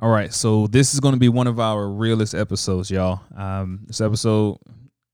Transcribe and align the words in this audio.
All 0.00 0.10
right, 0.10 0.32
so 0.32 0.68
this 0.68 0.94
is 0.94 1.00
going 1.00 1.14
to 1.14 1.18
be 1.18 1.28
one 1.28 1.48
of 1.48 1.58
our 1.58 1.88
realest 1.88 2.32
episodes, 2.32 2.88
y'all. 2.88 3.20
Um, 3.36 3.80
this 3.84 4.00
episode 4.00 4.58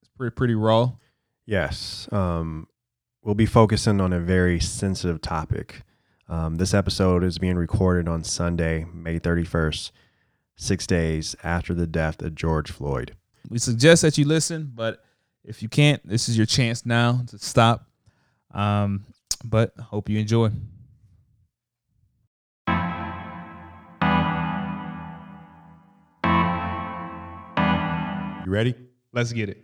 is 0.03 0.08
pretty 0.14 0.34
pretty 0.34 0.54
raw. 0.54 0.92
Yes. 1.46 2.07
Um, 2.12 2.68
we'll 3.22 3.34
be 3.34 3.46
focusing 3.46 3.98
on 4.02 4.12
a 4.12 4.20
very 4.20 4.60
sensitive 4.60 5.22
topic. 5.22 5.84
Um, 6.28 6.56
this 6.56 6.74
episode 6.74 7.24
is 7.24 7.38
being 7.38 7.56
recorded 7.56 8.08
on 8.08 8.24
Sunday, 8.24 8.84
May 8.92 9.18
31st, 9.18 9.90
six 10.56 10.87
days 10.87 11.35
after 11.42 11.72
the 11.72 11.87
death 11.87 12.21
of 12.21 12.35
George 12.35 12.71
Floyd. 12.71 13.16
We 13.48 13.58
suggest 13.58 14.03
that 14.03 14.19
you 14.19 14.26
listen, 14.26 14.71
but 14.74 15.03
if 15.44 15.62
you 15.62 15.71
can't, 15.71 16.06
this 16.06 16.28
is 16.28 16.37
your 16.37 16.46
chance 16.46 16.84
now 16.84 17.23
to 17.28 17.38
stop. 17.38 17.88
Um, 18.52 19.06
but 19.42 19.73
hope 19.78 20.10
you 20.10 20.19
enjoy. 20.19 20.51
You 28.44 28.52
ready? 28.52 28.74
Let's 29.14 29.32
get 29.32 29.48
it. 29.48 29.56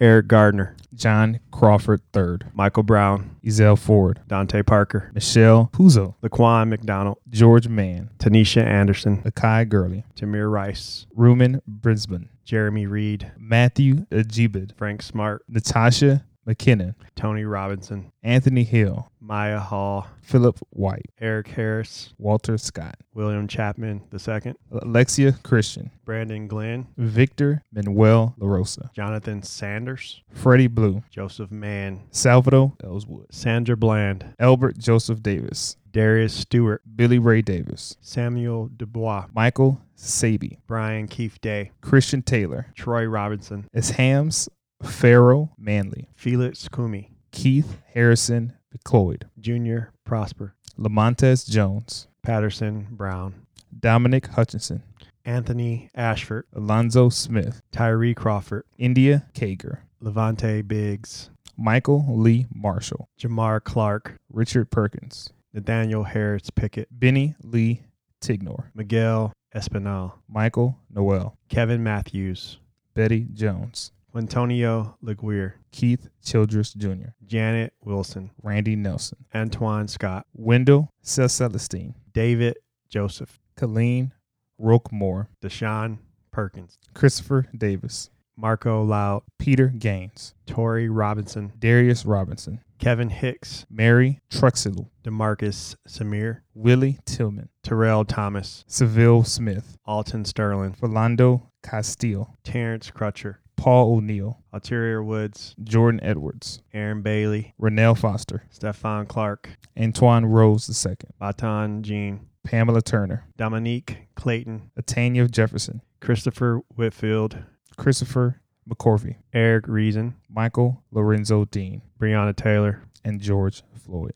Eric 0.00 0.28
Garner, 0.28 0.74
John 0.94 1.40
Crawford 1.50 2.00
III, 2.16 2.48
Michael 2.54 2.82
Brown, 2.82 3.36
Ezell 3.44 3.78
Ford, 3.78 4.20
Dante 4.26 4.62
Parker, 4.62 5.10
Michelle 5.14 5.68
Puzo, 5.72 6.14
Laquan 6.22 6.68
McDonald, 6.68 7.18
George 7.28 7.68
Mann, 7.68 8.08
Tanisha 8.18 8.64
Anderson, 8.64 9.22
Akai 9.22 9.68
Gurley, 9.68 10.04
Tamir 10.16 10.50
Rice, 10.50 11.06
Rumain 11.14 11.60
Brisbon, 11.66 12.30
Jeremy 12.44 12.86
Reid, 12.86 13.32
Matthew 13.38 14.06
Ajibade, 14.10 14.76
Frank 14.76 15.02
Smart, 15.02 15.44
Natasha 15.48 16.24
McKenna, 16.46 16.94
Tony 17.16 17.44
Robinson, 17.44 18.12
Anthony 18.22 18.64
Hill, 18.64 19.10
Mya 19.20 19.58
Hall, 19.58 20.06
Phillip 20.22 20.58
White, 20.70 21.10
Eric 21.20 21.48
Harris, 21.48 22.12
Walter 22.18 22.58
Scott, 22.58 22.96
William 23.14 23.48
Chapman 23.48 24.02
II, 24.12 24.54
Alexia 24.82 25.32
Christian, 25.42 25.90
Brendon 26.04 26.46
Glenn, 26.46 26.86
Victor 26.96 27.62
Manuel 27.72 28.34
LaRosa, 28.38 28.92
Jonathan 28.92 29.42
Sanders, 29.42 30.22
Freddie 30.30 30.66
Blue, 30.66 31.02
Joseph 31.10 31.50
Mann, 31.50 32.02
Salvador 32.10 32.74
Ellswood, 32.82 33.32
Sandra 33.32 33.76
Bland, 33.76 34.34
Albert 34.38 34.78
Joseph 34.78 35.22
Davis, 35.22 35.76
Darius 35.92 36.34
Stewart, 36.34 36.82
Billy 36.96 37.18
Ray 37.18 37.40
Davis, 37.40 37.96
Samuel 38.00 38.68
DuBose, 38.76 39.28
Michael 39.32 39.80
Sabbie, 39.94 40.58
Brian 40.66 41.06
Keith 41.06 41.40
Day, 41.40 41.70
Christian 41.80 42.22
Taylor, 42.22 42.66
Troy 42.74 43.04
Robinson, 43.04 43.66
Ishams 43.74 44.48
Pharoah 44.84 45.50
Manley, 45.58 46.08
Felix 46.14 46.68
Kumi, 46.68 47.10
Keith 47.32 47.78
Harrison 47.92 48.52
McLeod, 48.76 49.24
Junior 49.38 49.92
Prosper, 50.04 50.54
Lamontez 50.78 51.48
Jones, 51.48 52.08
Paterson 52.22 52.88
Brown, 52.90 53.34
Dominic 53.78 54.26
Hutchinson, 54.28 54.82
Anthony 55.24 55.90
Ashford, 55.94 56.46
Alonzo 56.52 57.08
Smith, 57.08 57.62
Tyree 57.72 58.14
Crawford, 58.14 58.64
India 58.78 59.26
Kager, 59.34 59.78
La'vante 60.02 60.66
Biggs, 60.66 61.30
Michael 61.56 62.04
Lee 62.18 62.46
Marshall, 62.52 63.08
Jamar 63.18 63.62
Clark, 63.62 64.16
Richard 64.30 64.70
Perkins, 64.70 65.32
Nathaniel 65.52 66.04
Harris 66.04 66.50
Pickett, 66.50 66.88
Bennie 66.90 67.34
Lee 67.42 67.82
Tignor, 68.20 68.70
Miguel 68.74 69.32
Espinal, 69.54 70.14
Michael 70.28 70.78
Noel, 70.90 71.36
Kevin 71.48 71.82
Matthews, 71.82 72.58
Bettie 72.94 73.28
Jones, 73.32 73.92
Antonio 74.16 74.96
Laguerre, 75.02 75.56
Keith 75.72 76.08
Childress 76.24 76.74
Jr., 76.74 77.10
Janet 77.26 77.72
Wilson, 77.84 78.30
Randy 78.42 78.76
Nelson, 78.76 79.24
Antoine 79.34 79.88
Scott, 79.88 80.26
Wendell 80.34 80.90
Celestine, 81.02 81.94
David 82.12 82.56
Joseph, 82.88 83.40
Calin 83.56 84.12
Roquemore, 84.60 85.26
Deshaun 85.42 85.98
Perkins, 86.30 86.78
Christopher 86.94 87.46
Davis, 87.56 88.10
Marco 88.36 88.82
Loud, 88.82 89.22
Peter 89.38 89.68
Gaines, 89.68 90.34
Torrey 90.46 90.88
Robinson, 90.88 91.52
Darius 91.58 92.04
Robinson, 92.04 92.60
Kevin 92.78 93.10
Hicks, 93.10 93.64
Mary 93.70 94.20
Truxillo, 94.30 94.90
Demarcus 95.04 95.76
Semer, 95.88 96.40
Willie 96.54 96.98
Tillman, 97.04 97.48
Terrill 97.62 98.06
Thomas, 98.06 98.64
Sylville 98.66 99.24
Smith, 99.24 99.76
Alton 99.84 100.24
Sterling, 100.24 100.72
Philando 100.72 101.48
Castile, 101.62 102.36
Terence 102.42 102.90
Crutcher, 102.90 103.36
Paul 103.56 103.94
O'Neal, 103.96 104.42
Alteria 104.52 105.04
Woods, 105.04 105.54
Jordan 105.62 106.00
Edwards, 106.02 106.60
Aaron 106.72 107.02
Bailey, 107.02 107.54
Ronell 107.60 107.96
Foster, 107.96 108.44
Stephon 108.52 109.08
Clark, 109.08 109.50
Antwon 109.76 110.30
Rose 110.30 110.86
II, 110.86 110.96
Botham 111.18 111.82
Jean, 111.82 112.26
Pamela 112.44 112.82
Turner, 112.82 113.26
Dominique 113.36 114.08
Clayton, 114.16 114.70
Atania 114.80 115.30
Jefferson, 115.30 115.80
Christopher 116.00 116.60
Whitfield, 116.74 117.38
Christopher 117.76 118.40
McCorvey, 118.68 119.16
Eric 119.32 119.66
Reason, 119.68 120.14
Michael 120.28 120.82
Lorenzo 120.90 121.44
Dean, 121.46 121.82
Breonna 121.98 122.34
Taylor. 122.34 122.82
and 123.04 123.20
George 123.20 123.62
Floyd. 123.74 124.14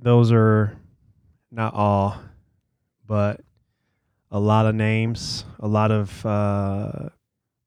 Those 0.00 0.32
are 0.32 0.76
not 1.52 1.74
all, 1.74 2.20
but 3.06 3.40
a 4.30 4.38
lot 4.40 4.66
of 4.66 4.74
names, 4.74 5.44
a 5.58 5.68
lot 5.68 5.90
of 5.90 6.24
uh, 6.26 7.08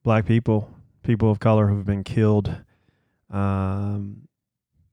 black 0.03 0.25
people, 0.25 0.69
people 1.03 1.29
of 1.31 1.39
color 1.39 1.67
who've 1.67 1.85
been 1.85 2.03
killed 2.03 2.55
um, 3.29 4.27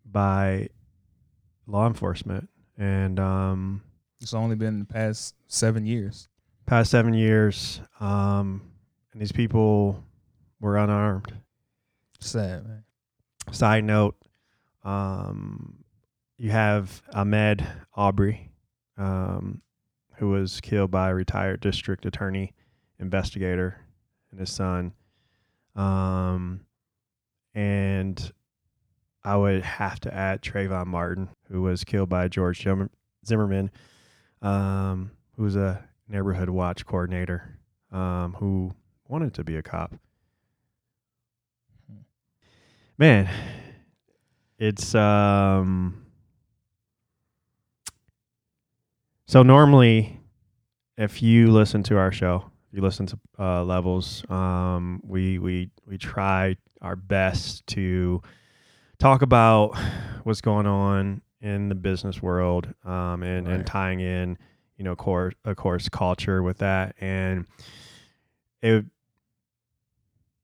by 0.04 0.69
law 1.66 1.86
enforcement. 1.86 2.48
And 2.76 3.20
um, 3.20 3.82
It's 4.20 4.34
only 4.34 4.56
been 4.56 4.78
the 4.80 4.84
past 4.86 5.34
seven 5.47 5.84
years. 5.86 6.28
past 6.66 6.91
seven 6.91 7.14
years, 7.14 7.80
um, 8.00 8.62
and 9.12 9.20
these 9.20 9.32
people 9.32 10.03
were 10.60 10.76
unarmed. 10.76 11.32
Sad, 12.20 12.66
man. 12.66 12.84
Side 13.53 13.84
note, 13.84 14.16
um, 14.84 15.84
you 16.38 16.50
have 16.50 17.03
Ahmaud 17.14 17.66
Arbery, 17.94 18.50
um, 18.97 19.60
who 20.20 20.28
was 20.28 20.60
killed 20.60 20.91
by 20.91 21.08
a 21.08 21.14
retired 21.14 21.60
district 21.60 22.04
attorney 22.04 22.53
investigator 22.98 23.81
and 24.31 24.38
his 24.38 24.53
son. 24.53 24.92
Um, 25.75 26.60
and 27.54 28.30
I 29.25 29.36
would 29.36 29.62
have 29.62 29.98
to 30.00 30.14
add 30.14 30.42
Trayvon 30.42 30.88
Martin, 30.88 31.30
who 31.50 31.62
was 31.62 31.84
killed 31.84 32.10
by 32.10 32.28
George 32.28 32.62
Zimmerman, 33.26 33.70
um, 34.42 35.10
who 35.36 35.44
was 35.44 35.56
a 35.56 35.82
neighborhood 36.06 36.50
watch 36.50 36.84
coordinator, 36.84 37.59
um, 37.91 38.34
who 38.34 38.75
wanted 39.09 39.32
to 39.34 39.44
be 39.44 39.56
a 39.56 39.62
cop. 39.62 39.94
Man, 42.98 43.26
it's 44.59 44.94
um 44.94 46.04
so 49.30 49.44
normally 49.44 50.18
if 50.98 51.22
you 51.22 51.52
listen 51.52 51.84
to 51.84 51.96
our 51.96 52.10
show, 52.10 52.50
if 52.68 52.76
you 52.76 52.82
listen 52.82 53.06
to 53.06 53.18
uh, 53.38 53.62
levels, 53.62 54.28
um, 54.28 55.00
we 55.04 55.38
we 55.38 55.70
we 55.86 55.96
try 55.98 56.56
our 56.82 56.96
best 56.96 57.64
to 57.68 58.20
talk 58.98 59.22
about 59.22 59.78
what's 60.24 60.41
going 60.41 60.66
on 60.66 61.22
in 61.41 61.68
the 61.68 61.76
business 61.76 62.20
world, 62.20 62.74
um, 62.84 63.22
and 63.22 63.46
and 63.46 63.64
tying 63.64 64.00
in, 64.00 64.36
you 64.76 64.82
know, 64.82 64.96
course 64.96 65.34
of 65.44 65.54
course 65.54 65.88
culture 65.88 66.42
with 66.42 66.59
that, 66.59 66.97
and 67.00 67.47
it 68.62 68.84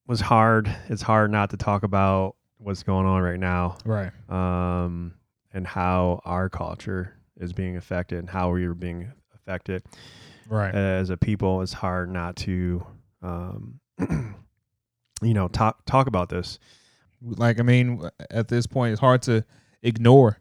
was 0.06 0.20
hard. 0.20 0.72
It's 0.88 1.02
hard 1.02 1.32
not 1.32 1.50
to 1.50 1.56
talk 1.56 1.82
about 1.82 2.36
what's 2.58 2.84
going 2.84 3.06
on 3.06 3.20
right 3.20 3.40
now, 3.40 3.78
Right. 3.84 4.12
um, 4.30 5.14
and 5.52 5.66
how 5.66 6.20
our 6.24 6.48
culture 6.48 7.16
is 7.40 7.52
being 7.52 7.76
affected, 7.76 8.18
and 8.18 8.30
how 8.30 8.50
we 8.50 8.64
are 8.64 8.74
being 8.74 9.12
affected 9.34 9.82
Right. 10.48 10.74
as 10.74 11.10
a 11.10 11.16
people. 11.16 11.62
It's 11.62 11.72
hard 11.72 12.10
not 12.10 12.36
to, 12.36 12.86
um, 13.22 13.80
you 15.22 15.34
know, 15.34 15.48
talk 15.48 15.84
talk 15.86 16.06
about 16.06 16.28
this. 16.28 16.58
like 17.22 17.58
I 17.58 17.62
mean, 17.62 18.02
at 18.30 18.48
this 18.48 18.66
point, 18.66 18.92
it's 18.92 19.00
hard 19.00 19.22
to 19.22 19.44
ignore, 19.82 20.38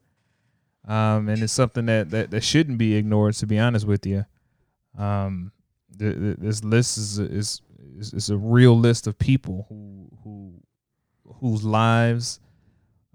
um, 0.87 1.29
and 1.29 1.41
it's 1.41 1.53
something 1.53 1.85
that, 1.87 2.09
that 2.11 2.31
that 2.31 2.43
shouldn't 2.43 2.77
be 2.77 2.95
ignored. 2.95 3.33
To 3.35 3.47
be 3.47 3.57
honest 3.59 3.87
with 3.87 4.05
you, 4.05 4.25
um, 4.97 5.51
the, 5.89 6.13
the, 6.13 6.35
this 6.37 6.63
list 6.63 6.97
is 6.97 7.19
is 7.19 7.61
is, 7.97 8.13
is 8.13 8.29
a 8.29 8.37
real 8.37 8.77
list 8.77 9.07
of 9.07 9.17
people 9.17 9.65
who 9.69 10.09
who 10.23 10.53
whose 11.39 11.63
lives 11.63 12.39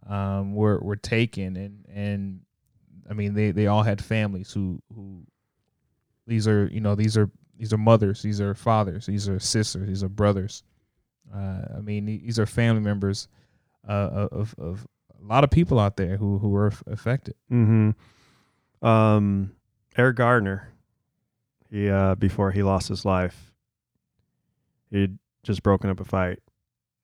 um, 0.09 0.55
were 0.55 0.79
were 0.81 0.97
taken, 0.97 1.57
and 1.57 1.85
and 1.93 2.41
I 3.11 3.15
mean 3.15 3.35
they 3.35 3.51
they 3.51 3.67
all 3.67 3.83
had 3.83 4.03
families 4.03 4.53
who 4.53 4.81
who 4.95 5.25
these 6.27 6.47
are 6.47 6.69
you 6.73 6.81
know 6.81 6.95
these 6.95 7.17
are 7.17 7.31
these 7.61 7.75
are 7.75 7.79
mothers, 7.79 8.23
these 8.23 8.41
are 8.41 8.55
fathers, 8.55 9.05
these 9.05 9.29
are 9.29 9.39
sisters, 9.39 9.87
these 9.87 10.03
are 10.03 10.09
brothers. 10.09 10.63
Uh, 11.33 11.61
I 11.77 11.81
mean, 11.83 12.07
these 12.07 12.39
are 12.39 12.47
family 12.47 12.81
members 12.81 13.29
uh, 13.87 14.29
of 14.33 14.55
of 14.59 14.87
a 15.23 15.27
lot 15.27 15.45
of 15.45 15.51
people 15.51 15.79
out 15.79 15.97
there 15.97 16.17
who 16.17 16.39
who 16.39 16.49
were 16.49 16.73
affected. 16.87 17.35
Mm-hmm. 17.53 18.87
Um, 18.87 19.53
Eric 19.95 20.17
Garner, 20.17 20.73
he 21.71 21.91
uh, 21.91 22.15
before 22.15 22.51
he 22.51 22.63
lost 22.63 22.89
his 22.89 23.05
life, 23.05 23.53
he'd 24.91 25.19
just 25.43 25.63
broken 25.63 25.91
up 25.91 26.01
a 26.01 26.05
fight, 26.05 26.39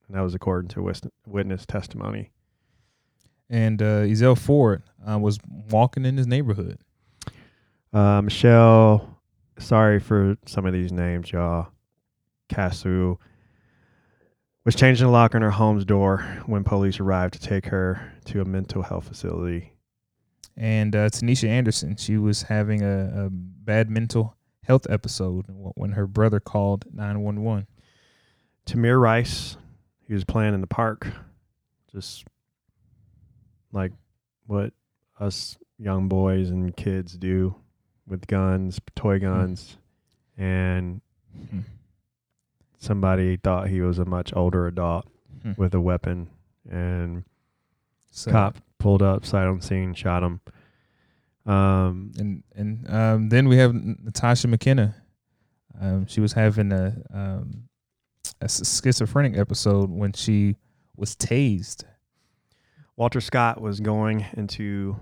and 0.08 0.17
that 0.17 0.23
was 0.23 0.35
according 0.35 0.69
to 0.70 0.93
witness 1.26 1.67
testimony. 1.67 2.31
And 3.48 3.81
uh, 3.81 4.02
Ezell 4.02 4.37
Ford 4.37 4.82
uh, 5.08 5.19
was 5.19 5.38
walking 5.70 6.04
in 6.04 6.16
his 6.16 6.26
neighborhood. 6.26 6.78
Uh, 7.93 8.22
Michelle, 8.22 9.20
sorry 9.58 10.00
for 10.00 10.37
some 10.46 10.66
of 10.66 10.72
these 10.72 10.93
names, 10.93 11.31
y'all. 11.31 11.69
Casu 12.50 13.16
was 14.64 14.75
changing 14.75 15.06
the 15.06 15.12
lock 15.12 15.34
on 15.34 15.43
her 15.43 15.50
home's 15.50 15.84
door 15.84 16.19
when 16.46 16.64
police 16.64 16.98
arrived 16.98 17.34
to 17.34 17.40
take 17.40 17.66
her 17.66 18.12
to 18.25 18.40
a 18.40 18.44
mental 18.44 18.82
health 18.82 19.08
facility. 19.08 19.72
And 20.56 20.96
uh, 20.96 21.08
Tanisha 21.10 21.48
Anderson, 21.48 21.96
she 21.96 22.16
was 22.16 22.43
having 22.43 22.82
a, 22.82 23.26
a 23.26 23.31
bad 23.31 23.90
mental 23.90 24.37
health 24.64 24.87
episode 24.90 25.46
when 25.48 25.93
her 25.93 26.06
brother 26.06 26.40
called 26.40 26.87
911. 26.93 27.66
Tamir 28.66 29.00
Rice, 29.00 29.56
he 30.06 30.14
was 30.14 30.25
playing 30.25 30.54
in 30.54 30.60
the 30.60 30.66
park, 30.66 31.06
just 31.93 32.25
like 33.76 33.93
what 34.46 34.73
us 35.20 35.56
young 35.78 36.08
boys 36.08 36.50
and 36.50 36.75
kids 36.76 37.17
do 37.17 37.55
with 38.06 38.26
guns, 38.26 38.81
toy 38.94 39.19
guns, 39.19 39.76
and 40.38 41.00
Hmm. 41.50 41.61
somebody 42.78 43.37
thought 43.37 43.69
he 43.69 43.81
was 43.81 43.99
a 43.99 44.05
much 44.05 44.32
older 44.34 44.67
adult 44.67 45.06
Hmm. 45.43 45.52
with 45.56 45.75
a 45.75 45.81
weapon, 45.81 46.28
and 46.69 47.25
So, 48.11 48.31
cop 48.31 48.56
pulled 48.78 49.02
up, 49.02 49.25
sight 49.26 49.46
unseen, 49.46 49.93
shot 49.94 50.22
him. 50.22 50.40
Um, 51.44 52.12
And 52.19 52.43
and 52.55 52.90
um, 52.90 53.29
then 53.29 53.49
we 53.49 53.56
have 53.58 53.75
Natasha 53.75 54.49
McKenna. 54.49 54.94
Um, 55.79 56.06
she 56.06 56.20
was 56.20 56.32
having 56.32 56.72
a 56.72 57.02
um, 57.12 57.69
a 58.40 58.49
schizophrenic 58.49 59.37
episode 59.37 59.90
when 59.90 60.12
she 60.12 60.56
was 60.96 61.14
tased. 61.14 61.84
Walter 62.96 63.20
Scott 63.20 63.60
was 63.60 63.81
going 63.81 64.25
into 64.34 64.96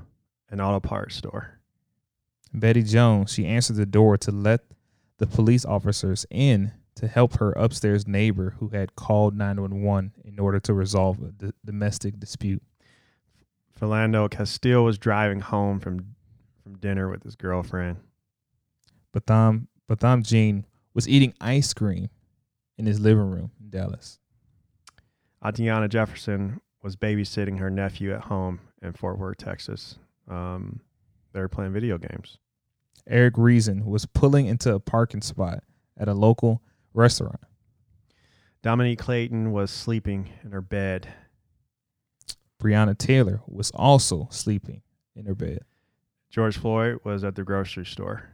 an 0.51 0.61
auto 0.61 0.81
parts 0.81 1.15
store. 1.15 1.61
Bettie 2.53 2.83
Jones, 2.83 3.33
she 3.33 3.47
answered 3.47 3.77
the 3.77 3.87
door 3.87 4.17
to 4.19 4.31
let 4.31 4.61
the 5.19 5.27
police 5.27 5.65
officers 5.65 6.27
in 6.31 6.73
to 6.97 7.09
help 7.09 7.39
her 7.39 7.53
upstairs 7.53 8.07
neighbor 8.07 8.57
who 8.59 8.69
had 8.69 8.97
called 8.97 9.37
911 9.37 10.13
in 10.25 10.39
order 10.39 10.61
to 10.61 10.75
resolve 10.75 11.21
a 11.23 11.33
d- 11.33 11.53
domestic 11.65 12.19
dispute. 12.19 12.63
Philando 13.79 14.31
Castile 14.31 14.85
was 14.85 14.99
driving 14.99 15.41
home 15.41 15.81
from 15.81 16.15
from 16.63 16.79
dinner 16.79 17.11
with 17.11 17.23
his 17.23 17.37
girlfriend. 17.37 17.99
Botham 19.13 19.69
Botham 19.89 20.23
Jean 20.23 20.67
was 20.95 21.09
eating 21.09 21.35
ice 21.41 21.75
cream 21.75 22.09
in 22.79 22.87
his 22.87 23.01
living 23.01 23.31
room 23.31 23.51
in 23.61 23.71
Dallas. 23.71 24.19
Atiana 25.45 25.89
Jefferson 25.89 26.61
was 26.85 26.97
babysitting 26.97 27.59
her 27.59 27.71
nephew 27.71 28.13
at 28.13 28.21
home 28.21 28.61
in 28.83 28.93
Fort 28.93 29.19
Worth, 29.19 29.39
Texas. 29.39 29.99
Um, 30.29 30.81
they 31.33 31.41
were 31.41 31.49
playing 31.49 31.73
video 31.73 31.97
games. 31.97 32.37
Eric 33.09 33.39
Reason 33.39 33.87
was 33.87 34.05
pulling 34.05 34.47
into 34.47 34.75
a 34.75 34.79
parking 34.79 35.23
spot 35.23 35.65
at 35.97 36.09
a 36.09 36.15
local 36.15 36.63
restaurant. 36.93 37.41
Dominique 38.63 38.99
Clayton 38.99 39.51
was 39.51 39.71
sleeping 39.71 40.31
in 40.45 40.53
her 40.53 40.61
bed. 40.61 41.09
Breonna 42.63 42.97
Taylor 42.97 43.41
was 43.47 43.71
also 43.71 44.29
sleeping 44.31 44.83
in 45.17 45.25
her 45.25 45.35
bed. 45.35 45.61
George 46.31 46.59
Floyd 46.59 46.99
was 47.03 47.25
at 47.25 47.35
the 47.35 47.45
grocery 47.45 47.87
store. 47.87 48.29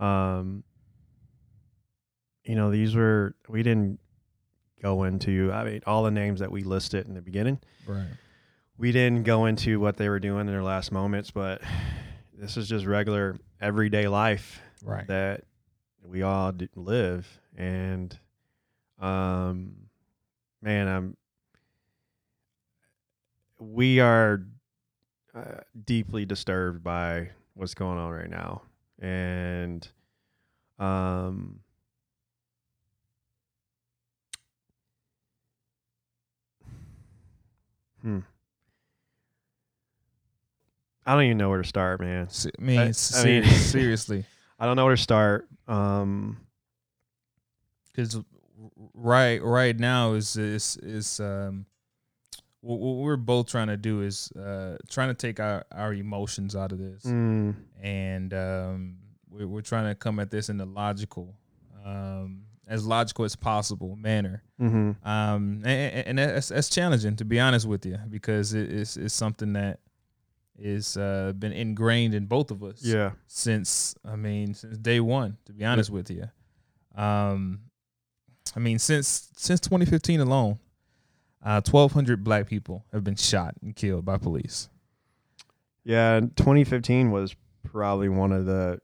Um, 0.00 0.64
you 2.44 2.56
know, 2.56 2.70
these 2.70 2.94
were 2.94 3.34
we 3.48 3.62
didn't 3.62 4.00
go 4.82 5.04
into. 5.04 5.50
I 5.52 5.64
mean, 5.64 5.80
all 5.86 6.02
the 6.02 6.10
names 6.10 6.40
that 6.40 6.50
we 6.50 6.62
listed 6.62 7.06
in 7.06 7.14
the 7.14 7.20
beginning. 7.22 7.58
Right. 7.86 8.06
we 8.76 8.92
didn't 8.92 9.24
go 9.24 9.46
into 9.46 9.80
what 9.80 9.96
they 9.96 10.08
were 10.08 10.20
doing 10.20 10.42
in 10.42 10.46
their 10.46 10.62
last 10.62 10.92
moments, 10.92 11.30
but 11.30 11.60
this 12.36 12.56
is 12.56 12.68
just 12.68 12.86
regular 12.86 13.36
everyday 13.60 14.06
life 14.08 14.60
Right. 14.84 15.06
that 15.08 15.44
we 16.04 16.22
all 16.22 16.52
live. 16.76 17.26
And, 17.56 18.16
um, 19.00 19.72
man, 20.62 20.86
I'm, 20.88 21.16
we 23.58 23.98
are 24.00 24.42
uh, 25.34 25.60
deeply 25.84 26.24
disturbed 26.24 26.82
by 26.84 27.30
what's 27.54 27.74
going 27.74 27.98
on 27.98 28.10
right 28.12 28.30
now. 28.30 28.62
And, 29.00 29.86
um, 30.78 31.60
hmm. 38.12 38.18
I 41.06 41.14
don't 41.14 41.22
even 41.24 41.38
know 41.38 41.48
where 41.48 41.62
to 41.62 41.68
start, 41.68 42.00
man. 42.00 42.26
S- 42.26 42.46
I 42.58 42.62
mean, 42.62 42.78
I- 42.78 42.82
I 42.84 43.24
mean- 43.24 43.44
seriously, 43.44 44.24
I 44.58 44.66
don't 44.66 44.76
know 44.76 44.84
where 44.84 44.96
to 44.96 45.02
start. 45.02 45.48
Um, 45.66 46.38
because 47.92 48.18
right 48.94 49.42
right 49.42 49.78
now 49.78 50.12
is 50.14 50.36
is 50.36 50.76
is 50.82 51.18
um 51.20 51.66
what, 52.60 52.78
what 52.78 52.96
we're 53.02 53.16
both 53.16 53.48
trying 53.48 53.66
to 53.68 53.76
do 53.76 54.02
is 54.02 54.30
uh 54.32 54.76
trying 54.88 55.08
to 55.08 55.14
take 55.14 55.40
our 55.40 55.64
our 55.72 55.92
emotions 55.94 56.54
out 56.56 56.70
of 56.72 56.78
this 56.78 57.02
mm, 57.04 57.54
and 57.82 58.32
um 58.34 58.96
we're, 59.30 59.46
we're 59.48 59.60
trying 59.62 59.86
to 59.88 59.94
come 59.96 60.20
at 60.20 60.30
this 60.30 60.48
in 60.48 60.60
a 60.60 60.64
logical 60.64 61.34
um 61.84 62.42
as 62.68 62.86
logical 62.86 63.24
as 63.24 63.34
possible 63.34 63.96
manner 63.96 64.42
hmm 64.58 64.92
um 65.04 65.62
and, 65.64 66.06
and 66.06 66.18
that's, 66.18 66.48
that's 66.48 66.68
challenging 66.68 67.16
to 67.16 67.24
be 67.24 67.40
honest 67.40 67.66
with 67.66 67.84
you 67.86 67.96
because 68.10 68.52
it 68.54 68.70
is 68.70 68.96
it's 68.96 69.14
something 69.14 69.54
that 69.54 69.80
is 70.58 70.96
uh 70.96 71.32
been 71.38 71.52
ingrained 71.52 72.14
in 72.14 72.26
both 72.26 72.50
of 72.50 72.62
us 72.62 72.82
yeah, 72.84 73.12
since 73.26 73.94
I 74.04 74.16
mean 74.16 74.54
since 74.54 74.76
day 74.76 74.98
one. 75.00 75.36
To 75.46 75.52
be 75.52 75.64
honest 75.64 75.88
with 75.88 76.10
you, 76.10 76.24
um, 76.96 77.60
I 78.56 78.58
mean 78.58 78.80
since 78.80 79.30
since 79.36 79.60
2015 79.60 80.18
alone, 80.20 80.58
uh, 81.44 81.60
1,200 81.64 82.24
black 82.24 82.48
people 82.48 82.84
have 82.92 83.04
been 83.04 83.14
shot 83.14 83.54
and 83.62 83.76
killed 83.76 84.04
by 84.04 84.18
police. 84.18 84.68
yeah. 85.84 86.18
2015 86.20 87.12
was 87.12 87.36
probably 87.62 88.08
one 88.08 88.32
of 88.32 88.44
the 88.46 88.80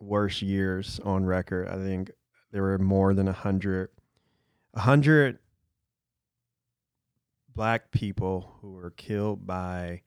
worst 0.00 0.40
years 0.40 1.00
on 1.04 1.26
record. 1.26 1.68
I 1.68 1.76
think 1.76 2.10
there 2.54 2.62
were 2.62 2.78
more 2.78 3.14
than 3.14 3.26
a 3.26 3.32
hundred, 3.32 3.88
a 4.74 4.80
hundred 4.80 5.40
black 7.52 7.90
people 7.90 8.54
who 8.60 8.74
were 8.74 8.90
killed 8.90 9.44
by 9.44 10.02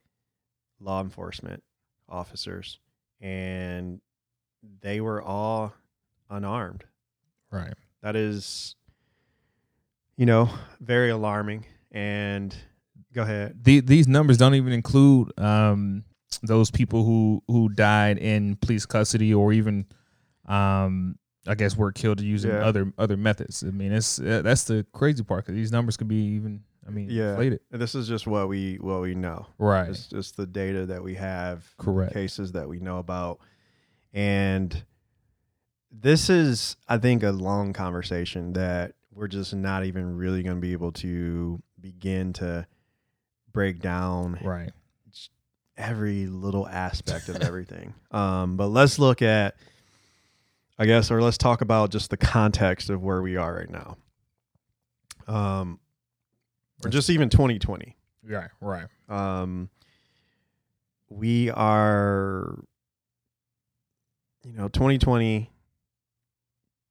law 0.80 1.02
enforcement 1.02 1.62
officers, 2.08 2.80
and 3.20 4.00
they 4.82 5.02
were 5.02 5.22
all 5.22 5.74
unarmed. 6.30 6.86
Right. 7.52 7.74
That 8.02 8.16
is, 8.16 8.78
you 10.16 10.26
know, 10.26 10.50
very 10.80 11.10
alarming. 11.10 11.66
And 11.92 12.56
go 13.14 13.24
ahead. 13.24 13.62
The, 13.62 13.82
these 13.82 14.08
numbers 14.08 14.38
don't 14.38 14.56
even 14.56 14.72
include 14.72 15.38
um, 15.38 16.06
those 16.44 16.72
people 16.72 17.04
who 17.04 17.44
who 17.48 17.68
died 17.68 18.20
in 18.20 18.56
police 18.56 18.86
custody 18.86 19.34
or 19.34 19.52
even, 19.52 19.86
um, 20.46 21.18
I 21.48 21.56
guess, 21.56 21.76
were 21.78 21.92
killed 21.92 22.20
using 22.22 22.52
Yeah. 22.52 22.66
other 22.66 22.92
other 22.98 23.18
methods. 23.18 23.64
I 23.64 23.72
mean, 23.72 23.92
it's 23.92 24.20
uh, 24.20 24.42
that's 24.44 24.66
the 24.66 24.86
crazy 24.94 25.24
part 25.24 25.46
because 25.46 25.56
these 25.56 25.72
numbers 25.72 25.98
could 25.98 26.08
be 26.08 26.16
even. 26.36 26.64
I 26.86 26.90
mean, 26.90 27.10
Yeah. 27.10 27.32
inflated. 27.32 27.60
This 27.70 27.96
is 27.96 28.08
just 28.08 28.28
what 28.28 28.48
we 28.48 28.76
what 28.76 29.02
we 29.02 29.14
know. 29.14 29.48
Right. 29.58 29.90
It's 29.90 30.08
just 30.08 30.38
the 30.38 30.46
data 30.46 30.86
that 30.86 31.04
we 31.04 31.16
have, 31.16 31.68
Correct. 31.78 32.14
cases 32.14 32.54
that 32.54 32.70
we 32.70 32.80
know 32.80 32.98
about, 33.00 33.40
and 34.14 34.84
this 35.92 36.30
is, 36.30 36.78
I 36.88 36.98
think, 36.98 37.24
a 37.24 37.32
long 37.32 37.74
conversation 37.74 38.54
that 38.54 38.94
we're 39.12 39.28
just 39.28 39.54
not 39.54 39.84
even 39.84 40.16
really 40.16 40.44
going 40.44 40.56
to 40.58 40.62
be 40.62 40.72
able 40.74 40.92
to 40.94 41.62
begin 41.82 42.34
to 42.34 42.68
break 43.52 43.80
down 43.80 44.40
Right. 44.44 44.72
every 45.76 46.28
little 46.28 46.68
aspect 46.68 47.30
of 47.30 47.42
everything. 47.42 47.94
Um, 48.12 48.58
but 48.58 48.68
let's 48.68 48.98
look 49.00 49.22
at, 49.22 49.56
I 50.80 50.86
guess, 50.86 51.10
or 51.12 51.22
let's 51.22 51.38
talk 51.38 51.62
about 51.62 51.90
just 51.92 52.10
the 52.10 52.18
context 52.18 52.90
of 52.90 53.02
where 53.04 53.22
we 53.22 53.36
are 53.36 53.56
right 53.56 53.70
now. 53.70 53.98
Um, 55.28 55.80
or 56.86 56.90
just 56.90 57.10
even 57.10 57.30
2020. 57.30 57.96
Right. 58.24 58.50
Right. 58.62 58.86
Um, 59.10 59.70
we 61.10 61.50
are, 61.50 62.60
you 64.44 64.54
know, 64.54 64.68
2020 64.68 65.50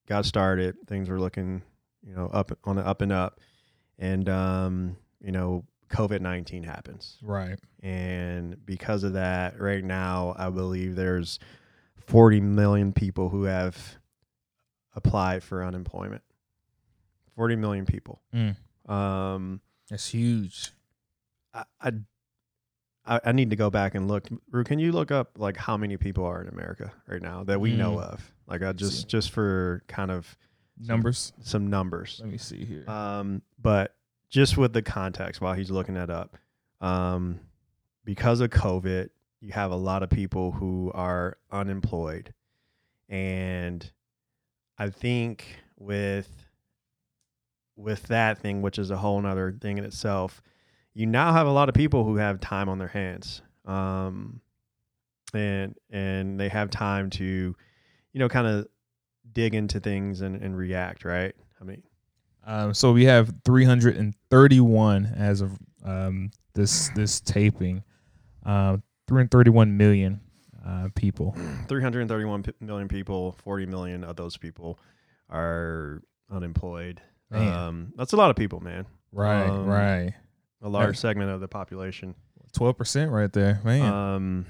got 0.09 0.25
started. 0.25 0.77
Things 0.87 1.09
were 1.09 1.21
looking, 1.21 1.63
you 2.03 2.15
know, 2.15 2.27
up 2.33 2.51
on 2.65 2.77
the 2.77 2.87
up 2.87 3.03
and 3.03 3.13
up, 3.13 3.41
and 3.99 4.29
um, 4.29 4.97
you 5.21 5.33
know, 5.33 5.65
COVID 5.91 6.21
19 6.21 6.63
happens, 6.65 7.19
Right. 7.23 7.59
and 7.83 8.57
because 8.67 9.05
of 9.05 9.13
that, 9.15 9.61
right 9.61 9.85
now, 9.85 10.35
I 10.37 10.51
believe 10.51 10.97
there's 10.97 11.39
40 12.07 12.41
million 12.41 12.93
people 12.93 13.29
who 13.29 13.45
have 13.45 13.97
applied 14.95 15.43
for 15.43 15.65
unemployment. 15.65 16.23
40 17.35 17.57
million 17.57 17.85
people. 17.87 18.23
Mm. 18.35 18.57
Um, 18.91 19.61
That's 19.91 20.09
huge. 20.09 20.73
I, 21.53 21.65
I 21.81 21.93
I 23.25 23.31
need 23.33 23.51
to 23.51 23.57
go 23.57 23.71
back 23.71 23.95
and 23.95 24.09
look. 24.09 24.27
Ru, 24.51 24.65
can 24.65 24.79
you 24.81 24.91
look 24.91 25.11
up 25.13 25.33
like 25.39 25.57
how 25.57 25.77
many 25.77 25.97
people 25.97 26.25
are 26.25 26.41
in 26.43 26.49
America 26.49 26.93
right 27.07 27.23
now 27.23 27.45
that 27.45 27.61
we 27.61 27.77
know 27.77 27.97
Mm. 27.97 28.03
of? 28.03 28.33
Like 28.49 28.63
I 28.63 28.73
just 28.73 29.01
See. 29.03 29.05
just 29.07 29.31
for 29.31 29.83
kind 29.87 30.11
of 30.11 30.37
Numbers. 30.81 31.33
some 31.41 31.69
numbers. 31.71 32.19
Let 32.21 32.29
me 32.31 32.37
see 32.39 32.65
here. 32.65 32.89
Um, 32.91 33.43
but 33.63 33.95
just 34.29 34.57
with 34.59 34.73
the 34.73 34.83
context 34.83 35.41
while 35.41 35.55
he's 35.55 35.71
looking 35.71 35.95
that 35.95 36.11
up, 36.11 36.37
um, 36.81 37.39
because 38.05 38.41
of 38.41 38.51
COVID, 38.51 39.11
you 39.47 39.53
have 39.53 39.71
a 39.71 39.77
lot 39.77 40.03
of 40.03 40.11
people 40.11 40.51
who 40.51 40.91
are 40.93 41.39
unemployed, 41.53 42.35
and 43.09 43.89
I 44.77 44.91
think 44.91 45.61
with 45.79 46.29
with 47.77 48.03
that 48.05 48.39
thing, 48.39 48.61
which 48.61 48.77
is 48.77 48.91
a 48.91 48.97
whole 48.97 49.21
nother 49.21 49.57
thing 49.61 49.79
in 49.79 49.85
itself, 49.85 50.43
you 50.95 51.07
now 51.07 51.33
have 51.33 51.47
a 51.47 51.53
lot 51.53 51.69
of 51.69 51.77
people 51.77 52.03
who 52.03 52.17
have 52.17 52.41
time 52.41 52.69
on 52.69 52.79
their 52.79 52.89
hands, 52.89 53.41
um, 53.67 54.41
and 55.33 55.77
and 55.91 56.41
they 56.41 56.49
have 56.49 56.69
time 56.69 57.09
to, 57.11 57.55
you 58.13 58.19
know, 58.19 58.29
kind 58.29 58.49
of 58.49 58.67
dig 59.33 59.55
into 59.55 59.79
things 59.79 60.23
and, 60.23 60.43
and 60.43 60.57
react. 60.57 61.05
Right? 61.05 61.37
I 61.61 61.65
mean, 61.65 61.85
Um, 62.45 62.75
so 62.75 62.93
we 62.93 63.05
have 63.05 63.33
331 63.45 65.07
as 65.17 65.41
of 65.41 65.57
um, 65.85 66.31
this 66.55 66.89
this 66.97 67.21
taping. 67.21 67.85
Uh, 68.45 68.79
331 69.07 69.77
million 69.77 70.21
uh, 70.67 70.89
people. 70.95 71.37
331 71.69 72.43
p- 72.43 72.53
million 72.61 72.89
people, 72.89 73.33
40 73.45 73.67
million 73.67 74.05
of 74.05 74.17
those 74.17 74.37
people 74.37 74.79
are 75.31 76.03
unemployed. 76.31 77.01
Man. 77.31 77.53
Um, 77.53 77.93
that's 77.97 78.13
a 78.13 78.17
lot 78.17 78.31
of 78.31 78.37
people, 78.37 78.61
man. 78.61 78.87
Right, 79.13 79.49
Um, 79.49 79.67
right. 79.67 80.15
A 80.63 80.69
large 80.69 80.97
segment 80.97 81.31
of 81.31 81.41
the 81.41 81.49
population. 81.49 82.15
12% 82.57 83.11
right 83.11 83.33
there, 83.33 83.61
man. 83.65 83.83
Um, 83.83 84.47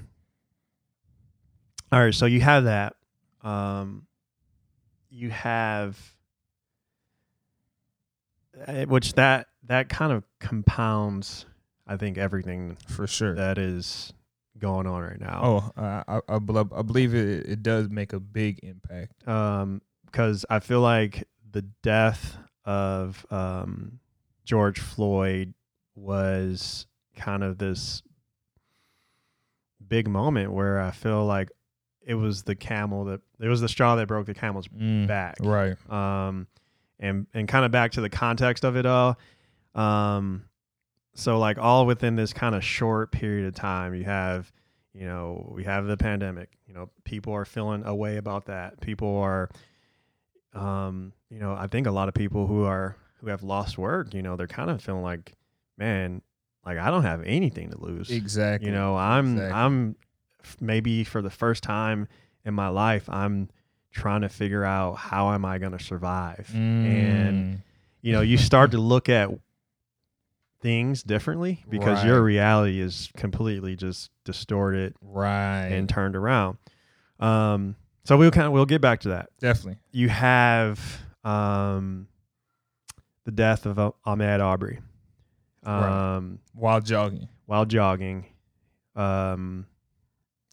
all 1.91 1.99
right, 2.03 2.13
so 2.13 2.25
you 2.25 2.41
have 2.41 2.63
that. 2.65 2.95
Um, 3.43 4.07
you 5.09 5.29
have, 5.29 5.97
eh, 8.67 8.85
which 8.85 9.13
that 9.13 9.47
that 9.63 9.89
kind 9.89 10.11
of 10.11 10.23
compounds, 10.39 11.45
I 11.85 11.97
think, 11.97 12.17
everything 12.17 12.77
for 12.87 13.07
sure. 13.07 13.35
that 13.35 13.57
is 13.57 14.13
going 14.59 14.87
on 14.87 15.01
right 15.01 15.19
now. 15.19 15.41
oh, 15.43 15.71
I, 15.81 16.03
I, 16.07 16.19
I 16.35 16.39
bel- 16.39 16.69
I 16.75 16.81
believe 16.81 17.13
it, 17.13 17.47
it 17.47 17.63
does 17.63 17.89
make 17.89 18.13
a 18.13 18.19
big 18.19 18.59
impact. 18.63 19.27
um, 19.27 19.81
because 20.05 20.45
I 20.49 20.59
feel 20.59 20.81
like 20.81 21.27
the 21.51 21.61
death 21.83 22.37
of 22.65 23.25
um, 23.29 23.99
George 24.45 24.79
Floyd 24.79 25.53
was 25.95 26.87
kind 27.15 27.43
of 27.43 27.57
this 27.57 28.01
big 29.85 30.07
moment 30.07 30.51
where 30.51 30.79
I 30.79 30.91
feel 30.91 31.25
like 31.25 31.49
it 32.05 32.15
was 32.15 32.43
the 32.43 32.55
camel 32.55 33.05
that 33.05 33.21
it 33.39 33.47
was 33.47 33.61
the 33.61 33.67
straw 33.67 33.95
that 33.95 34.07
broke 34.07 34.25
the 34.25 34.33
camel's 34.33 34.67
Mm, 34.69 35.07
back. 35.07 35.37
Right. 35.41 35.75
Um, 35.91 36.47
and 36.99 37.27
and 37.33 37.47
kind 37.47 37.65
of 37.65 37.71
back 37.71 37.91
to 37.93 38.01
the 38.01 38.09
context 38.09 38.63
of 38.63 38.75
it 38.75 38.85
all. 38.85 39.17
Um, 39.75 40.45
so 41.17 41.39
like 41.39 41.57
all 41.57 41.87
within 41.87 42.15
this 42.15 42.31
kind 42.31 42.53
of 42.53 42.63
short 42.63 43.11
period 43.11 43.47
of 43.47 43.55
time, 43.55 43.95
you 43.95 44.03
have, 44.03 44.51
you 44.93 45.05
know, 45.07 45.51
we 45.53 45.63
have 45.63 45.85
the 45.87 45.97
pandemic. 45.97 46.49
You 46.67 46.75
know, 46.75 46.89
people 47.05 47.33
are 47.33 47.43
feeling 47.43 47.83
a 47.85 47.95
way 47.95 48.17
about 48.17 48.45
that. 48.45 48.79
People 48.81 49.17
are, 49.17 49.49
um, 50.53 51.13
you 51.29 51.39
know, 51.39 51.53
I 51.53 51.65
think 51.67 51.87
a 51.87 51.91
lot 51.91 52.07
of 52.07 52.13
people 52.13 52.45
who 52.47 52.63
are 52.65 52.95
who 53.19 53.29
have 53.29 53.41
lost 53.41 53.79
work, 53.79 54.13
you 54.13 54.21
know, 54.21 54.35
they're 54.35 54.47
kind 54.47 54.69
of 54.69 54.79
feeling 54.81 55.01
like, 55.01 55.33
man, 55.75 56.21
like 56.63 56.77
I 56.77 56.91
don't 56.91 57.03
have 57.03 57.23
anything 57.23 57.71
to 57.71 57.81
lose. 57.81 58.11
Exactly. 58.11 58.69
You 58.69 58.75
know, 58.75 58.95
I'm 58.95 59.33
Exactly. 59.33 59.59
I'm 59.59 59.95
f- 60.43 60.57
maybe 60.61 61.03
for 61.03 61.23
the 61.23 61.31
first 61.31 61.63
time 61.63 62.07
in 62.45 62.53
my 62.53 62.67
life, 62.67 63.09
I'm 63.09 63.49
trying 63.91 64.21
to 64.21 64.29
figure 64.29 64.63
out 64.63 64.97
how 64.97 65.31
am 65.31 65.45
I 65.45 65.57
going 65.57 65.71
to 65.75 65.83
survive. 65.83 66.51
And 66.53 67.57
Mm, 67.57 67.61
you 68.01 68.13
know, 68.13 68.21
you 68.21 68.37
start 68.37 68.69
to 68.71 68.77
look 68.77 69.09
at 69.09 69.31
things 70.61 71.03
differently 71.03 71.63
because 71.69 72.03
your 72.03 72.21
reality 72.21 72.79
is 72.79 73.09
completely 73.15 73.75
just 73.75 74.09
distorted 74.25 74.95
right. 75.01 75.67
and 75.67 75.87
turned 75.87 76.15
around. 76.15 76.57
Um, 77.19 77.75
so 78.05 78.17
we'll 78.17 78.31
kind 78.31 78.47
of 78.47 78.53
we'll 78.53 78.65
get 78.65 78.81
back 78.81 79.01
to 79.01 79.09
that. 79.09 79.29
Definitely. 79.39 79.79
You 79.91 80.09
have 80.09 80.79
um, 81.23 82.07
the 83.25 83.31
death 83.31 83.65
of 83.65 83.77
uh, 83.79 83.91
Ahmaud 84.05 84.39
Arbery 84.39 84.79
Right. 85.65 86.15
um, 86.15 86.39
While 86.53 86.79
jogging. 86.81 87.27
while 87.45 87.65
jogging. 87.65 88.25
Um, 88.95 89.65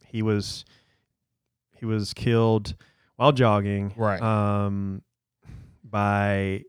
he 0.07 0.23
was 0.23 0.65
he 1.79 1.87
was 1.87 2.13
killed 2.15 2.75
while 3.17 3.33
jogging. 3.33 3.95
Right. 3.97 4.21
Um, 4.21 5.03
by 5.85 6.63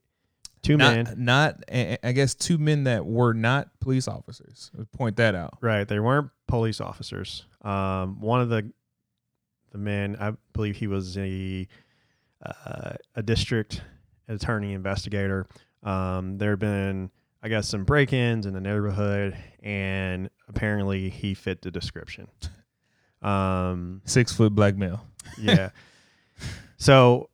two 0.65 0.77
not, 0.77 0.95
men. 0.95 1.13
not 1.17 1.63
I 1.71 2.11
guess 2.11 2.33
two 2.35 2.57
men 2.57 2.85
that 2.85 3.05
were 3.05 3.33
not 3.33 3.69
police 3.79 4.07
officers. 4.07 4.71
Point 4.97 5.17
that 5.17 5.35
out. 5.35 5.57
Right. 5.61 5.87
They 5.87 5.99
weren't 5.99 6.29
police 6.47 6.81
officers. 6.81 7.45
Um, 7.61 8.19
one 8.19 8.41
of 8.41 8.49
the 8.49 8.71
the 9.71 9.77
men, 9.77 10.15
I 10.19 10.33
believe 10.53 10.77
he 10.77 10.87
was 10.87 11.17
a 11.17 11.67
uh, 12.45 12.93
a 13.15 13.23
district 13.23 13.81
attorney 14.27 14.73
investigator. 14.73 15.47
Um, 15.83 16.37
there 16.37 16.51
had 16.51 16.59
been, 16.59 17.11
I 17.43 17.49
guess, 17.49 17.67
some 17.67 17.83
break-ins 17.83 18.45
in 18.45 18.53
the 18.53 18.61
neighborhood, 18.61 19.37
and 19.61 20.29
apparently 20.47 21.09
he 21.09 21.33
fit 21.33 21.61
the 21.61 21.71
description. 21.71 22.27
Um, 23.21 24.01
Six 24.05 24.33
foot 24.33 24.53
black 24.53 24.75
male. 24.75 25.03
yeah. 25.41 25.69
so 26.77 27.31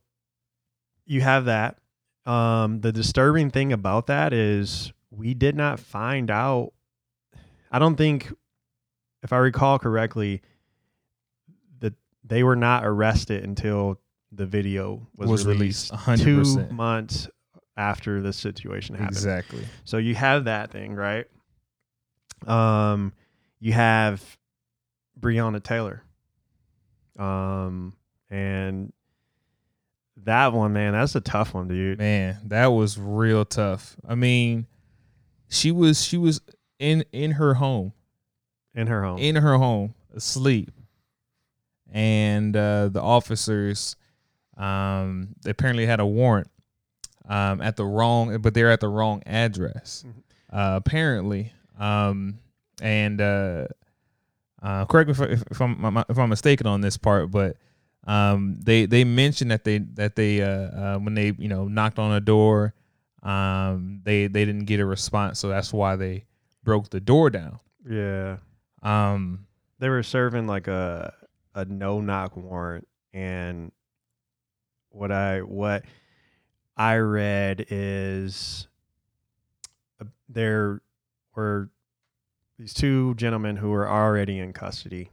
you 1.04 1.20
have 1.20 1.44
that. 1.46 1.76
Um, 2.24 2.80
the 2.80 2.92
disturbing 2.92 3.50
thing 3.50 3.72
about 3.72 4.06
that 4.06 4.32
is 4.32 4.92
we 5.10 5.34
did 5.34 5.56
not 5.56 5.80
find 5.80 6.30
out. 6.30 6.72
I 7.70 7.78
don't 7.78 7.96
think, 7.96 8.32
if 9.22 9.32
I 9.32 9.38
recall 9.38 9.78
correctly, 9.78 10.42
that 11.80 11.94
they 12.24 12.42
were 12.42 12.56
not 12.56 12.84
arrested 12.84 13.42
until 13.44 13.98
the 14.30 14.46
video 14.46 15.06
was, 15.16 15.28
Was 15.30 15.46
released. 15.46 15.92
released, 16.06 16.22
two 16.22 16.42
100%. 16.42 16.70
months 16.70 17.28
after 17.76 18.20
the 18.20 18.32
situation 18.32 18.94
happened. 18.94 19.16
Exactly. 19.16 19.64
So 19.84 19.96
you 19.96 20.14
have 20.14 20.44
that 20.44 20.70
thing, 20.70 20.94
right? 20.94 21.26
Um, 22.46 23.12
you 23.60 23.72
have 23.72 24.22
Breonna 25.18 25.62
Taylor. 25.62 26.02
Um, 27.18 27.94
and 28.30 28.92
that 30.24 30.52
one, 30.52 30.72
man, 30.72 30.92
that's 30.92 31.14
a 31.14 31.20
tough 31.20 31.54
one, 31.54 31.68
dude. 31.68 31.98
Man, 31.98 32.38
that 32.46 32.66
was 32.68 32.98
real 32.98 33.44
tough. 33.44 33.96
I 34.06 34.14
mean, 34.14 34.66
she 35.48 35.70
was 35.72 36.02
she 36.04 36.16
was 36.18 36.40
in 36.78 37.04
in 37.12 37.32
her 37.32 37.54
home, 37.54 37.92
In 38.74 38.86
her 38.86 39.02
home. 39.02 39.18
in 39.18 39.36
her 39.36 39.56
home, 39.58 39.94
asleep, 40.14 40.70
and 41.90 42.56
uh, 42.56 42.88
the 42.88 43.00
officers, 43.02 43.96
um, 44.56 45.34
they 45.42 45.50
apparently 45.50 45.86
had 45.86 46.00
a 46.00 46.06
warrant, 46.06 46.50
um, 47.28 47.60
at 47.60 47.76
the 47.76 47.84
wrong, 47.84 48.36
but 48.40 48.54
they're 48.54 48.70
at 48.70 48.80
the 48.80 48.88
wrong 48.88 49.22
address, 49.26 50.04
Mhm. 50.06 50.22
uh, 50.52 50.76
apparently, 50.76 51.52
um, 51.78 52.38
and 52.80 53.20
uh, 53.20 53.66
uh, 54.62 54.84
correct 54.86 55.08
me 55.18 55.26
if, 55.32 55.42
if 55.50 55.60
I'm 55.60 55.96
if 56.08 56.18
I'm 56.18 56.28
mistaken 56.30 56.66
on 56.66 56.80
this 56.80 56.96
part, 56.96 57.30
but 57.30 57.56
um, 58.04 58.58
they 58.62 58.86
they 58.86 59.04
mentioned 59.04 59.50
that 59.50 59.64
they 59.64 59.78
that 59.78 60.16
they 60.16 60.42
uh, 60.42 60.46
uh, 60.48 60.98
when 60.98 61.14
they 61.14 61.32
you 61.38 61.48
know 61.48 61.68
knocked 61.68 61.98
on 61.98 62.12
a 62.12 62.20
door, 62.20 62.74
um, 63.22 64.00
they 64.04 64.26
they 64.26 64.44
didn't 64.44 64.64
get 64.64 64.80
a 64.80 64.86
response, 64.86 65.38
so 65.38 65.48
that's 65.48 65.72
why 65.72 65.96
they 65.96 66.24
broke 66.64 66.90
the 66.90 67.00
door 67.00 67.30
down. 67.30 67.58
yeah. 67.88 68.38
Um, 68.82 69.46
They 69.78 69.88
were 69.88 70.02
serving 70.02 70.46
like 70.46 70.66
a 70.68 71.14
a 71.54 71.64
no 71.64 72.00
knock 72.00 72.36
warrant 72.36 72.88
and 73.12 73.70
what 74.90 75.12
I 75.12 75.40
what 75.40 75.84
I 76.76 76.96
read 76.96 77.66
is 77.68 78.66
uh, 80.00 80.06
there 80.28 80.80
were 81.36 81.70
these 82.58 82.74
two 82.74 83.14
gentlemen 83.14 83.56
who 83.56 83.70
were 83.70 83.88
already 83.88 84.38
in 84.38 84.52
custody 84.52 85.10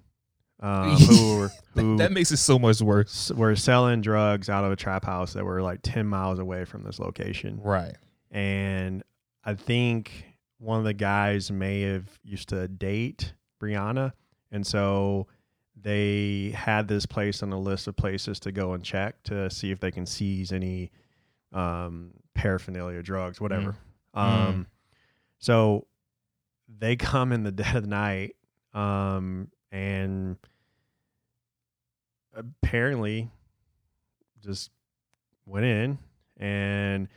um, 0.60 0.92
who 0.98 1.38
were 1.38 1.52
who 1.74 1.98
that 1.98 2.12
makes 2.12 2.32
it 2.32 2.38
so 2.38 2.60
much 2.60 2.82
worse. 2.82 3.32
were 3.32 3.56
selling 3.56 4.02
drugs 4.02 4.50
out 4.50 4.64
of 4.64 4.72
a 4.72 4.76
trap 4.76 5.06
house 5.06 5.34
that 5.34 5.46
were 5.46 5.62
like 5.62 5.80
10 5.84 6.06
miles 6.08 6.40
away 6.40 6.66
from 6.66 6.84
this 6.84 7.00
location. 7.00 7.60
Right. 7.64 7.96
And 8.32 9.04
I 9.44 9.54
think 9.56 10.26
one 10.60 10.80
of 10.80 10.86
the 10.86 10.94
guys 10.94 11.52
may 11.52 11.82
have 11.82 12.08
used 12.24 12.50
to 12.50 12.68
date 12.68 13.34
Breonna. 13.62 14.12
And 14.52 14.66
so 14.66 15.28
they 15.82 16.54
had 16.56 16.88
this 16.88 17.06
place 17.06 17.42
on 17.42 17.50
the 17.50 17.58
list 17.58 17.88
of 17.88 17.96
places 17.96 18.40
to 18.42 18.52
go 18.52 18.74
and 18.74 18.84
check 18.84 19.22
to 19.24 19.50
see 19.50 19.72
if 19.72 19.80
they 19.80 19.92
can 19.92 20.06
seize 20.06 20.52
any 20.52 20.92
um, 21.54 22.12
paraphernalia, 22.34 23.02
drugs, 23.02 23.40
whatever. 23.40 23.76
Um, 24.14 24.68
so 25.38 25.88
they 26.78 26.96
come 26.96 27.32
in 27.32 27.44
the 27.44 27.52
dead 27.54 27.76
of 27.76 27.84
the 27.84 27.90
night 27.90 28.36
um, 28.74 29.50
and 29.72 30.38
apparently 32.40 33.30
just 34.44 34.72
went 35.46 35.66
in. 35.66 35.98
And 36.38 37.08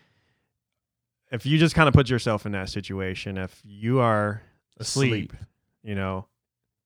if 1.31 1.47
you 1.47 1.59
just 1.59 1.75
kind 1.75 1.89
of 1.89 1.95
put 1.95 2.11
yourself 2.11 2.45
in 2.47 2.53
that 2.53 2.69
situation 2.69 3.39
if 3.39 3.61
you 3.65 4.01
are 4.01 4.43
asleep, 4.79 5.33
you 5.83 5.95
know 5.95 6.27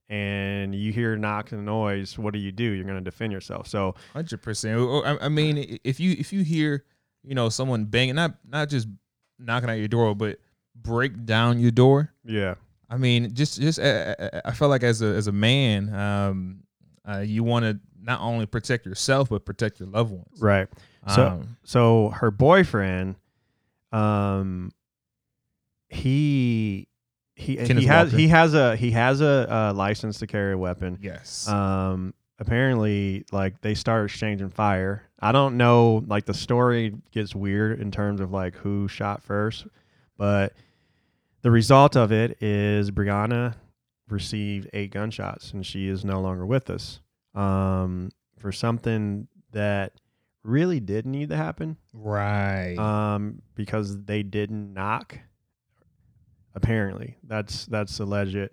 and 0.09 0.75
you 0.75 0.93
hear 0.93 1.17
knocks 1.17 1.53
and 1.53 1.65
noise 1.65 2.17
what 2.19 2.33
do 2.33 2.39
you 2.39 2.53
do? 2.53 2.65
You're 2.65 2.85
going 2.85 3.03
to 3.03 3.05
defend 3.05 3.33
yourself. 3.33 3.67
So 3.67 3.95
Hundred 4.13 4.43
percent. 4.43 4.79
I 4.81 5.19
I 5.23 5.29
mean, 5.29 5.79
if 5.85 5.99
you 5.99 6.15
if 6.19 6.33
you 6.33 6.43
hear, 6.43 6.85
you 7.25 7.35
know, 7.35 7.49
someone 7.49 7.87
banging, 7.87 8.15
not 8.15 8.37
not 8.47 8.69
just 8.69 8.89
knocking 9.39 9.69
at 9.69 9.79
your 9.79 9.89
door, 9.89 10.15
but 10.15 10.39
break 10.75 11.25
down 11.25 11.59
your 11.59 11.71
door. 11.71 12.13
yeah. 12.25 12.55
I 12.89 12.99
mean, 12.99 13.35
just 13.35 13.61
just 13.61 13.81
uh, 13.81 14.15
uh, 14.17 14.41
I 14.45 14.53
felt 14.53 14.71
like 14.71 14.85
as 14.85 15.03
a 15.03 15.07
as 15.07 15.27
a 15.27 15.33
man, 15.33 15.93
um, 15.93 16.61
uh, 17.09 17.19
you 17.19 17.43
want 17.43 17.65
to 17.65 17.81
not 18.07 18.21
only 18.21 18.47
protect 18.47 18.87
yourself 18.87 19.29
but 19.29 19.45
protect 19.45 19.81
your 19.81 19.89
loved 19.89 20.13
ones. 20.13 20.41
right 20.41 20.69
So- 21.15 21.27
Um, 21.27 21.57
so 21.65 22.09
her 22.11 22.31
boyfriend 22.31 23.17
um 23.93 24.71
he 25.89 26.89
he 27.35 27.57
Kenneth 27.57 27.79
he 27.79 27.87
has 27.87 28.07
Walker. 28.09 28.17
he 28.19 28.29
has 28.29 28.55
a 28.55 28.77
he 28.77 28.91
has 28.93 29.21
a, 29.21 29.53
uh 29.53 29.73
license 29.75 30.19
to 30.21 30.27
carry 30.27 30.53
a 30.55 30.59
weapon 30.59 30.99
yes. 31.01 31.47
um 31.49 32.13
apparently 32.39 33.25
like 33.33 33.61
they 33.61 33.75
start 33.75 34.07
exchanging 34.11 34.51
fire 34.51 35.03
i 35.21 35.33
don't 35.33 35.57
know 35.57 36.03
like 36.07 36.25
the 36.27 36.35
story 36.35 36.95
gets 37.13 37.35
weird 37.35 37.81
in 37.81 37.91
terms 37.91 38.21
of 38.21 38.31
like 38.33 38.55
who 38.57 38.89
shot 38.89 39.23
first 39.23 39.67
but 40.19 40.53
the 41.43 41.51
result 41.51 41.97
of 41.97 42.11
it 42.13 42.43
is 42.43 42.91
breonna 42.91 43.55
received 44.09 44.69
eight 44.73 44.91
gunshots 44.91 45.53
and 45.53 45.65
she 45.65 45.89
is 45.89 46.05
no 46.05 46.21
longer 46.21 46.45
with 46.45 46.69
us 46.69 47.01
um 47.37 48.11
for 48.39 48.51
something 48.51 49.29
that 49.53 49.93
really 50.43 50.81
did 50.81 51.07
need 51.07 51.29
to 51.29 51.37
happen 51.37 51.77
right. 51.93 52.77
um 52.79 53.43
because 53.55 54.05
they 54.05 54.23
didn't 54.23 54.73
knock 54.73 55.19
apparently 56.55 57.17
that's 57.25 57.67
that's 57.67 57.99
alleged 58.01 58.49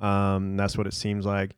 um 0.00 0.56
that's 0.56 0.76
what 0.78 0.86
it 0.86 0.94
seems 0.94 1.26
like 1.26 1.56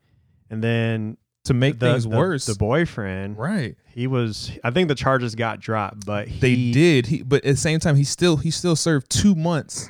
and 0.51 0.63
then 0.63 1.17
to 1.45 1.53
make 1.53 1.79
the, 1.79 1.93
things 1.93 2.05
the- 2.05 2.17
worse. 2.17 2.47
the 2.47 2.55
boyfriend 2.55 3.37
right. 3.37 3.77
he 3.87 4.07
was 4.07 4.51
i 4.65 4.71
think 4.71 4.89
the 4.89 4.95
charges 4.95 5.35
got 5.35 5.61
dropped 5.61 6.07
but 6.07 6.29
They 6.41 6.71
did. 6.73 7.07
He, 7.07 7.23
but 7.23 7.45
at 7.45 7.55
the 7.55 7.57
same 7.57 7.81
time, 7.81 7.97
he 7.97 8.05
still 8.05 8.37
he 8.39 8.51
still 8.51 8.77
served 8.77 9.11
two 9.11 9.35
months 9.35 9.89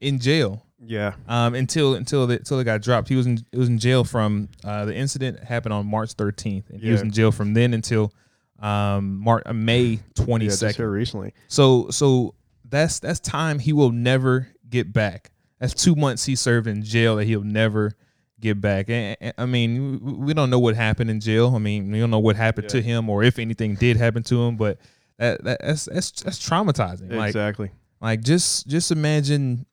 in 0.00 0.18
jail. 0.18 0.66
Yeah 0.84 1.14
um, 1.28 1.54
until 1.54 1.94
until 1.94 2.26
the, 2.26 2.36
until 2.38 2.58
it 2.58 2.64
got 2.64 2.82
dropped. 2.82 3.08
He 3.08 3.16
was 3.16 3.26
in 3.26 3.38
it 3.52 3.58
was 3.58 3.68
in 3.68 3.78
jail 3.78 4.04
from 4.04 4.48
uh, 4.64 4.84
the 4.86 4.94
incident 4.94 5.42
happened 5.44 5.72
on 5.72 5.86
March 5.86 6.14
13th, 6.14 6.70
and 6.70 6.80
he 6.80 6.90
was 6.90 7.02
in 7.02 7.10
jail 7.10 7.32
from 7.32 7.54
then 7.54 7.74
until 7.74 8.12
um, 8.58 9.16
Mar- 9.18 9.42
uh, 9.46 9.52
May 9.52 9.82
yeah, 9.82 9.98
22nd. 10.14 10.60
just 10.60 10.76
here 10.76 10.90
recently 10.90 11.32
so 11.48 11.88
so 11.90 12.34
that's 12.68 13.00
that's 13.00 13.20
time 13.20 13.58
he 13.58 13.72
will 13.72 13.90
never 13.90 14.48
get 14.68 14.92
back. 14.92 15.30
That's 15.58 15.74
two 15.74 15.94
months 15.94 16.24
he 16.24 16.36
served 16.36 16.66
in 16.66 16.82
jail 16.82 17.16
that 17.16 17.24
he'll 17.24 17.42
never 17.42 17.94
get 18.38 18.60
back. 18.60 18.88
And, 18.88 19.16
and- 19.20 19.34
I 19.36 19.44
mean, 19.46 20.24
we- 20.24 20.32
don't 20.32 20.48
know 20.48 20.58
what 20.58 20.74
happened 20.76 21.10
in 21.10 21.20
jail. 21.20 21.52
I 21.54 21.58
mean, 21.58 21.90
we 21.90 21.98
don't 21.98 22.10
know 22.10 22.20
what 22.20 22.36
happened 22.36 22.68
to 22.70 22.80
him 22.80 23.10
or 23.10 23.22
if 23.22 23.38
anything 23.38 23.74
did 23.74 23.96
happen 23.96 24.22
to 24.24 24.42
him. 24.44 24.56
But 24.56 24.78
that, 25.18 25.42
that 25.44 25.60
that's 25.60 25.84
that's 25.86 26.10
that's 26.22 26.38
traumatizing. 26.48 27.12
Like 27.12 27.28
exactly 27.28 27.70
like 28.00 28.22
just 28.22 28.66
just 28.68 28.90
imagine 28.90 29.66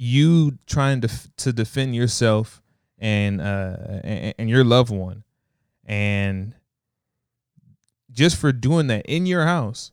you 0.00 0.56
trying 0.66 1.00
to 1.00 1.08
to 1.36 1.52
defend 1.52 1.94
yourself 1.96 2.62
and 3.00 3.40
uh 3.40 3.76
and, 4.04 4.34
and 4.38 4.48
your 4.48 4.62
loved 4.62 4.90
one 4.90 5.24
and 5.84 6.54
just 8.10 8.36
for 8.36 8.52
doing 8.52 8.86
that 8.86 9.04
in 9.06 9.26
your 9.26 9.44
house 9.44 9.90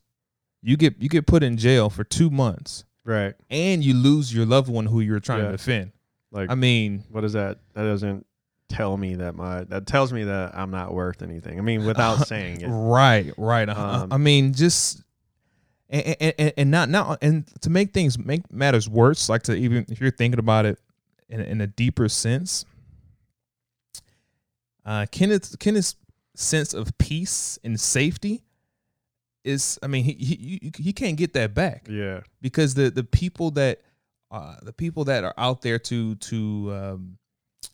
you 0.62 0.78
get 0.78 0.96
you 1.02 1.10
get 1.10 1.26
put 1.26 1.42
in 1.44 1.58
jail 1.58 1.90
for 1.90 2.04
2 2.04 2.30
months 2.30 2.86
right 3.04 3.34
and 3.50 3.84
you 3.84 3.96
lose 3.96 4.34
your 4.34 4.46
loved 4.46 4.70
one 4.70 4.86
who 4.86 5.00
you're 5.00 5.20
trying 5.20 5.40
Yeah. 5.40 5.46
to 5.52 5.58
defend. 5.58 5.92
like 6.32 6.50
I 6.52 6.56
mean, 6.56 7.04
what 7.10 7.24
is 7.24 7.34
that 7.34 7.60
that 7.74 7.84
doesn't 7.84 8.26
tell 8.70 8.98
me 8.98 9.16
that 9.16 9.36
my 9.36 9.64
that 9.66 9.86
tells 9.86 10.12
me 10.12 10.24
that 10.24 10.56
i'm 10.58 10.72
not 10.72 10.92
worth 10.94 11.22
anything 11.22 11.60
i 11.60 11.62
mean 11.62 11.86
without 11.86 12.16
saying 12.28 12.62
it 12.62 12.68
Right, 12.68 13.32
right. 13.38 13.70
Uh, 13.70 14.02
Um, 14.04 14.14
I 14.14 14.18
mean, 14.18 14.54
just 14.54 15.02
and, 15.90 16.16
and, 16.20 16.54
and- 16.58 16.72
not 16.72 16.90
now 16.90 17.18
and 17.22 17.46
to 17.62 17.70
make 17.70 17.94
things 17.94 18.18
make 18.18 18.52
matters 18.52 18.90
worse, 18.90 19.30
like 19.30 19.44
to 19.44 19.56
even 19.56 19.86
if 19.90 20.02
you're 20.02 20.12
thinking 20.12 20.40
about 20.40 20.66
it 20.66 20.80
in, 21.30 21.40
in 21.42 21.62
a 21.62 21.68
deeper 21.68 22.10
sense, 22.10 22.66
uh, 24.86 25.06
Kenneth 25.12 25.58
Kenneth's 25.60 25.96
sense 26.36 26.74
of 26.74 26.98
peace 26.98 27.58
and 27.64 27.80
safety 27.80 28.44
is, 29.44 29.80
I 29.84 29.88
mean, 29.88 30.04
he 30.04 30.14
he 30.14 30.72
he 30.78 30.94
can't 30.94 31.18
get 31.18 31.34
that 31.34 31.54
back. 31.54 31.88
Yeah. 31.90 32.22
Because 32.42 32.74
the 32.74 32.90
the 32.90 33.04
people 33.04 33.52
that 33.52 33.82
uh, 34.32 34.56
the 34.64 34.74
people 34.74 35.06
that 35.06 35.24
are 35.24 35.34
out 35.38 35.62
there 35.62 35.80
to 35.80 36.16
to 36.16 36.74
um, 36.74 37.18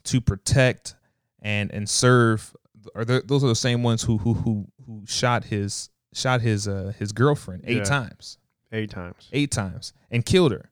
to 0.03 0.21
protect 0.21 0.95
and 1.41 1.71
and 1.71 1.89
serve 1.89 2.55
are 2.95 3.05
the, 3.05 3.23
those 3.25 3.43
are 3.43 3.47
the 3.47 3.55
same 3.55 3.83
ones 3.83 4.03
who 4.03 4.17
who 4.17 4.33
who 4.33 4.67
who 4.85 5.03
shot 5.07 5.45
his 5.45 5.89
shot 6.13 6.41
his 6.41 6.67
uh 6.67 6.91
his 6.99 7.11
girlfriend 7.11 7.63
eight 7.65 7.77
Yeah. 7.77 7.83
times 7.83 8.37
eight 8.71 8.89
times 8.89 9.29
eight 9.31 9.51
times 9.51 9.93
and 10.09 10.25
killed 10.25 10.51
her 10.51 10.69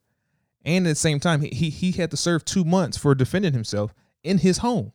and 0.65 0.85
at 0.85 0.91
the 0.91 0.95
same 0.95 1.19
time 1.19 1.41
he 1.41 1.49
he, 1.49 1.69
he 1.69 1.91
had 1.91 2.11
to 2.11 2.17
serve 2.17 2.43
two 2.45 2.63
months 2.65 2.97
for 2.97 3.13
defending 3.15 3.53
himself 3.53 3.93
in 4.23 4.37
his 4.39 4.57
home 4.59 4.91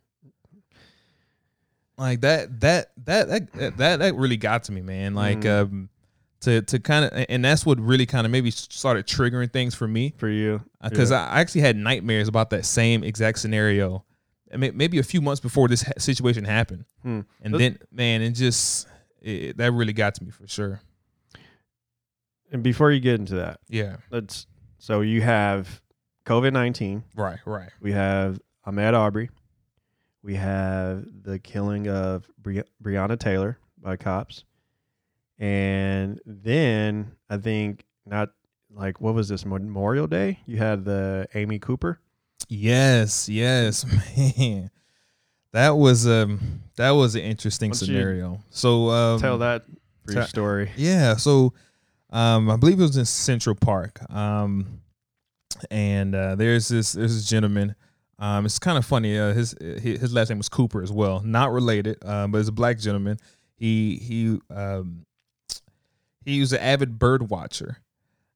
like 1.96 2.20
that 2.22 2.60
that 2.60 2.90
that 3.04 3.28
that 3.28 3.76
that, 3.78 3.98
that 4.00 4.14
really 4.14 4.36
got 4.36 4.64
to 4.64 4.72
me 4.72 4.82
man 4.82 5.14
like 5.14 5.40
Mhm. 5.42 5.62
um 5.62 5.88
to 6.40 6.60
to 6.62 6.78
kind 6.78 7.04
of 7.06 7.24
and 7.28 7.44
that's 7.44 7.64
what 7.64 7.78
really 7.80 8.04
kind 8.06 8.26
of 8.26 8.30
maybe 8.30 8.50
started 8.50 9.06
triggering 9.06 9.50
things 9.52 9.74
for 9.74 9.88
me 9.88 10.12
for 10.18 10.28
you 10.28 10.60
because 10.82 11.10
Yeah. 11.10 11.24
I 11.26 11.40
actually 11.40 11.62
had 11.62 11.76
nightmares 11.76 12.28
about 12.28 12.50
that 12.50 12.66
same 12.66 13.02
exact 13.02 13.38
scenario. 13.38 14.04
I 14.52 14.56
mean, 14.56 14.76
maybe 14.76 14.98
a 14.98 15.02
few 15.02 15.20
months 15.22 15.40
before 15.40 15.66
this 15.68 15.84
situation 15.98 16.44
happened, 16.44 16.84
Hmm. 17.02 17.20
and 17.40 17.54
Let's- 17.54 17.58
then 17.60 17.78
man, 17.90 18.20
it 18.22 18.32
just 18.32 18.86
it, 19.24 19.56
that 19.56 19.72
really 19.72 19.92
got 19.92 20.14
to 20.16 20.24
me 20.24 20.30
for 20.30 20.46
sure. 20.46 20.80
and 22.52 22.62
before 22.62 22.90
you 22.92 23.00
get 23.00 23.18
into 23.20 23.34
that 23.36 23.58
Yeah, 23.68 23.96
let's 24.10 24.46
so 24.78 25.00
you 25.00 25.22
have 25.22 25.80
covid-19 26.26 27.02
right, 27.16 27.38
right, 27.46 27.70
we 27.80 27.92
have 27.92 28.38
ahmaud 28.66 28.94
arbery. 28.94 29.30
We 30.22 30.36
have 30.36 31.04
the 31.22 31.38
killing 31.38 31.86
of 31.88 32.26
Bri- 32.40 32.62
breonna 32.82 33.18
taylor 33.18 33.58
by 33.80 33.96
cops. 33.96 34.44
And 35.38 36.20
then 36.24 37.12
i 37.28 37.36
think 37.36 37.84
not 38.06 38.30
like 38.70 39.00
what 39.00 39.14
was 39.14 39.28
this 39.28 39.44
memorial 39.44 40.06
day? 40.06 40.40
You 40.46 40.56
had 40.58 40.84
the 40.84 41.28
amy 41.34 41.58
cooper? 41.58 42.00
Yes, 42.48 43.28
yes, 43.28 43.84
man. 44.16 44.70
That 45.54 45.76
was 45.76 46.04
um 46.08 46.62
that 46.74 46.90
was 46.90 47.14
an 47.14 47.22
interesting 47.22 47.70
Why 47.70 47.74
don't 47.78 47.88
you 47.88 47.94
scenario. 47.94 48.40
So 48.50 48.90
um, 48.90 49.20
tell 49.20 49.38
that 49.38 49.62
brief 50.04 50.18
ta- 50.18 50.24
story 50.24 50.72
Yeah, 50.76 51.14
so 51.14 51.54
um, 52.10 52.50
I 52.50 52.56
believe 52.56 52.80
it 52.80 52.82
was 52.82 52.96
in 52.96 53.04
Central 53.04 53.54
Park. 53.54 54.00
Um, 54.12 54.80
and 55.70 56.12
uh, 56.12 56.34
there's 56.34 56.66
this 56.66 56.94
there's 56.94 57.14
this 57.14 57.28
gentleman. 57.28 57.76
Um, 58.18 58.46
it's 58.46 58.58
kind 58.58 58.76
of 58.76 58.84
funny. 58.84 59.16
Uh, 59.16 59.32
his 59.32 59.54
his 59.60 60.00
his 60.00 60.12
last 60.12 60.28
name 60.28 60.38
was 60.38 60.48
Cooper 60.48 60.82
as 60.82 60.90
well, 60.90 61.20
not 61.20 61.52
related, 61.52 62.04
um, 62.04 62.32
but 62.32 62.38
it's 62.38 62.48
a 62.48 62.52
black 62.52 62.80
gentleman. 62.80 63.18
He 63.54 63.94
he 63.96 64.40
um, 64.52 65.06
he 66.24 66.40
was 66.40 66.52
an 66.52 66.58
avid 66.58 66.98
bird 66.98 67.30
watcher, 67.30 67.78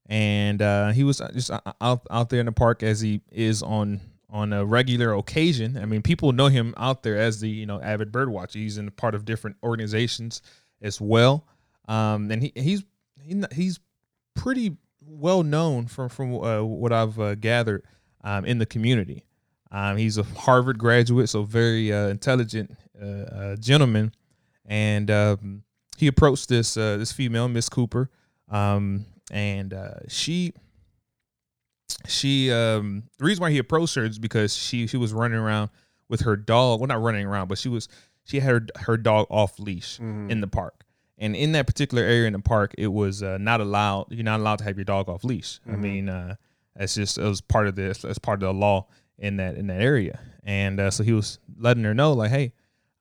and 0.07 0.63
uh, 0.63 0.93
he 0.93 1.03
was 1.03 1.21
just 1.35 1.51
out 1.51 2.07
out 2.13 2.31
there 2.31 2.39
in 2.39 2.47
the 2.47 2.53
park 2.53 2.85
as 2.85 3.01
he 3.01 3.23
is 3.33 3.61
on 3.61 4.01
on 4.31 4.53
a 4.53 4.65
regular 4.65 5.15
occasion. 5.15 5.79
I 5.79 5.87
mean, 5.87 6.03
people 6.03 6.33
know 6.33 6.49
him 6.49 6.75
out 6.77 7.03
there 7.03 7.17
as 7.17 7.41
the 7.41 7.49
you 7.49 7.67
know 7.67 7.81
avid 7.81 8.13
bird 8.13 8.29
watcher. 8.29 8.59
He's 8.59 8.79
in 8.79 8.91
part 8.91 9.15
of 9.15 9.25
different 9.25 9.57
organizations 9.63 10.43
as 10.83 11.01
well, 11.01 11.47
um, 11.89 12.31
and 12.31 12.43
he 12.43 12.53
he's 12.55 12.85
he, 13.23 13.43
he's 13.53 13.81
pretty 14.35 14.77
well 15.01 15.43
known 15.43 15.87
from 15.87 16.09
from 16.09 16.35
uh, 16.43 16.63
what 16.63 16.93
I've 16.93 17.19
uh, 17.19 17.35
gathered 17.35 17.85
um, 18.23 18.45
in 18.45 18.59
the 18.59 18.67
community. 18.67 19.25
Um, 19.71 19.97
he's 19.97 20.17
a 20.17 20.23
Harvard 20.23 20.79
graduate, 20.79 21.29
so 21.29 21.43
very 21.43 21.93
uh, 21.93 22.09
intelligent 22.09 22.77
uh, 23.01 23.57
gentleman, 23.57 24.13
and 24.65 25.11
um, 25.11 25.63
he 25.99 26.07
approached 26.07 26.49
this 26.49 26.77
uh, 26.77 26.97
this 26.97 27.13
female, 27.13 27.49
Miss 27.49 27.69
Cooper, 27.69 28.11
um, 28.49 29.05
and 29.31 29.75
uh, 29.75 29.95
she 30.09 30.53
she 32.07 32.51
um, 32.53 33.05
the 33.19 33.25
reason 33.25 33.43
why 33.43 33.51
he 33.51 33.59
approached 33.59 33.95
her 33.95 34.05
is 34.05 34.19
because 34.19 34.55
she 34.57 34.87
she 34.87 34.97
was 34.97 35.13
running 35.13 35.39
around 35.39 35.71
with 36.09 36.21
her 36.23 36.37
dog. 36.37 36.81
Well, 36.81 36.87
not 36.89 37.03
running 37.03 37.27
around, 37.27 37.49
but 37.49 37.59
she 37.59 37.69
was 37.69 37.89
she 38.25 38.41
had 38.41 38.51
her 38.51 38.67
her 38.81 38.97
dog 38.97 39.27
off 39.31 39.59
leash 39.59 39.99
Mhm. 39.99 40.31
in 40.31 40.41
the 40.41 40.47
park. 40.47 40.85
And 41.21 41.35
in 41.35 41.53
that 41.53 41.67
particular 41.67 42.05
area 42.05 42.27
in 42.29 42.33
the 42.33 42.39
park, 42.39 42.75
it 42.79 42.87
was 42.89 43.23
uh, 43.23 43.39
not 43.39 43.61
allowed. 43.61 44.07
You're 44.11 44.23
not 44.23 44.39
allowed 44.41 44.59
to 44.59 44.65
have 44.65 44.77
your 44.77 44.85
dog 44.85 45.09
off 45.09 45.25
leash. 45.25 45.61
I 45.67 45.71
Mhm. 45.73 45.79
mean, 45.81 46.09
uh, 46.09 46.37
that's 46.77 46.95
just 46.95 47.19
it 47.19 47.25
was 47.25 47.41
part 47.41 47.67
of 47.67 47.75
this. 47.75 47.99
That's 48.03 48.19
part 48.19 48.43
of 48.43 48.47
the 48.49 48.53
law 48.59 48.87
in 49.19 49.37
that 49.39 49.57
in 49.57 49.67
that 49.69 49.81
area. 49.83 50.21
And 50.45 50.79
uh, 50.79 50.91
so 50.91 51.03
he 51.03 51.13
was 51.13 51.39
letting 51.59 51.85
her 51.85 51.93
know, 51.95 52.13
like, 52.13 52.31
hey, 52.31 52.53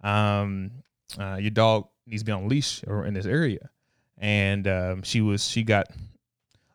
um, 0.01 0.71
uh, 1.17 1.37
your 1.39 1.51
dog 1.51 1.87
needs 2.07 2.21
to 2.23 2.25
be 2.25 2.31
on 2.31 2.47
leash 2.49 2.83
or 2.87 3.05
in 3.05 3.13
this 3.13 3.25
area. 3.25 3.69
And 4.17 4.67
um, 4.67 5.03
she 5.03 5.21
was 5.21 5.47
she 5.47 5.61
got 5.63 5.87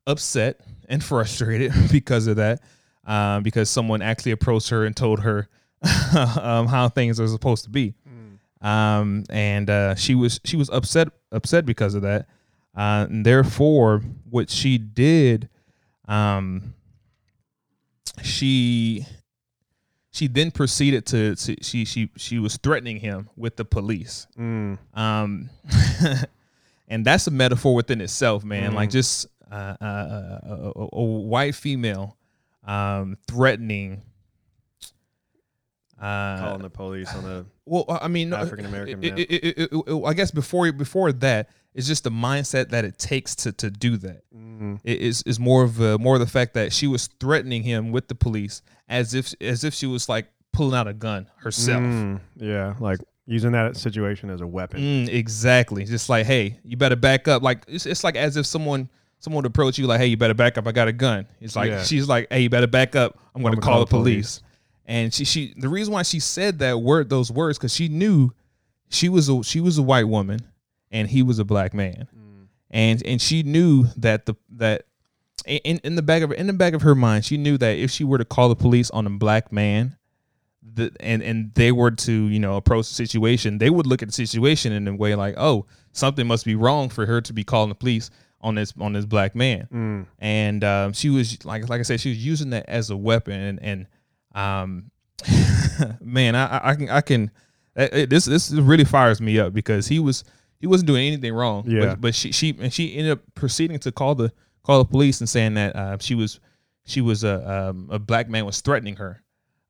upset 0.06 0.60
and 0.92 1.02
frustrated 1.02 1.72
because 1.90 2.28
of 2.28 2.36
that, 2.36 2.60
um, 3.04 3.42
because 3.42 3.68
someone 3.68 4.00
actually 4.02 4.30
approached 4.32 4.68
her 4.68 4.84
and 4.84 4.94
told 4.94 5.20
her 5.20 5.48
um, 6.40 6.68
how 6.68 6.88
things 6.88 7.18
are 7.18 7.26
supposed 7.26 7.64
to 7.64 7.70
be 7.70 7.94
Mm. 8.08 8.66
um, 8.68 9.24
and 9.30 9.68
uh, 9.68 9.94
she 9.96 10.14
was 10.14 10.40
she 10.44 10.56
was 10.56 10.70
upset 10.70 11.08
upset 11.32 11.66
because 11.66 11.94
of 11.96 12.02
that. 12.02 12.26
Uh, 12.76 13.06
and 13.10 13.26
therefore, 13.26 14.02
what 14.30 14.48
she 14.48 14.78
did, 14.78 15.48
um, 16.08 16.72
she 18.22 19.04
she 20.10 20.26
then 20.28 20.50
proceeded 20.50 21.06
to, 21.06 21.34
to 21.36 21.56
she 21.62 21.84
she 21.84 22.10
she 22.16 22.38
was 22.38 22.56
threatening 22.58 22.98
him 22.98 23.28
with 23.36 23.56
the 23.56 23.64
police. 23.64 24.26
Mm. 24.38 24.78
Um, 24.94 25.50
and 26.88 27.04
that's 27.04 27.26
a 27.26 27.30
metaphor 27.30 27.74
within 27.74 28.00
itself, 28.00 28.44
man. 28.44 28.72
Mm. 28.72 28.74
Like 28.74 28.90
just 28.90 29.26
uh, 29.52 29.76
a, 29.80 30.72
a, 30.76 30.86
a 30.92 31.04
white 31.04 31.54
female 31.54 32.16
um, 32.64 33.16
threatening. 33.28 34.02
Uh, 36.00 36.38
Calling 36.40 36.62
the 36.62 36.70
police 36.70 37.14
on 37.14 37.22
the 37.22 37.46
well, 37.64 37.84
I 37.88 38.08
mean, 38.08 38.32
African-American 38.32 39.00
man. 39.00 39.18
it- 39.18 39.30
it- 39.30 39.58
it- 39.58 39.70
it- 39.72 40.04
I 40.04 40.14
guess 40.14 40.32
before 40.32 40.72
before 40.72 41.12
that, 41.12 41.48
it's 41.74 41.86
just 41.86 42.02
the 42.04 42.10
mindset 42.10 42.70
that 42.70 42.84
it 42.84 42.98
takes 42.98 43.36
to 43.36 43.52
to 43.52 43.70
do 43.70 43.96
that. 43.98 44.22
mm, 44.34 44.80
It 44.82 45.00
is 45.00 45.22
is 45.22 45.38
more 45.38 45.62
of 45.62 45.80
a, 45.80 45.98
more 45.98 46.14
of 46.14 46.20
the 46.20 46.26
fact 46.26 46.54
that 46.54 46.72
she 46.72 46.88
was 46.88 47.06
threatening 47.20 47.62
him 47.62 47.92
with 47.92 48.08
the 48.08 48.16
police 48.16 48.62
as 48.88 49.14
if 49.14 49.32
as 49.40 49.62
if 49.62 49.74
she 49.74 49.86
was 49.86 50.08
like 50.08 50.26
pulling 50.52 50.74
out 50.76 50.88
a 50.88 50.92
gun 50.92 51.28
herself. 51.36 51.82
mm, 51.82 52.20
yeah, 52.36 52.74
like 52.80 52.98
using 53.26 53.52
that 53.52 53.76
situation 53.76 54.28
as 54.28 54.40
a 54.40 54.46
weapon. 54.46 54.80
Mm, 54.80 55.08
exactly. 55.08 55.84
Just 55.84 56.08
like, 56.08 56.26
hey, 56.26 56.58
you 56.64 56.76
better 56.76 56.96
back 56.96 57.28
up. 57.28 57.42
Like 57.42 57.62
it's, 57.68 57.86
it's 57.86 58.02
like 58.02 58.16
as 58.16 58.36
if 58.36 58.44
someone 58.44 58.90
someone 59.22 59.42
would 59.42 59.46
approach 59.50 59.78
you 59.78 59.86
like, 59.86 60.00
hey, 60.00 60.06
you 60.06 60.16
better 60.16 60.34
back 60.34 60.58
up. 60.58 60.66
I 60.66 60.72
got 60.72 60.88
a 60.88 60.92
gun. 60.92 61.26
It's 61.40 61.54
like 61.56 61.70
Yeah. 61.70 61.82
she's 61.84 62.08
like, 62.08 62.26
hey, 62.30 62.40
you 62.40 62.50
better 62.50 62.66
back 62.66 62.96
up. 62.96 63.18
I'm 63.34 63.40
going 63.42 63.54
to 63.54 63.60
call, 63.60 63.74
call 63.74 63.80
the 63.80 63.86
the 63.86 63.90
police. 63.90 64.42
And 64.84 65.14
she 65.14 65.24
she 65.24 65.54
the 65.56 65.68
reason 65.68 65.94
why 65.94 66.02
she 66.02 66.18
said 66.20 66.58
that 66.58 66.80
word 66.80 67.08
those 67.08 67.30
words 67.30 67.56
because 67.56 67.72
she 67.72 67.88
knew 67.88 68.30
she 68.90 69.08
was 69.08 69.28
a 69.28 69.42
she 69.44 69.60
was 69.60 69.78
a 69.78 69.82
white 69.82 70.08
woman 70.08 70.40
and 70.90 71.08
he 71.08 71.22
was 71.22 71.38
a 71.38 71.44
black 71.44 71.72
man 71.72 72.08
Mm. 72.14 72.46
and 72.70 73.02
and 73.06 73.22
she 73.22 73.42
knew 73.44 73.86
that 73.96 74.26
the 74.26 74.34
that 74.56 74.82
in 75.46 75.78
in 75.84 75.94
the 75.94 76.02
back 76.02 76.22
of 76.22 76.32
in 76.32 76.48
the 76.48 76.52
back 76.52 76.74
of 76.74 76.82
her 76.82 76.94
mind 76.96 77.24
she 77.24 77.36
knew 77.36 77.56
that 77.58 77.78
if 77.78 77.90
she 77.92 78.02
were 78.04 78.18
to 78.18 78.24
call 78.24 78.48
the 78.48 78.56
police 78.56 78.90
on 78.90 79.06
a 79.06 79.10
black 79.10 79.52
man 79.52 79.96
the, 80.74 80.90
and 81.00 81.22
and 81.22 81.52
they 81.54 81.72
were 81.72 81.90
to 81.92 82.12
you 82.12 82.38
know 82.40 82.56
approach 82.56 82.88
the 82.88 82.94
situation 82.94 83.58
they 83.58 83.70
would 83.70 83.86
look 83.86 84.02
at 84.02 84.08
the 84.08 84.12
situation 84.12 84.72
in 84.72 84.86
a 84.88 84.94
way 84.94 85.14
like 85.14 85.34
oh 85.38 85.64
something 85.92 86.26
must 86.26 86.44
be 86.44 86.54
wrong 86.54 86.88
for 86.88 87.06
her 87.06 87.20
to 87.20 87.32
be 87.32 87.44
calling 87.44 87.68
the 87.68 87.74
police 87.74 88.10
on 88.42 88.54
this 88.54 88.72
on 88.80 88.92
this 88.92 89.04
black 89.06 89.34
man 89.34 89.68
Mm. 89.72 90.06
and 90.18 90.64
um, 90.64 90.92
she 90.92 91.10
was 91.10 91.44
like 91.44 91.68
like 91.68 91.80
I 91.80 91.82
said 91.82 92.00
she 92.00 92.08
was 92.10 92.24
using 92.24 92.50
that 92.50 92.68
as 92.68 92.90
a 92.90 92.96
weapon 92.96 93.40
and 93.40 93.62
and 93.62 93.86
um 94.34 94.90
man 96.00 96.34
I 96.34 96.60
I- 96.70 96.74
can 96.74 96.88
I 96.88 97.00
can 97.00 97.30
it, 97.76 97.94
it- 97.94 98.10
this 98.10 98.24
this 98.24 98.50
really 98.52 98.84
fires 98.84 99.20
me 99.20 99.38
up 99.38 99.52
because 99.52 99.86
he 99.88 99.98
was 99.98 100.24
he 100.60 100.66
wasn't 100.66 100.86
doing 100.88 101.06
anything 101.06 101.32
wrong 101.34 101.64
Yeah. 101.66 101.86
but, 101.90 102.00
but 102.00 102.14
she 102.14 102.32
she 102.32 102.56
and 102.60 102.72
she 102.72 102.94
ended 102.96 103.12
up 103.12 103.20
proceeding 103.34 103.78
to 103.80 103.92
call 103.92 104.14
the 104.14 104.32
call 104.62 104.78
the 104.78 104.84
police 104.90 105.20
and 105.20 105.28
saying 105.28 105.54
that 105.54 105.74
uh, 105.76 105.96
she 106.00 106.14
was 106.14 106.40
she 106.84 107.00
was 107.00 107.24
a 107.24 107.68
um, 107.70 107.88
a 107.90 107.98
black 107.98 108.28
man 108.28 108.44
was 108.46 108.60
threatening 108.60 108.96
her 108.96 109.22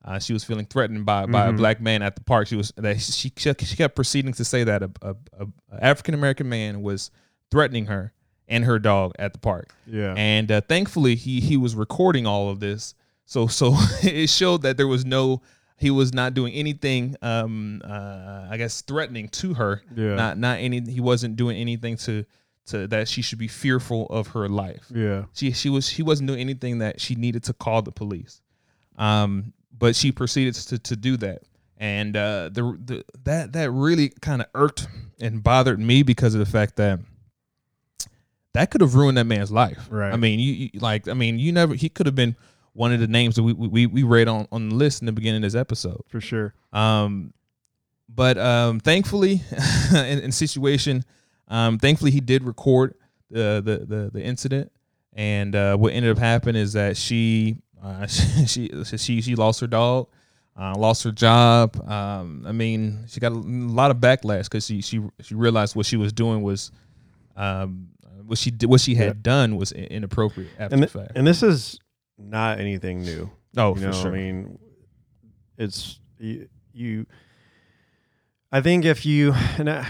uh, 0.04 0.18
she 0.18 0.32
was 0.32 0.42
feeling 0.44 0.66
threatened 0.66 1.04
by 1.06 1.26
by 1.26 1.46
a 1.46 1.52
Mhm. 1.52 1.56
black 1.58 1.80
man 1.80 2.02
at 2.02 2.16
the 2.16 2.22
park 2.24 2.48
she 2.48 2.56
was 2.56 2.72
that 2.76 3.00
she 3.00 3.32
she 3.36 3.76
kept 3.76 3.94
proceeding 3.94 4.32
to 4.32 4.44
say 4.44 4.64
that 4.64 4.82
a, 4.82 4.90
a, 5.02 5.14
a 5.40 5.46
African 5.84 6.14
American 6.14 6.48
man 6.48 6.82
was 6.82 7.10
threatening 7.50 7.86
her 7.86 8.12
and 8.48 8.64
her 8.64 8.78
dog 8.78 9.12
at 9.18 9.32
the 9.32 9.38
park 9.38 9.74
Yeah. 9.86 10.14
and 10.16 10.50
uh, 10.50 10.60
thankfully 10.60 11.14
he 11.14 11.40
he 11.40 11.56
was 11.56 11.74
recording 11.74 12.26
all 12.26 12.48
of 12.50 12.60
this 12.60 12.94
so 13.24 13.46
so 13.60 13.74
it 14.02 14.28
showed 14.28 14.62
that 14.62 14.76
there 14.76 14.88
was 14.88 15.04
no 15.04 15.42
he 15.78 15.90
was 15.90 16.12
not 16.12 16.34
doing 16.34 16.52
anything 16.54 17.16
um 17.22 17.80
uh 17.84 18.46
i 18.50 18.56
guess 18.56 18.82
threatening 18.82 19.28
to 19.28 19.54
her 19.54 19.82
yeah. 19.96 20.14
not 20.14 20.38
not 20.38 20.58
any 20.60 20.80
he 20.90 21.00
wasn't 21.00 21.36
doing 21.36 21.56
anything 21.56 21.96
to 21.96 22.24
to 22.66 22.86
that 22.86 23.08
she 23.08 23.22
should 23.22 23.38
be 23.38 23.48
fearful 23.48 24.06
of 24.06 24.28
her 24.28 24.48
life 24.48 24.84
yeah. 24.94 25.24
she 25.34 25.50
she 25.52 25.68
was 25.68 25.88
she 25.88 26.02
wasn't 26.02 26.26
doing 26.26 26.40
anything 26.40 26.78
that 26.78 27.00
she 27.00 27.14
needed 27.16 27.42
to 27.42 27.52
call 27.52 27.82
the 27.82 27.90
police 27.92 28.40
um 28.98 29.52
but 29.76 29.96
she 29.96 30.12
proceeded 30.12 30.54
to 30.54 30.78
to 30.78 30.94
do 30.96 31.16
that 31.16 31.42
and 31.78 32.16
uh 32.16 32.48
the, 32.52 32.62
the 32.84 33.04
that 33.24 33.52
that 33.52 33.70
really 33.70 34.10
kind 34.20 34.42
of 34.42 34.48
irked 34.54 34.86
and 35.20 35.42
bothered 35.42 35.80
me 35.80 36.02
because 36.02 36.34
of 36.34 36.38
the 36.38 36.46
fact 36.46 36.76
that 36.76 37.00
that 38.54 38.70
could 38.70 38.80
have 38.80 38.94
ruined 38.94 39.16
that 39.18 39.24
man's 39.26 39.50
life 39.50 39.86
Right. 39.90 40.12
i 40.12 40.16
mean 40.16 40.38
you, 40.38 40.52
you 40.72 40.80
like 40.80 41.08
i 41.08 41.14
mean 41.14 41.38
you 41.38 41.52
never 41.52 41.74
he 41.74 41.88
could 41.88 42.06
have 42.06 42.14
been 42.14 42.36
one 42.74 42.92
of 42.92 43.00
the 43.00 43.06
names 43.06 43.34
that 43.36 43.42
we 43.42 43.52
we, 43.52 43.86
we 43.86 44.02
read 44.02 44.28
on 44.28 44.46
on 44.52 44.68
the 44.70 44.74
list 44.74 45.02
in 45.02 45.06
the 45.06 45.12
beginning 45.12 45.44
of 45.44 45.52
this 45.52 45.58
episode 45.58 46.00
For 46.08 46.20
sure. 46.20 46.54
um, 46.72 47.32
but 48.14 48.36
um, 48.36 48.78
thankfully, 48.80 49.40
in, 49.94 50.18
in 50.20 50.32
situation, 50.32 51.02
um, 51.48 51.78
thankfully 51.78 52.10
he 52.10 52.20
did 52.20 52.44
record 52.44 52.94
the 53.30 53.62
the 53.64 53.86
the, 53.86 54.10
the 54.12 54.22
incident, 54.22 54.70
and 55.14 55.54
uh, 55.56 55.76
what 55.76 55.94
ended 55.94 56.10
up 56.12 56.18
happening 56.18 56.60
is 56.60 56.74
that 56.74 56.96
she 56.98 57.56
uh, 57.82 58.06
she 58.46 58.70
she 58.84 59.22
she 59.22 59.34
lost 59.34 59.60
her 59.60 59.66
dog, 59.66 60.08
uh, 60.58 60.74
lost 60.76 61.04
her 61.04 61.10
job. 61.12 61.76
Um, 61.88 62.44
I 62.46 62.52
mean, 62.52 63.04
she 63.08 63.18
got 63.18 63.32
a 63.32 63.34
lot 63.34 63.90
of 63.90 63.96
backlash 63.98 64.44
because 64.44 64.66
she 64.66 64.82
she 64.82 65.00
she 65.22 65.34
realized 65.34 65.74
what 65.74 65.86
she 65.86 65.96
was 65.96 66.12
doing 66.12 66.42
was. 66.42 66.70
Um, 67.36 67.88
what 68.26 68.38
she 68.38 68.50
did, 68.50 68.68
what 68.68 68.80
she 68.80 68.94
had 68.94 69.06
Yeah. 69.06 69.12
done 69.22 69.56
was 69.56 69.72
inappropriate 69.72 70.50
after 70.58 70.74
And 70.74 70.82
the 70.82 70.86
fact. 70.88 71.12
and 71.14 71.26
this 71.26 71.42
is 71.42 71.78
not 72.18 72.60
anything 72.60 73.02
new. 73.02 73.30
oh, 73.56 73.70
you 73.70 73.74
for 73.76 73.80
know, 73.86 73.92
sure. 73.92 74.08
I 74.12 74.14
mean, 74.16 74.58
it's 75.58 75.98
you, 76.18 76.48
you. 76.72 77.06
I 78.50 78.60
think 78.60 78.84
if 78.84 79.04
you 79.06 79.32
and 79.58 79.68
I, 79.70 79.86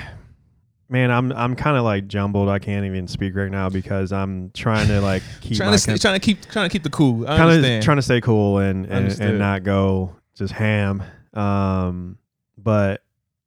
man, 0.89 1.11
I'm 1.11 1.33
I'm 1.33 1.57
kind 1.57 1.77
of 1.77 1.85
like 1.85 2.07
jumbled. 2.09 2.49
I 2.49 2.59
can't 2.59 2.85
even 2.87 3.09
speak 3.09 3.35
right 3.35 3.51
now 3.51 3.69
because 3.69 4.13
I'm 4.13 4.51
trying 4.53 4.89
to 4.89 5.01
like 5.01 5.23
keep 5.41 5.57
trying 5.57 5.73
to 5.73 5.79
stay, 5.79 5.97
trying 5.99 6.15
to 6.15 6.25
keep 6.25 6.43
trying 6.49 6.69
to 6.69 6.73
keep 6.73 6.83
the 6.83 6.91
cool. 6.91 7.25
Kind 7.25 7.65
of 7.65 7.85
trying 7.85 7.97
to 7.99 8.03
stay 8.03 8.21
cool 8.21 8.59
and 8.59 8.87
and, 8.87 9.21
and 9.21 9.39
not 9.39 9.63
go 9.65 10.15
just 10.35 10.53
ham. 10.53 11.03
Um, 11.35 12.19
but 12.59 13.03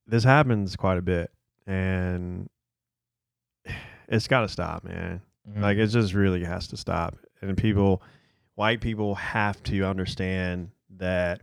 this 0.08 0.24
happens 0.24 0.76
quite 0.76 0.98
a 0.98 1.02
bit, 1.02 1.32
and 1.66 2.50
it's 4.08 4.28
got 4.28 4.42
to 4.42 4.48
stop, 4.48 4.84
man. 4.84 5.22
Mm-hmm. 5.50 5.62
Like 5.62 5.78
it 5.78 5.88
just 5.88 6.14
really 6.14 6.44
has 6.44 6.68
to 6.70 6.78
stop. 6.78 7.16
And 7.42 7.56
people, 7.58 8.02
white 8.56 8.82
people, 8.82 9.16
have 9.16 9.62
to 9.64 9.84
understand 9.84 10.72
that. 10.98 11.42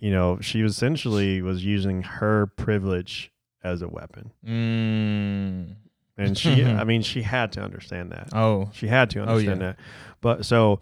You 0.00 0.10
know, 0.10 0.38
she 0.40 0.60
essentially 0.60 1.40
was 1.40 1.64
using 1.64 2.02
her 2.02 2.46
privilege 2.46 3.32
as 3.62 3.80
a 3.80 3.88
weapon, 3.88 4.32
Mm. 4.46 5.76
and 6.18 6.36
she. 6.38 6.62
I 6.64 6.84
mean, 6.90 7.00
she 7.02 7.22
had 7.22 7.52
to 7.52 7.62
understand 7.62 8.12
that. 8.12 8.28
Oh, 8.34 8.68
She 8.74 8.86
had 8.86 9.08
to 9.10 9.20
Oh, 9.20 9.22
understand 9.22 9.60
yeah. 9.62 9.66
that. 9.68 9.78
But 10.20 10.44
so, 10.44 10.80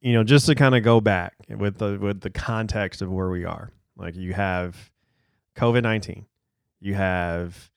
you 0.00 0.12
know, 0.12 0.22
just 0.22 0.46
to 0.46 0.54
kind 0.54 0.76
of 0.76 0.84
go 0.84 1.00
back 1.00 1.34
with 1.48 1.78
the 1.78 1.98
with 2.00 2.20
the 2.20 2.30
context 2.30 3.02
of 3.02 3.10
where 3.10 3.28
we 3.28 3.44
are. 3.44 3.70
Like 3.96 4.14
you 4.14 4.32
have 4.34 4.76
COVID 5.56 5.82
nineteen, 5.82 6.26
you 6.80 6.94
have 6.94 7.70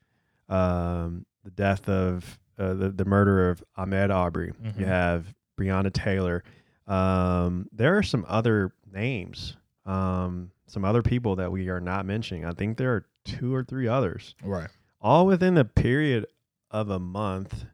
um, 0.47 1.25
the 1.45 1.51
death 1.51 1.87
of 1.87 2.37
uh, 2.59 2.73
the 2.73 2.89
the 2.89 3.05
murder 3.05 3.49
of 3.49 3.63
Ahmaud 3.77 4.09
Arbery. 4.13 4.51
You 4.63 4.71
Mhm. 4.71 4.87
have 4.87 5.33
Breonna 5.57 5.93
Taylor. 5.93 6.43
Um, 6.87 7.69
there 7.71 7.97
are 7.97 8.03
some 8.03 8.25
other 8.27 8.73
names, 8.91 9.55
um, 9.85 10.51
some 10.67 10.83
other 10.85 11.01
people 11.01 11.37
that 11.37 11.51
we 11.51 11.69
are 11.69 11.79
not 11.79 12.05
mentioning. 12.05 12.43
I 12.45 12.51
think 12.51 12.77
there 12.77 12.93
are 12.93 13.05
two 13.23 13.53
or 13.55 13.63
three 13.63 13.87
others 13.87 14.35
right. 14.43 14.69
all 15.01 15.25
within 15.25 15.53
the 15.55 15.65
period 15.65 16.25
of 16.71 16.89
a 16.89 16.99
month. 16.99 17.65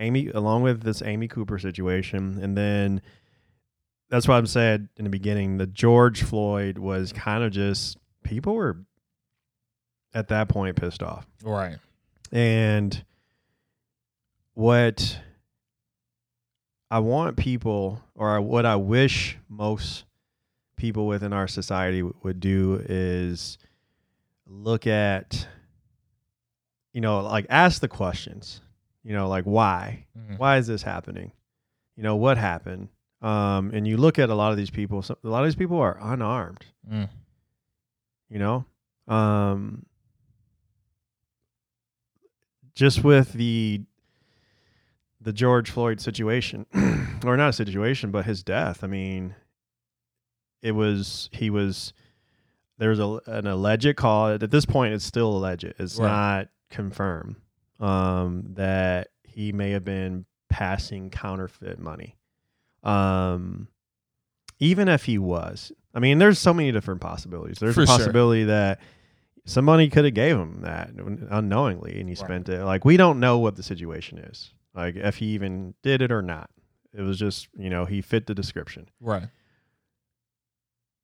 Amy, 0.00 0.28
along 0.28 0.62
with 0.62 0.82
this 0.82 1.02
Amy 1.02 1.26
Cooper 1.28 1.58
situation, 1.58 2.38
and 2.40 2.56
then 2.56 3.00
that's 4.10 4.28
why 4.28 4.36
I'm 4.38 4.46
said 4.46 4.88
in 4.96 5.04
the 5.04 5.10
beginning, 5.10 5.56
the 5.58 5.66
George 5.66 6.22
Floyd 6.22 6.78
was 6.78 7.12
kind 7.12 7.42
of 7.42 7.50
just 7.50 7.96
people 8.22 8.54
were 8.54 8.84
at 10.14 10.28
that 10.28 10.48
point 10.48 10.76
pissed 10.76 11.02
off. 11.02 11.26
Right. 11.42 11.78
And 12.32 13.04
what 14.54 15.20
I 16.90 16.98
want 17.00 17.36
people, 17.36 18.02
or 18.14 18.40
what 18.40 18.66
I 18.66 18.76
wish 18.76 19.38
most 19.48 20.04
people 20.76 21.06
within 21.06 21.32
our 21.32 21.48
society 21.48 22.02
would 22.02 22.40
do 22.40 22.82
is 22.88 23.58
look 24.46 24.86
at, 24.86 25.46
you 26.92 27.00
know, 27.00 27.20
like 27.20 27.46
ask 27.50 27.80
the 27.80 27.88
questions, 27.88 28.60
you 29.02 29.12
know, 29.12 29.28
like 29.28 29.44
why? 29.44 30.06
Mhm. 30.16 30.38
Why 30.38 30.56
is 30.58 30.66
this 30.66 30.82
happening? 30.82 31.32
You 31.96 32.02
know, 32.04 32.16
what 32.16 32.38
happened? 32.38 32.88
Um, 33.20 33.70
and 33.74 33.86
you 33.86 33.96
look 33.96 34.18
at 34.18 34.30
a 34.30 34.34
lot 34.34 34.52
of 34.52 34.56
these 34.56 34.70
people, 34.70 35.04
a 35.24 35.28
lot 35.28 35.40
of 35.42 35.46
these 35.48 35.56
people 35.56 35.78
are 35.78 35.98
unarmed, 36.00 36.64
Mm. 36.88 37.08
you 38.30 38.38
know? 38.38 38.64
Um, 39.08 39.84
just 42.78 43.02
with 43.02 43.32
the 43.32 43.82
the 45.20 45.32
George 45.32 45.68
Floyd 45.68 46.00
situation, 46.00 46.64
or 47.26 47.36
not 47.36 47.48
a 47.48 47.52
situation, 47.52 48.12
but 48.12 48.24
his 48.24 48.44
death. 48.44 48.84
I 48.84 48.86
mean, 48.86 49.34
it 50.62 50.72
was 50.72 51.28
he 51.32 51.50
was 51.50 51.92
there 52.78 52.90
was 52.90 53.00
a, 53.00 53.20
an 53.26 53.48
alleged 53.48 53.96
call. 53.96 54.28
At 54.28 54.50
this 54.52 54.64
point, 54.64 54.94
it's 54.94 55.04
still 55.04 55.36
alleged. 55.36 55.64
It's 55.64 55.98
Right. 55.98 56.06
not 56.08 56.48
confirmed 56.70 57.34
um, 57.80 58.44
that 58.54 59.08
he 59.24 59.50
may 59.50 59.70
have 59.72 59.84
been 59.84 60.24
passing 60.48 61.10
counterfeit 61.10 61.80
money. 61.80 62.16
Um, 62.84 63.66
even 64.60 64.86
if 64.88 65.04
he 65.04 65.18
was, 65.18 65.72
I 65.94 65.98
mean, 65.98 66.18
there's 66.18 66.38
so 66.38 66.54
many 66.54 66.70
different 66.70 67.00
possibilities. 67.00 67.58
There's 67.58 67.74
For 67.74 67.82
a 67.82 67.86
sure. 67.86 67.96
possibility 67.98 68.44
that 68.44 68.80
somebody 69.48 69.88
could 69.88 70.04
have 70.04 70.14
gave 70.14 70.36
him 70.36 70.60
that 70.62 70.90
unknowingly, 71.30 71.98
and 72.00 72.08
he 72.08 72.14
Right. 72.14 72.18
spent 72.18 72.48
it. 72.48 72.64
Like 72.64 72.84
we 72.84 72.96
don't 72.96 73.18
know 73.20 73.38
what 73.38 73.56
the 73.56 73.62
situation 73.62 74.18
is, 74.18 74.52
like 74.74 74.96
if 74.96 75.16
he 75.16 75.26
even 75.28 75.74
did 75.82 76.02
it 76.02 76.12
or 76.12 76.22
not. 76.22 76.50
It 76.94 77.02
was 77.02 77.18
just 77.18 77.48
you 77.56 77.68
know 77.70 77.84
he 77.84 78.00
fit 78.00 78.26
the 78.26 78.34
description. 78.34 78.88
Right. 79.00 79.28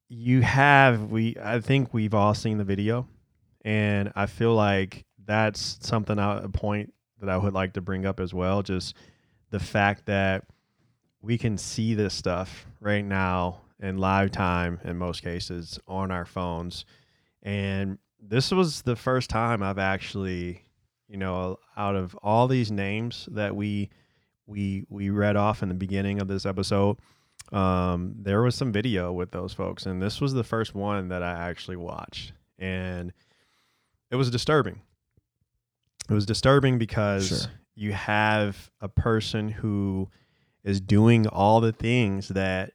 You 0.09 0.43
have 0.43 1.11
we 1.11 1.37
I 1.43 1.61
think 1.61 1.93
we've 1.95 2.15
all 2.15 2.35
seen 2.35 2.59
the 2.59 2.65
video, 2.65 3.09
and 3.65 4.13
I 4.15 4.27
feel 4.27 4.55
like 4.55 5.05
that's 5.25 5.79
something 5.81 6.19
I, 6.19 6.45
a 6.45 6.49
point 6.49 6.93
that 7.21 7.29
I 7.31 7.37
would 7.37 7.55
like 7.55 7.73
to 7.75 7.81
bring 7.81 8.05
up 8.07 8.21
as 8.21 8.35
well. 8.35 8.63
Just 8.63 8.95
the 9.51 9.61
fact 9.61 10.07
that 10.07 10.45
we 11.23 11.39
can 11.39 11.57
see 11.57 11.95
this 11.95 12.13
stuff 12.13 12.67
right 12.81 13.05
now 13.05 13.63
in 13.81 13.97
live 13.99 14.31
time 14.31 14.79
in 14.85 14.97
most 14.99 15.23
cases 15.23 15.79
on 15.89 16.11
our 16.11 16.25
phones, 16.27 16.85
and 17.43 17.99
this 18.27 18.51
was 18.51 18.83
the 18.83 18.97
first 18.97 19.31
time 19.31 19.63
I've 19.63 19.79
actually, 19.79 20.63
you 21.09 21.17
know, 21.17 21.59
out 21.77 21.95
of 21.97 22.15
all 22.23 22.49
these 22.49 22.71
names 22.71 23.29
that 23.33 23.55
we 23.55 23.91
we 24.47 24.85
we 24.89 25.11
read 25.11 25.37
off 25.37 25.63
in 25.63 25.69
the 25.69 25.75
beginning 25.75 26.21
of 26.21 26.29
this 26.29 26.45
episode, 26.47 26.97
um, 27.53 28.15
there 28.19 28.43
was 28.43 28.55
some 28.55 28.73
video 28.73 29.13
with 29.13 29.31
those 29.31 29.53
folks, 29.53 29.87
and 29.87 30.03
this 30.03 30.21
was 30.21 30.33
the 30.35 30.45
first 30.45 30.75
one 30.75 31.09
that 31.09 31.23
I 31.23 31.33
actually 31.33 31.77
watched, 31.77 32.33
and 32.59 33.13
it 34.11 34.17
was 34.17 34.31
disturbing. 34.31 34.81
It 36.09 36.13
was 36.15 36.27
disturbing 36.27 36.79
because 36.79 37.29
Sure. 37.29 37.51
you 37.75 37.93
have 37.93 38.71
a 38.81 38.89
person 38.89 39.49
who 39.49 40.11
is 40.63 40.81
doing 40.81 41.27
all 41.27 41.61
the 41.61 41.73
things 41.73 42.29
that 42.29 42.73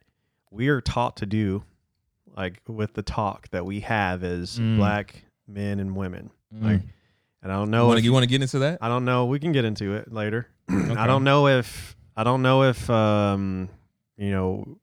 we 0.50 0.68
are 0.68 0.80
taught 0.80 1.16
to 1.18 1.26
do, 1.26 1.62
like 2.36 2.60
with 2.66 2.94
the 2.94 3.02
talk 3.02 3.48
that 3.50 3.64
we 3.64 3.80
have 3.80 4.24
as 4.24 4.58
Mm. 4.58 4.76
black 4.76 5.24
men 5.50 5.80
and 5.80 5.96
women. 5.96 6.30
Mm. 6.54 6.62
Like, 6.62 6.80
and 7.42 7.50
I 7.52 7.56
don't 7.56 7.66
you 7.66 7.70
know 7.72 7.86
want 7.86 7.98
if 7.98 8.04
you 8.04 8.12
want 8.12 8.22
to 8.24 8.28
get 8.28 8.42
into 8.42 8.58
that? 8.60 8.78
I 8.80 8.88
don't 8.88 9.04
know. 9.04 9.26
We 9.26 9.38
can 9.38 9.52
get 9.52 9.64
into 9.64 9.94
it 9.94 10.12
later. 10.12 10.48
Okay. 10.70 10.94
I 10.94 11.06
don't 11.06 11.24
know 11.24 11.46
if 11.48 11.96
I 12.16 12.22
don't 12.24 12.42
know 12.42 12.62
if 12.64 12.88
um 12.90 13.68
you 14.16 14.30
know 14.30 14.78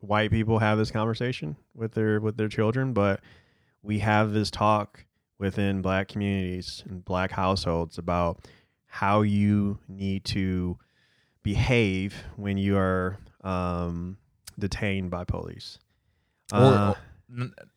white 0.00 0.30
people 0.30 0.58
have 0.58 0.78
this 0.78 0.90
conversation 0.90 1.56
with 1.74 1.92
their 1.92 2.20
with 2.20 2.36
their 2.36 2.48
children, 2.48 2.92
but 2.92 3.20
we 3.82 3.98
have 4.00 4.32
this 4.32 4.50
talk 4.50 5.04
within 5.38 5.82
black 5.82 6.08
communities 6.08 6.82
and 6.88 7.04
black 7.04 7.30
households 7.32 7.98
about 7.98 8.46
how 8.86 9.22
you 9.22 9.78
need 9.88 10.24
to 10.24 10.78
behave 11.42 12.14
when 12.36 12.56
you 12.58 12.76
are 12.76 13.18
um 13.42 14.16
detained 14.58 15.10
by 15.10 15.24
police. 15.24 15.78
Or- 16.52 16.58
Uh, 16.58 16.94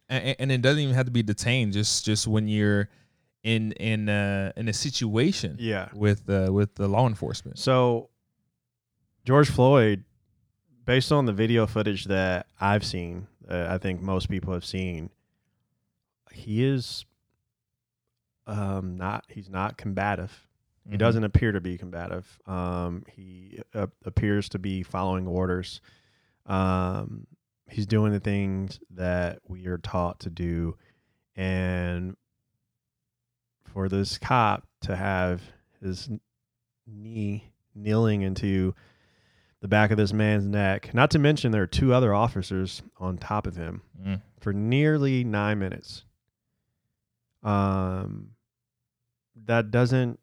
and, 0.10 0.36
and 0.40 0.52
it 0.52 0.62
doesn't 0.62 0.82
even 0.82 0.96
have 0.96 1.06
to 1.06 1.12
be 1.12 1.24
detained. 1.24 1.74
Just 1.74 2.06
just 2.06 2.28
when 2.28 2.48
you're 2.48 2.90
in 3.44 3.72
in 3.74 4.10
uh, 4.10 4.52
in 4.56 4.68
a 4.68 4.74
situation 4.74 5.58
yeah. 5.60 5.90
with 5.94 6.30
uh, 6.30 6.52
with 6.52 6.76
the 6.76 6.88
law 6.88 7.08
enforcement. 7.08 7.60
So, 7.60 8.10
George 9.26 9.50
Floyd, 9.50 10.04
based 10.86 11.12
on 11.12 11.26
the 11.26 11.34
video 11.34 11.66
footage 11.68 12.06
that 12.06 12.48
I've 12.60 12.86
seen, 12.86 13.28
uh, 13.50 13.68
I 13.70 13.78
think 13.78 14.02
most 14.02 14.30
people 14.30 14.54
have 14.54 14.66
seen, 14.66 15.10
he 16.32 16.64
is 16.66 17.06
um, 18.46 18.98
not. 18.98 19.26
He's 19.30 19.50
not 19.50 19.78
combative. 19.78 20.48
He 20.90 20.96
Mhm. 20.96 21.00
doesn't 21.00 21.24
appear 21.26 21.52
to 21.52 21.60
be 21.60 21.78
combative. 21.78 22.40
Um, 22.46 23.04
he 23.14 23.60
uh, 23.74 23.88
appears 24.06 24.48
to 24.50 24.60
be 24.60 24.84
following 24.84 25.28
orders. 25.28 25.82
Um, 26.46 27.28
he's 27.70 27.86
doing 27.86 28.12
the 28.12 28.20
things 28.20 28.80
that 28.92 29.40
we 29.48 29.68
are 29.68 29.78
taught 29.78 30.20
to 30.22 30.30
do, 30.30 30.76
and 31.36 32.16
for 33.66 33.90
this 33.90 34.18
cop 34.18 34.66
to 34.82 34.96
have 34.96 35.42
his 35.82 36.10
knee 36.86 37.52
kneeling 37.76 38.22
into 38.24 38.74
the 39.62 39.68
back 39.68 39.92
of 39.92 39.98
this 39.98 40.14
man's 40.14 40.46
neck, 40.46 40.94
not 40.94 41.12
to 41.12 41.20
mention 41.20 41.52
there 41.52 41.62
are 41.64 41.68
two 41.68 41.94
other 41.94 42.14
officers 42.14 42.82
on 43.00 43.18
top 43.18 43.46
of 43.48 43.56
him 43.56 43.82
Mm. 44.02 44.22
for 44.40 44.54
nearly 44.54 45.24
nine 45.24 45.60
minutes. 45.60 46.04
Um, 47.44 48.32
that 49.46 49.70
doesn't 49.72 50.20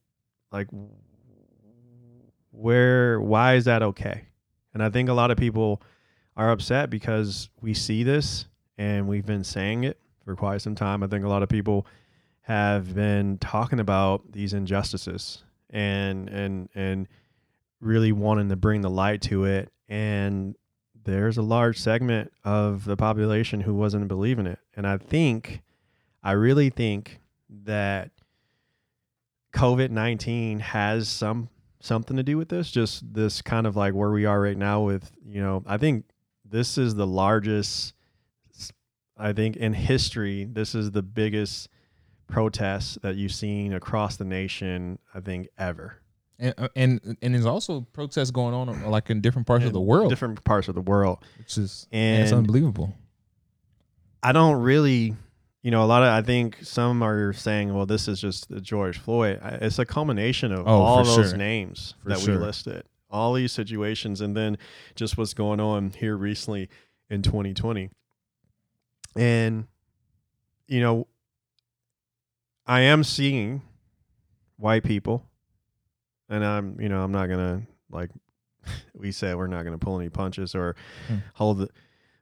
like 0.52 0.68
where 2.50 3.20
why 3.20 3.54
is 3.54 3.64
that 3.64 3.82
okay? 3.82 4.24
And 4.72 4.82
I 4.82 4.90
think 4.90 5.08
a 5.08 5.12
lot 5.14 5.30
of 5.30 5.36
people 5.36 5.82
are 6.36 6.50
upset 6.50 6.90
because 6.90 7.48
we 7.60 7.74
see 7.74 8.02
this 8.02 8.46
and 8.76 9.06
we've 9.08 9.26
been 9.26 9.44
saying 9.44 9.84
it 9.84 9.98
for 10.24 10.34
quite 10.34 10.62
some 10.62 10.74
time. 10.74 11.02
I 11.02 11.06
think 11.06 11.24
a 11.24 11.28
lot 11.28 11.42
of 11.42 11.48
people 11.48 11.86
have 12.42 12.94
been 12.94 13.38
talking 13.38 13.80
about 13.80 14.32
these 14.32 14.52
injustices 14.52 15.42
and 15.70 16.28
and 16.28 16.68
and 16.74 17.08
really 17.80 18.12
wanting 18.12 18.48
to 18.48 18.56
bring 18.56 18.82
the 18.82 18.90
light 18.90 19.20
to 19.22 19.44
it 19.44 19.70
and 19.88 20.56
there's 21.04 21.36
a 21.36 21.42
large 21.42 21.78
segment 21.78 22.32
of 22.44 22.84
the 22.84 22.96
population 22.96 23.60
who 23.60 23.74
wasn't 23.74 24.06
believing 24.08 24.46
it 24.46 24.58
and 24.76 24.86
i 24.86 24.96
think 24.96 25.62
i 26.22 26.32
really 26.32 26.70
think 26.70 27.18
that 27.48 28.10
covid-19 29.54 30.60
has 30.60 31.08
some 31.08 31.48
something 31.80 32.16
to 32.16 32.22
do 32.22 32.36
with 32.36 32.48
this 32.48 32.70
just 32.70 33.12
this 33.12 33.42
kind 33.42 33.66
of 33.66 33.74
like 33.74 33.94
where 33.94 34.10
we 34.10 34.24
are 34.24 34.40
right 34.40 34.56
now 34.56 34.80
with 34.80 35.10
you 35.26 35.42
know 35.42 35.62
i 35.66 35.76
think 35.76 36.04
this 36.44 36.76
is 36.78 36.94
the 36.94 37.06
largest 37.06 37.94
i 39.16 39.32
think 39.32 39.56
in 39.56 39.72
history 39.74 40.44
this 40.44 40.74
is 40.74 40.90
the 40.90 41.02
biggest 41.02 41.68
protest 42.26 43.00
that 43.02 43.16
you've 43.16 43.32
seen 43.32 43.72
across 43.72 44.16
the 44.16 44.24
nation 44.24 44.98
i 45.14 45.20
think 45.20 45.48
ever 45.58 45.96
And, 46.38 46.54
uh, 46.58 46.68
and 46.74 47.16
and 47.22 47.34
there's 47.34 47.46
also 47.46 47.82
protests 47.92 48.30
going 48.30 48.54
on 48.54 48.68
uh, 48.68 48.88
like 48.88 49.10
in 49.10 49.20
different 49.20 49.46
parts 49.46 49.64
of 49.64 49.72
the 49.72 49.80
world, 49.80 50.08
different 50.10 50.42
parts 50.44 50.68
of 50.68 50.74
the 50.74 50.80
world 50.80 51.18
which 51.38 51.56
is 51.58 51.86
and 51.92 52.22
it's 52.22 52.32
unbelievable. 52.32 52.92
I 54.22 54.32
don't 54.32 54.60
really, 54.62 55.14
you 55.62 55.70
know, 55.70 55.84
a 55.84 55.86
lot 55.94 56.02
of 56.02 56.08
I 56.08 56.22
think 56.22 56.56
some 56.62 57.02
are 57.02 57.32
saying, 57.34 57.74
well, 57.74 57.84
this 57.86 58.08
is 58.08 58.20
just 58.20 58.48
George 58.62 58.98
Floyd. 58.98 59.38
It's 59.60 59.78
a 59.78 59.84
culmination 59.84 60.50
of 60.50 60.66
Oh, 60.66 60.80
all 60.80 61.04
those 61.04 61.28
sure. 61.30 61.36
names 61.38 61.94
For 62.02 62.08
that 62.08 62.20
sure. 62.20 62.38
we 62.38 62.40
listed, 62.46 62.84
all 63.14 63.32
these 63.32 63.52
situations, 63.52 64.20
and 64.20 64.36
then 64.36 64.58
just 64.96 65.16
what's 65.16 65.32
going 65.34 65.60
on 65.60 65.90
here 65.90 66.16
recently 66.16 66.68
in 67.08 67.22
2020. 67.22 67.88
And 69.16 69.66
you 70.66 70.80
know, 70.80 71.06
I 72.66 72.80
am 72.80 73.04
seeing 73.04 73.62
white 74.56 74.82
people, 74.84 75.24
and 76.28 76.44
I'm, 76.44 76.80
you 76.80 76.88
know, 76.88 77.02
I'm 77.02 77.12
not 77.12 77.28
gonna 77.28 77.62
like 77.90 78.10
we 78.94 79.12
said 79.12 79.36
we're 79.36 79.46
not 79.46 79.64
gonna 79.64 79.78
pull 79.78 79.98
any 80.00 80.08
punches 80.08 80.54
or 80.54 80.74
Hmm. 81.08 81.16
hold 81.34 81.58
the, 81.58 81.68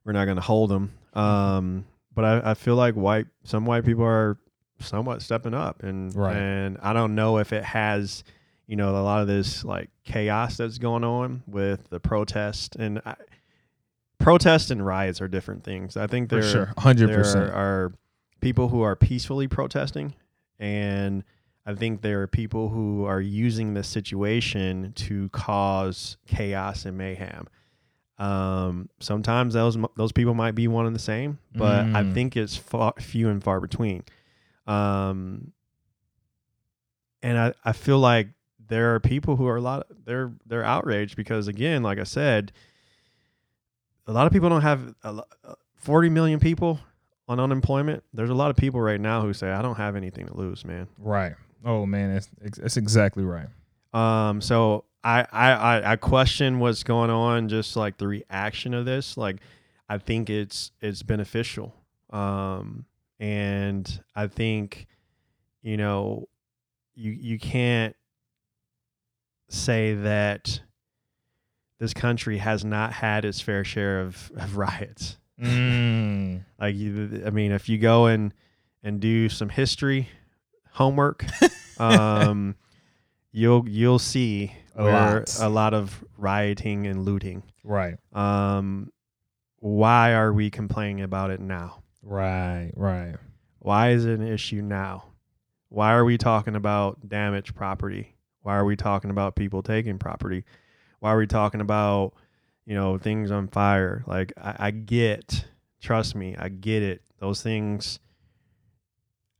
we're 0.04 0.12
not 0.12 0.26
gonna 0.26 0.40
hold 0.40 0.70
them. 0.70 0.92
Um, 1.14 1.84
but 2.14 2.24
I, 2.24 2.50
I 2.50 2.54
feel 2.54 2.74
like 2.74 2.94
white 2.94 3.26
some 3.44 3.64
white 3.64 3.84
people 3.84 4.04
are 4.04 4.36
somewhat 4.80 5.22
stepping 5.22 5.54
up, 5.54 5.82
and 5.82 6.14
Right. 6.14 6.36
and 6.36 6.78
I 6.82 6.92
don't 6.92 7.14
know 7.14 7.38
if 7.38 7.52
it 7.52 7.64
has, 7.64 8.24
you 8.66 8.76
know, 8.76 8.90
a 8.96 9.02
lot 9.02 9.20
of 9.20 9.26
this 9.28 9.64
like 9.64 9.90
chaos 10.04 10.56
that's 10.56 10.78
going 10.78 11.04
on 11.04 11.42
with 11.46 11.88
the 11.90 12.00
protest 12.00 12.76
and. 12.76 13.00
I, 13.04 13.14
Protests 14.18 14.70
and 14.70 14.86
riots 14.86 15.20
are 15.20 15.26
different 15.26 15.64
things. 15.64 15.96
I 15.96 16.06
think 16.06 16.30
there 16.30 16.42
sure, 16.42 16.72
hundred 16.78 17.08
there 17.08 17.18
percent. 17.18 17.50
are 17.50 17.92
people 18.40 18.68
who 18.68 18.82
are 18.82 18.94
peacefully 18.94 19.48
protesting 19.48 20.14
and 20.60 21.24
I 21.66 21.74
think 21.74 22.02
there 22.02 22.22
are 22.22 22.26
people 22.28 22.68
who 22.68 23.04
are 23.04 23.20
using 23.20 23.74
this 23.74 23.88
situation 23.88 24.92
to 24.94 25.28
cause 25.30 26.18
chaos 26.28 26.84
and 26.84 26.96
mayhem. 26.96 27.48
Um, 28.16 28.88
sometimes 29.00 29.54
those 29.54 29.76
those 29.96 30.12
people 30.12 30.34
might 30.34 30.54
be 30.54 30.68
one 30.68 30.86
and 30.86 30.94
the 30.94 31.00
same, 31.00 31.40
but 31.56 31.86
I 31.86 32.04
Mm. 32.04 32.14
think 32.14 32.36
it's 32.36 32.56
far, 32.56 32.94
few 33.00 33.28
and 33.28 33.42
far 33.42 33.60
between. 33.60 34.04
Um, 34.68 35.50
and 37.24 37.36
I, 37.36 37.54
I 37.64 37.72
feel 37.72 37.98
like 37.98 38.28
there 38.72 38.94
are 38.94 39.00
people 39.00 39.36
who 39.36 39.46
are 39.46 39.56
a 39.56 39.60
lot 39.60 39.86
they're 40.06 40.32
they're 40.46 40.64
outraged 40.64 41.14
because 41.14 41.46
again, 41.46 41.82
like 41.82 41.98
I 41.98 42.04
said, 42.04 42.52
a 44.06 44.12
lot 44.12 44.26
of 44.26 44.32
people 44.32 44.48
don't 44.48 44.62
have 44.62 44.94
a, 45.04 45.22
uh, 45.44 45.54
40 45.76 46.08
million 46.08 46.40
people 46.40 46.80
on 47.28 47.38
unemployment. 47.38 48.02
There's 48.14 48.30
a 48.30 48.34
lot 48.34 48.48
of 48.48 48.56
people 48.56 48.80
right 48.80 49.00
now 49.00 49.20
who 49.20 49.34
say 49.34 49.50
I 49.50 49.60
don't 49.60 49.76
have 49.76 49.94
anything 49.94 50.26
to 50.26 50.34
lose, 50.34 50.64
man. 50.64 50.88
Right. 50.98 51.34
Oh 51.62 51.84
man, 51.84 52.14
that's 52.14 52.56
that's 52.56 52.76
exactly 52.78 53.24
right. 53.24 53.48
Um, 53.92 54.40
so 54.40 54.84
I, 55.04 55.26
I, 55.30 55.50
I, 55.52 55.92
I 55.92 55.96
question 55.96 56.58
what's 56.58 56.82
going 56.82 57.10
on, 57.10 57.50
just 57.50 57.76
like 57.76 57.98
the 57.98 58.08
reaction 58.08 58.72
of 58.72 58.86
this. 58.86 59.18
Like, 59.18 59.36
I 59.86 59.98
think 59.98 60.30
it's 60.30 60.72
it's 60.80 61.02
beneficial. 61.02 61.74
Um, 62.08 62.86
and 63.20 64.02
I 64.16 64.28
think, 64.28 64.86
you 65.60 65.76
know, 65.76 66.28
you 66.94 67.12
you 67.12 67.38
can't 67.38 67.94
say 69.52 69.94
that 69.94 70.60
this 71.78 71.92
country 71.94 72.38
has 72.38 72.64
not 72.64 72.92
had 72.92 73.24
its 73.24 73.40
fair 73.40 73.64
share 73.64 74.00
of, 74.00 74.30
of 74.36 74.56
riots. 74.56 75.18
Mm. 75.40 76.44
Like, 76.60 76.76
you, 76.76 77.22
I 77.26 77.30
mean, 77.30 77.52
if 77.52 77.68
you 77.68 77.78
go 77.78 78.06
and 78.06 78.32
and 78.84 79.00
do 79.00 79.28
some 79.28 79.48
history 79.48 80.08
homework, 80.72 81.24
um, 81.78 82.56
you'll 83.32 83.68
you'll 83.68 83.98
see 83.98 84.52
A 84.76 84.84
where 84.84 84.92
lot. 85.20 85.36
a 85.40 85.48
lot 85.48 85.74
of 85.74 86.04
rioting 86.16 86.86
and 86.86 87.04
looting. 87.04 87.42
Right. 87.64 87.96
Um, 88.12 88.92
why 89.58 90.12
are 90.14 90.32
we 90.32 90.50
complaining 90.50 91.02
about 91.02 91.30
it 91.30 91.40
now? 91.40 91.82
Right. 92.02 92.72
Right. 92.76 93.14
Why 93.60 93.90
is 93.90 94.04
it 94.04 94.18
an 94.18 94.26
issue 94.26 94.60
now? 94.62 95.04
Why 95.68 95.92
are 95.92 96.04
we 96.04 96.18
talking 96.18 96.56
about 96.56 97.08
damaged 97.08 97.54
property? 97.54 98.11
Why 98.42 98.56
are 98.56 98.64
we 98.64 98.76
talking 98.76 99.10
about 99.10 99.36
people 99.36 99.62
taking 99.62 99.98
property? 99.98 100.44
Why 101.00 101.10
are 101.12 101.16
we 101.18 101.26
talking 101.26 101.60
about, 101.60 102.12
you 102.66 102.74
know, 102.74 102.98
things 102.98 103.30
on 103.30 103.48
fire? 103.48 104.04
Like 104.06 104.32
I, 104.40 104.56
I 104.58 104.70
get, 104.70 105.46
trust 105.80 106.14
me, 106.14 106.36
I 106.38 106.48
get 106.48 106.82
it. 106.82 107.02
Those 107.18 107.42
things 107.42 107.98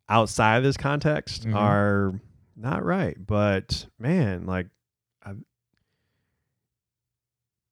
outside 0.08 0.56
of 0.58 0.62
this 0.64 0.76
context 0.76 1.46
Mhm. 1.46 1.54
are 1.56 2.20
not 2.56 2.84
right. 2.84 3.16
But 3.24 3.86
man, 3.98 4.46
like 4.46 4.68
I, 5.24 5.32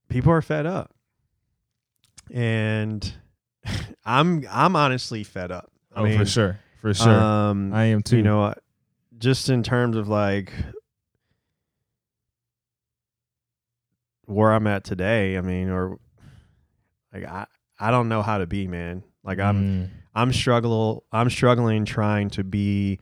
people 0.08 0.32
are 0.32 0.42
fed 0.42 0.66
up. 0.66 0.92
And 2.32 3.12
I'm 4.04 4.46
I'm 4.50 4.76
honestly 4.76 5.24
fed 5.24 5.50
up. 5.52 5.70
I 5.94 6.00
Oh, 6.00 6.04
mean, 6.04 6.18
for 6.18 6.24
sure. 6.26 6.58
For 6.80 6.94
sure. 6.94 7.12
um, 7.20 7.72
I 7.74 7.84
am 7.86 8.02
too. 8.02 8.16
you 8.18 8.22
know, 8.22 8.54
just 9.18 9.48
in 9.50 9.62
terms 9.62 9.96
of 9.96 10.08
like 10.08 10.52
where 14.30 14.52
I'm 14.52 14.66
at 14.66 14.84
today, 14.84 15.36
I 15.36 15.40
mean, 15.40 15.68
or 15.70 15.98
like 17.12 17.24
I, 17.24 17.46
I 17.78 17.90
don't 17.90 18.08
know 18.08 18.22
how 18.22 18.38
to 18.38 18.46
be, 18.46 18.66
man. 18.66 19.02
Like 19.24 19.38
I'm, 19.38 19.56
Mm. 19.62 19.88
I'm 20.14 20.32
struggle, 20.32 21.04
I'm 21.12 21.28
struggling 21.30 21.84
trying 21.84 22.30
to 22.30 22.44
be 22.44 22.98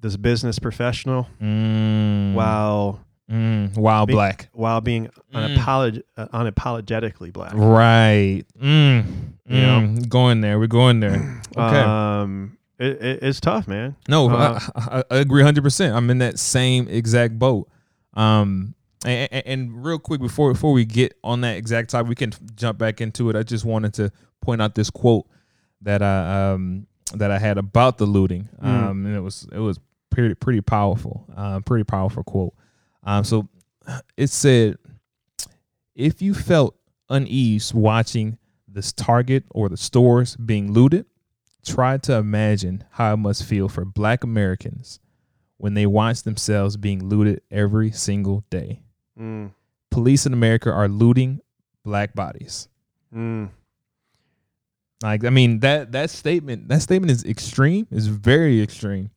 this 0.00 0.16
business 0.16 0.58
professional 0.58 1.26
Mm. 1.42 2.34
while 2.34 3.00
Mm. 3.30 3.74
Be- 4.06 4.12
Black. 4.14 4.48
while 4.52 4.80
being 4.80 5.08
Mm. 5.34 5.56
unapolog- 5.56 6.02
uh, 6.16 6.28
unapologetically 6.28 7.30
black. 7.32 7.52
Right. 7.54 8.44
Mm. 8.58 9.04
You 9.46 9.60
know? 9.60 9.80
Mm. 9.80 10.08
Going 10.08 10.40
there. 10.40 10.58
We're 10.58 10.66
going 10.66 11.00
there. 11.00 11.42
Okay. 11.58 11.80
Um, 11.80 12.56
it, 12.78 13.02
it, 13.02 13.18
it's 13.22 13.40
tough, 13.40 13.66
man. 13.66 13.96
No, 14.08 14.30
Uh, 14.30 14.60
I, 14.76 14.98
I, 14.98 15.04
I 15.10 15.16
agree 15.16 15.42
hundred 15.42 15.62
percent. 15.64 15.92
I'm 15.96 16.08
in 16.08 16.18
that 16.18 16.38
same 16.38 16.86
exact 16.86 17.36
boat. 17.36 17.68
Um, 18.18 18.74
and, 19.04 19.30
and, 19.46 19.84
real 19.84 20.00
quick 20.00 20.20
before 20.20 20.52
before 20.52 20.72
we 20.72 20.84
get 20.84 21.16
on 21.22 21.42
that 21.42 21.56
exact 21.56 21.90
topic, 21.90 22.08
we 22.08 22.14
can 22.16 22.32
jump 22.56 22.78
back 22.78 23.00
into 23.00 23.30
it. 23.30 23.36
I 23.36 23.44
just 23.44 23.64
wanted 23.64 23.94
to 23.94 24.10
point 24.40 24.60
out 24.60 24.74
this 24.74 24.90
quote 24.90 25.26
that 25.82 26.02
I 26.02 26.52
um 26.52 26.88
that 27.14 27.30
I 27.30 27.38
had 27.38 27.58
about 27.58 27.98
the 27.98 28.06
looting. 28.06 28.48
Mm. 28.60 28.66
Um, 28.66 29.06
and 29.06 29.14
it 29.14 29.20
was 29.20 29.46
it 29.52 29.60
was 29.60 29.78
pretty 30.10 30.34
pretty 30.34 30.60
powerful. 30.60 31.26
Um, 31.36 31.62
pretty 31.62 31.84
powerful 31.84 32.24
quote. 32.24 32.54
Um, 33.04 33.22
so 33.22 33.48
it 34.16 34.30
said, 34.30 34.78
if 35.94 36.20
you 36.20 36.34
felt 36.34 36.74
unease 37.08 37.72
watching 37.72 38.36
this 38.66 38.92
Target 38.92 39.44
or 39.50 39.68
the 39.68 39.76
stores 39.76 40.34
being 40.34 40.72
looted, 40.72 41.06
try 41.64 41.98
to 41.98 42.14
imagine 42.14 42.82
how 42.90 43.14
it 43.14 43.18
must 43.18 43.44
feel 43.44 43.68
for 43.68 43.84
black 43.84 44.24
Americans 44.24 44.98
when 45.58 45.74
they 45.74 45.86
watch 45.86 46.22
themselves 46.22 46.76
being 46.76 47.08
looted 47.08 47.40
every 47.50 47.90
single 47.92 48.44
day. 48.50 48.80
Mm, 49.20 49.50
Police 49.90 50.24
in 50.26 50.32
America 50.32 50.70
are 50.72 50.88
looting 50.88 51.40
black 51.84 52.14
bodies. 52.14 52.68
mm, 53.14 53.48
Like 55.02 55.24
I 55.24 55.30
mean 55.30 55.60
that 55.60 55.92
that 55.92 56.10
statement 56.10 56.68
that 56.68 56.82
statement 56.82 57.10
is 57.10 57.24
extreme, 57.24 57.86
is 57.90 58.06
very 58.08 58.60
extreme. 58.62 59.10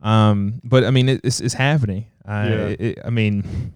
Um, 0.00 0.60
but 0.64 0.84
I 0.84 0.90
mean 0.90 1.08
it, 1.08 1.20
it's 1.24 1.40
it's 1.40 1.54
happening. 1.54 2.06
Uh, 2.26 2.46
Yeah. 2.48 2.66
it, 2.78 2.98
I 3.04 3.10
mean, 3.10 3.72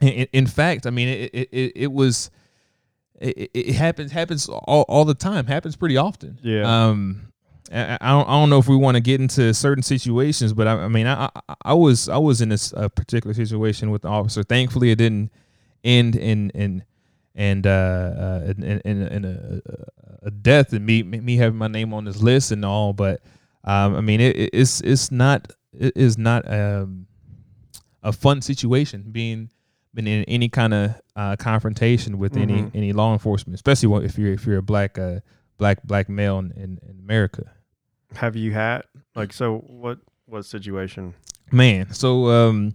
in, 0.00 0.26
in 0.32 0.46
fact, 0.46 0.86
I 0.86 0.90
mean 0.90 1.08
it 1.08 1.30
it, 1.34 1.48
it, 1.52 1.72
it 1.76 1.92
was 1.92 2.30
it, 3.20 3.36
it- 3.38 3.50
it 3.54 3.74
happens 3.74 4.12
happens 4.12 4.48
all, 4.48 4.84
all 4.88 5.04
the 5.04 5.14
time. 5.14 5.46
Happens 5.46 5.76
pretty 5.76 5.96
often. 5.96 6.38
Yeah. 6.42 6.62
Um, 6.88 7.27
I, 7.72 7.98
I 8.00 8.10
don't 8.10 8.28
I 8.28 8.32
don't 8.32 8.50
know 8.50 8.58
if 8.58 8.68
we 8.68 8.76
want 8.76 8.96
to 8.96 9.00
get 9.00 9.20
into 9.20 9.52
certain 9.54 9.82
situations, 9.82 10.52
but 10.52 10.66
I, 10.66 10.72
I 10.84 10.88
mean 10.88 11.06
I, 11.06 11.30
I 11.34 11.54
I 11.62 11.74
was 11.74 12.08
I 12.08 12.16
was 12.18 12.40
in 12.40 12.48
this 12.48 12.72
uh, 12.74 12.88
particular 12.88 13.34
situation 13.34 13.90
with 13.90 14.02
the 14.02 14.08
officer. 14.08 14.42
Thankfully, 14.42 14.90
it 14.90 14.96
didn't 14.96 15.30
end 15.84 16.16
in 16.16 16.50
in 16.50 16.84
and 17.34 17.66
uh, 17.66 17.70
uh 17.70 18.40
in, 18.56 18.62
in, 18.64 19.02
in, 19.02 19.24
a, 19.24 19.60
a 20.26 20.30
death 20.30 20.72
and 20.72 20.84
me 20.84 21.02
me 21.02 21.36
having 21.36 21.58
my 21.58 21.68
name 21.68 21.94
on 21.94 22.04
this 22.04 22.20
list 22.20 22.50
and 22.52 22.64
all. 22.64 22.92
But 22.92 23.20
um, 23.64 23.94
I 23.96 24.00
mean 24.00 24.20
it, 24.20 24.36
it- 24.36 24.50
it's 24.52 24.80
it's 24.80 25.10
not 25.10 25.52
it 25.72 25.96
is 25.96 26.18
not 26.18 26.50
um 26.50 27.06
a 28.02 28.12
fun 28.12 28.40
situation 28.42 29.04
being 29.10 29.50
been 29.94 30.06
in 30.06 30.24
any 30.24 30.48
kind 30.48 30.72
of 30.74 30.94
uh, 31.16 31.36
confrontation 31.36 32.18
with 32.18 32.36
any 32.36 32.62
Mhm. 32.62 32.70
any 32.74 32.92
law 32.92 33.12
enforcement, 33.12 33.54
especially 33.54 34.04
if 34.04 34.16
you're 34.18 34.32
if 34.32 34.46
you're 34.46 34.58
a 34.58 34.62
black 34.62 34.98
uh 34.98 35.20
black 35.58 35.82
black 35.82 36.08
male 36.08 36.38
in, 36.38 36.52
in 36.56 36.98
America. 37.02 37.50
Have 38.14 38.36
you 38.36 38.52
had 38.52 38.82
like 39.14 39.32
so? 39.32 39.58
What 39.58 39.98
what 40.26 40.44
situation? 40.44 41.14
Man, 41.52 41.92
so 41.92 42.28
um 42.28 42.74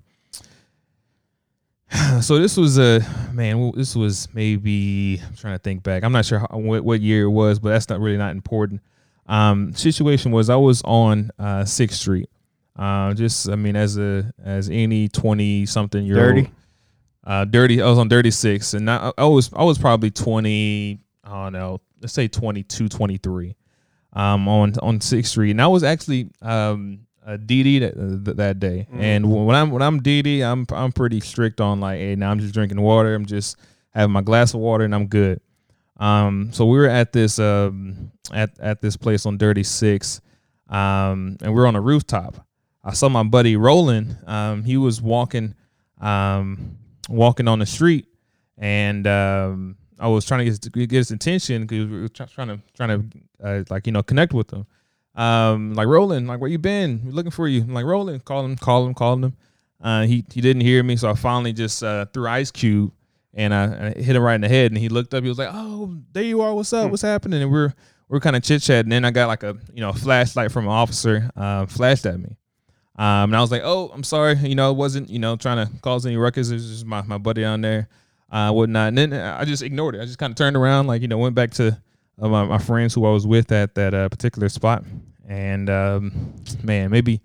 so 2.22 2.40
this 2.40 2.58
was 2.58 2.78
a 2.78 3.02
man 3.34 3.72
this 3.76 3.96
was 3.96 4.28
maybe 4.34 5.22
I'm 5.28 5.36
trying 5.36 5.56
to 5.56 5.60
think 5.60 5.84
back. 5.84 6.04
I'm 6.04 6.12
not 6.12 6.26
sure 6.26 6.40
how, 6.40 6.48
what, 6.54 6.84
what 6.84 7.02
year 7.02 7.26
it 7.26 7.30
was, 7.30 7.60
but 7.60 7.70
that's 7.70 7.90
not 7.90 8.00
really 8.00 8.18
not 8.18 8.32
important. 8.32 8.82
Um 9.28 9.74
situation 9.74 10.32
was 10.32 10.50
I 10.50 10.56
was 10.56 10.82
on 10.84 11.32
uh 11.40 11.64
6th 11.64 11.92
Street. 11.94 12.30
Uh 12.76 13.14
just 13.14 13.50
I 13.50 13.56
mean 13.56 13.76
as 13.76 13.98
a 13.98 14.32
as 14.44 14.70
any 14.70 15.08
20 15.08 15.66
something 15.66 16.04
year 16.06 16.16
Dirty? 16.16 16.40
old 16.42 16.50
uh 17.26 17.46
dirty 17.46 17.82
I 17.82 17.88
was 17.90 18.00
on 18.00 18.08
dirty 18.10 18.32
6 18.32 18.74
and 18.74 18.90
I, 18.90 19.12
I 19.18 19.26
was 19.26 19.50
I 19.54 19.64
was 19.64 19.78
probably 19.78 20.12
20 20.12 21.00
I 21.24 21.30
don't 21.44 21.54
know, 21.54 21.80
let's 22.02 22.14
say 22.14 22.28
22 22.28 22.90
23 22.90 23.56
um, 24.14 24.48
on 24.48 24.74
on 24.80 25.02
Sixth 25.02 25.32
Street, 25.32 25.52
and 25.52 25.62
I 25.62 25.68
was 25.68 25.84
actually 25.84 26.30
um, 26.42 27.02
a 27.26 27.38
DD 27.38 27.80
that 27.82 28.26
th- 28.26 28.38
that 28.38 28.60
day. 28.60 28.88
Mm. 28.92 29.00
And 29.00 29.46
when 29.46 29.56
I'm 29.56 29.72
when 29.72 29.82
I'm 29.82 30.02
DD, 30.02 30.42
I'm 30.42 30.66
I'm 30.72 30.92
pretty 30.92 31.20
strict 31.20 31.60
on 31.60 31.80
like, 31.80 32.00
hey, 32.00 32.16
now 32.16 32.32
I'm 32.32 32.40
just 32.40 32.54
drinking 32.54 32.82
water. 32.82 33.14
I'm 33.14 33.26
just 33.26 33.58
having 33.92 34.14
my 34.14 34.22
glass 34.22 34.54
of 34.54 34.60
water, 34.60 34.84
and 34.84 34.94
I'm 34.94 35.08
good. 35.08 35.42
Um, 35.98 36.52
so 36.52 36.66
we 36.66 36.78
were 36.78 36.88
at 36.88 37.14
this 37.14 37.40
um 37.40 38.12
at 38.32 38.60
at 38.60 38.82
this 38.82 38.98
place 38.98 39.26
on 39.26 39.38
Dirty 39.38 39.64
Six, 39.64 40.22
um, 40.70 41.38
and 41.42 41.54
we 41.54 41.62
are 41.62 41.68
on 41.68 41.76
a 41.76 41.82
rooftop. 41.82 42.46
I 42.84 42.94
saw 42.94 43.10
my 43.10 43.24
buddy 43.24 43.56
Roland. 43.56 44.18
Um, 44.26 44.64
he 44.64 44.78
was 44.78 45.02
walking 45.02 45.56
um 46.02 46.78
walking 47.10 47.48
on 47.48 47.60
the 47.60 47.66
street, 47.66 48.08
and 48.58 49.08
um, 49.08 49.78
I 50.00 50.08
was 50.08 50.26
trying 50.26 50.40
to 50.40 50.46
get, 50.46 50.52
his- 50.52 50.88
get 50.88 50.92
his 50.92 51.12
attention 51.12 51.64
because 51.66 51.88
we 51.88 52.02
were 52.02 52.08
trying 52.10 52.48
to 52.50 52.60
trying 52.76 52.90
to 53.12 53.48
uh, 53.48 53.64
like 53.70 53.86
you 53.88 53.94
know 53.94 54.04
connect 54.04 54.34
with 54.34 54.52
him. 54.52 54.66
Um, 55.16 55.74
like 55.76 55.88
Roland, 55.88 56.28
like 56.28 56.40
where 56.42 56.50
you 56.50 56.58
been? 56.58 57.02
We're 57.06 57.12
looking 57.12 57.32
for 57.32 57.48
you. 57.48 57.62
I'm 57.62 57.74
like 57.74 57.86
Roland, 57.86 58.26
call 58.26 58.44
him, 58.46 58.56
call 58.56 58.86
him, 58.88 58.94
call 58.94 59.14
him. 59.24 59.36
Uh, 59.82 60.04
he 60.04 60.26
he 60.34 60.42
didn't 60.42 60.62
hear 60.62 60.82
me, 60.84 60.96
so 60.96 61.10
I 61.10 61.14
finally 61.14 61.54
just 61.54 61.84
uh, 61.84 62.06
threw 62.14 62.28
Ice 62.28 62.52
Cube 62.52 62.92
and 63.34 63.54
I, 63.54 63.64
I 63.98 64.02
hit 64.02 64.16
him 64.16 64.22
right 64.24 64.36
in 64.36 64.42
the 64.42 64.48
head. 64.50 64.72
And 64.72 64.78
he 64.78 64.90
looked 64.90 65.14
up. 65.14 65.24
He 65.24 65.30
was 65.30 65.38
like, 65.38 65.50
"Oh, 65.52 65.96
there 66.14 66.24
you 66.24 66.42
are. 66.42 66.54
What's 66.54 66.72
up? 66.74 66.86
Hmm. 66.86 66.92
What's 66.92 67.02
happening?" 67.04 67.42
And 67.44 67.52
we're 67.52 67.74
we're 68.10 68.20
kind 68.20 68.36
of 68.36 68.44
chit 68.44 68.62
chatting. 68.62 68.86
And 68.86 68.92
then 68.92 69.06
I 69.06 69.12
got 69.12 69.28
like 69.28 69.44
a 69.44 69.58
you 69.74 69.82
know 69.82 69.92
flashlight 69.94 70.52
from 70.52 70.66
an 70.66 70.72
officer 70.72 71.30
uh, 71.36 71.66
flashed 71.66 72.06
at 72.06 72.20
me. 72.20 72.38
Um, 72.96 73.32
and 73.32 73.36
I 73.36 73.42
was 73.42 73.52
like, 73.52 73.64
"Oh, 73.64 73.92
I'm 73.94 74.04
sorry. 74.04 74.36
You 74.38 74.56
know, 74.56 74.72
it 74.72 74.78
wasn't 74.78 75.10
you 75.10 75.20
know 75.20 75.36
trying 75.36 75.66
to 75.68 75.72
cause 75.82 76.06
any 76.06 76.16
ruckus. 76.18 76.50
It 76.50 76.56
was 76.56 76.70
just 76.70 76.86
my, 76.86 77.02
my 77.02 77.18
buddy 77.18 77.42
down 77.42 77.62
there, 77.62 77.88
uh, 78.34 78.52
whatnot." 78.52 78.90
And 78.90 78.98
then 78.98 79.14
I 79.14 79.46
just 79.46 79.64
ignored 79.64 79.96
it. 79.96 80.02
I 80.02 80.06
just 80.06 80.18
kind 80.18 80.32
of 80.32 80.36
turned 80.36 80.58
around, 80.58 80.88
like 80.88 81.02
you 81.02 81.08
know, 81.08 81.18
went 81.18 81.36
back 81.36 81.52
to 81.52 81.80
uh, 82.22 82.28
my, 82.28 82.44
my 82.44 82.58
friends 82.58 82.94
who 82.94 83.06
I 83.06 83.12
was 83.12 83.26
with 83.26 83.52
at 83.54 83.76
that 83.76 83.94
uh, 83.94 84.10
particular 84.10 84.50
spot. 84.50 84.84
And 85.28 85.70
um, 85.70 86.34
man, 86.64 86.92
maybe 86.92 87.22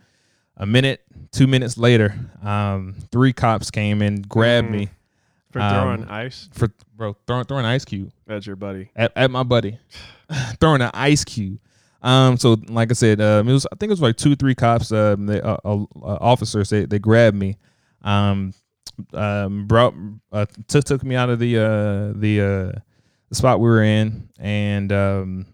a 0.56 0.66
minute, 0.66 1.02
two 1.32 1.46
minutes 1.48 1.76
later, 1.76 2.14
um, 2.44 2.94
three 3.10 3.32
cops 3.32 3.70
came 3.72 4.02
and 4.02 4.28
grabbed 4.28 4.68
Mm. 4.68 4.72
me 4.72 4.88
For 5.52 5.60
Um, 5.60 5.70
throwing 5.70 6.04
ice 6.08 6.48
for 6.52 6.68
bro 6.96 7.16
throwing 7.26 7.44
throwing 7.46 7.64
ice 7.64 7.84
cube 7.84 8.12
at 8.28 8.46
your 8.46 8.56
buddy. 8.56 8.90
at, 8.94 9.12
at 9.16 9.30
my 9.30 9.42
buddy, 9.42 9.78
throwing 10.60 10.80
an 10.82 10.90
ice 10.94 11.24
cube. 11.24 11.58
Um, 12.02 12.36
so 12.36 12.56
like 12.68 12.90
I 12.90 12.94
said, 12.94 13.20
um, 13.20 13.48
it 13.48 13.52
was 13.52 13.66
I 13.72 13.74
think 13.76 13.90
it 13.90 13.94
was 13.94 14.00
like 14.02 14.16
two, 14.16 14.36
three 14.36 14.54
cops, 14.54 14.92
um, 14.92 15.26
they, 15.26 15.40
uh, 15.40 15.56
uh, 15.64 15.82
uh, 16.00 16.18
officers. 16.20 16.70
They 16.70 16.84
they 16.86 16.98
grabbed 17.00 17.36
me, 17.36 17.56
um, 18.02 18.52
um, 19.12 19.66
brought 19.66 19.94
uh, 20.32 20.46
took 20.66 20.84
took 20.84 21.04
me 21.04 21.14
out 21.14 21.30
of 21.30 21.38
the 21.38 21.58
uh 21.58 22.12
the 22.18 22.40
uh 22.40 22.80
the 23.28 23.34
spot 23.34 23.60
we 23.60 23.68
were 23.68 23.82
in, 23.82 24.28
and 24.38 24.90
um, 24.92 25.46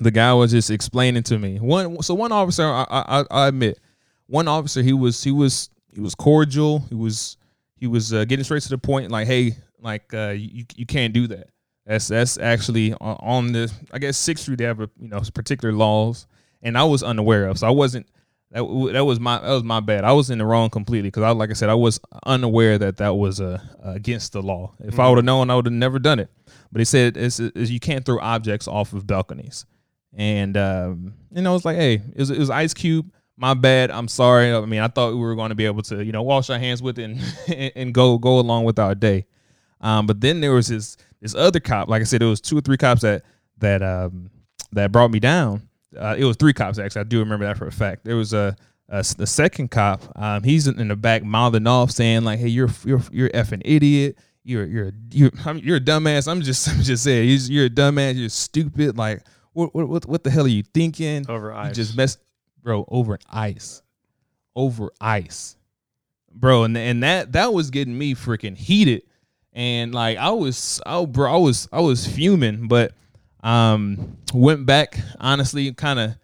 the 0.00 0.10
guy 0.10 0.32
was 0.34 0.50
just 0.50 0.70
explaining 0.70 1.22
to 1.24 1.38
me 1.38 1.58
one. 1.58 2.02
So 2.02 2.14
one 2.14 2.32
officer, 2.32 2.64
I 2.64 2.84
I, 2.90 3.24
I 3.30 3.48
admit, 3.48 3.78
one 4.26 4.48
officer 4.48 4.82
he 4.82 4.92
was 4.92 5.22
he 5.22 5.30
was 5.30 5.70
he 5.92 6.00
was 6.00 6.14
cordial. 6.14 6.80
He 6.88 6.94
was 6.94 7.36
he 7.76 7.86
was 7.86 8.12
uh, 8.12 8.24
getting 8.24 8.44
straight 8.44 8.62
to 8.62 8.68
the 8.68 8.78
point. 8.78 9.10
Like, 9.10 9.26
hey, 9.26 9.56
like 9.80 10.12
uh, 10.12 10.30
you 10.30 10.64
you 10.74 10.86
can't 10.86 11.12
do 11.12 11.26
that. 11.28 11.48
That's 11.86 12.08
that's 12.08 12.38
actually 12.38 12.92
on, 12.94 13.16
on 13.20 13.52
the 13.52 13.72
I 13.92 13.98
guess 13.98 14.16
Sixth 14.16 14.42
Street 14.42 14.58
they 14.58 14.64
have 14.64 14.80
a, 14.80 14.90
you 15.00 15.08
know 15.08 15.20
particular 15.34 15.72
laws, 15.74 16.26
and 16.62 16.76
I 16.76 16.84
was 16.84 17.02
unaware 17.02 17.46
of. 17.46 17.58
So 17.58 17.66
I 17.66 17.70
wasn't. 17.70 18.06
That, 18.52 18.90
that 18.92 19.04
was 19.04 19.20
my 19.20 19.38
that 19.38 19.50
was 19.50 19.62
my 19.62 19.78
bad. 19.78 20.04
I 20.04 20.12
was 20.12 20.28
in 20.28 20.38
the 20.38 20.44
wrong 20.44 20.70
completely 20.70 21.08
because 21.08 21.22
I 21.22 21.30
like 21.30 21.50
I 21.50 21.52
said 21.52 21.68
I 21.68 21.74
was 21.74 22.00
unaware 22.26 22.78
that 22.78 22.96
that 22.96 23.14
was 23.14 23.40
uh, 23.40 23.60
against 23.82 24.32
the 24.32 24.42
law. 24.42 24.74
If 24.80 24.98
I 24.98 25.08
would 25.08 25.18
have 25.18 25.24
known, 25.24 25.50
I 25.50 25.56
would 25.56 25.66
have 25.66 25.72
never 25.72 26.00
done 26.00 26.18
it. 26.18 26.30
But 26.72 26.80
he 26.80 26.84
said 26.84 27.16
it's, 27.16 27.38
it's, 27.38 27.70
you 27.70 27.78
can't 27.78 28.04
throw 28.04 28.18
objects 28.18 28.66
off 28.66 28.92
of 28.92 29.06
balconies, 29.06 29.66
and 30.12 30.56
um, 30.56 31.14
you 31.32 31.42
know 31.42 31.54
it's 31.54 31.64
like 31.64 31.76
hey, 31.76 31.94
it 31.94 32.18
was, 32.18 32.30
it 32.30 32.38
was 32.38 32.50
Ice 32.50 32.74
Cube. 32.74 33.12
My 33.36 33.54
bad. 33.54 33.90
I'm 33.92 34.08
sorry. 34.08 34.52
I 34.52 34.60
mean, 34.66 34.80
I 34.80 34.88
thought 34.88 35.12
we 35.12 35.20
were 35.20 35.36
going 35.36 35.50
to 35.50 35.54
be 35.54 35.66
able 35.66 35.82
to 35.82 36.04
you 36.04 36.10
know 36.10 36.22
wash 36.22 36.50
our 36.50 36.58
hands 36.58 36.82
with 36.82 36.98
it 36.98 37.04
and 37.48 37.72
and 37.76 37.94
go 37.94 38.18
go 38.18 38.40
along 38.40 38.64
with 38.64 38.80
our 38.80 38.96
day. 38.96 39.26
Um, 39.80 40.06
but 40.06 40.20
then 40.20 40.40
there 40.40 40.52
was 40.52 40.66
this 40.66 40.96
this 41.20 41.36
other 41.36 41.60
cop. 41.60 41.88
Like 41.88 42.00
I 42.00 42.04
said, 42.04 42.20
there 42.20 42.28
was 42.28 42.40
two 42.40 42.58
or 42.58 42.62
three 42.62 42.76
cops 42.76 43.02
that 43.02 43.22
that 43.58 43.80
um 43.80 44.30
that 44.72 44.90
brought 44.90 45.12
me 45.12 45.20
down. 45.20 45.68
Uh, 45.96 46.14
it 46.18 46.24
was 46.24 46.36
three 46.36 46.52
cops 46.52 46.78
actually. 46.78 47.00
I 47.00 47.04
do 47.04 47.18
remember 47.18 47.44
that 47.46 47.58
for 47.58 47.66
a 47.66 47.72
fact. 47.72 48.04
There 48.04 48.16
was 48.16 48.32
a, 48.32 48.56
a 48.88 49.04
the 49.16 49.26
second 49.26 49.70
cop. 49.70 50.02
Um, 50.16 50.42
he's 50.42 50.66
in 50.68 50.88
the 50.88 50.96
back 50.96 51.24
mouthing 51.24 51.66
off, 51.66 51.90
saying 51.90 52.24
like, 52.24 52.38
"Hey, 52.38 52.48
you're 52.48 52.70
you're 52.84 53.02
you're 53.10 53.30
effing 53.30 53.62
idiot. 53.64 54.18
You're 54.44 54.66
you're 54.66 54.92
you're 55.10 55.30
I'm, 55.44 55.58
you're 55.58 55.76
a 55.76 55.80
dumbass. 55.80 56.30
I'm 56.30 56.42
just 56.42 56.68
I'm 56.72 56.82
just 56.82 57.04
saying 57.04 57.28
you're, 57.28 57.38
you're 57.38 57.66
a 57.66 57.70
dumbass. 57.70 58.16
You're 58.16 58.28
stupid. 58.28 58.96
Like 58.96 59.22
what 59.52 59.74
what 59.74 59.88
what, 59.88 60.06
what 60.06 60.24
the 60.24 60.30
hell 60.30 60.44
are 60.44 60.48
you 60.48 60.62
thinking? 60.62 61.28
Over 61.28 61.50
You 61.50 61.56
ice. 61.56 61.74
just 61.76 61.96
messed, 61.96 62.18
bro, 62.62 62.84
over 62.88 63.18
ice, 63.28 63.82
over 64.54 64.90
ice, 65.00 65.56
bro, 66.32 66.64
and 66.64 66.76
and 66.76 67.02
that 67.02 67.32
that 67.32 67.52
was 67.52 67.70
getting 67.70 67.96
me 67.98 68.14
freaking 68.14 68.56
heated, 68.56 69.02
and 69.52 69.92
like 69.94 70.18
I 70.18 70.30
was, 70.30 70.80
oh, 70.86 71.06
bro, 71.06 71.32
I 71.32 71.36
was 71.36 71.68
I 71.72 71.80
was 71.80 72.06
fuming, 72.06 72.68
but 72.68 72.92
um, 73.42 74.16
went 74.32 74.66
back 74.66 74.98
honestly, 75.18 75.72
kind 75.72 75.98
of. 75.98 76.16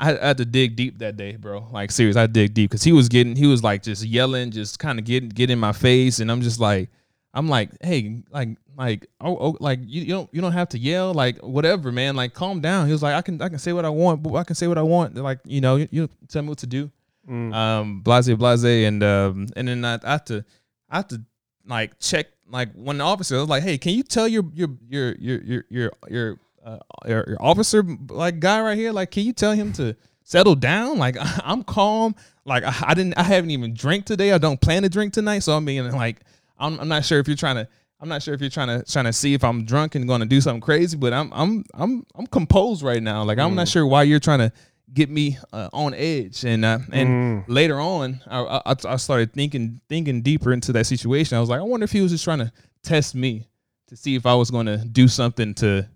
I, 0.00 0.16
I 0.16 0.26
had 0.28 0.36
to 0.38 0.44
dig 0.44 0.76
deep 0.76 0.98
that 1.00 1.16
day, 1.16 1.34
bro. 1.34 1.66
Like 1.72 1.90
serious, 1.90 2.16
I 2.16 2.28
dig 2.28 2.54
deep 2.54 2.70
because 2.70 2.84
he 2.84 2.92
was 2.92 3.08
getting, 3.08 3.34
he 3.34 3.46
was 3.46 3.64
like 3.64 3.82
just 3.82 4.04
yelling, 4.04 4.52
just 4.52 4.78
kind 4.78 4.96
of 4.98 5.04
getting 5.04 5.28
get 5.28 5.50
in 5.50 5.58
my 5.58 5.72
face, 5.72 6.20
and 6.20 6.30
I'm 6.30 6.40
just 6.40 6.60
like, 6.60 6.88
I'm 7.34 7.48
like, 7.48 7.70
hey, 7.82 8.22
like, 8.30 8.50
like, 8.76 9.08
oh, 9.20 9.36
oh 9.36 9.56
like 9.58 9.80
you, 9.82 10.02
you 10.02 10.14
don't, 10.14 10.30
you 10.32 10.40
don't 10.40 10.52
have 10.52 10.68
to 10.68 10.78
yell, 10.78 11.12
like 11.14 11.38
whatever, 11.38 11.90
man, 11.90 12.14
like 12.14 12.32
calm 12.32 12.60
down. 12.60 12.86
He 12.86 12.92
was 12.92 13.02
like, 13.02 13.14
I 13.16 13.22
can, 13.22 13.42
I 13.42 13.48
can 13.48 13.58
say 13.58 13.72
what 13.72 13.84
I 13.84 13.88
want, 13.88 14.22
but 14.22 14.34
I 14.36 14.44
can 14.44 14.54
say 14.54 14.68
what 14.68 14.78
I 14.78 14.82
want, 14.82 15.16
like 15.16 15.40
you 15.44 15.60
know, 15.60 15.74
you, 15.76 15.88
you 15.90 16.08
tell 16.28 16.42
me 16.42 16.48
what 16.50 16.58
to 16.58 16.68
do, 16.68 16.92
Mm. 17.28 17.52
um, 17.52 18.00
blase, 18.00 18.28
blase, 18.30 18.62
and 18.62 19.02
um, 19.02 19.48
and 19.56 19.66
then 19.66 19.84
I, 19.84 19.98
I 20.04 20.12
have 20.12 20.24
to, 20.26 20.44
I 20.88 20.96
have 20.98 21.08
to 21.08 21.20
like 21.66 21.98
check, 21.98 22.28
like 22.50 22.72
when 22.74 22.98
the 22.98 23.04
officer 23.04 23.36
I 23.36 23.40
was 23.40 23.48
like, 23.48 23.62
hey, 23.62 23.78
can 23.78 23.92
you 23.92 24.02
tell 24.02 24.28
your 24.28 24.44
your 24.54 24.68
your 24.88 25.14
your 25.18 25.42
your 25.42 25.64
your 25.70 25.92
your 26.08 26.38
uh, 26.64 26.78
your, 27.06 27.24
your 27.28 27.36
officer 27.40 27.84
like 28.10 28.40
guy 28.40 28.60
right 28.60 28.76
here, 28.76 28.92
like, 28.92 29.10
can 29.10 29.24
you 29.24 29.32
tell 29.32 29.52
him 29.52 29.72
to 29.72 29.96
settle 30.24 30.54
down? 30.54 30.98
Like, 30.98 31.16
I'm 31.44 31.62
calm. 31.62 32.14
Like, 32.44 32.64
I, 32.64 32.74
I 32.88 32.94
didn't, 32.94 33.14
I 33.16 33.22
haven't 33.22 33.50
even 33.50 33.74
drank 33.74 34.04
today. 34.06 34.32
I 34.32 34.38
don't 34.38 34.60
plan 34.60 34.82
to 34.82 34.88
drink 34.88 35.12
tonight. 35.12 35.40
So 35.40 35.56
I 35.56 35.60
mean, 35.60 35.90
like, 35.92 36.20
I'm, 36.58 36.78
I'm 36.80 36.88
not 36.88 37.04
sure 37.04 37.18
if 37.18 37.28
you're 37.28 37.36
trying 37.36 37.56
to, 37.56 37.68
I'm 38.00 38.08
not 38.08 38.22
sure 38.22 38.34
if 38.34 38.40
you're 38.40 38.50
trying 38.50 38.68
to 38.68 38.84
trying 38.90 39.06
to 39.06 39.12
see 39.12 39.34
if 39.34 39.42
I'm 39.42 39.64
drunk 39.64 39.94
and 39.96 40.06
going 40.06 40.20
to 40.20 40.26
do 40.26 40.40
something 40.40 40.60
crazy, 40.60 40.96
but 40.96 41.12
I'm 41.12 41.32
I'm 41.32 41.64
I'm 41.74 42.06
I'm 42.14 42.28
composed 42.28 42.82
right 42.82 43.02
now. 43.02 43.24
Like, 43.24 43.38
I'm 43.38 43.56
not 43.56 43.66
sure 43.66 43.84
why 43.84 44.04
you're 44.04 44.20
trying 44.20 44.38
to 44.38 44.52
get 44.92 45.10
me 45.10 45.38
uh, 45.52 45.68
on 45.72 45.94
edge. 45.94 46.44
And 46.44 46.64
uh, 46.64 46.78
and 46.92 47.08
Mm. 47.08 47.44
later 47.46 47.80
on, 47.80 48.20
I, 48.26 48.62
I 48.66 48.74
I 48.84 48.96
started 48.96 49.32
thinking 49.32 49.80
thinking 49.88 50.22
deeper 50.22 50.52
into 50.52 50.72
that 50.72 50.86
situation. 50.86 51.36
I 51.36 51.40
was 51.40 51.48
like, 51.48 51.60
I 51.60 51.64
wonder 51.64 51.84
if 51.84 51.92
he 51.92 52.00
was 52.00 52.12
just 52.12 52.24
trying 52.24 52.38
to 52.40 52.52
test 52.82 53.14
me 53.14 53.48
to 53.88 53.96
see 53.96 54.14
if 54.14 54.26
I 54.26 54.34
was 54.34 54.50
going 54.50 54.66
to 54.66 54.78
do 54.78 55.08
something 55.08 55.54
to 55.54 55.88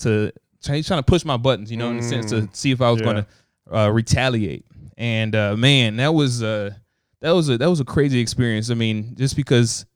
to 0.00 0.32
he's 0.66 0.86
trying 0.86 0.98
to 1.00 1.04
push 1.04 1.24
my 1.24 1.36
buttons, 1.36 1.70
you 1.70 1.76
know, 1.76 1.90
in 1.90 1.96
the 1.96 2.02
sense 2.02 2.26
to 2.30 2.42
Mm. 2.42 2.56
see 2.56 2.70
if 2.70 2.80
I 2.80 2.90
was 2.90 3.00
Yeah. 3.00 3.04
going 3.04 3.16
to 3.16 3.26
uh, 3.76 3.88
retaliate. 3.90 4.64
And 4.96 5.34
uh, 5.34 5.56
man, 5.56 5.96
that 5.96 6.12
was 6.14 6.42
uh, 6.42 6.70
that 7.20 7.30
was 7.30 7.48
a 7.48 7.58
that 7.58 7.70
was 7.70 7.80
a 7.80 7.84
crazy 7.84 8.20
experience. 8.20 8.70
I 8.70 8.74
mean, 8.74 9.14
just 9.16 9.36
because 9.36 9.86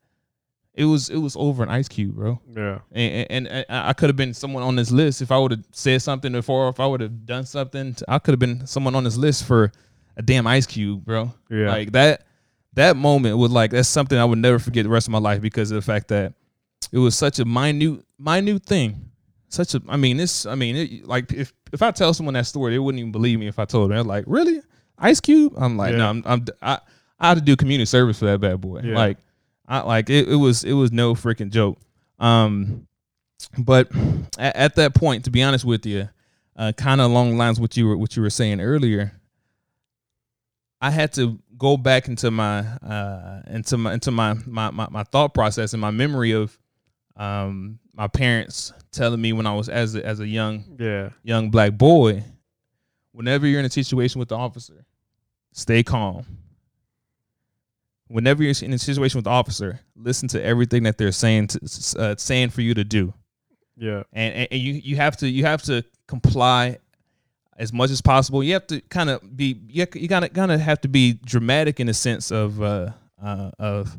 it 0.74 0.84
was 0.84 1.08
it 1.08 1.16
was 1.18 1.36
over 1.36 1.62
an 1.62 1.68
ice 1.68 1.88
cube, 1.88 2.14
bro. 2.16 2.40
Yeah. 2.54 2.80
And, 2.92 3.26
and, 3.30 3.48
and 3.48 3.66
I 3.68 3.92
could 3.92 4.08
have 4.08 4.16
been 4.16 4.34
someone 4.34 4.62
on 4.62 4.74
this 4.76 4.90
list 4.90 5.22
if 5.22 5.30
I 5.30 5.38
would 5.38 5.52
have 5.52 5.64
said 5.72 6.02
something 6.02 6.32
before, 6.32 6.68
if 6.68 6.80
I 6.80 6.86
would 6.86 7.00
have 7.00 7.24
done 7.26 7.46
something. 7.46 7.96
I 8.08 8.18
could 8.18 8.32
have 8.32 8.40
been 8.40 8.66
someone 8.66 8.94
on 8.94 9.04
this 9.04 9.16
list 9.16 9.44
for 9.44 9.70
a 10.16 10.22
damn 10.22 10.46
ice 10.46 10.66
cube, 10.66 11.04
bro. 11.04 11.32
Yeah. 11.48 11.68
Like 11.70 11.92
that 11.92 12.26
that 12.74 12.96
moment 12.96 13.38
was 13.38 13.52
like 13.52 13.70
that's 13.70 13.88
something 13.88 14.18
I 14.18 14.24
would 14.24 14.38
never 14.38 14.58
forget 14.58 14.82
the 14.84 14.90
rest 14.90 15.06
of 15.06 15.12
my 15.12 15.18
life 15.18 15.40
because 15.40 15.70
of 15.70 15.76
the 15.76 15.82
fact 15.82 16.08
that 16.08 16.34
it 16.90 16.98
was 16.98 17.16
such 17.16 17.38
a 17.38 17.44
minute 17.44 18.04
minute 18.18 18.64
thing. 18.64 19.10
Such 19.48 19.74
a 19.76 19.82
I 19.88 19.96
mean 19.96 20.16
this 20.16 20.44
I 20.44 20.56
mean 20.56 20.74
it, 20.74 21.06
like 21.06 21.32
if 21.32 21.52
if 21.72 21.82
I 21.82 21.92
tell 21.92 22.12
someone 22.14 22.34
that 22.34 22.46
story 22.46 22.72
they 22.72 22.78
wouldn't 22.80 22.98
even 22.98 23.12
believe 23.12 23.38
me 23.38 23.46
if 23.46 23.60
I 23.60 23.64
told 23.64 23.90
them. 23.90 23.96
They're 23.96 24.02
like, 24.02 24.24
"Really? 24.26 24.60
Ice 24.98 25.20
Cube?" 25.20 25.54
I'm 25.56 25.76
like, 25.76 25.92
Yeah. 25.92 25.98
"No, 25.98 26.10
I'm, 26.10 26.22
I'm 26.26 26.46
I 26.60 26.78
I 27.20 27.28
had 27.28 27.38
to 27.38 27.40
do 27.44 27.54
community 27.54 27.86
service 27.86 28.18
for 28.18 28.24
that 28.24 28.40
bad 28.40 28.60
boy." 28.60 28.80
Yeah. 28.82 28.96
Like 28.96 29.18
I 29.66 29.80
like 29.80 30.10
it, 30.10 30.28
it 30.28 30.36
was 30.36 30.64
it 30.64 30.72
was 30.74 30.92
no 30.92 31.14
freaking 31.14 31.50
joke. 31.50 31.78
Um 32.18 32.86
but 33.58 33.90
at, 34.38 34.56
at 34.56 34.74
that 34.76 34.94
point 34.94 35.24
to 35.24 35.30
be 35.30 35.42
honest 35.42 35.64
with 35.64 35.86
you, 35.86 36.08
uh 36.56 36.72
kind 36.76 37.00
of 37.00 37.10
along 37.10 37.30
the 37.32 37.36
lines 37.36 37.58
what 37.60 37.76
you 37.76 37.86
were 37.86 37.96
what 37.96 38.16
you 38.16 38.22
were 38.22 38.30
saying 38.30 38.60
earlier, 38.60 39.12
I 40.80 40.90
had 40.90 41.12
to 41.14 41.38
go 41.56 41.76
back 41.76 42.08
into 42.08 42.30
my 42.30 42.58
uh 42.60 43.42
into 43.46 43.76
my 43.78 43.94
into 43.94 44.10
my 44.10 44.34
my 44.46 44.70
my, 44.70 44.88
my 44.90 45.02
thought 45.04 45.34
process 45.34 45.72
and 45.72 45.80
my 45.80 45.90
memory 45.90 46.32
of 46.32 46.58
um 47.16 47.78
my 47.94 48.08
parents 48.08 48.72
telling 48.90 49.20
me 49.20 49.32
when 49.32 49.46
I 49.46 49.54
was 49.54 49.68
as 49.68 49.94
a, 49.94 50.04
as 50.04 50.20
a 50.20 50.26
young 50.26 50.64
Yeah. 50.78 51.10
young 51.22 51.50
black 51.50 51.78
boy, 51.78 52.24
whenever 53.12 53.46
you're 53.46 53.60
in 53.60 53.66
a 53.66 53.70
situation 53.70 54.18
with 54.18 54.28
the 54.28 54.36
officer, 54.36 54.84
stay 55.52 55.82
calm. 55.84 56.26
Whenever 58.14 58.44
you're 58.44 58.54
in 58.62 58.72
a 58.72 58.78
situation 58.78 59.18
with 59.18 59.26
officer, 59.26 59.80
listen 59.96 60.28
to 60.28 60.40
everything 60.40 60.84
that 60.84 60.96
they're 60.98 61.10
saying 61.10 61.48
to, 61.48 61.58
uh, 61.98 62.14
saying 62.16 62.50
for 62.50 62.60
you 62.60 62.72
to 62.74 62.84
do, 62.84 63.12
Yeah. 63.76 64.04
and, 64.12 64.34
and 64.34 64.48
and 64.52 64.60
you 64.60 64.74
you 64.74 64.96
have 64.96 65.16
to 65.16 65.28
you 65.28 65.44
have 65.44 65.62
to 65.62 65.82
comply 66.06 66.78
as 67.58 67.72
much 67.72 67.90
as 67.90 68.00
possible. 68.00 68.44
You 68.44 68.52
have 68.52 68.68
to 68.68 68.80
kind 68.82 69.10
of 69.10 69.36
be 69.36 69.60
you 69.68 69.84
you 69.94 70.06
gotta 70.06 70.28
kind 70.28 70.52
of 70.52 70.60
have 70.60 70.80
to 70.82 70.88
be 70.88 71.14
dramatic 71.24 71.80
in 71.80 71.88
the 71.88 71.94
sense 71.94 72.30
of 72.30 72.62
uh, 72.62 72.90
uh, 73.20 73.50
of 73.58 73.98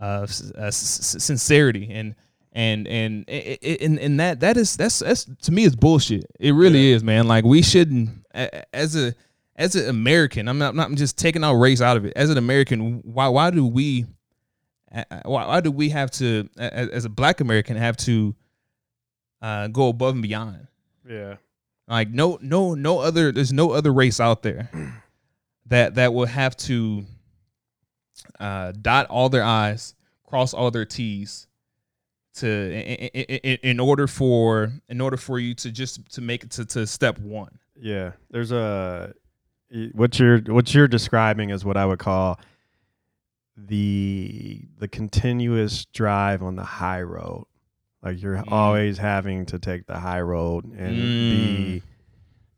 uh, 0.00 0.26
uh, 0.56 0.70
sincerity 0.70 1.90
and 1.90 2.14
and 2.52 2.86
and 2.86 3.28
and 3.28 3.98
and 3.98 4.20
that 4.20 4.40
that 4.40 4.56
is 4.56 4.76
that's 4.76 5.00
that's 5.00 5.24
to 5.42 5.50
me 5.50 5.64
is 5.64 5.74
bullshit. 5.74 6.24
It 6.38 6.52
really 6.52 6.92
is, 6.92 7.02
man. 7.02 7.26
Like 7.26 7.44
we 7.44 7.62
shouldn't 7.62 8.10
as 8.72 8.94
a 8.94 9.14
as 9.60 9.76
an 9.76 9.88
American. 9.88 10.48
I'm 10.48 10.58
not, 10.58 10.70
I'm 10.70 10.76
not 10.76 10.90
just 10.92 11.18
taking 11.18 11.44
our 11.44 11.56
race 11.56 11.82
out 11.82 11.96
of 11.96 12.06
it. 12.06 12.14
As 12.16 12.30
an 12.30 12.38
American, 12.38 13.02
why 13.02 13.28
why 13.28 13.50
do 13.50 13.66
we 13.66 14.06
why, 15.24 15.46
why 15.46 15.60
do 15.60 15.70
we 15.70 15.90
have 15.90 16.10
to 16.12 16.48
as, 16.58 16.88
as 16.88 17.04
a 17.04 17.10
Black 17.10 17.40
American 17.40 17.76
have 17.76 17.96
to 17.98 18.34
uh, 19.42 19.68
go 19.68 19.88
above 19.88 20.14
and 20.14 20.22
beyond? 20.22 20.66
Yeah. 21.08 21.36
Like 21.86 22.08
no 22.08 22.38
no 22.40 22.74
no 22.74 23.00
other 23.00 23.32
there's 23.32 23.52
no 23.52 23.72
other 23.72 23.92
race 23.92 24.18
out 24.18 24.42
there 24.42 24.70
that 25.66 25.96
that 25.96 26.14
will 26.14 26.26
have 26.26 26.56
to 26.58 27.04
uh, 28.38 28.72
dot 28.80 29.06
all 29.06 29.28
their 29.28 29.44
I's, 29.44 29.94
cross 30.24 30.54
all 30.54 30.70
their 30.70 30.86
T's 30.86 31.46
to 32.36 32.48
in, 32.48 33.38
in, 33.40 33.58
in 33.62 33.80
order 33.80 34.06
for 34.06 34.72
in 34.88 35.00
order 35.00 35.18
for 35.18 35.38
you 35.38 35.54
to 35.56 35.70
just 35.70 36.10
to 36.14 36.22
make 36.22 36.44
it 36.44 36.50
to, 36.52 36.64
to 36.64 36.86
step 36.86 37.18
one. 37.18 37.58
Yeah, 37.76 38.12
there's 38.30 38.52
a 38.52 39.14
what 39.92 40.18
you're 40.18 40.38
what 40.40 40.74
you're 40.74 40.88
describing 40.88 41.50
is 41.50 41.64
what 41.64 41.76
I 41.76 41.86
would 41.86 41.98
call 41.98 42.38
the 43.56 44.62
the 44.78 44.88
continuous 44.88 45.84
drive 45.86 46.42
on 46.42 46.56
the 46.56 46.64
high 46.64 47.02
road. 47.02 47.46
Like 48.02 48.20
you're 48.22 48.36
Mm. 48.36 48.50
always 48.52 48.98
having 48.98 49.46
to 49.46 49.58
take 49.58 49.86
the 49.86 49.98
high 49.98 50.22
road 50.22 50.64
and 50.64 50.96
be, 50.96 51.02
Mm. 51.02 51.82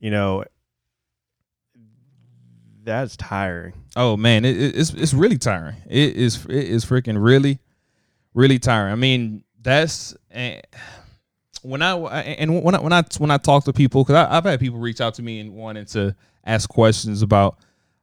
you 0.00 0.10
know, 0.10 0.44
that's 2.84 3.16
tiring. 3.16 3.74
Oh 3.96 4.16
man, 4.16 4.44
it, 4.44 4.56
it- 4.60 4.76
it's 4.76 4.90
it's 4.94 5.14
really 5.14 5.38
tiring. 5.38 5.76
It 5.88 6.16
is 6.16 6.44
it 6.46 6.50
is 6.68 6.84
freaking 6.84 7.22
really, 7.22 7.58
really 8.34 8.58
tiring. 8.58 8.92
I 8.92 8.96
mean, 8.96 9.44
that's 9.60 10.14
eh, 10.30 10.60
when 11.62 11.82
I 11.82 11.94
and 11.96 12.62
when 12.62 12.74
I 12.74 12.80
when 12.80 12.92
I 12.92 13.02
when 13.18 13.30
I 13.30 13.38
talk 13.38 13.64
to 13.64 13.72
people 13.72 14.04
because 14.04 14.26
I've 14.30 14.44
had 14.44 14.60
people 14.60 14.78
reach 14.78 15.00
out 15.00 15.14
to 15.14 15.22
me 15.22 15.40
and 15.40 15.52
wanting 15.54 15.84
to 15.86 16.14
ask 16.45 16.68
questions 16.68 17.22
about 17.22 17.59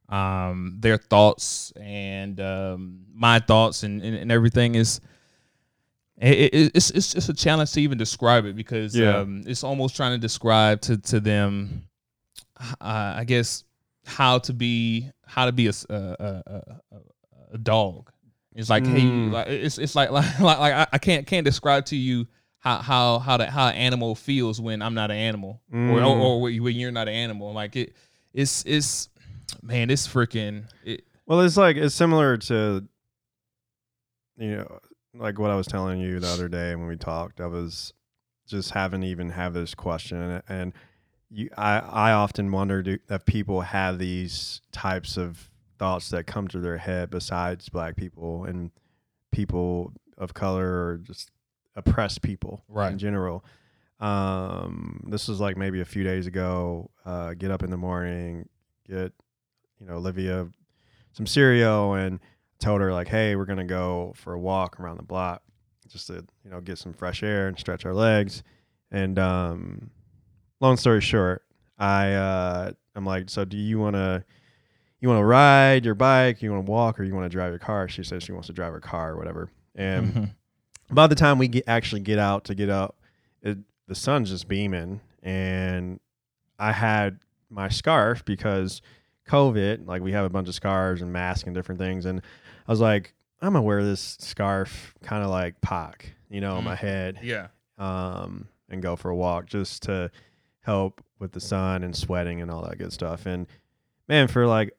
um 0.10 0.76
their 0.80 0.98
thoughts 0.98 1.72
and 1.80 2.40
um 2.40 3.06
my 3.14 3.40
thoughts 3.40 3.84
and 3.84 4.02
and, 4.02 4.16
and 4.16 4.32
everything 4.32 4.76
is. 4.76 5.02
It, 6.22 6.54
it, 6.54 6.72
it's 6.76 6.90
it's 6.92 7.14
just 7.14 7.30
a 7.30 7.34
challenge 7.34 7.72
to 7.74 7.82
even 7.82 7.98
describe 7.98 8.44
it 8.46 8.54
because 8.56 8.94
Yeah. 8.94 9.20
um, 9.20 9.44
it's 9.48 9.64
almost 9.64 9.96
trying 9.96 10.12
to 10.12 10.18
describe 10.18 10.82
to 10.82 10.98
to 10.98 11.20
them, 11.22 11.84
uh, 12.60 13.14
I 13.18 13.24
guess, 13.26 13.64
how 14.06 14.40
to 14.40 14.52
be 14.54 15.10
how 15.26 15.46
to 15.46 15.54
be 15.54 15.68
a 15.68 15.72
a, 15.90 15.94
a, 15.96 16.76
a- 17.54 17.58
dog. 17.58 18.12
It's 18.54 18.70
like 18.70 18.86
hey, 18.86 19.06
Mm. 19.06 19.32
like, 19.32 19.48
it's 19.48 19.78
it's 19.78 19.96
like 19.96 20.12
like 20.18 20.40
like, 20.42 20.60
like 20.60 20.74
I, 20.74 20.88
I 20.92 20.98
can't 20.98 21.26
can't 21.26 21.46
describe 21.46 21.86
to 21.86 21.96
you 21.96 22.28
how 22.58 22.80
how 22.80 23.20
how 23.20 23.38
that 23.38 23.48
how 23.50 23.70
an 23.70 23.76
animal 23.76 24.14
feels 24.14 24.60
when 24.60 24.82
I'm 24.82 24.94
not 24.96 25.12
an 25.12 25.18
animal 25.18 25.62
or, 25.72 25.78
or 25.78 26.02
Mm. 26.02 26.20
or 26.20 26.42
when 26.42 26.64
when 26.64 26.76
you're 26.76 26.92
not 26.92 27.08
an 27.08 27.14
animal. 27.14 27.54
Like 27.54 27.78
it, 27.78 27.94
it's 28.34 28.63
it's 28.65 29.09
man, 29.61 29.89
it's 29.89 30.07
freaking 30.07 30.65
it. 30.84 31.03
Well, 31.25 31.41
it's 31.41 31.57
like 31.57 31.75
it's 31.77 31.95
similar 31.95 32.38
to 32.38 32.88
you 34.38 34.57
know, 34.57 34.80
like 35.13 35.38
what 35.39 35.51
I 35.51 35.55
was 35.55 35.67
telling 35.67 35.99
you 35.99 36.19
the 36.19 36.27
other 36.27 36.47
day 36.47 36.75
when 36.75 36.88
we 36.88 36.95
talked. 36.95 37.41
I 37.41 37.47
was 37.47 37.93
just 38.47 38.71
having 38.71 39.01
to 39.01 39.07
even 39.07 39.30
have 39.32 39.53
this 39.53 39.75
question, 39.75 40.17
and, 40.21 40.43
and 40.47 40.73
you, 41.30 41.49
I, 41.57 41.80
I 41.80 42.11
often 42.13 42.51
wonder 42.51 42.82
do, 42.82 42.97
if 43.09 43.25
people 43.25 43.61
have 43.61 43.99
these 43.99 44.61
types 44.71 45.17
of 45.17 45.49
thoughts 45.77 46.09
that 46.09 46.25
come 46.25 46.47
to 46.49 46.59
their 46.59 46.77
head 46.77 47.09
besides 47.09 47.69
black 47.69 47.95
people 47.95 48.45
and 48.45 48.71
people 49.32 49.93
of 50.17 50.34
color 50.34 50.67
or 50.67 50.97
just 50.97 51.30
oppressed 51.75 52.21
people 52.21 52.63
Right. 52.67 52.91
in 52.91 52.97
general. 52.97 53.45
Um, 54.00 55.04
this 55.08 55.28
was 55.28 55.39
like 55.39 55.58
maybe 55.58 55.82
a 55.82 55.86
few 55.86 56.04
days 56.04 56.28
ago. 56.28 56.89
Uh, 57.06 57.34
get 57.34 57.52
up 57.52 57.64
in 57.64 57.70
the 57.70 57.78
morning, 57.78 58.47
get 58.88 59.12
you 59.80 59.88
know 59.88 59.95
Olivia 59.95 60.47
some 61.14 61.26
cereal, 61.26 61.93
and 61.93 62.20
told 62.60 62.82
her 62.82 62.93
like, 62.93 63.08
"Hey, 63.08 63.36
we're 63.36 63.45
gonna 63.45 63.66
go 63.66 64.14
for 64.16 64.34
a 64.34 64.39
walk 64.39 64.80
around 64.80 64.97
the 64.97 65.04
block, 65.04 65.41
just 65.88 66.08
to 66.08 66.26
you 66.43 66.50
know 66.52 66.62
get 66.62 66.78
some 66.78 66.93
fresh 66.93 67.24
air 67.24 67.47
and 67.47 67.58
stretch 67.60 67.86
our 67.86 67.93
legs." 67.93 68.43
And 68.91 69.20
um, 69.20 69.91
long 70.62 70.78
story 70.78 71.02
short, 71.02 71.43
I 71.78 72.14
uh, 72.14 72.72
I'm 72.95 73.06
like, 73.06 73.30
"So 73.30 73.45
do 73.45 73.58
you 73.58 73.80
want 73.80 73.95
to?" 73.95 74.24
You 75.02 75.08
want 75.08 75.20
to 75.22 75.26
ride 75.26 75.86
your 75.86 75.95
bike, 75.95 76.41
you 76.41 76.52
want 76.52 76.66
to 76.66 76.70
walk, 76.70 77.00
or 77.00 77.06
you 77.06 77.16
want 77.16 77.24
to 77.24 77.30
drive 77.30 77.54
your 77.54 77.58
car? 77.60 77.88
She 77.88 78.04
says 78.04 78.22
she 78.22 78.34
wants 78.34 78.47
to 78.47 78.54
drive 78.54 78.74
her 78.74 78.82
car 78.82 79.12
or 79.14 79.16
whatever. 79.18 79.50
And 79.74 80.14
Mhm. 80.14 80.30
by 80.91 81.08
the 81.08 81.16
time 81.16 81.38
we 81.38 81.47
get, 81.47 81.64
actually 81.68 82.02
get 82.02 82.20
out 82.20 82.43
to 82.45 82.54
get 82.54 82.70
up, 82.70 82.99
the 83.90 83.96
sun's 83.96 84.30
just 84.30 84.48
beaming, 84.48 85.02
and 85.24 86.00
I 86.58 86.72
had 86.72 87.20
my 87.50 87.68
scarf 87.70 88.24
because 88.24 88.82
COVID. 89.28 89.86
Like 89.88 90.02
we 90.02 90.12
have 90.14 90.24
a 90.26 90.30
bunch 90.30 90.48
of 90.48 90.56
scarves 90.56 91.02
and 91.02 91.12
masks 91.12 91.44
and 91.46 91.54
different 91.56 91.80
things, 91.80 92.06
and 92.06 92.22
I 92.68 92.72
was 92.72 92.80
like, 92.80 93.14
I'm 93.42 93.54
gonna 93.54 93.64
wear 93.66 93.84
this 93.84 94.18
scarf 94.22 94.94
kind 95.02 95.24
of 95.24 95.30
like 95.30 95.60
Pac, 95.62 96.14
you 96.30 96.40
know, 96.42 96.56
on 96.56 96.64
my 96.64 96.76
Mm. 96.76 96.80
head, 96.80 97.20
yeah, 97.24 97.48
um, 97.78 98.48
and 98.70 98.82
go 98.82 98.96
for 98.96 99.10
a 99.10 99.16
walk 99.16 99.48
just 99.48 99.84
to 99.84 100.12
help 100.62 101.04
with 101.20 101.32
the 101.32 101.40
sun 101.40 101.84
and 101.84 101.96
sweating 101.96 102.42
and 102.42 102.50
all 102.52 102.62
that 102.64 102.78
good 102.78 102.94
stuff. 102.94 103.26
And 103.26 103.48
man, 104.08 104.28
for 104.28 104.46
like 104.48 104.72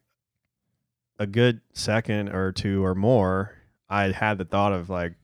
a 1.18 1.26
good 1.26 1.60
second 1.72 2.28
or 2.30 2.52
two 2.52 2.84
or 2.84 2.94
more, 2.94 3.54
I 3.88 4.10
had 4.12 4.38
the 4.38 4.44
thought 4.44 4.72
of 4.72 4.88
like, 4.88 5.14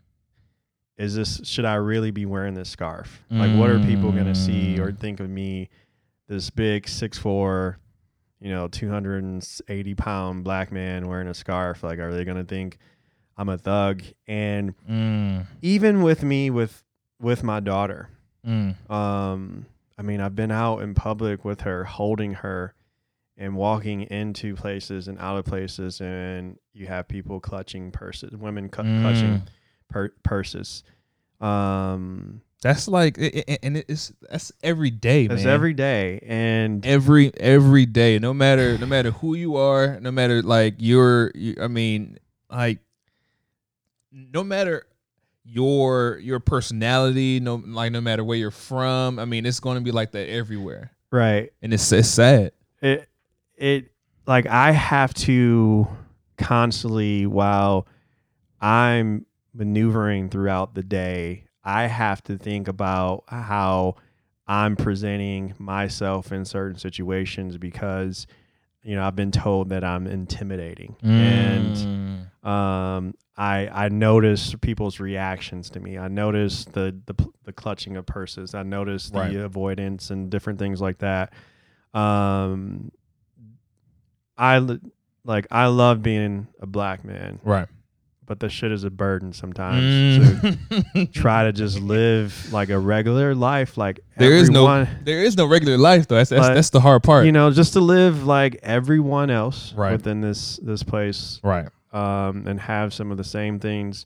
is 0.98 1.14
this 1.14 1.40
should 1.44 1.64
I 1.64 1.74
really 1.74 2.10
be 2.10 2.26
wearing 2.26 2.54
this 2.54 2.68
scarf? 2.70 3.22
Like, 3.30 3.52
what 3.52 3.68
are 3.70 3.78
people 3.80 4.12
gonna 4.12 4.34
see 4.34 4.78
or 4.78 4.90
Mm. 4.92 4.98
think 4.98 5.20
of 5.20 5.28
me, 5.30 5.68
this 6.28 6.50
big 6.50 6.88
six 6.88 7.18
four, 7.18 7.78
you 8.40 8.50
know, 8.50 8.68
two 8.68 8.88
hundred 8.90 9.22
and 9.24 9.46
eighty 9.68 9.94
pound 9.94 10.44
black 10.44 10.72
man 10.72 11.06
wearing 11.08 11.28
a 11.28 11.34
scarf? 11.34 11.82
Like, 11.82 11.98
are 11.98 12.12
they 12.12 12.24
gonna 12.24 12.44
think 12.44 12.78
I'm 13.36 13.48
a 13.48 13.58
thug? 13.58 14.02
And 14.26 14.74
Mm, 14.88 15.46
even 15.62 16.02
with 16.02 16.22
me 16.22 16.50
with 16.50 16.82
with 17.20 17.42
my 17.42 17.60
daughter, 17.60 18.08
mm. 18.46 18.74
um, 18.90 19.66
I 19.98 20.02
mean, 20.02 20.20
I've 20.20 20.36
been 20.36 20.50
out 20.50 20.78
in 20.82 20.94
public 20.94 21.44
with 21.44 21.62
her, 21.62 21.84
holding 21.84 22.34
her, 22.34 22.74
and 23.38 23.54
walking 23.56 24.02
into 24.02 24.54
places 24.54 25.08
and 25.08 25.18
out 25.18 25.36
of 25.38 25.44
places, 25.46 26.00
and 26.00 26.58
you 26.72 26.86
have 26.86 27.06
people 27.08 27.40
clutching 27.40 27.90
purses, 27.90 28.36
women 28.36 28.68
clutching 28.70 29.40
Mm. 29.40 29.46
Per- 29.88 30.14
purses. 30.22 30.82
Um, 31.40 32.40
That's 32.62 32.88
like, 32.88 33.18
and 33.18 33.76
it's 33.88 34.12
that's 34.28 34.52
every 34.62 34.90
day, 34.90 35.24
it's 35.24 35.44
man. 35.44 35.48
every 35.48 35.74
day, 35.74 36.20
and 36.26 36.84
every 36.86 37.32
every 37.38 37.86
day 37.86 38.18
no 38.18 38.32
matter 38.32 38.78
no 38.78 38.86
matter 38.86 39.10
who 39.10 39.34
you 39.34 39.56
are 39.56 40.00
no 40.00 40.10
matter 40.10 40.42
like 40.42 40.74
your 40.78 41.30
you, 41.34 41.56
i 41.62 41.68
mean 41.68 42.18
like 42.50 42.78
no 44.10 44.42
matter 44.42 44.86
your 45.44 46.18
your 46.18 46.40
personality 46.40 47.38
no 47.38 47.62
like 47.66 47.92
no 47.92 48.00
matter 48.00 48.24
where 48.24 48.36
you're 48.36 48.50
from 48.50 49.18
i 49.18 49.24
mean 49.24 49.46
it's 49.46 49.60
going 49.60 49.76
to 49.76 49.82
be 49.82 49.92
like 49.92 50.12
that 50.12 50.28
everywhere 50.28 50.90
right, 51.10 51.52
and 51.62 51.72
it's, 51.72 51.92
it's 51.92 52.08
sad 52.08 52.52
it 52.80 53.06
it 53.56 53.90
like 54.26 54.46
I 54.46 54.72
have 54.72 55.14
to 55.14 55.86
constantly 56.36 57.26
while 57.26 57.86
I'm 58.60 59.24
maneuvering 59.56 60.28
throughout 60.28 60.74
the 60.74 60.82
day, 60.82 61.44
I 61.64 61.86
have 61.86 62.22
to 62.24 62.36
think 62.38 62.68
about 62.68 63.24
how 63.28 63.96
I'm 64.46 64.76
presenting 64.76 65.54
myself 65.58 66.30
in 66.30 66.44
certain 66.44 66.78
situations 66.78 67.56
because 67.58 68.26
you 68.82 68.94
know 68.94 69.04
I've 69.04 69.16
been 69.16 69.32
told 69.32 69.70
that 69.70 69.82
I'm 69.82 70.06
intimidating 70.06 70.94
and 71.02 71.74
Mm. 71.74 72.48
um, 72.48 73.14
I 73.36 73.68
I 73.72 73.88
notice 73.88 74.54
people's 74.60 75.00
reactions 75.00 75.68
to 75.70 75.80
me. 75.80 75.98
I 75.98 76.06
notice 76.08 76.64
the 76.66 76.94
the, 77.06 77.14
the 77.44 77.52
clutching 77.52 77.96
of 77.96 78.06
purses. 78.06 78.54
I 78.54 78.62
notice 78.62 79.10
the 79.10 79.18
Right. 79.18 79.36
avoidance 79.36 80.10
and 80.10 80.30
different 80.30 80.58
things 80.60 80.80
like 80.80 80.98
that. 80.98 81.32
Um, 81.92 82.92
I 84.38 84.58
like 85.24 85.46
I 85.50 85.66
love 85.66 86.02
being 86.02 86.46
a 86.60 86.66
black 86.66 87.04
man, 87.04 87.40
right 87.42 87.66
but 88.26 88.40
the 88.40 88.48
shit 88.48 88.72
is 88.72 88.84
a 88.84 88.90
burden 88.90 89.32
sometimes. 89.32 89.80
to 90.40 90.52
Mm. 90.52 91.12
try 91.22 91.44
to 91.44 91.52
just 91.52 91.80
live 91.80 92.52
like 92.52 92.68
a 92.70 92.78
regular 92.78 93.34
life, 93.34 93.76
like 93.78 94.00
There 94.18 94.32
is 94.32 94.50
no- 94.50 94.86
there 95.04 95.22
is 95.22 95.36
no 95.36 95.46
regular 95.46 95.78
life 95.78 96.08
though 96.08 96.16
that's 96.16 96.30
that's, 96.30 96.48
that's 96.48 96.70
the 96.70 96.80
hard 96.80 97.02
part 97.02 97.24
you 97.26 97.32
know, 97.32 97.50
just 97.50 97.72
to 97.74 97.80
live 97.80 98.24
like 98.26 98.58
everyone 98.62 99.30
else 99.30 99.72
Right. 99.74 99.92
within 99.92 100.20
this 100.20 100.58
this 100.62 100.82
place 100.82 101.40
right 101.42 101.68
um, 101.92 102.46
and 102.46 102.60
have 102.60 102.92
some 102.92 103.10
of 103.10 103.16
the 103.16 103.24
same 103.24 103.58
things, 103.58 104.04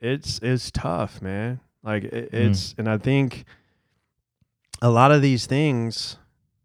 it's 0.00 0.38
it's 0.42 0.70
tough, 0.70 1.22
man. 1.22 1.60
Like 1.82 2.04
it, 2.04 2.28
it's, 2.34 2.74
and 2.76 2.88
I 2.88 2.98
think 2.98 3.44
a 4.82 4.90
lot 4.90 5.12
of 5.12 5.22
these 5.22 5.46
things 5.46 6.16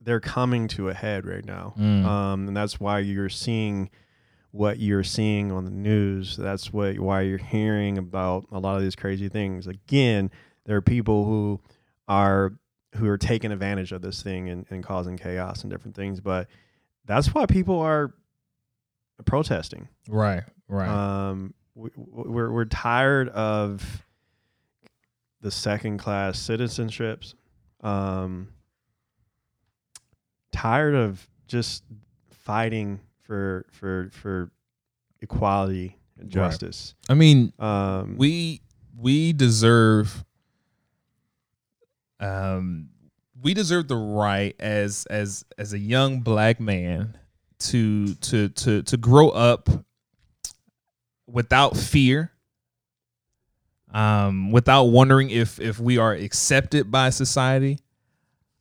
they're 0.02 0.20
coming 0.20 0.68
to 0.70 0.90
a 0.90 0.94
head 0.94 1.26
right 1.26 1.46
now, 1.46 1.74
Mm. 1.78 2.06
um, 2.06 2.48
and 2.48 2.58
that's 2.58 2.80
why 2.80 3.00
you're 3.00 3.30
seeing 3.30 3.90
what 4.52 4.80
you're 4.80 5.04
seeing 5.04 5.52
on 5.52 5.66
the 5.66 5.72
news. 5.72 6.38
That's 6.38 6.72
what 6.72 7.00
why 7.00 7.22
you're 7.22 7.38
hearing 7.38 7.98
about 7.98 8.46
a 8.52 8.60
lot 8.60 8.76
of 8.76 8.82
these 8.82 8.96
crazy 8.96 9.30
things. 9.30 9.68
Again, 9.68 10.32
there 10.66 10.78
are 10.78 10.82
people 10.82 11.26
who 11.26 11.60
are 12.08 12.54
who 12.96 13.08
are 13.08 13.18
taking 13.18 13.52
advantage 13.52 13.92
of 13.92 14.02
this 14.02 14.24
thing 14.24 14.50
and, 14.50 14.66
and 14.70 14.84
causing 14.84 15.18
chaos 15.18 15.62
and 15.62 15.72
different 15.72 15.96
things, 15.96 16.20
but 16.20 16.48
that's 17.06 17.34
why 17.34 17.46
people 17.46 17.80
are 17.80 18.14
protesting. 19.26 19.88
right 20.08 20.44
right 20.68 20.88
Um, 20.88 21.54
we, 21.76 21.90
we're 21.96 22.52
we're 22.52 22.66
tired 22.66 23.30
of 23.30 24.06
the 25.42 25.52
second 25.52 26.00
class 26.00 26.40
citizenships. 26.40 27.36
Um, 27.82 28.50
tired 30.52 30.96
of 30.96 31.28
just 31.48 31.84
fighting 32.32 33.00
for 33.28 33.66
for 33.72 34.10
for 34.14 34.50
equality 35.22 35.98
and 36.18 36.34
Right. 36.34 36.50
justice. 36.50 36.96
i 37.10 37.14
mean 37.14 37.54
Um, 37.60 38.16
we 38.18 38.62
we 38.98 39.34
deserve 39.34 40.24
um, 42.20 42.90
we 43.42 43.54
deserve 43.54 43.88
the 43.88 43.96
right 43.96 44.56
as 44.60 45.06
as 45.08 45.46
as 45.58 45.74
a 45.74 45.80
young 45.80 46.22
black 46.22 46.60
man 46.60 47.18
to 47.60 48.16
to 48.16 48.50
to 48.50 48.82
to 48.84 48.98
grow 48.98 49.30
up 49.30 49.70
without 51.28 51.76
fear 51.78 52.32
um 53.94 54.52
without 54.52 54.84
wondering 54.86 55.30
if 55.30 55.60
if 55.60 55.80
we 55.80 55.98
are 55.98 56.14
accepted 56.14 56.90
by 56.92 57.10
society 57.10 57.80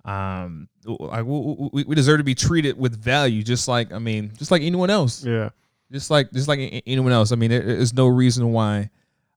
um 0.05 0.69
like 0.87 1.24
we, 1.24 1.68
we, 1.72 1.84
we 1.84 1.95
deserve 1.95 2.18
to 2.18 2.24
be 2.24 2.34
treated 2.34 2.78
with 2.78 2.97
value 2.97 3.43
just 3.43 3.66
like 3.68 3.93
i 3.93 3.99
mean 3.99 4.30
just 4.39 4.51
like 4.51 4.62
anyone 4.62 4.89
else 4.91 5.24
Yeah. 5.24 5.51
just 5.91 6.11
like 6.11 6.30
just 6.32 6.49
like 6.49 6.82
anyone 6.87 7.12
else. 7.12 7.32
I 7.32 7.37
mean, 7.37 7.51
there 7.51 7.62
is 7.62 7.93
no 7.95 8.07
reason 8.09 8.53
why, 8.53 8.91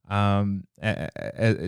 um, 0.10 0.66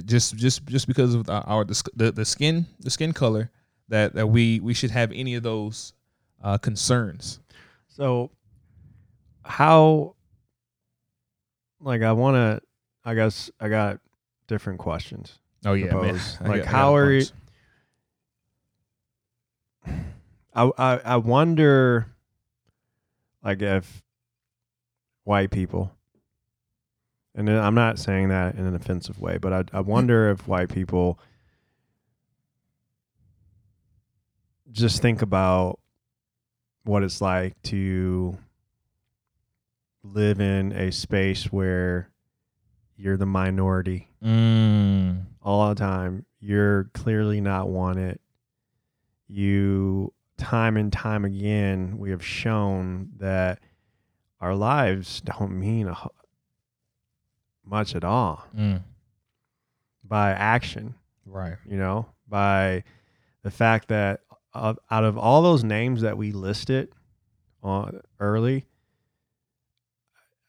just 0.05 0.35
just 0.35 0.65
just 0.65 0.87
because 0.87 1.13
of 1.13 1.29
our, 1.29 1.63
the, 1.65 2.11
the 2.11 2.25
skin 2.25 2.65
the 2.79 2.89
skin 2.89 3.13
color 3.13 3.51
that 3.89 4.15
that 4.15 4.27
we 4.27 4.59
we 4.59 4.73
should 4.73 4.89
have 4.91 5.11
any 5.11 5.35
of 5.35 5.43
those 5.43 5.93
uh, 6.43 6.57
concerns. 6.57 7.39
So, 7.89 8.31
how? 9.43 10.15
Like, 11.79 12.01
I 12.01 12.11
want 12.13 12.35
to. 12.35 12.61
I 13.03 13.13
guess 13.15 13.49
I 13.59 13.69
got 13.69 13.99
different 14.47 14.79
questions. 14.79 15.37
Oh 15.65 15.73
yeah. 15.73 15.93
Like, 16.41 16.65
how 16.65 16.95
are 16.95 17.17
bunch. 17.19 17.31
I, 20.53 20.71
I 20.77 20.97
I 20.97 21.17
wonder, 21.17 22.07
like, 23.43 23.61
if 23.61 24.03
white 25.23 25.51
people, 25.51 25.91
and 27.35 27.49
I'm 27.49 27.75
not 27.75 27.99
saying 27.99 28.29
that 28.29 28.55
in 28.55 28.65
an 28.65 28.75
offensive 28.75 29.19
way, 29.19 29.37
but 29.37 29.53
I 29.53 29.77
I 29.77 29.81
wonder 29.81 30.29
if 30.29 30.47
white 30.47 30.69
people 30.69 31.19
just 34.71 35.01
think 35.01 35.21
about 35.21 35.79
what 36.83 37.03
it's 37.03 37.21
like 37.21 37.53
to 37.63 38.37
live 40.03 40.39
in 40.41 40.71
a 40.71 40.91
space 40.91 41.51
where 41.51 42.09
you're 42.95 43.17
the 43.17 43.25
minority 43.25 44.07
Mm, 44.23 45.25
all 45.41 45.69
the 45.69 45.75
time. 45.75 46.25
You're 46.39 46.85
clearly 46.93 47.41
not 47.41 47.69
wanted. 47.69 48.19
You, 49.27 50.13
time 50.41 50.75
and 50.75 50.91
time 50.91 51.23
again, 51.23 51.99
we 51.99 52.09
have 52.09 52.25
shown 52.25 53.09
that 53.17 53.59
our 54.39 54.55
lives 54.55 55.21
don't 55.21 55.51
mean 55.51 55.87
a, 55.87 55.95
much 57.63 57.95
at 57.95 58.03
all. 58.03 58.43
Mm, 58.57 58.81
by 60.03 60.31
action, 60.31 60.95
right. 61.27 61.57
you 61.65 61.77
know, 61.77 62.07
by 62.27 62.83
the 63.43 63.51
fact 63.51 63.89
that 63.89 64.21
of, 64.53 64.79
out 64.89 65.03
of 65.03 65.15
all 65.15 65.43
those 65.43 65.63
names 65.63 66.01
that 66.01 66.17
we 66.17 66.31
listed 66.31 66.89
on 67.61 68.01
early, 68.19 68.65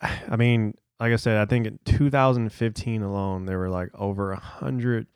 I 0.00 0.36
mean, 0.36 0.74
like 0.98 1.12
I 1.12 1.16
said, 1.16 1.36
I 1.36 1.44
think 1.44 1.66
in 1.66 1.78
2015 1.84 3.02
alone, 3.02 3.44
there 3.44 3.58
were 3.58 3.68
like 3.68 3.90
over 3.94 4.32
a 4.32 4.40
hundred 4.40 5.06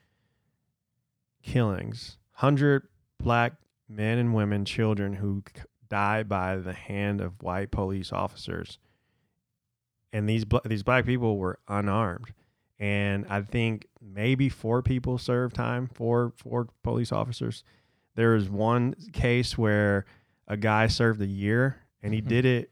killings, 1.43 2.19
hundred 2.33 2.87
black 3.19 3.55
men 3.89 4.19
and 4.19 4.35
women, 4.35 4.65
children 4.65 5.15
who 5.15 5.43
died 5.89 6.29
by 6.29 6.57
the 6.57 6.73
hand 6.73 7.21
of 7.21 7.43
white 7.43 7.71
police 7.71 8.13
officers, 8.13 8.79
and 10.13 10.29
these 10.29 10.45
bla- 10.45 10.63
these 10.65 10.83
black 10.83 11.05
people 11.07 11.37
were 11.39 11.59
unarmed, 11.69 12.33
and 12.79 13.27
I 13.29 13.43
think 13.43 13.87
maybe 14.01 14.49
four 14.49 14.83
people 14.83 15.19
served 15.19 15.55
time, 15.55 15.89
four 15.89 16.33
four 16.37 16.69
police 16.83 17.13
officers. 17.13 17.63
There 18.15 18.31
was 18.31 18.49
one 18.49 18.95
case 19.13 19.59
where 19.59 20.05
a 20.49 20.57
guy 20.57 20.87
served 20.87 21.21
a 21.21 21.27
year, 21.27 21.77
and 22.03 22.15
he 22.15 22.23
Mhm. 22.23 22.29
did 22.29 22.45
it 22.45 22.71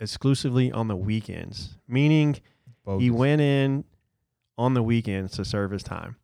exclusively 0.00 0.70
on 0.72 0.88
the 0.88 0.96
weekends, 0.96 1.78
meaning 1.88 2.36
he 2.98 3.10
went 3.10 3.40
in 3.40 3.84
on 4.58 4.74
the 4.74 4.82
weekends 4.82 5.32
to 5.32 5.44
serve 5.44 5.70
his 5.70 5.82
time. 5.84 6.16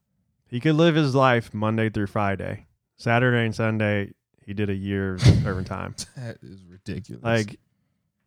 He 0.48 0.60
could 0.60 0.74
live 0.74 0.96
his 0.96 1.14
life 1.14 1.54
Monday 1.54 1.88
through 1.88 2.08
Friday. 2.08 2.66
Saturday 2.96 3.44
and 3.44 3.54
Sunday, 3.54 4.12
he 4.48 4.54
did 4.54 4.70
a 4.70 4.74
year 4.74 5.16
of 5.16 5.20
serving 5.42 5.66
time. 5.66 5.94
That 6.16 6.38
is 6.42 6.64
ridiculous. 6.64 7.22
Like 7.22 7.60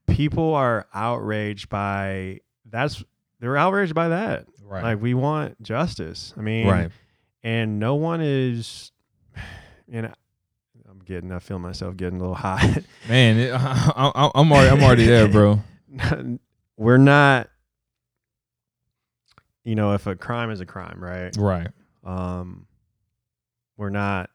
people 0.06 0.54
are 0.54 0.86
outraged 0.94 1.68
by 1.68 2.42
that's 2.70 3.04
they're 3.40 3.58
outraged 3.58 3.96
by 3.96 4.10
that. 4.10 4.46
right, 4.64 4.84
Like 4.84 5.02
we 5.02 5.16
want 5.16 5.60
justice. 5.64 6.36
I 6.38 6.42
mean, 6.42 6.68
right. 6.68 6.92
and 7.42 7.80
no 7.80 7.96
one 7.96 8.22
is 8.22 8.92
you 9.88 10.04
know 10.04 10.14
I'm 10.88 11.00
getting 11.00 11.32
I 11.32 11.40
feel 11.40 11.58
myself 11.58 11.98
getting 11.98 12.18
a 12.18 12.22
little 12.22 12.36
hot. 12.36 12.84
Man, 13.10 13.38
it, 13.40 13.52
I, 13.52 14.32
I'm 14.36 14.52
already 14.52 14.70
I'm 14.70 14.84
already 14.84 15.08
there, 15.08 15.28
bro. 15.28 15.60
We're 16.78 16.98
not 16.98 17.50
you 19.64 19.74
know, 19.74 19.94
if 19.94 20.06
a 20.06 20.16
crime 20.16 20.52
is 20.52 20.60
a 20.60 20.66
crime, 20.68 21.04
right? 21.04 21.36
Right. 21.38 21.68
um, 22.04 22.68
we're 23.78 23.90
not 23.90 24.30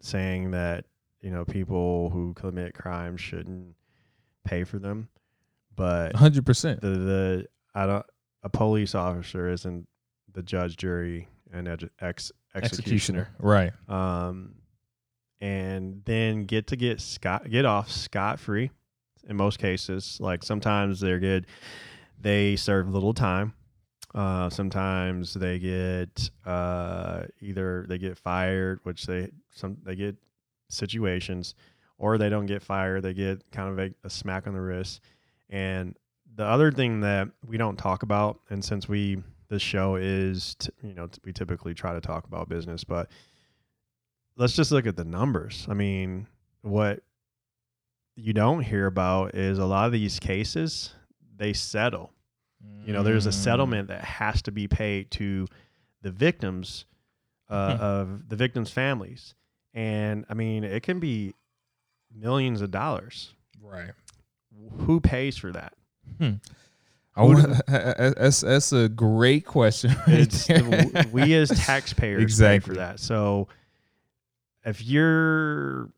saying 0.00 0.52
that 0.52 0.84
you 1.20 1.30
know 1.30 1.44
people 1.44 2.10
who 2.10 2.34
commit 2.34 2.74
crimes 2.74 3.20
shouldn't 3.20 3.74
pay 4.44 4.64
for 4.64 4.78
them, 4.78 5.08
but 5.74 6.14
hundred 6.16 6.46
percent. 6.46 6.80
the 6.80 6.88
the 6.88 7.46
I 7.74 7.86
don't 7.86 8.06
a 8.42 8.48
police 8.48 8.94
officer 8.94 9.48
isn't 9.48 9.86
the 10.32 10.42
judge, 10.42 10.76
jury, 10.76 11.28
and 11.52 11.66
edu- 11.66 11.90
ex 12.00 12.32
executioner. 12.54 13.28
Right. 13.38 13.72
Um, 13.88 14.54
and 15.40 16.02
then 16.04 16.44
get 16.44 16.68
to 16.68 16.76
get 16.76 17.00
scot 17.00 17.48
get 17.50 17.64
off 17.64 17.90
scot 17.90 18.38
free. 18.38 18.70
In 19.28 19.36
most 19.36 19.58
cases, 19.58 20.16
like 20.20 20.42
sometimes 20.42 21.00
they're 21.00 21.20
good, 21.20 21.46
they 22.18 22.56
serve 22.56 22.88
little 22.88 23.14
time. 23.14 23.52
Uh, 24.14 24.50
sometimes 24.50 25.34
they 25.34 25.58
get 25.58 26.30
uh, 26.44 27.22
either 27.40 27.86
they 27.88 27.98
get 27.98 28.18
fired, 28.18 28.80
which 28.82 29.06
they 29.06 29.30
some 29.52 29.76
they 29.84 29.94
get 29.94 30.16
situations, 30.68 31.54
or 31.98 32.18
they 32.18 32.28
don't 32.28 32.46
get 32.46 32.62
fired. 32.62 33.02
They 33.02 33.14
get 33.14 33.48
kind 33.52 33.68
of 33.68 33.78
a, 33.78 33.94
a 34.04 34.10
smack 34.10 34.46
on 34.46 34.54
the 34.54 34.60
wrist. 34.60 35.00
And 35.48 35.96
the 36.34 36.44
other 36.44 36.72
thing 36.72 37.00
that 37.00 37.28
we 37.46 37.56
don't 37.56 37.76
talk 37.76 38.02
about, 38.02 38.40
and 38.50 38.64
since 38.64 38.88
we 38.88 39.22
this 39.48 39.62
show 39.62 39.96
is 39.96 40.56
t- 40.56 40.70
you 40.82 40.94
know 40.94 41.06
t- 41.06 41.20
we 41.24 41.32
typically 41.32 41.74
try 41.74 41.92
to 41.92 42.00
talk 42.00 42.26
about 42.26 42.48
business, 42.48 42.82
but 42.82 43.10
let's 44.36 44.56
just 44.56 44.72
look 44.72 44.86
at 44.86 44.96
the 44.96 45.04
numbers. 45.04 45.66
I 45.68 45.74
mean, 45.74 46.26
what 46.62 47.00
you 48.16 48.32
don't 48.32 48.62
hear 48.62 48.86
about 48.86 49.34
is 49.34 49.58
a 49.58 49.66
lot 49.66 49.86
of 49.86 49.92
these 49.92 50.18
cases 50.18 50.94
they 51.36 51.52
settle. 51.52 52.12
You 52.84 52.92
know, 52.92 53.02
there's 53.02 53.26
a 53.26 53.30
Mm. 53.30 53.34
settlement 53.34 53.88
that 53.88 54.04
has 54.04 54.42
to 54.42 54.52
be 54.52 54.68
paid 54.68 55.10
to 55.12 55.46
the 56.02 56.10
victims 56.10 56.84
uh, 57.48 57.76
Hmm. 57.76 57.82
of 57.82 58.28
the 58.28 58.36
victims' 58.36 58.70
families, 58.70 59.34
and 59.74 60.24
I 60.28 60.34
mean, 60.34 60.62
it 60.62 60.82
can 60.84 61.00
be 61.00 61.34
millions 62.14 62.60
of 62.60 62.70
dollars. 62.70 63.34
Right. 63.60 63.90
Who 64.86 65.00
pays 65.00 65.36
for 65.36 65.50
that? 65.52 65.72
I 66.20 67.22
want, 67.24 67.42
do- 67.42 67.52
that's 67.66 68.42
that's 68.42 68.72
a 68.72 68.88
great 68.88 69.44
question. 69.46 69.90
right 70.06 70.20
It's 70.32 70.48
we 71.12 71.34
as 71.34 71.48
taxpayers 71.66 72.22
Exactly. 72.22 72.58
pay 72.60 72.66
for 72.66 72.74
that. 72.76 73.00
So 73.00 73.48
if 74.64 74.84
you're 74.84 75.90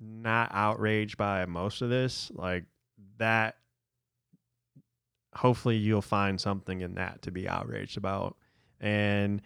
not 0.00 0.50
outraged 0.52 1.16
by 1.16 1.46
most 1.46 1.80
of 1.82 1.88
this, 1.88 2.30
like 2.34 2.64
that, 3.18 3.56
hopefully 5.34 5.76
you'll 5.76 6.02
find 6.02 6.40
something 6.40 6.80
in 6.80 6.94
that 6.94 7.22
to 7.22 7.30
be 7.30 7.48
outraged 7.48 7.96
about. 7.96 8.36
And 8.80 9.42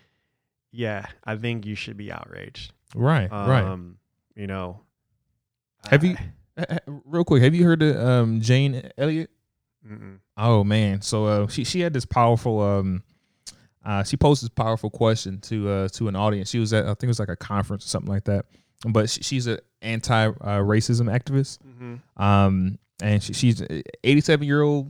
yeah, 0.72 1.07
I 1.24 1.37
think 1.37 1.66
you 1.66 1.74
should 1.74 1.97
be 1.97 2.11
outraged. 2.12 2.72
right. 2.95 3.30
right. 3.30 3.64
Um, 3.64 3.99
You 4.37 4.47
know, 4.49 4.80
Have 5.91 6.03
you- 6.05 6.16
I- 6.18 6.32
Uh, 6.57 6.64
uh, 6.70 6.78
Real 7.05 7.24
quick, 7.24 7.43
have 7.43 7.55
you 7.55 7.64
heard 7.64 7.82
of 7.82 7.97
um, 7.97 8.41
Jane 8.41 8.91
Elliott? 8.97 9.28
mm-mm. 9.87 10.18
Oh 10.37 10.62
man, 10.64 11.01
so 11.03 11.26
uh, 11.26 11.47
she 11.49 11.64
she 11.64 11.80
had 11.80 11.93
this 11.93 12.05
powerful 12.05 12.61
um, 12.61 13.03
uh, 13.85 14.03
she 14.05 14.16
posed 14.16 14.43
this 14.43 14.49
powerful 14.51 14.89
question 14.89 15.41
to 15.43 15.68
uh 15.68 15.89
to 15.89 16.07
an 16.09 16.14
audience. 16.16 16.51
She 16.51 16.59
was 16.61 16.72
at 16.72 16.85
I 16.85 16.89
think 16.95 17.05
it 17.05 17.09
was 17.09 17.18
like 17.18 17.28
a 17.28 17.37
conference 17.37 17.85
or 17.85 17.89
something 17.89 18.11
like 18.12 18.24
that. 18.24 18.47
But 18.89 19.11
she, 19.11 19.22
she's 19.22 19.47
an 19.49 19.59
anti 19.82 20.26
uh, 20.28 20.32
racism 20.61 21.11
activist. 21.12 21.59
Mhm. 21.66 22.22
Um, 22.22 22.78
and 23.03 23.20
she, 23.22 23.32
she's 23.32 23.61
an 23.61 23.82
87 24.05 24.47
year 24.47 24.62
old 24.62 24.89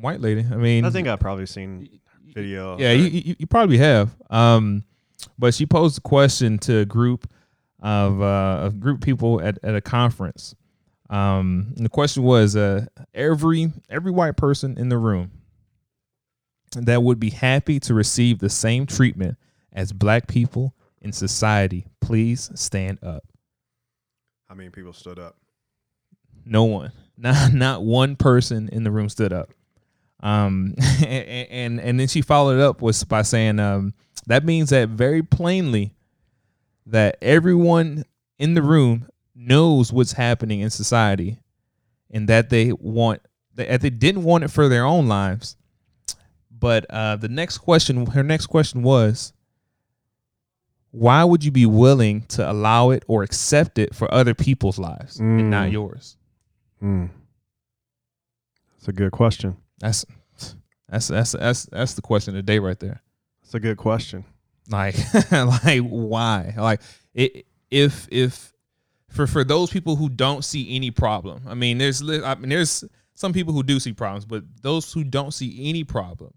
white 0.00 0.20
lady. 0.20 0.40
I 0.50 0.56
mean, 0.56 0.84
I 0.84 0.90
think 0.90 1.08
I've 1.08 1.20
probably 1.20 1.46
seen 1.46 2.00
video. 2.34 2.78
yeah, 2.78 2.92
you, 2.92 3.08
you, 3.08 3.36
you 3.40 3.46
probably 3.46 3.78
have. 3.78 4.14
Um, 4.28 4.84
but 5.38 5.54
she 5.54 5.66
posed 5.66 5.98
a 5.98 6.00
question 6.00 6.58
to 6.60 6.78
a 6.78 6.84
group 6.84 7.28
of 7.80 8.20
uh, 8.20 8.68
a 8.68 8.70
group 8.70 8.98
of 8.98 9.02
people 9.02 9.40
at, 9.40 9.58
at 9.62 9.74
a 9.74 9.80
conference. 9.80 10.54
Um, 11.08 11.72
and 11.76 11.84
the 11.84 11.90
question 11.90 12.22
was, 12.22 12.56
uh, 12.56 12.86
every 13.14 13.72
every 13.88 14.12
white 14.12 14.36
person 14.36 14.78
in 14.78 14.88
the 14.88 14.98
room 14.98 15.32
that 16.76 17.02
would 17.02 17.18
be 17.18 17.30
happy 17.30 17.80
to 17.80 17.94
receive 17.94 18.38
the 18.38 18.48
same 18.48 18.86
treatment 18.86 19.36
as 19.72 19.92
black 19.92 20.28
people 20.28 20.74
in 21.00 21.12
society. 21.12 21.86
Please 22.00 22.50
stand 22.54 23.02
up. 23.02 23.24
How 24.48 24.54
many 24.54 24.70
people 24.70 24.92
stood 24.92 25.18
up? 25.18 25.36
No 26.44 26.64
one, 26.64 26.92
not 27.16 27.52
not 27.52 27.82
one 27.82 28.16
person 28.16 28.68
in 28.70 28.84
the 28.84 28.90
room 28.90 29.08
stood 29.08 29.32
up. 29.32 29.50
Um, 30.22 30.74
and, 31.04 31.48
and 31.50 31.80
and 31.80 32.00
then 32.00 32.08
she 32.08 32.20
followed 32.22 32.60
up 32.60 32.82
was 32.82 33.02
by 33.04 33.22
saying, 33.22 33.58
um, 33.58 33.94
that 34.26 34.44
means 34.44 34.70
that 34.70 34.88
very 34.90 35.22
plainly 35.22 35.94
that 36.86 37.16
everyone 37.22 38.04
in 38.38 38.54
the 38.54 38.62
room 38.62 39.08
knows 39.34 39.92
what's 39.92 40.12
happening 40.12 40.60
in 40.60 40.70
society, 40.70 41.38
and 42.10 42.28
that 42.28 42.50
they 42.50 42.72
want 42.72 43.22
that 43.54 43.80
they 43.80 43.90
didn't 43.90 44.22
want 44.24 44.44
it 44.44 44.48
for 44.48 44.68
their 44.68 44.84
own 44.84 45.08
lives. 45.08 45.56
But 46.50 46.84
uh, 46.90 47.16
the 47.16 47.28
next 47.28 47.58
question, 47.58 48.04
her 48.06 48.22
next 48.22 48.46
question 48.46 48.82
was, 48.82 49.32
why 50.90 51.24
would 51.24 51.42
you 51.42 51.50
be 51.50 51.64
willing 51.64 52.22
to 52.28 52.50
allow 52.50 52.90
it 52.90 53.02
or 53.06 53.22
accept 53.22 53.78
it 53.78 53.94
for 53.94 54.12
other 54.12 54.34
people's 54.34 54.78
lives 54.78 55.18
and 55.18 55.50
not 55.50 55.68
Mm. 55.68 55.72
yours? 55.72 56.16
Mm. 56.82 57.08
That's 58.74 58.88
a 58.88 58.92
good 58.92 59.12
question. 59.12 59.56
That's 59.80 60.06
that's 60.88 61.08
that's 61.08 61.32
that's 61.32 61.64
that's 61.66 61.94
the 61.94 62.02
question 62.02 62.34
of 62.34 62.36
the 62.36 62.42
day 62.42 62.58
right 62.58 62.78
there. 62.78 63.02
That's 63.42 63.54
a 63.54 63.60
good 63.60 63.76
question. 63.76 64.24
Like 64.68 64.96
like 65.32 65.82
why? 65.82 66.54
Like 66.56 66.80
it 67.14 67.46
if 67.70 68.06
if 68.10 68.52
for 69.08 69.26
for 69.26 69.42
those 69.42 69.70
people 69.70 69.96
who 69.96 70.08
don't 70.08 70.44
see 70.44 70.76
any 70.76 70.90
problem. 70.90 71.42
I 71.48 71.54
mean, 71.54 71.78
there's 71.78 72.02
I 72.02 72.34
mean 72.36 72.50
there's 72.50 72.84
some 73.14 73.32
people 73.32 73.52
who 73.52 73.62
do 73.62 73.80
see 73.80 73.92
problems, 73.92 74.24
but 74.24 74.44
those 74.62 74.92
who 74.92 75.02
don't 75.04 75.32
see 75.32 75.68
any 75.68 75.84
problem, 75.84 76.32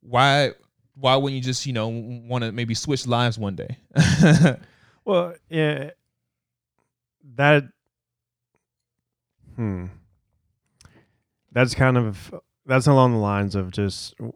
why 0.00 0.52
why 0.94 1.16
wouldn't 1.16 1.36
you 1.36 1.42
just 1.42 1.66
you 1.66 1.72
know 1.72 1.88
want 1.88 2.44
to 2.44 2.52
maybe 2.52 2.74
switch 2.74 3.06
lives 3.06 3.38
one 3.38 3.56
day? 3.56 3.76
Well, 5.04 5.34
yeah, 5.48 5.90
that. 7.34 7.64
Hmm. 9.56 9.86
That's 11.52 11.74
kind 11.74 11.96
of 11.98 12.34
that's 12.66 12.86
along 12.86 13.12
the 13.12 13.18
lines 13.18 13.54
of 13.54 13.70
just. 13.70 14.14
I'm 14.20 14.32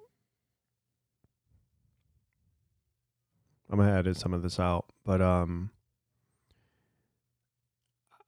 gonna 3.78 3.98
edit 3.98 4.16
some 4.16 4.32
of 4.32 4.42
this 4.42 4.60
out, 4.60 4.86
but 5.04 5.20
um. 5.20 5.70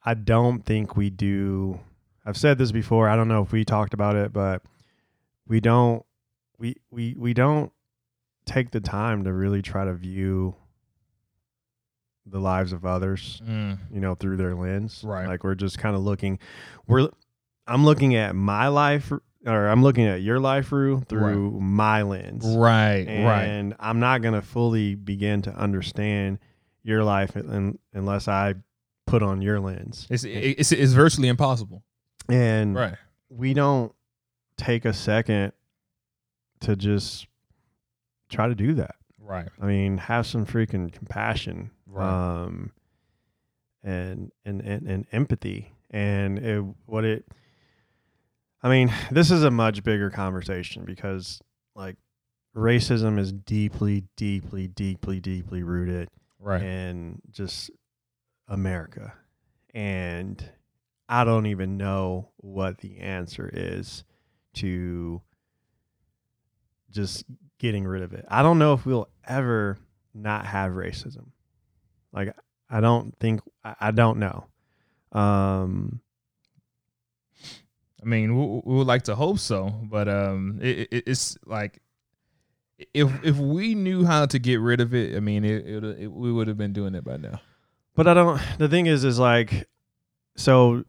I 0.05 0.14
don't 0.14 0.64
think 0.64 0.97
we 0.97 1.11
do. 1.11 1.80
I've 2.24 2.36
said 2.39 2.57
this 2.57 2.72
before. 2.72 3.09
I 3.11 3.16
don't 3.16 3.28
know 3.28 3.43
if 3.43 3.53
we 3.53 3.64
talked 3.64 3.93
about 3.93 4.16
it, 4.16 4.32
but 4.32 4.62
we 5.47 5.61
don't. 5.61 6.03
We 6.59 6.76
we 6.91 7.14
we 7.18 7.34
don't 7.34 7.70
take 8.47 8.70
the 8.70 8.80
time 8.80 9.24
to 9.24 9.32
really 9.32 9.61
try 9.61 9.84
to 9.84 9.93
view 9.93 10.55
the 12.24 12.39
lives 12.41 12.72
of 12.72 12.86
others 12.86 13.43
Mm, 13.47 13.78
you 13.93 14.01
know 14.01 14.14
through 14.14 14.39
their 14.39 14.55
lens 14.55 15.03
Right. 15.05 15.26
like 15.28 15.45
we're 15.45 15.55
just 15.55 15.78
kind 15.78 15.95
of 15.97 16.03
looking 16.03 16.39
we're 16.86 17.09
i'm 17.69 17.85
looking 17.85 18.14
at 18.16 18.35
my 18.35 18.69
life 18.69 19.12
or 19.47 19.69
i'm 19.69 19.83
looking 19.83 20.07
at 20.07 20.21
your 20.23 20.41
life 20.41 20.73
Rue, 20.73 21.01
through 21.09 21.61
my 21.61 22.03
lens 22.03 22.45
right, 22.47 23.07
right. 23.07 23.45
and 23.45 23.75
i'm 23.79 24.01
not 24.01 24.23
going 24.23 24.35
to 24.35 24.43
fully 24.43 24.95
begin 24.97 25.43
to 25.43 25.55
understand 25.55 26.39
your 26.83 27.05
life 27.05 27.37
un- 27.37 27.79
unless 27.93 28.27
i 28.29 28.55
put 29.07 29.23
on 29.23 29.41
your 29.43 29.61
lens 29.61 30.07
It's 30.11 30.25
it's 30.25 30.73
it's 30.73 30.93
virtually 30.93 31.29
impossible. 31.29 31.83
and 32.29 32.75
Right. 32.75 32.95
we 33.31 33.55
don't 33.55 33.93
take 34.57 34.85
a 34.85 34.93
second 34.93 35.53
to 36.61 36.75
just 36.77 37.27
try 38.29 38.49
to 38.49 38.55
do 38.55 38.75
that 38.75 38.97
Right. 39.21 39.49
I 39.61 39.66
mean, 39.66 39.99
have 39.99 40.27
some 40.27 40.47
freaking 40.47 40.91
compassion, 40.91 41.71
Right. 41.87 42.09
um, 42.45 42.73
and, 43.83 44.33
and 44.45 44.62
and 44.62 44.87
and 44.89 45.07
empathy, 45.12 45.75
and 45.91 46.39
it, 46.39 46.64
what 46.87 47.05
it. 47.05 47.27
I 48.63 48.69
mean, 48.69 48.93
this 49.11 49.31
is 49.31 49.45
a 49.45 49.51
much 49.51 49.83
bigger 49.83 50.11
conversation 50.11 50.85
because, 50.85 51.41
like, 51.75 51.97
racism 52.57 53.19
is 53.19 53.33
deeply, 53.33 54.05
deeply, 54.17 54.67
deeply, 54.69 55.21
deeply 55.21 55.63
rooted 55.63 56.09
Right. 56.41 56.63
in 56.63 57.21
just 57.31 57.71
America, 58.49 59.13
and 59.75 60.43
I 61.09 61.25
don't 61.25 61.47
even 61.47 61.77
know 61.77 62.31
what 62.37 62.79
the 62.79 62.99
answer 62.99 63.51
is 63.53 64.05
to 64.55 65.21
just 66.91 67.25
getting 67.59 67.85
rid 67.87 68.03
of 68.03 68.13
it. 68.13 68.25
I 68.29 68.43
don't 68.43 68.59
know 68.59 68.73
if 68.73 68.87
we'll 68.87 69.09
ever 69.27 69.79
not 70.15 70.47
have 70.47 70.73
racism. 70.73 71.27
Like 72.13 72.35
I 72.71 72.81
don't 72.81 73.15
think 73.19 73.41
I, 73.65 73.75
I 73.81 73.91
don't 73.91 74.19
know. 74.19 74.47
Um 75.13 76.01
I 78.01 78.07
mean, 78.07 78.37
we, 78.37 78.61
we 78.65 78.79
would 78.79 78.87
like 78.87 79.03
to 79.05 79.15
hope 79.15 79.39
so, 79.39 79.75
but 79.85 80.09
um, 80.09 80.59
it, 80.63 80.89
it, 80.91 81.05
it's 81.07 81.37
like 81.45 81.81
if 82.95 83.11
if 83.25 83.37
we 83.37 83.75
knew 83.75 84.05
how 84.05 84.27
to 84.27 84.39
get 84.39 84.61
rid 84.61 84.81
of 84.81 84.95
it, 84.95 85.17
I 85.17 85.21
mean, 85.21 85.45
it, 85.45 85.67
it, 85.67 85.85
it 85.85 86.13
we 86.13 86.33
would 86.33 86.49
have 86.49 86.57
been 86.57 86.73
doing 86.73 86.95
it 86.95 87.05
by 87.05 87.17
now. 87.17 87.41
but 87.97 88.07
I 88.07 88.15
don't 88.15 88.41
the 88.59 88.69
thing 88.69 88.87
is 88.87 89.05
is 89.05 89.19
like 89.19 89.67
so 90.37 90.85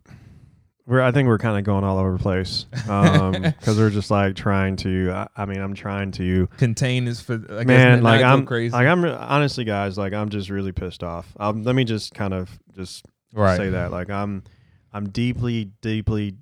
we're 0.86 1.02
I 1.02 1.12
think 1.12 1.28
we're 1.28 1.40
kind 1.40 1.58
of 1.58 1.64
going 1.64 1.84
all 1.84 1.98
over 1.98 2.14
the 2.14 2.20
place 2.20 2.68
um 2.90 3.54
cuz 3.62 3.78
we're 3.78 3.90
just 3.90 4.12
like 4.12 4.36
trying 4.36 4.76
to 4.78 5.12
I, 5.12 5.28
I 5.36 5.46
mean 5.46 5.60
I'm 5.60 5.74
trying 5.74 6.12
to 6.14 6.48
Contain 6.58 7.06
this 7.06 7.22
for 7.22 7.42
I 7.50 7.64
man 7.64 8.04
like 8.04 8.24
I'm 8.24 8.46
crazy, 8.46 8.74
like 8.74 8.88
I'm 8.88 9.04
honestly 9.04 9.64
guys 9.64 9.98
like 9.98 10.14
I'm 10.14 10.30
just 10.30 10.52
really 10.52 10.72
pissed 10.72 11.04
off. 11.04 11.36
Um 11.40 11.64
let 11.64 11.74
me 11.76 11.84
just 11.84 12.14
kind 12.14 12.34
of 12.34 12.60
just 12.76 13.06
right? 13.34 13.58
say 13.58 13.70
that. 13.70 13.92
Like 13.92 14.12
I'm 14.12 14.44
I'm 14.94 15.10
deeply, 15.10 15.72
deeply 15.82 16.36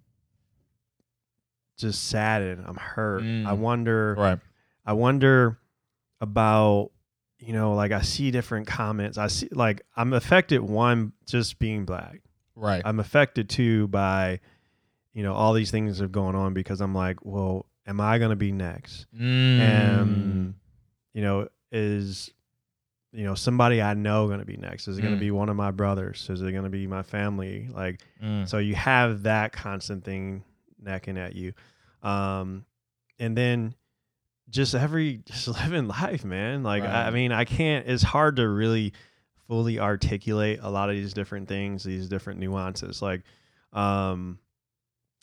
just 1.77 2.05
saddened. 2.09 2.63
I'm 2.67 2.75
hurt. 2.75 3.21
Mm. 3.23 3.45
I 3.45 3.53
wonder 3.53 4.15
Right. 4.17 4.39
I 4.85 4.93
wonder 4.93 5.57
about 6.21 6.91
you 7.39 7.53
know, 7.53 7.75
like 7.75 7.91
I 7.91 8.01
see 8.01 8.31
different 8.31 8.65
comments. 8.65 9.17
I 9.19 9.27
see 9.27 9.47
like 9.51 9.83
I'm 9.95 10.13
affected 10.13 10.59
one 10.61 11.13
just 11.25 11.59
being 11.59 11.85
black. 11.85 12.21
Right. 12.55 12.81
I'm 12.83 12.99
affected 12.99 13.47
too 13.49 13.87
by 13.89 14.39
you 15.13 15.21
know 15.23 15.33
all 15.33 15.53
these 15.53 15.69
things 15.71 15.99
that 15.99 16.05
are 16.05 16.07
going 16.07 16.35
on 16.35 16.53
because 16.55 16.81
I'm 16.81 16.95
like, 16.95 17.23
well, 17.23 17.67
am 17.85 18.01
I 18.01 18.17
going 18.17 18.31
to 18.31 18.35
be 18.35 18.51
next? 18.51 19.05
Mm. 19.15 19.59
And 19.59 20.53
you 21.13 21.21
know, 21.21 21.47
is 21.71 22.31
you 23.13 23.23
know 23.23 23.35
somebody 23.35 23.81
I 23.83 23.93
know 23.93 24.25
going 24.27 24.39
to 24.39 24.45
be 24.45 24.57
next? 24.57 24.87
Is 24.87 24.97
it 24.97 25.01
going 25.01 25.13
Mm. 25.13 25.17
to 25.17 25.21
be 25.21 25.31
one 25.31 25.49
of 25.49 25.55
my 25.55 25.69
brothers? 25.71 26.27
Is 26.31 26.41
it 26.41 26.51
going 26.51 26.63
to 26.63 26.69
be 26.71 26.87
my 26.87 27.03
family? 27.03 27.69
Like 27.71 28.01
Mm. 28.23 28.47
so 28.49 28.57
you 28.57 28.73
have 28.73 29.23
that 29.23 29.51
constant 29.51 30.03
thing 30.03 30.43
necking 30.81 31.17
at 31.17 31.35
you. 31.35 31.53
Um, 32.03 32.65
and 33.19 33.35
then 33.35 33.75
just 34.49 34.75
every 34.75 35.17
just 35.25 35.47
living 35.63 35.87
life, 35.87 36.23
man. 36.23 36.63
Like 36.63 36.83
I, 36.83 37.07
I 37.07 37.11
mean, 37.11 37.31
I 37.31 37.45
can't. 37.45 37.87
It's 37.87 38.03
hard 38.03 38.37
to 38.37 38.47
really 38.47 38.93
fully 39.47 39.79
articulate 39.79 40.59
a 40.61 40.69
lot 40.69 40.89
of 40.89 40.95
these 40.95 41.13
different 41.13 41.47
things, 41.47 41.83
these 41.83 42.09
different 42.09 42.39
nuances. 42.39 43.01
Like, 43.01 43.21
um, 43.73 44.39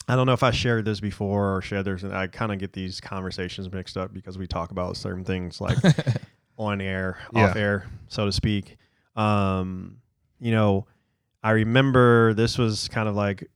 I 0.09 0.17
don't 0.17 0.27
know 0.27 0.33
if 0.33 0.43
I 0.43 0.51
shared 0.51 0.85
this 0.85 1.01
before 1.01 1.57
or 1.57 1.63
shared 1.63 1.87
this. 1.87 2.03
and 2.03 2.15
I 2.15 2.27
kind 2.27 2.53
of 2.53 2.59
get 2.59 2.73
these 2.73 3.01
conversations 3.01 3.71
mixed 3.73 3.97
up 3.97 4.13
because 4.13 4.37
we 4.37 4.47
talk 4.47 4.71
about 4.71 4.97
certain 4.97 5.25
things 5.25 5.61
like 5.61 5.79
on 6.59 6.81
air, 6.81 7.19
off 7.35 7.57
air, 7.57 7.87
so 8.09 8.27
to 8.27 8.33
speak. 8.33 8.77
Um, 9.17 9.99
you 10.41 10.53
know, 10.53 10.87
I 11.43 11.53
remember 11.53 12.35
this 12.35 12.59
was 12.59 12.89
kind 12.89 13.09
of 13.09 13.15
like 13.15 13.51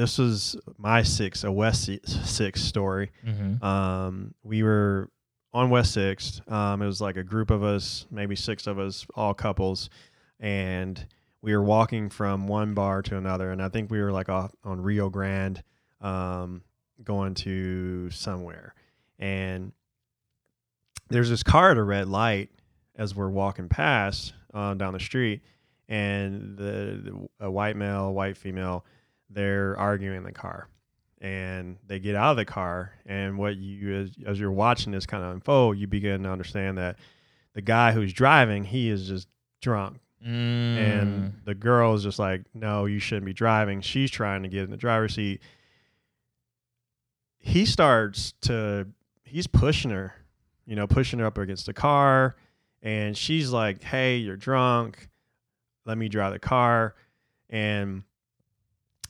this 0.00 0.16
was 0.18 0.56
my 0.78 1.02
six, 1.02 1.44
a 1.44 1.52
West 1.52 1.90
Six 2.26 2.62
story. 2.62 3.10
Mhm. 3.26 3.62
Um, 3.62 4.34
we 4.42 4.62
were 4.62 5.10
on 5.52 5.68
West 5.68 5.92
Sixth. 5.92 6.40
Um, 6.50 6.80
it 6.80 6.86
was 6.86 7.00
like 7.00 7.16
a 7.16 7.22
group 7.22 7.50
of 7.50 7.62
us, 7.62 8.06
maybe 8.10 8.34
six 8.34 8.66
of 8.66 8.78
us, 8.78 9.06
all 9.14 9.34
couples, 9.34 9.90
and 10.38 11.06
we 11.42 11.54
were 11.54 11.62
walking 11.62 12.08
from 12.08 12.46
one 12.46 12.72
bar 12.74 13.02
to 13.02 13.16
another. 13.16 13.50
And 13.50 13.62
I 13.62 13.68
think 13.68 13.90
we 13.90 14.00
were 14.00 14.12
like 14.12 14.28
off 14.28 14.52
on 14.64 14.80
Rio 14.80 15.10
Grande, 15.10 15.62
um, 16.00 16.62
going 17.04 17.34
to 17.34 18.08
somewhere. 18.10 18.74
And 19.18 19.72
there's 21.08 21.28
this 21.28 21.42
car 21.42 21.72
at 21.72 21.76
a 21.76 21.82
red 21.82 22.08
light 22.08 22.50
as 22.96 23.14
we're 23.14 23.28
walking 23.30 23.68
past 23.68 24.32
uh, 24.54 24.74
down 24.74 24.92
the 24.94 25.00
street, 25.00 25.42
and 25.88 26.56
the, 26.56 27.00
the 27.04 27.28
a 27.46 27.50
white 27.50 27.76
male, 27.76 28.12
white 28.14 28.36
female, 28.36 28.84
they're 29.30 29.76
arguing 29.78 30.16
in 30.18 30.24
the 30.24 30.32
car 30.32 30.68
and 31.20 31.76
they 31.86 31.98
get 31.98 32.16
out 32.16 32.32
of 32.32 32.36
the 32.36 32.44
car 32.44 32.92
and 33.06 33.38
what 33.38 33.56
you 33.56 33.94
as, 33.94 34.10
as 34.26 34.40
you're 34.40 34.50
watching 34.50 34.90
this 34.92 35.06
kind 35.06 35.22
of 35.22 35.30
unfold 35.32 35.78
you 35.78 35.86
begin 35.86 36.22
to 36.24 36.28
understand 36.30 36.78
that 36.78 36.96
the 37.54 37.60
guy 37.62 37.92
who's 37.92 38.12
driving 38.12 38.64
he 38.64 38.88
is 38.90 39.06
just 39.08 39.28
drunk 39.60 39.98
Mm. 40.22 40.76
and 40.76 41.32
the 41.46 41.54
girl 41.54 41.94
is 41.94 42.02
just 42.02 42.18
like 42.18 42.42
no 42.52 42.84
you 42.84 42.98
shouldn't 42.98 43.24
be 43.24 43.32
driving 43.32 43.80
she's 43.80 44.10
trying 44.10 44.42
to 44.42 44.50
get 44.50 44.64
in 44.64 44.70
the 44.70 44.76
driver's 44.76 45.14
seat 45.14 45.40
he 47.38 47.64
starts 47.64 48.34
to 48.42 48.86
he's 49.24 49.46
pushing 49.46 49.90
her 49.90 50.12
you 50.66 50.76
know 50.76 50.86
pushing 50.86 51.18
her 51.20 51.24
up 51.26 51.38
against 51.38 51.66
the 51.66 51.72
car 51.72 52.36
and 52.82 53.14
she's 53.16 53.50
like, 53.50 53.82
"Hey, 53.82 54.16
you're 54.16 54.36
drunk. 54.38 55.10
Let 55.84 55.98
me 55.98 56.08
drive 56.08 56.32
the 56.32 56.38
car." 56.38 56.94
And 57.50 58.04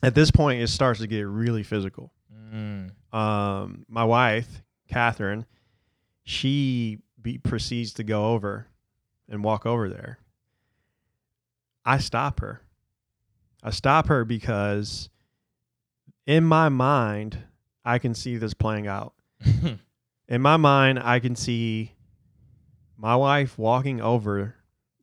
at 0.03 0.15
this 0.15 0.31
point, 0.31 0.61
it 0.61 0.67
starts 0.67 0.99
to 0.99 1.07
get 1.07 1.23
really 1.23 1.63
physical. 1.63 2.11
Mm. 2.53 2.91
Um, 3.13 3.85
my 3.87 4.03
wife, 4.03 4.63
Catherine, 4.87 5.45
she 6.23 6.99
be, 7.21 7.37
proceeds 7.37 7.93
to 7.93 8.03
go 8.03 8.31
over 8.33 8.67
and 9.29 9.43
walk 9.43 9.65
over 9.65 9.89
there. 9.89 10.19
I 11.85 11.97
stop 11.97 12.39
her. 12.39 12.61
I 13.63 13.69
stop 13.71 14.07
her 14.07 14.25
because 14.25 15.09
in 16.25 16.43
my 16.43 16.69
mind, 16.69 17.37
I 17.83 17.99
can 17.99 18.13
see 18.13 18.37
this 18.37 18.53
playing 18.53 18.87
out. 18.87 19.13
In 20.27 20.41
my 20.41 20.55
mind, 20.55 20.99
I 21.03 21.19
can 21.19 21.35
see 21.35 21.93
my 22.95 23.15
wife 23.15 23.57
walking 23.57 23.99
over 23.99 24.55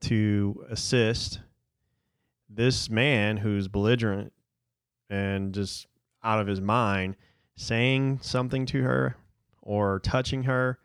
to 0.02 0.64
assist 0.70 1.40
this 2.48 2.88
man 2.88 3.36
who's 3.36 3.68
belligerent 3.68 4.32
and 5.10 5.52
just 5.54 5.86
out 6.22 6.40
of 6.40 6.46
his 6.46 6.60
mind 6.60 7.16
saying 7.56 8.18
something 8.22 8.66
to 8.66 8.82
her 8.82 9.16
or 9.62 10.00
touching 10.00 10.44
her 10.44 10.78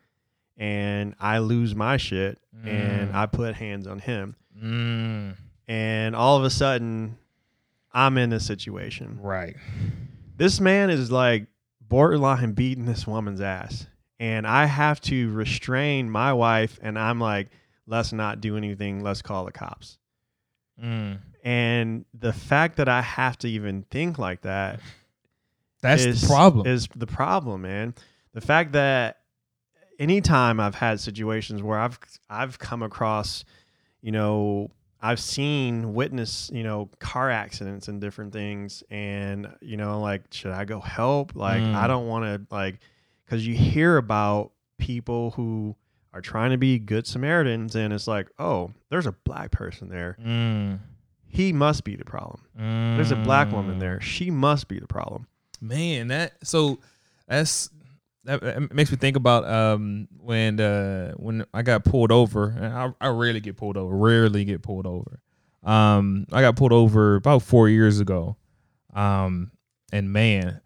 and 0.56 1.14
I 1.18 1.38
lose 1.38 1.74
my 1.74 1.96
shit 1.96 2.38
and 2.64 3.10
Mm. 3.10 3.14
I 3.14 3.26
put 3.26 3.54
hands 3.56 3.86
on 3.86 3.98
him 3.98 4.36
Mm. 4.56 5.36
and 5.68 6.14
all 6.16 6.36
of 6.38 6.44
a 6.44 6.50
sudden 6.50 7.18
I'm 7.92 8.18
in 8.18 8.30
this 8.30 8.44
situation. 8.46 9.18
Right. 9.20 9.56
This 10.36 10.60
man 10.60 10.90
is 10.90 11.10
like 11.12 11.46
borderline 11.80 12.52
beating 12.52 12.86
this 12.86 13.06
woman's 13.06 13.40
ass 13.40 13.86
and 14.18 14.46
I 14.46 14.66
have 14.66 15.00
to 15.02 15.30
restrain 15.32 16.08
my 16.10 16.32
wife 16.32 16.78
and 16.82 16.98
I'm 16.98 17.20
like 17.20 17.50
let's 17.86 18.12
not 18.12 18.40
do 18.40 18.56
anything, 18.56 19.02
let's 19.02 19.20
call 19.22 19.44
the 19.44 19.52
cops. 19.52 19.98
Mm. 20.82 21.18
And 21.44 22.06
the 22.14 22.32
fact 22.32 22.78
that 22.78 22.88
I 22.88 23.02
have 23.02 23.38
to 23.38 23.48
even 23.48 23.84
think 23.90 24.18
like 24.18 24.40
that 24.42 24.80
That's 25.82 26.02
is, 26.02 26.22
the 26.22 26.26
problem. 26.28 26.66
Is 26.66 26.88
the 26.96 27.06
problem, 27.06 27.62
man. 27.62 27.94
The 28.32 28.40
fact 28.40 28.72
that 28.72 29.18
anytime 29.98 30.58
I've 30.58 30.74
had 30.74 30.98
situations 30.98 31.62
where 31.62 31.78
I've 31.78 31.98
I've 32.30 32.58
come 32.58 32.82
across, 32.82 33.44
you 34.00 34.10
know, 34.10 34.70
I've 35.02 35.20
seen 35.20 35.92
witness, 35.92 36.50
you 36.54 36.62
know, 36.62 36.88
car 37.00 37.28
accidents 37.28 37.88
and 37.88 38.00
different 38.00 38.32
things 38.32 38.82
and 38.90 39.46
you 39.60 39.76
know, 39.76 40.00
like 40.00 40.22
should 40.30 40.52
I 40.52 40.64
go 40.64 40.80
help? 40.80 41.36
Like 41.36 41.62
Mm. 41.62 41.74
I 41.74 41.86
don't 41.86 42.08
want 42.08 42.24
to 42.24 42.54
like 42.54 42.78
cuz 43.28 43.46
you 43.46 43.54
hear 43.54 43.98
about 43.98 44.52
people 44.78 45.32
who 45.32 45.76
are 46.14 46.22
trying 46.22 46.52
to 46.52 46.56
be 46.56 46.78
good 46.78 47.06
Samaritans 47.06 47.76
and 47.76 47.92
it's 47.92 48.08
like, 48.08 48.30
"Oh, 48.38 48.70
there's 48.88 49.06
a 49.06 49.12
black 49.12 49.50
person 49.50 49.90
there. 49.90 50.16
Mm. 50.24 50.78
He 51.34 51.52
must 51.52 51.82
be 51.84 51.96
the 51.96 52.04
problem. 52.04 52.40
There's 52.96 53.10
a 53.10 53.16
black 53.16 53.50
woman 53.52 53.76
Mm. 53.76 53.80
there. 53.80 54.00
She 54.00 54.30
must 54.30 54.68
be 54.68 54.78
the 54.78 54.86
problem." 54.86 55.26
Man, 55.60 56.08
that 56.08 56.34
so 56.44 56.78
that's 57.26 57.70
that 58.24 58.72
makes 58.72 58.90
me 58.90 58.96
think 58.96 59.16
about 59.16 59.44
um 59.46 60.08
when 60.20 60.60
uh 60.60 61.12
when 61.16 61.44
I 61.52 61.62
got 61.62 61.84
pulled 61.84 62.12
over 62.12 62.48
and 62.50 62.66
I, 62.72 62.92
I 63.00 63.08
rarely 63.08 63.40
get 63.40 63.56
pulled 63.56 63.76
over, 63.76 63.94
rarely 63.94 64.44
get 64.44 64.62
pulled 64.62 64.86
over. 64.86 65.20
Um 65.62 66.26
I 66.32 66.40
got 66.40 66.56
pulled 66.56 66.72
over 66.72 67.16
about 67.16 67.42
4 67.42 67.68
years 67.68 67.98
ago. 68.00 68.36
Um 68.94 69.50
and 69.92 70.12
man, 70.12 70.60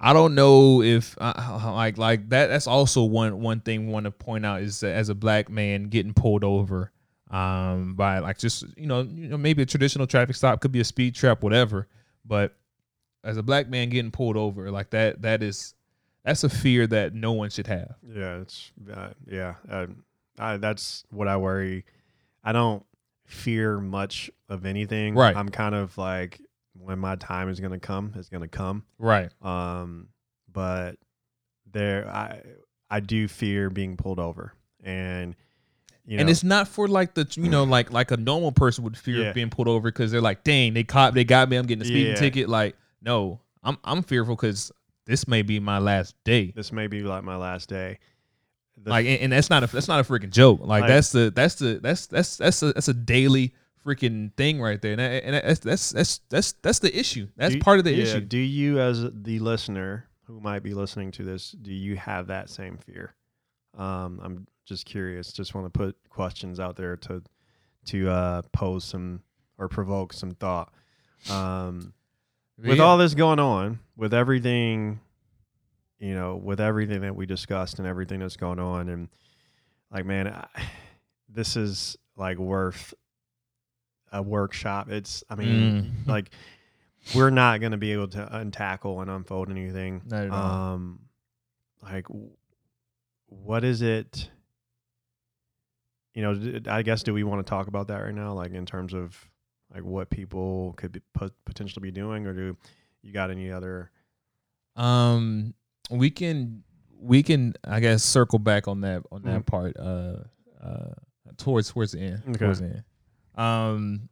I 0.00 0.12
don't 0.12 0.34
know 0.34 0.82
if 0.82 1.16
uh, 1.20 1.60
like 1.74 1.98
like 1.98 2.28
that 2.30 2.46
that's 2.48 2.66
also 2.66 3.04
one 3.04 3.40
one 3.40 3.60
thing 3.60 3.86
we 3.86 3.92
want 3.92 4.04
to 4.04 4.10
point 4.10 4.44
out 4.46 4.62
is 4.62 4.80
that 4.80 4.94
as 4.94 5.08
a 5.08 5.14
black 5.14 5.48
man 5.48 5.84
getting 5.84 6.14
pulled 6.14 6.44
over 6.44 6.92
um 7.30 7.94
by 7.94 8.20
like 8.20 8.38
just 8.38 8.64
you 8.76 8.86
know 8.86 9.02
you 9.02 9.28
know 9.28 9.36
maybe 9.36 9.62
a 9.62 9.66
traditional 9.66 10.06
traffic 10.06 10.36
stop 10.36 10.60
could 10.60 10.70
be 10.70 10.80
a 10.80 10.84
speed 10.84 11.14
trap 11.14 11.42
whatever 11.42 11.88
but 12.24 12.54
as 13.24 13.36
a 13.36 13.42
black 13.42 13.68
man 13.68 13.88
getting 13.88 14.12
pulled 14.12 14.36
over 14.36 14.70
like 14.70 14.90
that 14.90 15.20
that 15.22 15.42
is 15.42 15.74
that's 16.26 16.42
a 16.42 16.48
fear 16.48 16.86
that 16.88 17.14
no 17.14 17.32
one 17.32 17.48
should 17.50 17.68
have 17.68 17.94
Yeah, 18.02 18.40
it's 18.40 18.72
uh, 18.92 19.10
yeah. 19.26 19.54
Uh, 19.70 19.86
I, 20.38 20.56
that's 20.56 21.04
what 21.10 21.28
I 21.28 21.36
worry. 21.36 21.84
I 22.42 22.52
don't 22.52 22.84
fear 23.26 23.78
much 23.78 24.28
of 24.48 24.66
anything. 24.66 25.14
Right. 25.14 25.36
I'm 25.36 25.48
kind 25.48 25.74
of 25.74 25.96
like 25.96 26.40
when 26.78 26.98
my 26.98 27.14
time 27.14 27.48
is 27.48 27.60
gonna 27.60 27.78
come, 27.78 28.12
it's 28.16 28.28
gonna 28.28 28.48
come. 28.48 28.82
right 28.98 29.30
Um, 29.40 30.08
but 30.52 30.96
there, 31.72 32.08
I 32.08 32.42
I 32.90 32.98
do 32.98 33.28
fear 33.28 33.70
being 33.70 33.96
pulled 33.96 34.18
over, 34.18 34.52
and 34.82 35.36
you 36.06 36.16
know, 36.16 36.20
and 36.22 36.30
it's 36.30 36.44
not 36.44 36.68
for 36.68 36.86
like 36.88 37.14
the 37.14 37.26
you 37.36 37.48
know 37.48 37.64
like 37.64 37.92
like 37.92 38.10
a 38.10 38.16
normal 38.16 38.52
person 38.52 38.84
would 38.84 38.96
fear 38.96 39.16
Yeah. 39.22 39.28
of 39.28 39.34
being 39.34 39.50
pulled 39.50 39.68
over 39.68 39.88
because 39.90 40.10
they're 40.12 40.20
like 40.20 40.44
dang 40.44 40.72
they 40.74 40.84
caught 40.84 41.14
they 41.14 41.24
got 41.24 41.48
me 41.48 41.56
i'm 41.56 41.66
getting 41.66 41.82
a 41.82 41.84
speeding 41.84 42.12
Yeah. 42.12 42.18
ticket 42.20 42.48
like 42.48 42.76
no 43.02 43.40
i'm 43.64 43.76
i'm 43.84 44.02
fearful 44.02 44.36
because 44.36 44.70
this 45.06 45.26
may 45.28 45.42
be 45.42 45.58
my 45.60 45.78
last 45.78 46.14
day 46.24 46.52
this 46.54 46.72
may 46.72 46.86
be 46.86 47.02
like 47.02 47.22
my 47.24 47.36
last 47.36 47.68
day. 47.68 47.98
The 48.82 48.90
like 48.90 49.06
and, 49.06 49.20
and 49.20 49.32
that's 49.32 49.48
not 49.50 49.62
a 49.64 49.66
that's 49.68 49.88
not 49.88 50.00
a 50.00 50.02
freaking 50.04 50.30
joke 50.30 50.60
like, 50.60 50.82
Like- 50.82 50.88
that's 50.88 51.10
the 51.12 51.30
that's 51.34 51.54
the 51.56 51.80
that's 51.82 52.06
that's 52.06 52.36
that's 52.36 52.62
a 52.62 52.72
that's 52.72 52.88
a 52.88 52.94
daily 52.94 53.54
freaking 53.84 54.32
thing 54.34 54.60
right 54.60 54.82
there 54.82 54.92
and, 54.92 55.00
that, 55.00 55.24
and 55.24 55.34
that's 55.34 55.60
that's 55.60 55.90
that's 55.92 56.20
that's 56.28 56.52
that's 56.62 56.78
the 56.80 56.96
issue 56.98 57.26
that's 57.36 57.54
Do- 57.54 57.60
part 57.60 57.78
of 57.78 57.84
the 57.84 57.92
yeah, 57.92 58.02
issue 58.02 58.20
Do 58.20 58.36
you, 58.38 58.80
as 58.80 59.04
the 59.12 59.38
listener 59.38 60.06
who 60.24 60.40
might 60.40 60.62
be 60.64 60.74
listening 60.74 61.12
to 61.12 61.22
this, 61.22 61.52
do 61.52 61.72
you 61.72 61.94
have 61.96 62.26
that 62.26 62.50
same 62.50 62.78
fear? 62.78 63.14
Um, 63.78 64.20
I'm 64.22 64.46
just 64.66 64.84
curious. 64.84 65.32
Just 65.32 65.54
want 65.54 65.72
to 65.72 65.78
put 65.78 65.96
questions 66.10 66.60
out 66.60 66.76
there 66.76 66.96
to 66.98 67.22
to 67.86 68.10
uh, 68.10 68.42
pose 68.52 68.84
some 68.84 69.22
or 69.58 69.68
provoke 69.68 70.12
some 70.12 70.32
thought. 70.32 70.72
Um, 71.30 71.92
with 72.58 72.80
all 72.80 72.98
this 72.98 73.14
going 73.14 73.38
on, 73.40 73.78
with 73.96 74.12
everything, 74.12 75.00
you 75.98 76.14
know, 76.14 76.36
with 76.36 76.60
everything 76.60 77.00
that 77.02 77.14
we 77.16 77.26
discussed 77.26 77.78
and 77.78 77.86
everything 77.86 78.18
that's 78.20 78.36
going 78.36 78.58
on, 78.58 78.88
and 78.88 79.08
like, 79.92 80.04
man, 80.04 80.28
I, 80.28 80.46
this 81.28 81.56
is 81.56 81.96
like 82.16 82.38
worth 82.38 82.92
a 84.12 84.22
workshop. 84.22 84.90
It's, 84.90 85.22
I 85.30 85.34
mean, 85.36 85.94
Mm. 86.04 86.08
like, 86.08 86.30
we're 87.14 87.30
not 87.30 87.60
going 87.60 87.72
to 87.72 87.78
be 87.78 87.92
able 87.92 88.08
to 88.08 88.18
untackle 88.32 89.00
and 89.02 89.10
unfold 89.10 89.50
anything. 89.50 90.02
Not 90.06 90.24
at 90.24 90.30
all. 90.30 90.72
Um, 90.74 91.00
like, 91.82 92.06
what 93.28 93.64
is 93.64 93.82
it? 93.82 94.30
You 96.16 96.22
know, 96.22 96.60
I 96.68 96.80
guess 96.80 97.02
do 97.02 97.12
we 97.12 97.24
want 97.24 97.44
to 97.46 97.48
talk 97.50 97.66
about 97.68 97.88
that 97.88 97.98
right 97.98 98.14
now, 98.14 98.32
like 98.32 98.52
in 98.52 98.64
terms 98.64 98.94
of 98.94 99.14
like 99.72 99.84
what 99.84 100.08
people 100.08 100.72
could 100.78 100.90
be, 100.92 101.00
pot- 101.12 101.34
potentially 101.44 101.82
be 101.82 101.90
doing, 101.92 102.26
or 102.26 102.32
do 102.32 102.56
you 103.02 103.12
got 103.12 103.30
any 103.30 103.52
other? 103.52 103.90
Um, 104.76 105.52
we 105.90 106.08
can 106.10 106.62
we 106.98 107.22
can 107.22 107.52
I 107.64 107.80
guess 107.80 108.02
circle 108.02 108.38
back 108.38 108.66
on 108.66 108.80
that 108.80 109.02
on 109.12 109.22
that 109.24 109.42
Mhm. 109.42 109.46
part. 109.46 109.76
Uh, 109.76 110.16
uh, 110.62 110.94
towards 111.36 111.70
towards 111.70 111.92
the 111.92 112.00
end. 112.00 112.22
Okay. 112.30 112.38
Towards 112.38 112.60
the 112.60 112.66
end. 112.66 112.84
Um, 113.34 114.08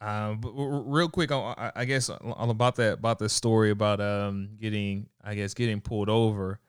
uh, 0.00 0.34
but 0.34 0.52
real 0.54 1.08
quick, 1.08 1.32
I, 1.32 1.36
I- 1.58 1.72
I 1.80 1.84
guess 1.86 2.08
all 2.08 2.50
about 2.50 2.76
that 2.76 2.94
about 2.94 3.18
the 3.18 3.28
story 3.28 3.70
about 3.70 4.00
um 4.00 4.50
getting 4.60 5.08
I 5.24 5.34
guess 5.34 5.54
getting 5.54 5.80
pulled 5.80 6.08
over. 6.08 6.60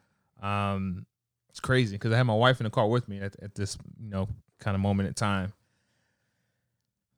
Um, 0.41 1.05
it's 1.49 1.59
crazy 1.59 1.95
because 1.95 2.11
I 2.11 2.17
had 2.17 2.23
my 2.23 2.33
wife 2.33 2.59
in 2.59 2.63
the 2.63 2.71
car 2.71 2.87
with 2.87 3.07
me 3.07 3.19
at 3.19 3.35
at 3.41 3.53
this 3.53 3.77
you 4.01 4.09
know 4.09 4.27
kind 4.59 4.75
of 4.75 4.81
moment 4.81 5.07
in 5.07 5.13
time. 5.13 5.53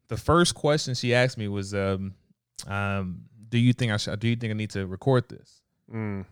The 0.08 0.18
first 0.18 0.56
question 0.56 0.96
she 0.96 1.14
asked 1.14 1.38
me 1.38 1.48
was, 1.48 1.74
um, 1.74 2.14
um, 2.68 3.22
do 3.50 3.58
you 3.58 3.74
think 3.74 3.92
I 3.92 3.98
should? 3.98 4.20
Do 4.20 4.28
you 4.28 4.36
think 4.36 4.52
I 4.52 4.54
need 4.56 4.72
to 4.72 4.86
record 4.88 5.30
this? 5.30 5.62
Mm, 5.94 6.26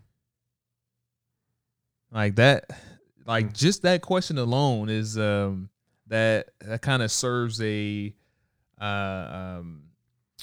like 2.11 2.35
that 2.35 2.69
like 3.25 3.47
Mm. 3.49 3.53
just 3.53 3.81
that 3.81 4.01
question 4.01 4.37
alone 4.37 4.89
is 4.89 5.17
um 5.17 5.69
that 6.07 6.49
that 6.61 6.81
kind 6.81 7.01
of 7.03 7.11
serves 7.11 7.61
a 7.61 8.13
uh 8.79 8.83
um 9.59 9.83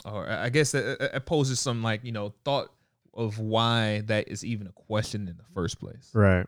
or 0.05 0.29
i 0.29 0.49
guess 0.51 0.75
it, 0.75 1.01
it- 1.01 1.11
it 1.15 1.27
poses 1.27 1.61
some 1.61 1.83
like 1.83 2.05
you 2.05 2.13
know 2.13 2.35
thought 2.45 2.71
of 3.15 3.39
why 3.39 4.03
that 4.07 4.29
is 4.29 4.45
even 4.45 4.67
a 4.67 4.73
question 4.73 5.29
in 5.29 5.37
the 5.37 5.45
first 5.55 5.79
place 5.79 6.11
right. 6.13 6.47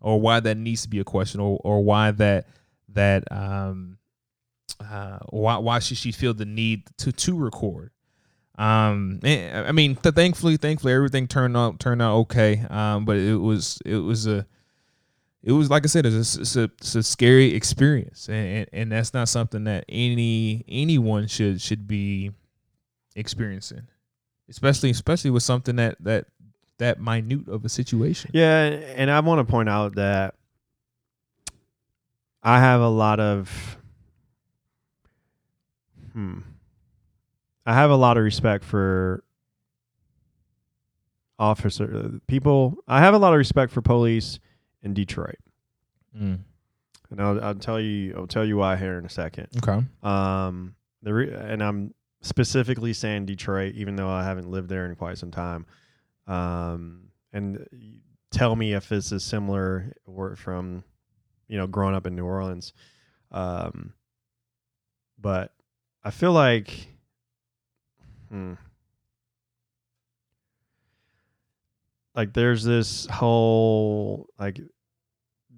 or 0.00 0.20
why 0.20 0.40
that 0.40 0.56
needs 0.56 0.82
to 0.82 0.88
be 0.88 0.98
a 0.98 1.04
question 1.04 1.38
or 1.40 1.60
or 1.62 1.84
why 1.84 2.10
that 2.10 2.46
that 2.92 3.30
um 3.30 3.98
uh 4.80 5.18
why 5.30 5.56
why 5.58 5.78
should 5.78 5.96
she 5.96 6.12
feel 6.12 6.34
the 6.34 6.44
need 6.44 6.84
to 6.98 7.12
to 7.12 7.36
record? 7.36 7.90
Um 8.56 9.20
eh, 9.22 9.62
i 9.66 9.72
mean 9.72 9.96
th- 9.96 10.14
thankfully 10.14 10.56
thankfully 10.56 10.92
everything 10.92 11.26
turned 11.26 11.56
out 11.56 11.80
turned 11.80 12.02
out 12.02 12.16
okay. 12.20 12.64
Um 12.70 13.04
but 13.04 13.16
it 13.16 13.36
was 13.36 13.80
it 13.84 13.96
was 13.96 14.26
a 14.26 14.46
it 15.42 15.52
was 15.52 15.70
like 15.70 15.84
i 15.84 15.86
said 15.86 16.04
it's 16.04 16.36
a, 16.36 16.40
it's 16.40 16.56
a, 16.56 16.62
it's 16.64 16.94
a 16.94 17.02
scary 17.02 17.54
experience. 17.54 18.28
And, 18.28 18.48
and 18.48 18.68
and 18.72 18.92
that's 18.92 19.14
not 19.14 19.28
something 19.28 19.64
that 19.64 19.84
any 19.88 20.64
anyone 20.68 21.28
should 21.28 21.60
should 21.60 21.86
be 21.86 22.32
experiencing 23.14 23.88
especially 24.48 24.90
especially 24.90 25.30
with 25.30 25.42
something 25.42 25.76
that 25.76 25.96
that 26.00 26.26
that 26.78 27.00
minute 27.00 27.48
of 27.48 27.64
a 27.64 27.68
situation. 27.68 28.30
Yeah, 28.32 28.62
and 28.62 29.10
I 29.10 29.20
want 29.20 29.46
to 29.46 29.50
point 29.50 29.68
out 29.68 29.96
that 29.96 30.34
I 32.42 32.60
have 32.60 32.80
a 32.80 32.88
lot 32.88 33.20
of 33.20 33.76
hmm. 36.12 36.38
I 37.66 37.74
have 37.74 37.90
a 37.90 37.96
lot 37.96 38.16
of 38.16 38.24
respect 38.24 38.64
for 38.64 39.22
officer 41.38 42.20
people. 42.26 42.76
I 42.86 43.00
have 43.00 43.14
a 43.14 43.18
lot 43.18 43.32
of 43.32 43.38
respect 43.38 43.72
for 43.72 43.82
police 43.82 44.38
in 44.82 44.94
Detroit, 44.94 45.38
Mm. 46.16 46.38
and 47.10 47.20
I'll, 47.20 47.42
I'll 47.44 47.54
tell 47.54 47.80
you. 47.80 48.14
I'll 48.16 48.26
tell 48.26 48.44
you 48.44 48.56
why 48.56 48.76
here 48.76 48.98
in 48.98 49.04
a 49.04 49.10
second. 49.10 49.48
Okay. 49.58 49.84
Um, 50.02 50.74
the 51.02 51.14
re- 51.14 51.32
and 51.32 51.62
I'm 51.62 51.94
specifically 52.22 52.92
saying 52.92 53.26
Detroit, 53.26 53.74
even 53.74 53.96
though 53.96 54.08
I 54.08 54.24
haven't 54.24 54.50
lived 54.50 54.68
there 54.68 54.86
in 54.86 54.96
quite 54.96 55.18
some 55.18 55.30
time. 55.30 55.66
Um, 56.26 57.10
and 57.32 57.66
tell 58.30 58.56
me 58.56 58.72
if 58.72 58.88
this 58.88 59.12
is 59.12 59.22
similar 59.24 59.92
or 60.06 60.34
from, 60.36 60.82
you 61.48 61.56
know, 61.58 61.66
growing 61.66 61.94
up 61.94 62.06
in 62.06 62.14
New 62.14 62.24
Orleans. 62.26 62.72
Um, 63.32 63.92
but 65.18 65.52
I 66.04 66.10
feel 66.10 66.32
like, 66.32 66.88
hmm, 68.30 68.54
like 72.14 72.32
there's 72.32 72.64
this 72.64 73.06
whole 73.06 74.28
like 74.38 74.60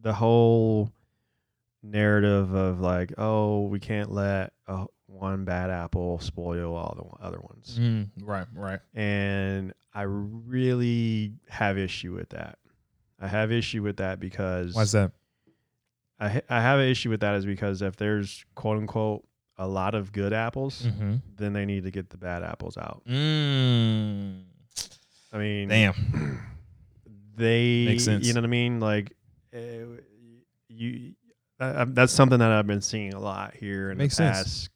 the 0.02 0.12
whole 0.12 0.92
narrative 1.82 2.52
of 2.54 2.80
like, 2.80 3.12
oh, 3.18 3.62
we 3.66 3.80
can't 3.80 4.10
let 4.12 4.52
uh, 4.66 4.84
one 5.06 5.44
bad 5.44 5.70
apple 5.70 6.18
spoil 6.20 6.74
all 6.74 6.94
the 7.18 7.24
other 7.24 7.40
ones, 7.40 7.78
Mm. 7.80 8.08
Right. 8.22 8.46
Right. 8.54 8.80
and 8.94 9.72
I 9.92 10.02
really 10.02 11.34
have 11.48 11.76
issue 11.78 12.14
with 12.14 12.30
that. 12.30 12.58
I 13.20 13.26
have 13.28 13.50
issue 13.52 13.82
with 13.82 13.96
that 13.98 14.20
because 14.20 14.74
Why's 14.74 14.92
that? 14.92 15.12
I 16.20 16.42
I 16.48 16.60
have 16.60 16.78
an 16.80 16.88
issue 16.88 17.10
with 17.10 17.20
that 17.20 17.34
is 17.36 17.44
because 17.46 17.82
if 17.82 17.96
there's 17.96 18.44
quote 18.54 18.76
unquote 18.78 19.24
a 19.56 19.66
lot 19.66 19.94
of 19.94 20.12
good 20.12 20.32
apples, 20.32 20.82
Mm-hmm. 20.82 21.16
then 21.36 21.52
they 21.52 21.64
need 21.66 21.84
to 21.84 21.90
get 21.90 22.10
the 22.10 22.16
bad 22.16 22.42
apples 22.42 22.76
out. 22.78 23.02
Mm. 23.08 24.42
I 25.32 25.38
mean, 25.38 25.68
Damn. 25.68 26.42
they 27.36 27.84
Makes 27.86 28.04
sense. 28.04 28.26
you 28.26 28.34
know 28.34 28.40
what 28.40 28.46
i 28.46 28.50
mean 28.50 28.80
like 28.80 29.12
uh, 29.54 29.58
you 30.68 31.12
that's 31.58 32.12
something 32.12 32.38
that 32.38 32.50
i've 32.50 32.66
been 32.66 32.80
seeing 32.82 33.14
a 33.14 33.20
lot 33.20 33.54
here 33.54 33.90
in 33.90 33.98
Makes 33.98 34.16
the 34.16 34.32
sense. 34.34 34.38
past 34.38 34.70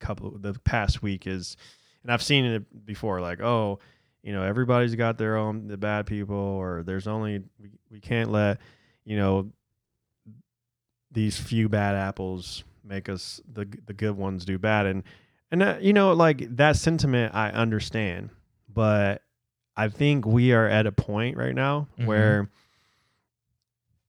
couple 0.00 0.36
the 0.38 0.54
past 0.64 1.02
week 1.02 1.26
is 1.26 1.56
and 2.02 2.12
i've 2.12 2.22
seen 2.22 2.44
it 2.44 2.86
before 2.86 3.20
like 3.20 3.40
oh 3.40 3.78
you 4.22 4.32
know 4.32 4.42
everybody's 4.42 4.94
got 4.94 5.16
their 5.18 5.36
own 5.36 5.68
the 5.68 5.76
bad 5.76 6.06
people 6.06 6.36
or 6.36 6.82
there's 6.84 7.06
only 7.06 7.42
we, 7.60 7.70
we 7.90 8.00
can't 8.00 8.30
let 8.32 8.58
you 9.04 9.16
know 9.16 9.50
these 11.12 11.38
few 11.38 11.68
bad 11.68 11.94
apples 11.94 12.64
make 12.84 13.08
us 13.08 13.40
the 13.52 13.66
the 13.86 13.92
good 13.94 14.16
ones 14.16 14.44
do 14.44 14.58
bad 14.58 14.86
and 14.86 15.02
and 15.50 15.62
uh, 15.62 15.76
you 15.80 15.92
know 15.92 16.12
like 16.12 16.56
that 16.56 16.76
sentiment 16.76 17.34
i 17.34 17.50
understand 17.50 18.30
but 18.72 19.22
i 19.76 19.88
think 19.88 20.26
we 20.26 20.52
are 20.52 20.66
at 20.66 20.86
a 20.86 20.92
point 20.92 21.36
right 21.36 21.54
now 21.54 21.86
Mhm. 21.98 22.06
where 22.06 22.50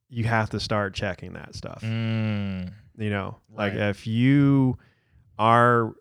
you 0.10 0.24
have 0.26 0.50
to 0.52 0.60
start 0.60 0.94
checking 0.94 1.34
that 1.34 1.56
stuff 1.56 1.82
Mm. 1.84 2.72
you 2.98 3.10
know 3.10 3.38
like 3.54 3.74
Right. 3.74 3.90
if 3.90 4.08
you 4.08 4.78
are 5.38 5.94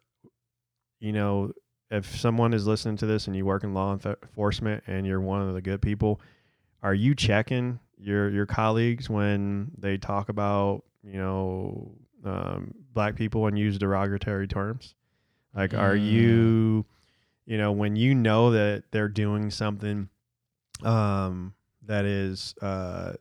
you 1.01 1.13
know 1.13 1.53
if 1.91 2.17
someone 2.19 2.53
is 2.55 2.67
listening 2.67 2.97
to 2.99 3.07
this 3.07 3.27
and 3.27 3.37
you 3.37 3.45
work 3.47 3.65
in 3.65 3.73
law 3.75 3.93
enforcement 3.93 4.85
and 4.87 5.07
you're 5.07 5.21
one 5.21 5.43
of 5.47 5.55
the 5.55 5.61
good 5.63 5.81
people 5.83 6.21
are 6.83 6.95
you 6.95 7.15
checking 7.15 7.79
your 7.99 8.31
your 8.31 8.47
colleagues 8.47 9.09
when 9.11 9.71
they 9.79 9.97
talk 9.99 10.29
about 10.29 10.85
you 11.03 11.19
know 11.19 11.93
um, 12.25 12.73
black 12.93 13.15
people 13.17 13.47
and 13.47 13.59
use 13.59 13.79
derogatory 13.79 14.49
terms 14.49 14.95
like 15.55 15.73
are 15.75 15.95
Mm. 15.97 16.11
you 16.11 16.87
you 17.47 17.57
know 17.59 17.73
when 17.73 17.97
you 17.97 18.15
know 18.15 18.51
that 18.51 18.85
they're 18.91 19.09
doing 19.09 19.51
something 19.51 20.09
um 20.83 21.55
that 21.87 22.05
is 22.05 22.55
uh 22.61 23.13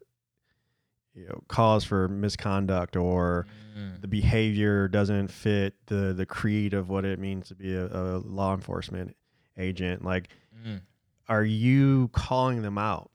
you 1.13 1.27
know 1.27 1.41
cause 1.47 1.83
for 1.83 2.07
misconduct 2.07 2.95
or 2.95 3.45
Mm. 3.77 4.01
the 4.01 4.07
behavior 4.07 4.87
doesn't 4.87 5.27
fit 5.29 5.75
the 5.85 6.13
the 6.13 6.25
creed 6.25 6.73
of 6.73 6.89
what 6.89 7.05
it 7.05 7.19
means 7.19 7.47
to 7.49 7.55
be 7.55 7.73
a, 7.75 7.85
a 7.87 8.17
law 8.19 8.53
enforcement 8.53 9.15
agent 9.57 10.03
like 10.03 10.29
Mm. 10.65 10.81
are 11.29 11.43
you 11.43 12.09
calling 12.13 12.61
them 12.63 12.77
out 12.77 13.11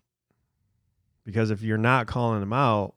because 1.25 1.51
if 1.51 1.63
you're 1.63 1.79
not 1.79 2.07
calling 2.07 2.41
them 2.41 2.53
out 2.53 2.95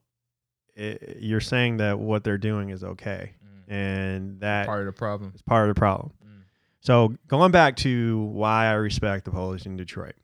it, 0.76 1.18
you're 1.22 1.40
saying 1.42 1.78
that 1.78 1.98
what 2.00 2.24
they're 2.24 2.38
doing 2.38 2.70
is 2.70 2.84
okay 2.84 3.34
Mm. 3.44 3.74
and 3.74 4.40
that 4.42 4.66
Part 4.68 4.82
of 4.82 4.86
the 4.88 4.92
problem. 4.92 5.32
is 5.36 5.42
part 5.42 5.70
of 5.70 5.76
the 5.76 5.80
problem 5.80 6.12
Mm. 6.24 6.42
so 6.82 7.14
going 7.28 7.52
back 7.52 7.76
to 7.78 8.20
why 8.34 8.66
i 8.68 8.74
respect 8.74 9.26
the 9.26 9.32
police 9.32 9.66
in 9.66 9.76
detroit 9.78 10.16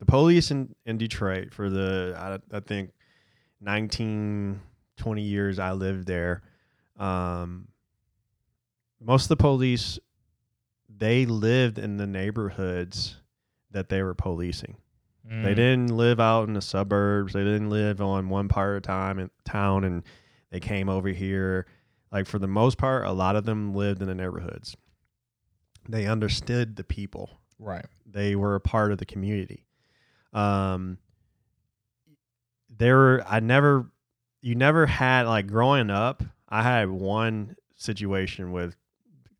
the 0.00 0.06
police 0.06 0.50
in, 0.50 0.74
in 0.86 0.96
detroit 0.98 1.52
for 1.52 1.68
the 1.70 2.14
I, 2.16 2.56
I 2.56 2.60
think 2.60 2.90
19 3.60 4.60
20 4.96 5.22
years 5.22 5.58
i 5.58 5.72
lived 5.72 6.06
there 6.06 6.42
um, 6.98 7.68
most 9.00 9.24
of 9.24 9.28
the 9.28 9.36
police 9.36 9.98
they 10.88 11.26
lived 11.26 11.78
in 11.78 11.96
the 11.96 12.06
neighborhoods 12.06 13.16
that 13.70 13.88
they 13.88 14.02
were 14.02 14.14
policing 14.14 14.76
they 15.28 15.34
Mm. 15.52 15.56
didn't 15.56 15.96
live 15.96 16.20
out 16.20 16.48
in 16.48 16.54
the 16.54 16.60
suburbs 16.62 17.32
they 17.34 17.44
didn't 17.44 17.68
live 17.70 18.00
on 18.00 18.28
one 18.30 18.48
part 18.48 18.76
of 18.76 18.82
time 18.82 19.18
in 19.18 19.30
town 19.44 19.84
and 19.84 20.02
they 20.50 20.58
came 20.60 20.88
over 20.88 21.08
here 21.08 21.66
like 22.10 22.26
for 22.26 22.38
the 22.38 22.46
most 22.48 22.78
part 22.78 23.04
a 23.06 23.12
lot 23.12 23.36
of 23.36 23.44
them 23.44 23.74
lived 23.74 24.00
in 24.00 24.08
the 24.08 24.14
neighborhoods 24.14 24.74
they 25.88 26.06
understood 26.06 26.76
the 26.76 26.84
people 26.84 27.40
Right. 27.58 27.84
they 28.06 28.36
were 28.36 28.54
a 28.54 28.60
part 28.60 28.90
of 28.92 28.98
the 28.98 29.04
community 29.06 29.66
um 30.32 30.96
there 32.70 32.96
were 32.96 33.24
i 33.26 33.40
never 33.40 33.90
you 34.40 34.54
never 34.54 34.86
had 34.86 35.26
like 35.26 35.46
growing 35.46 35.90
up 35.90 36.22
i 36.48 36.62
had 36.62 36.88
one 36.88 37.56
situation 37.76 38.52
with 38.52 38.76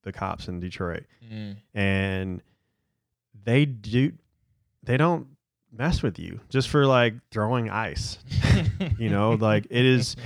the 0.03 0.12
cops 0.12 0.49
in 0.49 0.61
detroit 0.61 1.05
Mm. 1.30 1.57
and 1.74 2.43
they 3.45 3.64
do 3.66 4.12
they 4.82 4.97
don't 4.97 5.26
mess 5.73 6.03
with 6.03 6.19
you 6.19 6.41
just 6.49 6.69
for 6.69 6.87
like 6.87 7.14
throwing 7.31 7.71
ice. 7.71 8.19
You 8.99 9.09
know 9.11 9.33
like 9.33 9.66
it 9.71 9.85
is 9.85 10.16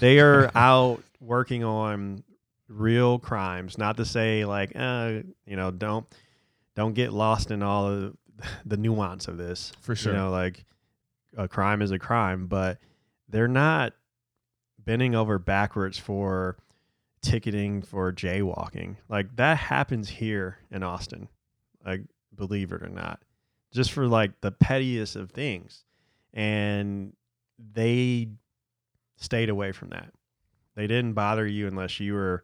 they 0.00 0.18
are 0.18 0.50
out 0.54 1.02
working 1.20 1.64
on 1.64 2.22
real 2.68 3.18
crimes 3.18 3.78
not 3.78 3.96
to 3.96 4.04
say 4.04 4.44
like 4.44 4.72
uh 4.74 5.20
you 5.46 5.56
know 5.56 5.70
don't 5.70 6.06
don't 6.74 6.92
get 6.94 7.12
lost 7.12 7.50
in 7.50 7.62
all 7.62 7.86
of 7.86 8.16
the 8.66 8.76
nuance 8.76 9.28
of 9.28 9.38
this. 9.38 9.72
For 9.80 9.94
sure. 9.94 10.12
you 10.12 10.18
know 10.18 10.30
like 10.30 10.64
a 11.36 11.48
crime 11.48 11.80
is 11.80 11.90
a 11.90 11.98
crime 11.98 12.46
but 12.46 12.78
they're 13.30 13.48
not 13.48 13.94
bending 14.78 15.14
over 15.14 15.38
backwards 15.38 15.98
for 15.98 16.56
ticketing 17.22 17.80
for 17.80 18.12
jaywalking. 18.12 18.96
Like 19.08 19.34
that 19.36 19.56
happens 19.56 20.08
here 20.08 20.58
in 20.70 20.82
austin 20.82 21.28
like 21.84 22.02
believe 22.34 22.72
it 22.72 22.82
or 22.82 22.88
not 22.88 23.20
just 23.74 23.92
for 23.92 24.06
like 24.06 24.40
the 24.40 24.52
pettiest 24.52 25.16
of 25.16 25.32
things. 25.32 25.84
And 26.32 27.12
they 27.58 28.28
stayed 29.16 29.50
away 29.50 29.72
from 29.72 29.90
that. 29.90 30.10
They 30.76 30.86
didn't 30.86 31.12
bother 31.12 31.46
you 31.46 31.66
unless 31.66 32.00
you 32.00 32.14
were 32.14 32.42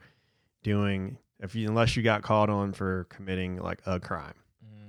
doing 0.62 1.16
if 1.41 1.55
you 1.55 1.68
unless 1.68 1.97
you 1.97 2.03
got 2.03 2.22
called 2.22 2.51
on 2.51 2.72
for 2.72 3.05
committing 3.05 3.57
like 3.57 3.81
a 3.87 3.99
crime. 3.99 4.35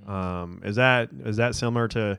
Mm. 0.06 0.10
um, 0.10 0.62
is 0.64 0.76
that 0.76 1.10
is 1.24 1.38
that 1.38 1.54
similar 1.54 1.88
to 1.88 2.18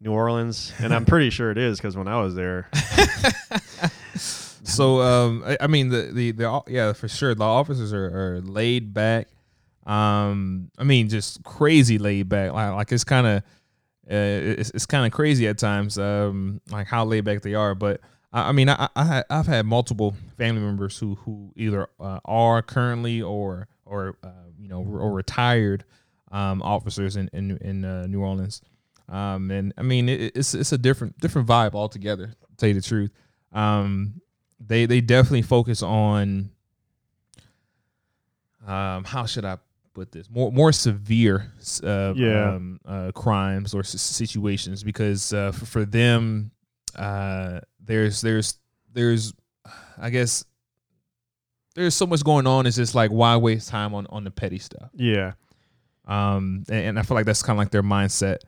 New 0.00 0.12
Orleans? 0.12 0.72
And 0.78 0.92
I'm 0.92 1.04
pretty 1.04 1.30
sure 1.30 1.50
it 1.50 1.58
is 1.58 1.78
because 1.78 1.96
when 1.96 2.08
I 2.08 2.20
was 2.20 2.34
there, 2.34 2.68
so 4.16 5.00
um 5.00 5.42
I, 5.46 5.58
I 5.62 5.66
mean 5.68 5.88
the, 5.88 6.10
the 6.12 6.32
the 6.32 6.62
yeah 6.66 6.92
for 6.92 7.08
sure 7.08 7.34
the 7.34 7.44
officers 7.44 7.92
are, 7.92 8.34
are 8.36 8.40
laid 8.40 8.92
back 8.92 9.28
um 9.86 10.70
i 10.78 10.84
mean 10.84 11.08
just 11.08 11.42
crazy 11.42 11.98
laid 11.98 12.28
back. 12.28 12.52
Like, 12.52 12.72
like 12.74 12.92
it's 12.92 13.04
kind 13.04 13.26
of 13.26 13.42
uh, 14.10 14.14
it's, 14.58 14.70
it's 14.70 14.86
kind 14.86 15.06
of 15.06 15.12
crazy 15.12 15.46
at 15.48 15.56
times 15.58 15.96
um 15.98 16.60
like 16.70 16.86
how 16.86 17.04
laid 17.04 17.24
back 17.24 17.42
they 17.42 17.54
are. 17.54 17.74
But 17.74 18.00
i, 18.32 18.48
I 18.48 18.52
mean 18.52 18.68
I, 18.68 18.88
I 18.94 19.04
ha- 19.04 19.24
i've 19.30 19.46
had 19.46 19.66
multiple 19.66 20.14
family 20.36 20.60
members 20.60 20.98
who 20.98 21.14
who 21.16 21.52
either 21.56 21.88
uh, 21.98 22.20
are 22.24 22.60
currently 22.62 23.22
or 23.22 23.68
or 23.86 24.16
uh, 24.22 24.28
you 24.58 24.68
know 24.68 24.82
or 24.84 25.12
retired 25.12 25.84
um 26.30 26.60
officers 26.62 27.16
in 27.16 27.28
in, 27.32 27.56
in 27.58 27.84
uh, 27.84 28.06
new 28.06 28.20
orleans. 28.20 28.60
Um 29.08 29.50
and 29.50 29.72
i 29.78 29.82
mean 29.82 30.08
it, 30.08 30.32
it's 30.36 30.54
it's 30.54 30.72
a 30.72 30.78
different 30.78 31.18
different 31.18 31.48
vibe 31.48 31.74
altogether 31.74 32.26
to 32.26 32.56
tell 32.58 32.68
you 32.68 32.74
the 32.74 32.82
truth. 32.82 33.10
Um 33.52 34.20
they 34.60 34.84
they 34.86 35.00
definitely 35.00 35.42
focus 35.42 35.82
on 35.82 36.50
um 38.66 39.04
how 39.04 39.24
should 39.26 39.44
I 39.44 39.56
put 39.94 40.12
this 40.12 40.28
more 40.30 40.52
more 40.52 40.72
severe 40.72 41.52
uh, 41.82 42.12
Yeah. 42.16 42.54
um, 42.54 42.80
uh, 42.86 43.10
crimes 43.14 43.74
or 43.74 43.80
s- 43.80 44.00
situations 44.00 44.82
because 44.84 45.32
uh, 45.32 45.52
for, 45.52 45.66
for 45.66 45.84
them 45.84 46.50
uh, 46.96 47.60
there's 47.84 48.20
there's 48.20 48.58
there's 48.92 49.32
I 49.98 50.10
guess 50.10 50.44
there's 51.74 51.94
so 51.94 52.06
much 52.06 52.24
going 52.24 52.46
on. 52.46 52.66
It's 52.66 52.76
just 52.76 52.94
like 52.94 53.10
why 53.10 53.36
waste 53.36 53.68
time 53.68 53.94
on 53.94 54.06
on 54.08 54.24
the 54.24 54.30
petty 54.30 54.58
stuff. 54.58 54.90
Yeah. 54.94 55.32
Um, 56.06 56.64
and, 56.68 56.84
and 56.86 56.98
I 56.98 57.02
feel 57.02 57.14
like 57.14 57.26
that's 57.26 57.42
kind 57.42 57.56
of 57.56 57.58
like 57.58 57.70
their 57.70 57.82
mindset. 57.82 58.38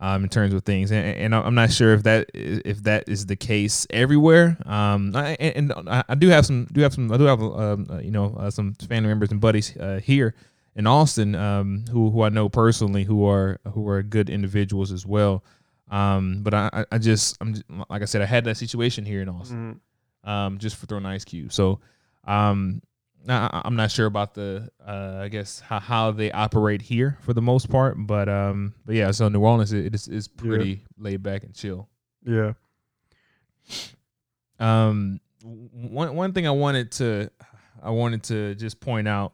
Um, 0.00 0.22
in 0.22 0.28
terms 0.30 0.54
of 0.54 0.62
things, 0.62 0.92
and, 0.92 1.04
and 1.04 1.34
I'm 1.34 1.56
not 1.56 1.72
sure 1.72 1.92
if 1.92 2.04
that 2.04 2.30
if 2.32 2.84
that 2.84 3.08
is 3.08 3.26
the 3.26 3.34
case 3.34 3.84
everywhere. 3.90 4.56
Um, 4.64 5.10
I, 5.16 5.30
and, 5.40 5.72
I 5.76 6.14
do 6.14 6.28
have 6.28 6.46
some 6.46 6.66
do 6.70 6.82
have 6.82 6.94
some 6.94 7.10
I 7.10 7.16
do 7.16 7.24
have 7.24 7.42
um, 7.42 7.86
uh, 7.90 7.98
you 7.98 8.12
know 8.12 8.32
uh, 8.38 8.48
some 8.48 8.74
family 8.74 9.08
members 9.08 9.32
and 9.32 9.40
buddies 9.40 9.76
uh, 9.76 9.98
here 10.00 10.36
in 10.78 10.86
Austin 10.86 11.34
um, 11.34 11.84
who 11.90 12.10
who 12.10 12.22
I 12.22 12.30
know 12.30 12.48
personally 12.48 13.04
who 13.04 13.26
are 13.26 13.58
who 13.74 13.86
are 13.88 14.02
good 14.02 14.30
individuals 14.30 14.92
as 14.92 15.04
well. 15.04 15.44
Um, 15.90 16.42
but 16.42 16.54
I 16.54 16.86
I 16.90 16.98
just 16.98 17.36
I'm 17.40 17.54
like 17.90 18.00
I 18.02 18.06
said 18.06 18.22
I 18.22 18.26
had 18.26 18.44
that 18.44 18.56
situation 18.56 19.04
here 19.04 19.20
in 19.20 19.28
Austin. 19.28 19.80
Mhm. 20.24 20.28
Um, 20.28 20.58
just 20.58 20.76
for 20.76 20.86
throwing 20.86 21.06
ice 21.06 21.24
cube. 21.24 21.52
So 21.52 21.80
um, 22.24 22.82
I, 23.28 23.62
I'm 23.64 23.76
not 23.76 23.90
sure 23.90 24.06
about 24.06 24.34
the 24.34 24.68
uh, 24.86 25.20
I 25.22 25.28
guess 25.28 25.60
how, 25.60 25.80
how 25.80 26.10
they 26.12 26.30
operate 26.32 26.82
here 26.82 27.18
for 27.22 27.32
the 27.32 27.42
most 27.42 27.68
part, 27.70 27.96
but 27.98 28.28
um, 28.28 28.74
but 28.86 28.94
yeah, 28.94 29.10
so 29.10 29.28
New 29.28 29.40
Orleans 29.40 29.72
it 29.72 29.94
is 29.94 30.06
is 30.08 30.28
pretty 30.28 30.82
laid 30.98 31.22
back 31.22 31.42
and 31.44 31.54
chill. 31.54 31.88
Yeah. 32.24 32.52
Um, 34.58 35.20
one 35.42 36.14
one 36.14 36.32
thing 36.32 36.46
I 36.46 36.50
wanted 36.50 36.92
to 36.92 37.30
I 37.82 37.90
wanted 37.90 38.22
to 38.24 38.54
just 38.56 38.80
point 38.80 39.06
out, 39.08 39.32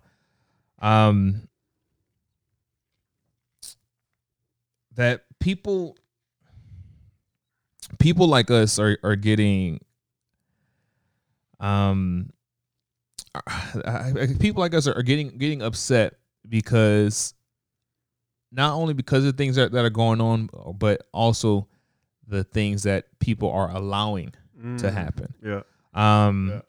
um, 0.84 1.48
that 4.94 5.24
people 5.40 5.96
people 7.98 8.26
like 8.28 8.50
us 8.50 8.78
are 8.78 8.98
are 9.02 9.16
getting 9.16 9.80
um 11.60 12.30
I- 13.34 14.12
I- 14.16 14.36
people 14.38 14.60
like 14.60 14.74
us 14.74 14.86
are, 14.86 14.96
are 14.96 15.02
getting 15.02 15.36
getting 15.38 15.62
upset 15.62 16.14
because 16.48 17.34
not 18.52 18.74
only 18.74 18.94
because 18.94 19.24
of 19.24 19.36
things 19.36 19.56
that, 19.56 19.72
that 19.72 19.84
are 19.84 19.90
going 19.90 20.20
on 20.20 20.48
but 20.78 21.08
also 21.12 21.66
the 22.28 22.44
things 22.44 22.84
that 22.84 23.06
people 23.18 23.50
are 23.50 23.70
allowing 23.70 24.30
to 24.30 24.38
Mm. 24.88 24.92
happen 24.92 25.34
Yeah. 25.42 25.62
um 25.94 26.62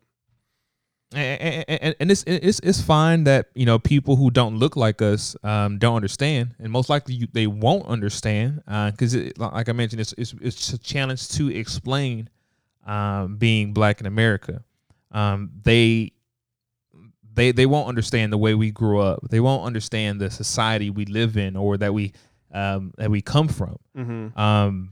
and, 1.16 1.66
and, 1.68 1.96
and 2.00 2.12
it's, 2.12 2.24
it's 2.28 2.60
it's 2.62 2.82
fine 2.82 3.24
that 3.26 3.48
you 3.56 3.66
know 3.66 3.80
people 3.80 4.16
who 4.16 4.30
don't 4.32 4.58
look 4.58 4.76
like 4.76 5.02
us 5.02 5.36
um, 5.44 5.78
don't 5.78 5.96
understand, 5.96 6.56
and 6.60 6.72
most 6.72 6.90
likely 6.90 7.16
you, 7.16 7.28
they 7.32 7.48
won't 7.48 7.86
understand 7.88 8.62
because, 8.66 9.16
like 9.38 9.70
I 9.70 9.72
mentioned, 9.72 10.02
it's, 10.02 10.14
it's 10.18 10.34
it's 10.42 10.74
a 10.74 10.78
challenge 10.78 11.30
to 11.30 11.50
explain 11.50 12.30
um, 12.86 13.38
being 13.38 13.74
black 13.74 14.00
in 14.00 14.06
America. 14.06 14.64
Um, 15.12 15.52
they 15.64 16.12
they 17.34 17.52
they 17.52 17.66
won't 17.66 17.88
understand 17.88 18.32
the 18.34 18.38
way 18.38 18.54
we 18.56 18.72
grew 18.72 19.00
up. 19.00 19.20
They 19.30 19.40
won't 19.40 19.66
understand 19.66 20.20
the 20.22 20.30
society 20.30 20.90
we 20.90 21.06
live 21.06 21.38
in 21.38 21.56
or 21.56 21.78
that 21.78 21.94
we 21.94 22.14
um, 22.54 22.94
that 22.98 23.10
we 23.10 23.22
come 23.22 23.48
from 23.48 23.78
Mm-hmm. 23.98 24.38
um 24.40 24.92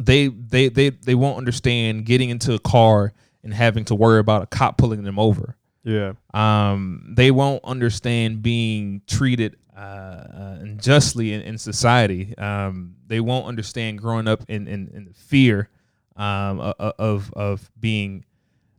they 0.00 0.28
they 0.28 0.68
they 0.68 0.90
they 0.90 1.14
won't 1.16 1.36
understand 1.36 2.04
getting 2.06 2.30
into 2.30 2.54
a 2.54 2.58
car 2.60 3.12
and 3.44 3.54
having 3.54 3.84
to 3.86 3.94
worry 3.94 4.18
about 4.20 4.42
a 4.42 4.46
cop 4.46 4.76
pulling 4.78 5.04
them 5.04 5.18
over 5.18 5.56
Yeah. 5.84 6.12
um 6.34 7.12
they 7.16 7.30
won't 7.30 7.64
understand 7.64 8.42
being 8.42 9.02
treated 9.06 9.56
uh, 9.76 9.80
uh 9.80 10.58
unjustly 10.60 11.32
in, 11.32 11.40
in 11.42 11.58
society 11.58 12.36
um 12.38 12.96
they 13.06 13.20
won't 13.20 13.46
understand 13.46 13.98
growing 13.98 14.26
up 14.28 14.42
in 14.48 14.66
in, 14.66 14.88
in 14.92 15.04
the 15.04 15.14
fear 15.14 15.68
um 16.16 16.58
of 16.78 17.32
of 17.34 17.70
being 17.78 18.24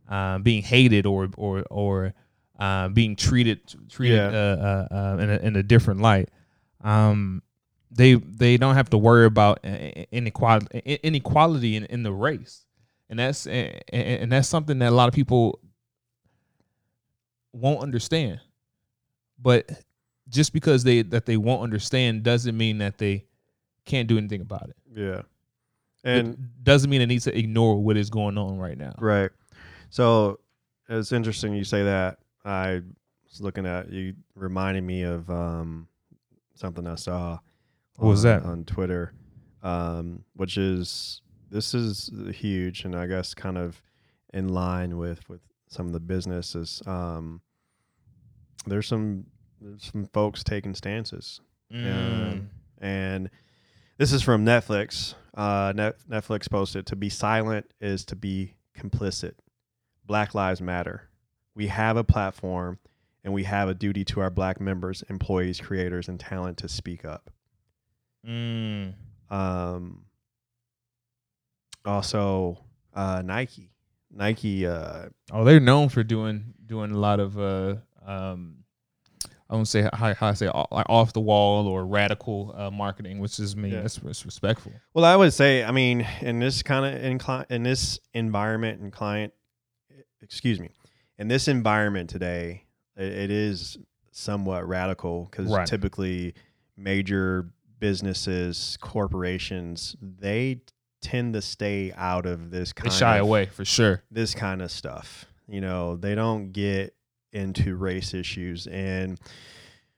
uh, 0.08 0.38
being 0.38 0.62
hated 0.62 1.06
or 1.06 1.28
or 1.36 1.64
or 1.70 2.12
uh, 2.58 2.88
being 2.88 3.16
treated 3.16 3.60
treated 3.88 4.16
Yeah. 4.16 4.28
uh, 4.28 4.88
uh, 4.90 5.16
in 5.22 5.30
a, 5.30 5.36
in 5.36 5.56
a 5.56 5.62
different 5.62 6.00
light 6.00 6.28
um 6.84 7.42
they 7.90 8.14
they 8.14 8.56
don't 8.58 8.74
have 8.74 8.90
to 8.90 8.98
worry 8.98 9.24
about 9.24 9.64
inequality 9.64 10.78
inequality 11.02 11.76
in, 11.76 11.84
in 11.86 12.02
the 12.02 12.12
race 12.12 12.66
and 13.10 13.18
that's 13.18 13.46
and, 13.46 13.74
and 13.92 14.32
that's 14.32 14.48
something 14.48 14.78
that 14.78 14.88
a 14.88 14.94
lot 14.94 15.08
of 15.08 15.14
people 15.14 15.60
won't 17.52 17.80
understand 17.82 18.40
but 19.40 19.68
just 20.28 20.52
because 20.52 20.84
they 20.84 21.02
that 21.02 21.26
they 21.26 21.36
won't 21.36 21.62
understand 21.62 22.22
doesn't 22.22 22.56
mean 22.56 22.78
that 22.78 22.98
they 22.98 23.24
can't 23.84 24.08
do 24.08 24.16
anything 24.18 24.40
about 24.40 24.68
it 24.70 24.76
Yeah. 24.94 25.22
and 26.04 26.28
And 26.28 26.50
doesn't 26.62 26.88
mean 26.88 27.00
it 27.00 27.06
needs 27.06 27.24
to 27.24 27.36
ignore 27.36 27.78
what 27.82 27.96
is 27.96 28.10
going 28.10 28.38
on 28.38 28.58
right 28.58 28.78
now 28.78 28.94
Right. 28.98 29.30
So 29.90 30.38
it's 30.88 31.10
interesting 31.12 31.52
you 31.54 31.64
say 31.64 31.82
that. 31.84 32.18
I 32.44 32.80
was 33.28 33.40
looking 33.40 33.66
at 33.66 33.90
you 33.92 34.14
reminding 34.36 34.86
me 34.86 35.02
of 35.02 35.28
um, 35.30 35.88
something 36.54 36.86
I 36.86 36.94
saw. 36.94 37.38
What 37.96 38.08
was 38.08 38.24
on, 38.24 38.30
that? 38.40 38.46
on 38.48 38.64
Twitter? 38.64 39.12
Um, 39.62 40.24
which 40.34 40.56
is 40.56 41.22
this 41.50 41.74
is 41.74 42.10
huge, 42.34 42.84
and 42.84 42.94
I 42.96 43.06
guess 43.06 43.34
kind 43.34 43.58
of 43.58 43.82
in 44.32 44.48
line 44.48 44.96
with 44.96 45.28
with 45.28 45.40
some 45.68 45.86
of 45.86 45.92
the 45.92 46.00
businesses. 46.00 46.82
Um, 46.86 47.40
there's 48.66 48.86
some 48.86 49.26
there's 49.60 49.90
some 49.92 50.06
folks 50.06 50.42
taking 50.44 50.74
stances 50.74 51.40
Mm. 51.72 52.46
and 52.78 53.30
this 53.98 54.12
is 54.12 54.22
from 54.22 54.44
Netflix. 54.44 55.14
Uh, 55.34 55.72
Net- 55.76 55.98
Netflix 56.10 56.50
posted 56.50 56.86
to 56.86 56.96
be 56.96 57.08
silent 57.08 57.72
is 57.80 58.04
to 58.06 58.16
be 58.16 58.54
complicit. 58.76 59.34
Black 60.04 60.34
Lives 60.34 60.60
Matter. 60.60 61.08
We 61.54 61.68
have 61.68 61.96
a 61.96 62.02
platform 62.02 62.78
and 63.22 63.32
we 63.32 63.44
have 63.44 63.68
a 63.68 63.74
duty 63.74 64.04
to 64.06 64.20
our 64.20 64.30
black 64.30 64.60
members, 64.60 65.04
employees, 65.08 65.60
creators, 65.60 66.08
and 66.08 66.18
talent 66.18 66.58
to 66.58 66.68
speak 66.68 67.04
up. 67.04 67.30
Mm. 68.26 68.94
Um, 69.30 70.04
also, 71.84 72.58
uh, 72.94 73.22
Nike. 73.24 73.70
Nike, 74.12 74.66
uh, 74.66 75.06
oh 75.32 75.44
they're 75.44 75.60
known 75.60 75.88
for 75.88 76.02
doing 76.02 76.52
doing 76.66 76.90
a 76.90 76.98
lot 76.98 77.20
of 77.20 77.38
uh 77.38 77.76
um 78.04 78.56
I 79.48 79.54
won't 79.54 79.68
say 79.68 79.88
how, 79.92 80.14
how 80.14 80.28
I 80.28 80.34
say 80.34 80.46
like 80.70 80.86
off 80.88 81.12
the 81.12 81.20
wall 81.20 81.66
or 81.66 81.84
radical 81.86 82.54
uh, 82.56 82.70
marketing, 82.70 83.18
which 83.18 83.38
is 83.40 83.56
me. 83.56 83.70
Yeah. 83.70 83.80
That's, 83.82 83.96
that's 83.96 84.24
respectful. 84.24 84.72
Well, 84.94 85.04
I 85.04 85.16
would 85.16 85.32
say, 85.32 85.64
I 85.64 85.72
mean, 85.72 86.06
in 86.20 86.38
this 86.38 86.62
kind 86.62 86.86
of 86.86 87.02
in, 87.04 87.18
cli- 87.18 87.46
in 87.50 87.64
this 87.64 87.98
environment 88.14 88.80
and 88.80 88.92
client, 88.92 89.32
excuse 90.22 90.60
me, 90.60 90.70
in 91.18 91.26
this 91.26 91.48
environment 91.48 92.10
today, 92.10 92.64
it, 92.96 93.12
it 93.12 93.30
is 93.32 93.76
somewhat 94.12 94.68
radical 94.68 95.26
because 95.28 95.50
Right. 95.52 95.66
typically 95.66 96.34
major 96.76 97.50
businesses, 97.80 98.78
corporations, 98.80 99.96
they 100.00 100.60
tend 101.00 101.34
to 101.34 101.42
stay 101.42 101.92
out 101.96 102.26
of 102.26 102.50
this 102.50 102.72
They 102.72 102.82
kind 102.82 102.92
shy 102.92 103.16
of 103.16 103.22
away 103.22 103.46
for 103.46 103.64
sure. 103.64 104.02
this 104.10 104.34
kind 104.34 104.60
of 104.62 104.70
stuff. 104.70 105.26
You 105.48 105.60
know, 105.60 105.96
they 105.96 106.14
don't 106.14 106.52
get 106.52 106.94
into 107.32 107.76
race 107.76 108.12
issues 108.14 108.66
and 108.66 109.18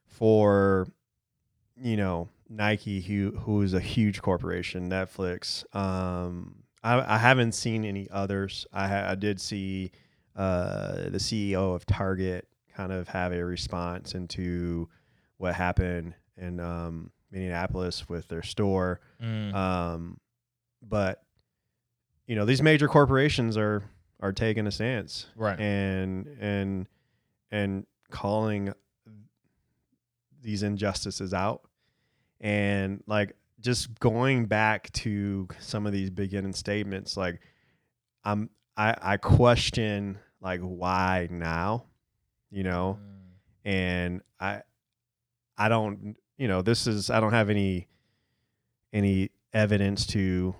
for 0.06 0.86
you 1.80 1.96
know 1.96 2.28
Nike 2.48 3.00
who 3.00 3.30
who 3.38 3.62
is 3.62 3.74
a 3.74 3.80
huge 3.80 4.20
corporation, 4.22 4.88
Netflix. 4.90 5.64
Um 5.74 6.56
I, 6.84 7.14
I 7.14 7.18
haven't 7.18 7.52
seen 7.52 7.84
any 7.84 8.08
others. 8.10 8.66
I 8.72 8.88
ha- 8.88 9.06
I 9.10 9.14
did 9.14 9.40
see 9.40 9.90
uh 10.36 11.08
the 11.10 11.18
CEO 11.18 11.74
of 11.74 11.86
Target 11.86 12.46
kind 12.74 12.92
of 12.92 13.08
have 13.08 13.32
a 13.32 13.44
response 13.44 14.14
into 14.14 14.88
what 15.38 15.54
happened 15.54 16.14
in 16.36 16.60
um 16.60 17.10
Minneapolis 17.30 18.08
with 18.08 18.28
their 18.28 18.42
store. 18.42 19.00
Mm. 19.22 19.54
Um, 19.54 20.18
but 20.82 21.22
you 22.26 22.36
know, 22.36 22.44
these 22.44 22.62
major 22.62 22.88
corporations 22.88 23.56
are 23.56 23.82
are 24.20 24.32
taking 24.32 24.66
a 24.66 24.70
stance 24.70 25.26
right. 25.36 25.58
and 25.58 26.26
and 26.40 26.86
and 27.50 27.86
calling 28.10 28.72
these 30.40 30.62
injustices 30.62 31.32
out 31.34 31.62
and 32.40 33.02
like 33.06 33.34
just 33.60 33.98
going 34.00 34.46
back 34.46 34.90
to 34.92 35.46
some 35.60 35.86
of 35.86 35.92
these 35.92 36.10
beginning 36.10 36.52
statements 36.52 37.16
like 37.16 37.40
i'm 38.24 38.50
i 38.76 38.94
i 39.00 39.16
question 39.16 40.18
like 40.40 40.60
why 40.60 41.28
now 41.30 41.84
you 42.50 42.62
know 42.64 42.98
Mm. 43.00 43.70
and 43.70 44.22
I 44.40 44.62
I 45.56 45.68
don't 45.68 46.16
you 46.36 46.48
know 46.48 46.62
this 46.62 46.86
is 46.88 47.08
I 47.10 47.20
don't 47.20 47.32
have 47.32 47.48
any 47.50 47.86
any 48.92 49.30
evidence 49.52 50.06
to 50.08 50.54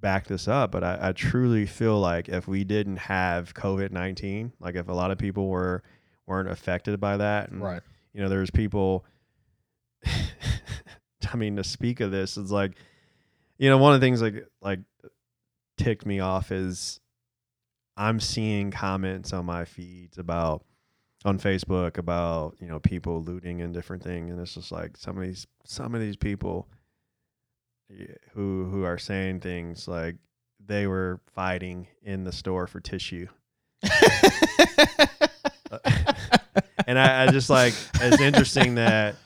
back 0.00 0.26
this 0.26 0.46
up, 0.48 0.70
but 0.72 0.82
I, 0.84 0.98
I 1.00 1.12
truly 1.12 1.66
feel 1.66 1.98
like 1.98 2.28
if 2.28 2.46
we 2.46 2.64
didn't 2.64 2.96
have 2.98 3.54
COVID 3.54 3.90
nineteen, 3.92 4.52
like 4.60 4.74
if 4.74 4.88
a 4.88 4.92
lot 4.92 5.10
of 5.10 5.18
people 5.18 5.48
were 5.48 5.82
weren't 6.26 6.50
affected 6.50 7.00
by 7.00 7.16
that, 7.18 7.50
and 7.50 7.62
Right. 7.62 7.82
you 8.12 8.20
know, 8.22 8.28
there's 8.28 8.50
people. 8.50 9.04
I 11.32 11.36
mean, 11.36 11.56
to 11.56 11.64
speak 11.64 12.00
of 12.00 12.10
this, 12.10 12.36
it's 12.36 12.50
like, 12.50 12.72
you 13.58 13.68
know, 13.68 13.78
one 13.78 13.94
of 13.94 14.00
the 14.00 14.04
things 14.06 14.22
like 14.22 14.46
like 14.62 14.80
ticked 15.76 16.06
me 16.06 16.20
off 16.20 16.52
is 16.52 17.00
I'm 17.96 18.20
seeing 18.20 18.70
comments 18.70 19.32
on 19.32 19.44
my 19.46 19.64
feeds 19.64 20.18
about 20.18 20.64
on 21.24 21.38
Facebook 21.38 21.98
about 21.98 22.56
you 22.60 22.68
know 22.68 22.78
people 22.78 23.22
looting 23.22 23.60
and 23.62 23.74
different 23.74 24.02
things, 24.02 24.30
and 24.30 24.40
it's 24.40 24.54
just 24.54 24.70
like 24.70 24.96
some 24.96 25.16
of 25.18 25.24
these 25.24 25.46
some 25.64 25.94
of 25.94 26.00
these 26.00 26.16
people 26.16 26.68
who 28.32 28.64
who 28.70 28.84
are 28.84 28.98
saying 28.98 29.40
things 29.40 29.86
like 29.88 30.16
they 30.64 30.86
were 30.86 31.20
fighting 31.34 31.86
in 32.02 32.24
the 32.24 32.32
store 32.32 32.66
for 32.66 32.80
tissue. 32.80 33.26
and 36.86 36.98
I, 36.98 37.24
I 37.24 37.26
just 37.30 37.50
like 37.50 37.74
it's 38.00 38.20
interesting 38.20 38.76
that 38.76 39.16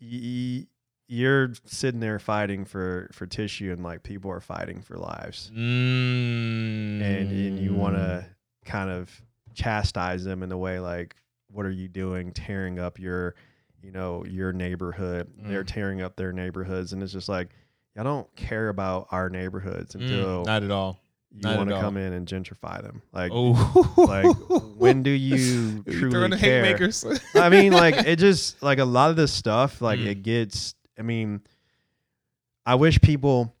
y- 0.00 0.66
you're 1.08 1.52
sitting 1.66 2.00
there 2.00 2.18
fighting 2.18 2.64
for 2.64 3.10
for 3.12 3.26
tissue 3.26 3.72
and 3.72 3.82
like 3.82 4.02
people 4.02 4.30
are 4.30 4.40
fighting 4.40 4.80
for 4.82 4.96
lives 4.96 5.50
Mm. 5.54 7.00
and 7.02 7.30
and 7.30 7.58
you 7.58 7.74
want 7.74 7.96
to 7.96 8.24
kind 8.64 8.90
of 8.90 9.10
chastise 9.54 10.24
them 10.24 10.42
in 10.42 10.52
a 10.52 10.58
way 10.58 10.78
like 10.78 11.16
what 11.50 11.66
are 11.66 11.70
you 11.70 11.88
doing 11.88 12.32
tearing 12.32 12.78
up 12.78 12.98
your 12.98 13.34
you 13.82 13.90
know 13.92 14.24
your 14.26 14.52
neighborhood 14.52 15.28
they're 15.38 15.64
Mm. 15.64 15.66
tearing 15.68 16.02
up 16.02 16.16
their 16.16 16.32
neighborhoods 16.32 16.92
and 16.92 17.02
it's 17.02 17.12
just 17.12 17.28
like 17.28 17.48
I 17.98 18.02
don't 18.02 18.34
care 18.36 18.68
about 18.68 19.08
our 19.10 19.28
neighborhoods 19.28 19.94
Mm, 19.94 20.00
until 20.02 20.44
not 20.44 20.62
at 20.62 20.70
all. 20.70 20.98
you 21.32 21.48
want 21.48 21.68
to 21.70 21.78
come 21.80 21.96
in 21.96 22.12
and 22.12 22.26
gentrify 22.26 22.80
them 22.82 23.02
like 23.12 23.32
Oh, 23.34 23.94
like 23.96 24.36
when 24.76 25.02
do 25.02 25.10
you 25.30 25.82
truly 25.84 26.36
care 26.38 26.62
haymakers? 26.64 27.04
I 27.34 27.48
mean, 27.48 27.72
like 27.72 27.94
it 27.96 28.16
just 28.18 28.62
like 28.62 28.78
a 28.78 28.84
lot 28.84 29.10
of 29.10 29.16
this 29.16 29.32
stuff, 29.32 29.80
like 29.80 30.00
Mm. 30.00 30.06
it 30.06 30.22
gets. 30.22 30.74
I 30.98 31.02
mean, 31.02 31.40
I 32.66 32.74
wish 32.74 33.00
people 33.00 33.54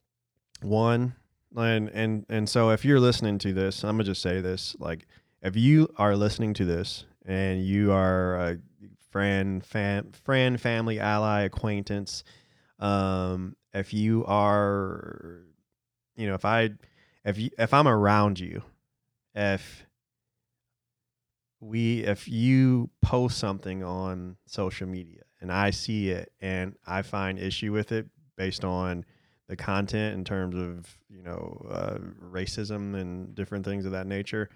one 0.62 1.14
and 1.56 1.88
and 1.88 2.26
and 2.28 2.48
so 2.48 2.70
if 2.70 2.84
you're 2.84 3.00
listening 3.00 3.38
to 3.38 3.52
this, 3.52 3.82
I'm 3.84 3.94
gonna 3.96 4.04
just 4.04 4.22
say 4.22 4.40
this: 4.40 4.76
like 4.78 5.06
if 5.42 5.56
you 5.56 5.88
are 5.96 6.14
listening 6.16 6.54
to 6.54 6.64
this 6.64 7.04
and 7.26 7.64
you 7.64 7.92
are 7.92 8.36
a 8.36 8.58
friend, 9.10 9.64
fam, 9.64 10.12
friend, 10.12 10.60
family, 10.60 10.98
ally, 11.00 11.42
acquaintance, 11.42 12.24
um, 12.78 13.56
if 13.74 13.92
you 13.92 14.24
are, 14.26 15.40
you 16.16 16.26
know, 16.26 16.34
if 16.34 16.44
I, 16.44 16.70
if 17.24 17.38
you, 17.38 17.50
if 17.58 17.72
I'm 17.74 17.86
around 17.88 18.40
you, 18.40 18.62
if 19.34 19.86
we 21.60 21.98
if 22.04 22.26
you 22.26 22.88
post 23.02 23.38
something 23.38 23.84
on 23.84 24.36
social 24.46 24.86
media 24.88 25.22
and 25.40 25.52
I 25.52 25.70
see 25.70 26.10
it 26.10 26.32
and 26.40 26.74
I 26.86 27.02
find 27.02 27.38
issue 27.38 27.72
with 27.72 27.92
it 27.92 28.06
based 28.36 28.64
on 28.64 29.04
the 29.46 29.56
content 29.56 30.14
in 30.14 30.24
terms 30.24 30.54
of 30.56 30.96
you 31.10 31.22
know 31.22 31.66
uh, 31.70 31.98
racism 32.24 32.98
and 32.98 33.34
different 33.34 33.64
things 33.66 33.84
of 33.84 33.92
that 33.92 34.06
nature, 34.06 34.48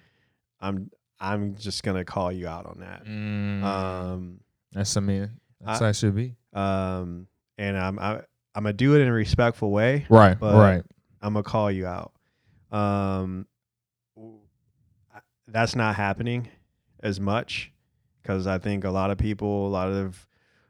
I'm 0.60 0.90
I'm 1.20 1.56
just 1.56 1.82
gonna 1.82 2.05
call 2.06 2.32
you 2.32 2.48
out 2.48 2.64
on 2.66 2.81
that. 2.81 3.05
Mm, 3.05 3.62
Um, 3.62 4.40
that's 4.75 4.97
I 4.97 5.01
mean, 5.01 5.31
that's 5.61 5.81
I- 5.81 5.85
how 5.85 5.91
it 5.91 5.97
should 5.97 6.15
be. 6.15 6.35
um, 6.53 7.27
and 7.59 7.77
I'm 7.79 7.99
I, 7.99 8.15
I'm 8.55 8.65
gonna 8.65 8.73
do 8.73 8.95
it 8.97 9.01
in 9.01 9.09
a 9.09 9.13
respectful 9.13 9.71
way. 9.71 10.07
Right, 10.09 10.39
but- 10.39 10.55
right. 10.57 10.83
I'm 11.23 11.33
gonna 11.35 11.43
call 11.43 11.71
you 11.71 11.87
out. 11.87 12.13
Um, 12.71 13.47
that's 15.49 15.75
not 15.77 15.95
happening 15.97 16.49
as 17.03 17.21
much 17.21 17.71
because 18.23 18.47
I 18.47 18.59
think 18.59 18.85
a 18.85 18.91
lot 18.91 19.11
of 19.11 19.19
people, 19.19 19.67
a 19.67 19.69
lot 19.69 19.89
of 19.89 20.27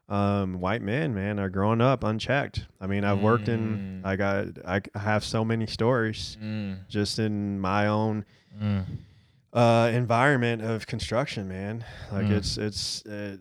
um, 0.09 0.61
white 0.61 0.83
men, 0.83 1.15
man, 1.15 1.39
are 1.39 1.49
growing 1.49 1.81
up 1.81 2.05
unchecked. 2.05 2.67
I 2.81 2.87
mean, 2.87 3.05
I've 3.05 3.21
worked 3.21 3.49
in, 3.49 4.03
Mm. 4.03 4.07
I 4.07 4.17
got, 4.17 4.47
I 4.67 4.81
have 4.99 5.25
so 5.25 5.45
many 5.45 5.67
stories 5.67 6.37
Mm, 6.43 6.87
just 6.89 7.19
in 7.19 7.59
my 7.59 7.87
own 7.87 8.25
mm. 8.61 8.85
uh, 9.53 9.91
environment 9.95 10.63
of 10.63 10.87
construction, 10.87 11.49
man. 11.49 11.85
Like 12.13 12.27
Mm. 12.27 12.33
it's, 12.33 12.59
it's, 12.59 13.07
uh, 13.07 13.37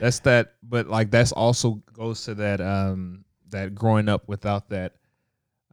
That's 0.00 0.18
that, 0.20 0.54
but 0.62 0.88
like 0.88 1.10
that's 1.10 1.32
also 1.32 1.82
goes 1.92 2.24
to 2.24 2.34
that 2.36 2.60
um 2.60 3.24
that 3.50 3.74
growing 3.74 4.08
up 4.08 4.26
without 4.28 4.68
that 4.70 4.94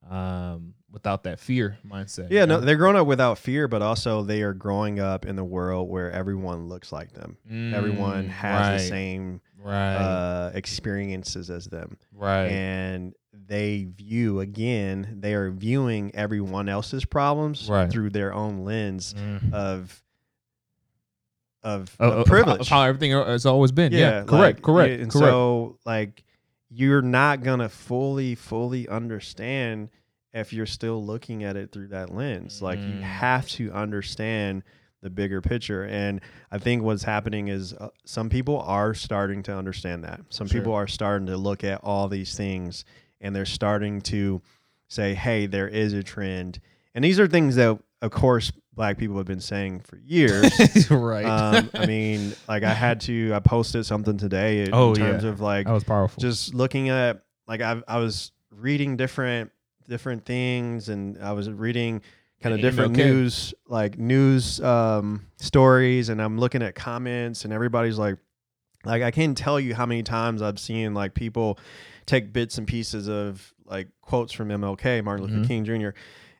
um 0.09 0.73
without 0.91 1.23
that 1.23 1.39
fear 1.39 1.77
mindset. 1.85 2.27
yeah, 2.29 2.41
you 2.41 2.47
no, 2.47 2.59
they're 2.59 2.75
growing 2.77 2.95
up 2.95 3.07
without 3.07 3.37
fear, 3.37 3.67
but 3.67 3.81
also 3.81 4.23
they 4.23 4.41
are 4.41 4.53
growing 4.53 4.99
up 4.99 5.25
in 5.25 5.35
the 5.35 5.43
world 5.43 5.89
where 5.89 6.11
everyone 6.11 6.67
looks 6.69 6.91
like 6.91 7.11
them. 7.13 7.37
Everyone 7.73 8.27
Mm, 8.27 8.31
has 8.31 8.67
right, 8.67 8.73
the 8.73 8.79
same 8.79 9.41
right, 9.61 9.95
uh, 9.95 10.51
experiences 10.53 11.49
as 11.49 11.65
them, 11.65 11.97
right. 12.13 12.47
and 12.47 13.13
they 13.33 13.83
view 13.95 14.39
again. 14.39 15.17
They 15.19 15.33
are 15.33 15.51
viewing 15.51 16.15
everyone 16.15 16.69
else's 16.69 17.05
problems 17.05 17.69
Right. 17.69 17.91
through 17.91 18.11
their 18.11 18.33
own 18.33 18.63
lens 18.63 19.13
Mm. 19.17 19.53
of 19.53 20.01
of, 21.67 21.95
Of- 21.99 22.13
of 22.19 22.25
privilege. 22.25 22.61
of 22.61 22.67
how 22.67 22.83
everything 22.83 23.11
has 23.11 23.45
always 23.45 23.71
been. 23.71 23.91
Yeah, 23.91 24.23
correct, 24.23 24.29
like, 24.59 24.61
correct, 24.61 24.93
yeah, 24.95 25.03
And 25.03 25.11
correct. 25.11 25.31
so, 25.31 25.77
like, 25.85 26.23
you're 26.69 27.01
not 27.01 27.43
gonna 27.43 27.69
fully, 27.69 28.35
fully 28.35 28.87
understand 28.87 29.89
if 30.33 30.53
you're 30.53 30.65
still 30.65 31.03
looking 31.05 31.43
at 31.43 31.55
it 31.55 31.71
through 31.71 31.87
that 31.87 32.13
lens. 32.13 32.61
Like, 32.61 32.79
you 32.79 32.85
Mm. 32.95 33.01
have 33.01 33.47
to 33.49 33.71
understand 33.71 34.63
the 35.01 35.09
bigger 35.09 35.41
picture. 35.41 35.83
And 35.85 36.21
I 36.51 36.57
think 36.57 36.83
what's 36.83 37.03
happening 37.03 37.47
is 37.49 37.73
uh, 37.73 37.89
some 38.05 38.29
people 38.29 38.59
are 38.61 38.93
starting 38.93 39.43
to 39.43 39.55
understand 39.55 40.03
that. 40.03 40.21
Some 40.29 40.47
Sure. 40.47 40.59
people 40.59 40.73
are 40.73 40.87
starting 40.87 41.27
to 41.27 41.37
look 41.37 41.63
at 41.63 41.79
all 41.83 42.07
these 42.07 42.35
things 42.35 42.83
and 43.21 43.35
they're 43.35 43.45
starting 43.45 44.01
to 44.01 44.41
say, 44.89 45.13
"Hey, 45.13 45.45
there 45.45 45.67
is 45.67 45.93
a 45.93 46.03
trend." 46.03 46.59
And 46.95 47.03
these 47.03 47.19
are 47.19 47.27
things 47.27 47.55
that, 47.55 47.79
of 48.01 48.11
course, 48.11 48.51
black 48.77 48.97
people 48.97 49.17
have 49.17 49.25
been 49.25 49.41
saying 49.41 49.81
for 49.81 49.97
years 49.97 50.89
right. 50.91 51.25
um, 51.25 51.69
I 51.73 51.85
mean, 51.85 52.33
like 52.47 52.63
I 52.63 52.73
had 52.73 53.01
to, 53.01 53.33
I 53.33 53.39
posted 53.39 53.85
something 53.85 54.17
today 54.17 54.61
in 54.61 54.69
Oh, 54.73 54.93
terms 54.95 55.23
yeah. 55.25 55.29
of 55.31 55.41
like 55.41 55.65
that 55.67 55.73
was 55.73 55.83
powerful. 55.83 56.21
just 56.21 56.53
looking 56.53 56.87
at, 56.89 57.23
like 57.47 57.59
I, 57.59 57.81
I 57.87 57.97
was 57.97 58.31
reading 58.51 58.95
different, 58.95 59.51
different 59.89 60.25
things, 60.25 60.87
and 60.89 61.17
I 61.21 61.33
was 61.33 61.49
reading 61.49 62.01
kind 62.41 62.53
of 62.55 62.61
different 62.61 62.95
news, 62.95 63.53
like 63.67 63.97
news 63.97 64.61
um, 64.61 65.25
stories, 65.37 66.09
and 66.09 66.21
I'm 66.21 66.37
looking 66.39 66.61
at 66.61 66.75
comments, 66.75 67.43
and 67.45 67.51
everybody's 67.53 67.97
like, 67.97 68.17
like 68.85 69.01
I 69.01 69.11
can't 69.11 69.35
tell 69.37 69.59
you 69.59 69.73
how 69.75 69.85
many 69.85 70.03
times 70.03 70.41
I've 70.41 70.59
seen 70.59 70.93
like 70.93 71.13
people 71.15 71.57
take 72.05 72.31
bits 72.31 72.57
and 72.59 72.67
pieces 72.67 73.09
of 73.09 73.53
like 73.65 73.87
quotes 74.01 74.31
from 74.33 74.49
MLK, 74.49 75.03
Martin 75.03 75.25
Luther 75.25 75.39
Mhm. 75.43 75.47
King 75.47 75.65
Jr. 75.65 75.89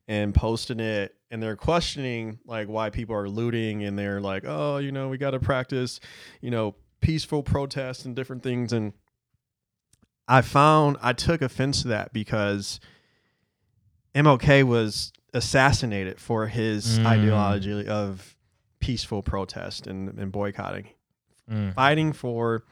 and 0.07 0.34
posting 0.34 0.79
it 0.79 1.13
and 1.29 1.43
they're 1.43 1.55
questioning 1.57 2.39
like 2.45 2.67
why 2.69 2.89
people 2.89 3.15
are 3.15 3.27
looting 3.27 3.84
and 3.84 3.99
they're 3.99 4.21
like, 4.21 4.43
"Oh, 4.45 4.77
you 4.77 4.91
know, 4.91 5.09
we 5.09 5.17
got 5.17 5.31
to 5.31 5.39
practice, 5.39 5.99
you 6.41 6.49
know, 6.49 6.75
peaceful 7.01 7.43
protest 7.43 8.05
and 8.05 8.15
different 8.15 8.43
things." 8.43 8.71
And 8.71 8.93
I 10.27 10.41
found 10.41 10.97
I 11.01 11.13
took 11.13 11.41
offense 11.41 11.81
to 11.81 11.89
that 11.89 12.13
because 12.13 12.79
MLK 14.15 14.63
was 14.63 15.11
assassinated 15.34 16.19
for 16.19 16.47
his 16.47 16.99
Mm. 16.99 17.05
ideology 17.05 17.88
of 17.88 18.35
peaceful 18.79 19.21
protest 19.21 19.88
and, 19.88 20.17
and 20.17 20.31
boycotting 20.31 20.88
Mm. 21.49 21.73
fighting 21.73 22.13
for 22.13 22.63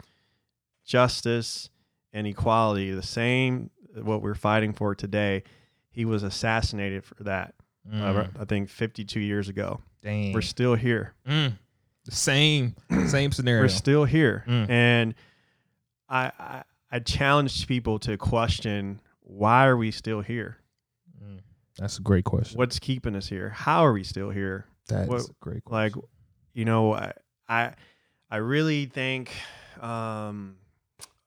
justice 0.86 1.70
and 2.14 2.28
equality, 2.28 2.91
the 2.91 3.02
same 3.03 3.70
what 4.02 4.22
we're 4.22 4.36
fighting 4.36 4.74
for 4.74 4.94
today. 4.95 5.44
He 5.96 6.04
was 6.06 6.24
assassinated 6.24 7.04
for 7.06 7.24
that. 7.24 7.56
uh, 7.92 7.96
Mm. 7.96 8.42
I 8.42 8.46
think 8.46 8.70
52 8.70 9.20
years 9.20 9.48
ago. 9.48 9.80
Dang. 10.04 10.34
We're 10.34 10.42
still 10.42 10.76
here. 10.76 11.14
Mm. 11.28 11.54
The 12.06 12.12
same 12.12 12.76
same 13.08 13.32
scenario. 13.32 13.64
We're 13.64 13.70
still 13.70 14.06
here, 14.06 14.44
Mm. 14.48 14.70
and 14.70 15.16
I, 16.10 16.32
I 16.38 16.64
I 16.92 17.00
challenge 17.00 17.66
people 17.68 17.98
to 18.00 18.18
question 18.18 19.00
why 19.22 19.66
are 19.66 19.78
we 19.78 19.90
still 19.92 20.22
here? 20.22 20.58
Mm. 21.24 21.40
That's 21.78 21.98
a 21.98 22.02
great 22.02 22.26
question. 22.26 22.58
What's 22.58 22.78
keeping 22.80 23.16
us 23.16 23.28
here? 23.28 23.50
How 23.50 23.86
are 23.86 23.94
we 23.94 24.04
still 24.04 24.30
here? 24.30 24.66
That's 24.88 25.08
what- 25.10 25.22
a 25.22 25.34
great 25.40 25.64
question. 25.64 26.02
like 26.02 26.06
you 26.54 26.66
know 26.66 26.94
I 26.94 27.14
I, 27.48 27.74
I 28.32 28.38
really 28.38 28.86
think 28.86 29.32
um, 29.82 30.56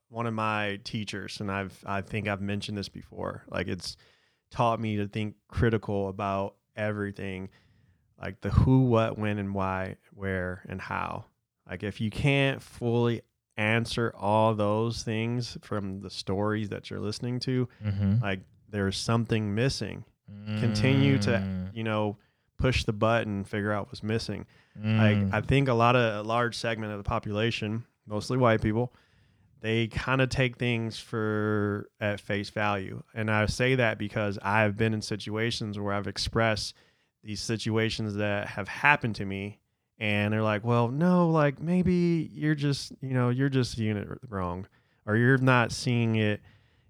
one 0.09 0.27
of 0.27 0.35
my 0.35 0.79
teachers 0.85 1.41
and 1.41 1.51
I've 1.51 1.77
I 1.87 2.01
think 2.03 2.29
I've 2.29 2.41
mentioned 2.41 2.77
this 2.79 2.89
before 2.89 3.45
like 3.49 3.69
it's 3.69 3.97
taught 4.51 4.81
me 4.81 4.97
to 4.97 5.07
think 5.09 5.35
critical 5.49 6.09
about 6.09 6.55
everything 6.77 7.49
like 8.21 8.41
the 8.41 8.51
who 8.51 8.81
what 8.81 9.19
when 9.19 9.39
and 9.39 9.55
why 9.55 9.97
where 10.13 10.63
and 10.69 10.81
how 10.81 11.25
like 11.69 11.83
if 11.83 12.01
you 12.01 12.11
can't 12.11 12.63
fully 12.63 13.21
answer 13.57 14.13
all 14.17 14.55
those 14.55 15.03
things 15.03 15.59
from 15.63 16.01
the 16.01 16.11
stories 16.11 16.69
that 16.69 16.89
you're 16.91 17.01
listening 17.01 17.39
to 17.41 17.69
Mhm. 17.85 18.23
like 18.23 18.41
there's 18.69 18.97
something 18.97 19.55
missing 19.55 20.05
continue 20.61 21.19
to- 21.19 21.31
Mm. 21.39 21.75
you 21.75 21.83
know 21.85 22.17
push 22.59 22.85
the 22.85 22.93
button 22.93 23.37
and 23.39 23.49
figure 23.49 23.73
out 23.73 23.87
what's 23.87 24.03
missing 24.03 24.45
Mm. 24.81 24.99
like 25.31 25.35
I 25.35 25.41
think 25.47 25.69
a 25.69 25.75
lot 25.75 25.97
of 25.97 26.25
a 26.25 26.29
large 26.29 26.57
segment 26.57 26.93
of 26.93 26.99
the 26.99 27.05
population, 27.05 27.85
mostly 28.07 28.37
white 28.39 28.61
people, 28.63 28.93
they 29.61 29.89
kind 29.89 30.21
of 30.21 30.29
take 30.29 30.57
things 30.57 30.99
for 30.99 31.89
at 32.01 32.21
face 32.21 32.51
value. 32.51 33.03
And 33.15 33.31
I 33.31 33.47
say 33.47 33.75
that 33.75 33.99
because 33.99 34.39
I've 34.43 34.77
been 34.77 34.95
in 34.95 35.03
situations 35.03 35.79
where 35.79 35.93
I've 35.93 36.07
expressed 36.07 36.75
these 37.25 37.41
situations 37.41 38.15
that 38.15 38.47
have 38.49 38.69
happened 38.69 39.17
to 39.17 39.25
me 39.25 39.59
and 39.99 40.33
they're 40.33 40.43
like 40.43 40.63
well 40.65 40.87
no 40.89 41.29
like 41.29 41.61
maybe 41.61 42.31
you're 42.33 42.55
just 42.55 42.93
you 43.03 43.13
know 43.13 43.31
you're 43.31 43.49
just 43.49 43.73
seeing 43.77 43.97
it 43.97 44.07
wrong 44.29 44.65
or 45.05 45.17
you're 45.17 45.37
not 45.39 45.73
seeing 45.73 46.15
it 46.15 46.41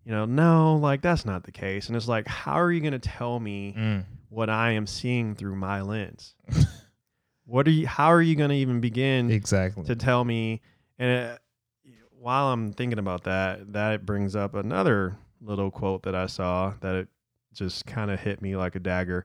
you 0.05 0.13
know 0.13 0.27
no 0.27 0.77
like 0.77 1.01
that's 1.01 1.25
not 1.25 1.45
the 1.45 1.51
case 1.51 1.87
and 1.89 1.97
it's 1.97 2.07
like 2.07 2.29
how 2.29 2.61
are 2.61 2.71
you 2.71 2.81
going 2.83 2.93
to 2.93 2.99
tell 2.99 3.41
me 3.41 3.75
Mm. 3.77 4.05
what 4.29 4.51
i 4.51 4.73
am 4.73 4.87
seeing 4.87 5.35
through 5.35 5.57
my 5.57 5.81
lens 5.81 6.35
what 7.47 7.67
are 7.67 7.71
you 7.73 7.87
how 7.87 8.09
are 8.13 8.23
you 8.23 8.37
going 8.37 8.51
to 8.51 8.57
even 8.57 8.81
begin 8.81 9.31
Exactly. 9.31 9.85
to 9.85 9.97
tell 9.97 10.23
me 10.25 10.61
and 10.99 11.11
it, 11.11 11.39
while 12.29 12.53
i'm 12.53 12.73
thinking 12.73 12.99
about 12.99 13.25
that 13.25 13.73
that 13.73 14.05
brings 14.05 14.37
up 14.37 14.55
another 14.55 15.17
little 15.41 15.71
quote 15.71 16.03
that 16.03 16.15
i 16.15 16.27
saw 16.27 16.75
that 16.81 16.95
it 16.95 17.09
just 17.59 17.87
kind 17.87 18.11
of 18.11 18.21
hit 18.21 18.41
me 18.41 18.57
like 18.57 18.75
a 18.77 18.79
dagger. 18.79 19.25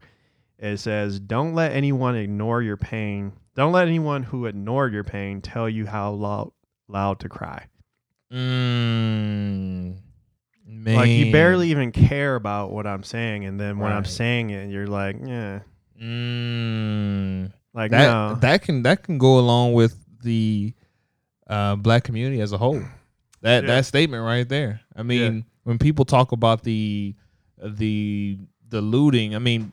It 0.57 0.77
says 0.77 1.19
don't 1.19 1.53
let 1.53 1.71
anyone 1.71 2.15
ignore 2.15 2.61
your 2.61 2.77
pain. 2.77 3.33
Don't 3.55 3.71
let 3.71 3.87
anyone 3.87 4.23
who 4.23 4.45
ignored 4.45 4.93
your 4.93 5.03
pain 5.03 5.41
tell 5.41 5.69
you 5.69 5.85
how 5.85 6.11
loud, 6.11 6.51
loud 6.87 7.19
to 7.19 7.29
cry. 7.29 7.67
Mm, 8.31 9.97
man. 10.65 10.95
like 10.95 11.09
you 11.09 11.31
barely 11.31 11.69
even 11.69 11.91
care 11.91 12.35
about 12.35 12.71
what 12.71 12.87
i'm 12.87 13.03
saying 13.03 13.45
and 13.45 13.59
then 13.59 13.77
when 13.77 13.91
i'm 13.91 14.05
saying 14.05 14.49
it 14.49 14.71
you're 14.71 14.87
like 14.87 15.17
yeah. 15.23 15.59
Mm, 16.01 17.53
like 17.75 17.91
that 17.91 18.07
no. 18.07 18.35
that 18.35 18.63
can 18.63 18.81
that 18.81 19.03
can 19.03 19.19
go 19.19 19.37
along 19.37 19.73
with 19.73 19.95
the 20.23 20.73
uh, 21.47 21.75
black 21.75 22.03
community 22.03 22.41
as 22.41 22.51
a 22.51 22.57
whole. 22.57 22.81
That 23.41 23.63
Yeah. 23.63 23.67
that 23.75 23.85
statement 23.85 24.23
right 24.23 24.47
there. 24.47 24.81
I 24.95 25.03
mean, 25.03 25.45
when 25.63 25.77
people 25.77 26.05
talk 26.05 26.31
about 26.31 26.63
the 26.63 27.15
the 27.61 28.37
the 28.69 28.81
looting, 28.81 29.35
I 29.35 29.39
mean, 29.39 29.71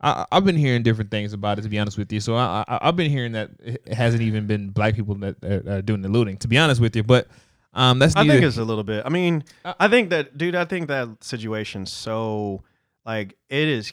I, 0.00 0.24
I've 0.30 0.44
been 0.44 0.56
hearing 0.56 0.82
different 0.84 1.10
things 1.10 1.32
about 1.32 1.58
it. 1.58 1.62
To 1.62 1.68
be 1.68 1.78
honest 1.78 1.98
with 1.98 2.12
you, 2.12 2.20
so 2.20 2.36
I, 2.36 2.64
I 2.68 2.78
I've 2.82 2.96
been 2.96 3.10
hearing 3.10 3.32
that 3.32 3.50
it 3.60 3.88
hasn't 3.92 4.22
even 4.22 4.46
been 4.46 4.70
black 4.70 4.94
people 4.94 5.14
that, 5.16 5.42
are 5.44 5.82
doing 5.82 6.02
the 6.02 6.08
looting. 6.08 6.36
To 6.38 6.48
be 6.48 6.56
honest 6.58 6.80
with 6.80 6.94
you, 6.94 7.02
but 7.02 7.26
um, 7.74 7.98
that's 7.98 8.14
I 8.16 8.26
think 8.26 8.42
it's 8.44 8.56
a 8.58 8.64
little 8.64 8.84
bit. 8.84 9.04
I 9.04 9.08
mean, 9.08 9.44
Uh, 9.64 9.74
I 9.80 9.88
think 9.88 10.10
that, 10.10 10.38
dude. 10.38 10.54
I 10.54 10.64
think 10.64 10.88
that 10.88 11.22
situation's 11.22 11.92
so 11.92 12.62
like 13.04 13.36
it 13.48 13.66
is. 13.68 13.92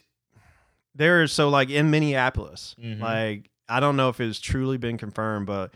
There 0.94 1.24
is 1.24 1.32
so 1.34 1.50
like 1.50 1.70
in 1.70 1.90
Minneapolis, 1.92 2.76
Mhm. 2.82 3.00
like 3.02 3.50
I 3.68 3.80
don't 3.80 3.98
know 3.98 4.10
if 4.10 4.20
it's 4.22 4.40
truly 4.40 4.78
been 4.78 4.98
confirmed, 4.98 5.48
but 5.48 5.74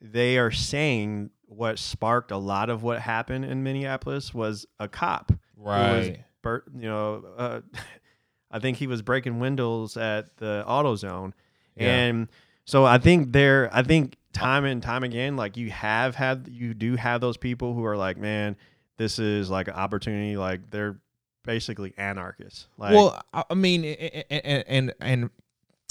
they 0.00 0.38
are 0.38 0.50
saying 0.50 1.30
what 1.46 1.78
sparked 1.78 2.30
a 2.30 2.36
lot 2.36 2.70
of 2.70 2.82
what 2.82 3.00
happened 3.00 3.44
in 3.44 3.62
Minneapolis 3.62 4.32
was 4.32 4.66
a 4.78 4.88
cop. 4.88 5.32
right. 5.56 6.24
Bur- 6.42 6.64
you 6.74 6.88
know, 6.88 7.24
uh, 7.36 7.60
I 8.50 8.58
think 8.60 8.78
he 8.78 8.86
was 8.86 9.02
breaking 9.02 9.40
windows 9.40 9.96
at 9.96 10.36
the 10.38 10.64
AutoZone, 10.66 11.32
Yeah. 11.76 11.94
and 11.94 12.28
so 12.64 12.84
I 12.84 12.98
think 12.98 13.32
there, 13.32 13.68
I 13.72 13.82
think 13.82 14.16
time 14.32 14.64
and 14.64 14.82
time 14.82 15.04
again, 15.04 15.36
like 15.36 15.56
you 15.56 15.70
have 15.70 16.14
had, 16.14 16.48
you 16.50 16.72
do 16.74 16.96
have 16.96 17.20
those 17.20 17.36
people 17.36 17.74
who 17.74 17.84
are 17.84 17.96
like, 17.96 18.16
man, 18.16 18.56
this 18.96 19.18
is 19.18 19.50
like 19.50 19.68
an 19.68 19.74
opportunity. 19.74 20.36
Like 20.36 20.70
they're 20.70 20.98
basically 21.44 21.92
anarchists. 21.96 22.68
Like, 22.78 22.92
well, 22.94 23.22
I 23.32 23.54
mean, 23.54 23.84
and 23.84 24.64
and 24.66 24.94
and 25.00 25.30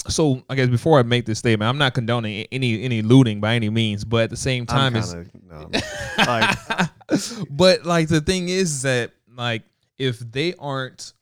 so 0.08 0.42
I 0.48 0.54
guess 0.54 0.68
before 0.68 0.98
I 0.98 1.02
make 1.02 1.26
this 1.26 1.38
statement, 1.38 1.68
I'm 1.68 1.78
not 1.78 1.94
condoning 1.94 2.46
any 2.52 2.82
any 2.82 3.02
looting 3.02 3.40
by 3.40 3.54
any 3.54 3.70
means, 3.70 4.04
but 4.04 4.24
at 4.24 4.30
the 4.30 4.36
same 4.36 4.66
I'm 4.68 4.92
time, 4.92 4.96
it's 4.96 5.14
no, 5.48 5.70
like, 6.26 6.58
but 7.50 7.84
like 7.84 8.08
the 8.08 8.20
thing 8.20 8.48
is 8.48 8.82
that 8.82 9.12
like 9.36 9.62
if 9.98 10.18
they 10.18 10.54
aren't, 10.58 11.12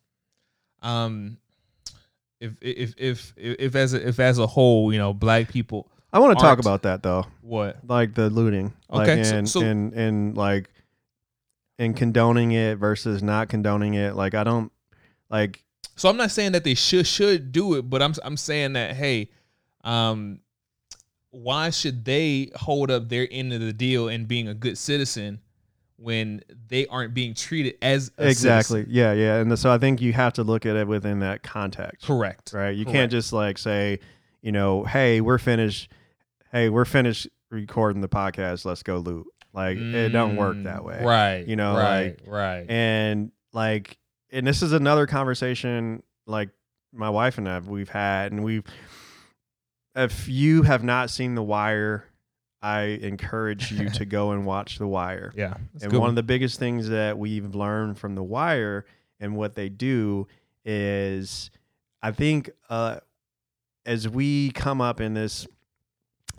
um, 0.82 1.38
if 2.40 2.52
if 2.60 2.94
if 2.96 3.32
if, 3.36 3.56
if 3.58 3.76
as 3.76 3.94
a, 3.94 4.08
if 4.08 4.20
as 4.20 4.38
a 4.38 4.46
whole, 4.46 4.92
you 4.92 4.98
know, 4.98 5.12
black 5.12 5.48
people, 5.48 5.88
I 6.12 6.20
want 6.20 6.38
to 6.38 6.42
talk 6.42 6.58
about 6.58 6.82
that 6.82 7.02
though. 7.02 7.26
what? 7.42 7.78
like 7.86 8.14
the 8.14 8.30
looting 8.30 8.72
like 8.88 9.08
Okay, 9.08 9.24
so- 9.24 9.44
so- 9.44 9.60
and 9.60 9.92
and 9.92 10.36
like 10.36 10.70
and 11.80 11.96
condoning 11.96 12.52
it 12.52 12.76
versus 12.78 13.22
not 13.22 13.48
condoning 13.48 13.94
it 13.94 14.16
like 14.16 14.34
i 14.34 14.42
don't 14.42 14.72
like 15.30 15.62
So 15.96 16.08
I'm 16.08 16.16
not 16.16 16.30
saying 16.30 16.52
that 16.52 16.64
they 16.64 16.74
should 16.74 17.06
should 17.06 17.50
do 17.52 17.74
it, 17.74 17.82
but 17.90 18.02
I'm 18.02 18.14
I'm 18.22 18.36
saying 18.36 18.74
that 18.74 18.94
hey, 18.96 19.30
um, 19.84 20.40
why 21.30 21.70
should 21.70 22.04
they 22.04 22.50
hold 22.54 22.90
up 22.90 23.08
their 23.08 23.26
end 23.30 23.52
of 23.52 23.60
the 23.60 23.72
deal 23.72 24.08
and 24.08 24.26
being 24.28 24.48
a 24.48 24.54
good 24.54 24.78
citizen 24.78 25.40
when 25.96 26.40
they 26.68 26.86
aren't 26.86 27.12
being 27.14 27.34
treated 27.34 27.74
as 27.82 28.10
a 28.18 28.28
exactly 28.28 28.82
citizen? 28.82 28.94
yeah 28.94 29.12
yeah 29.12 29.36
and 29.40 29.58
so 29.58 29.68
i 29.72 29.76
think 29.78 30.00
you 30.00 30.12
have 30.12 30.32
to 30.32 30.44
look 30.44 30.64
at 30.64 30.76
it 30.76 30.86
within 30.86 31.18
that 31.18 31.42
context 31.42 32.06
Correct. 32.06 32.52
right 32.54 32.70
you 32.76 32.84
Correct. 32.84 32.94
can't 32.94 33.10
just 33.10 33.32
like 33.32 33.58
say 33.58 33.98
you 34.40 34.52
know 34.52 34.84
hey 34.84 35.20
we're 35.20 35.38
finished 35.38 35.90
hey 36.52 36.68
we're 36.68 36.84
finished 36.84 37.26
recording 37.50 38.00
the 38.00 38.08
podcast 38.08 38.64
let's 38.64 38.84
go 38.84 38.98
loot 38.98 39.26
like 39.52 39.76
it 39.76 40.10
don't 40.10 40.36
work 40.36 40.54
Mm, 40.56 40.64
that 40.64 40.84
way 40.84 41.02
Right. 41.02 41.44
You 41.48 41.56
know, 41.56 41.74
Right. 41.76 42.16
right. 42.24 42.70
and 42.70 43.32
like 43.52 43.98
and 44.30 44.46
this 44.46 44.62
is 44.62 44.72
another 44.72 45.06
conversation 45.06 46.02
like 46.26 46.50
my 46.92 47.10
wife 47.10 47.38
and 47.38 47.48
I 47.48 47.58
we've 47.60 47.88
had 47.88 48.32
and 48.32 48.42
we've 48.44 48.64
if 49.94 50.28
you 50.28 50.62
have 50.62 50.84
not 50.84 51.10
seen 51.10 51.34
the 51.34 51.42
wire 51.42 52.04
i 52.62 52.80
encourage 52.82 53.70
you 53.72 53.88
to 53.90 54.04
go 54.18 54.32
and 54.32 54.44
watch 54.46 54.78
the 54.78 54.86
wire 54.86 55.32
yeah. 55.36 55.54
And 55.80 55.90
good 55.90 56.00
one 56.00 56.08
of 56.08 56.14
the 56.16 56.22
biggest 56.22 56.58
things 56.58 56.88
that 56.88 57.18
we've 57.18 57.54
learned 57.54 57.98
from 57.98 58.14
the 58.14 58.22
wire 58.22 58.84
and 59.20 59.36
what 59.36 59.54
they 59.54 59.68
do 59.68 60.26
is 60.64 61.50
i 62.02 62.10
think 62.10 62.50
uh 62.68 62.98
as 63.86 64.08
we 64.08 64.50
come 64.50 64.80
up 64.80 65.00
in 65.00 65.14
this 65.14 65.46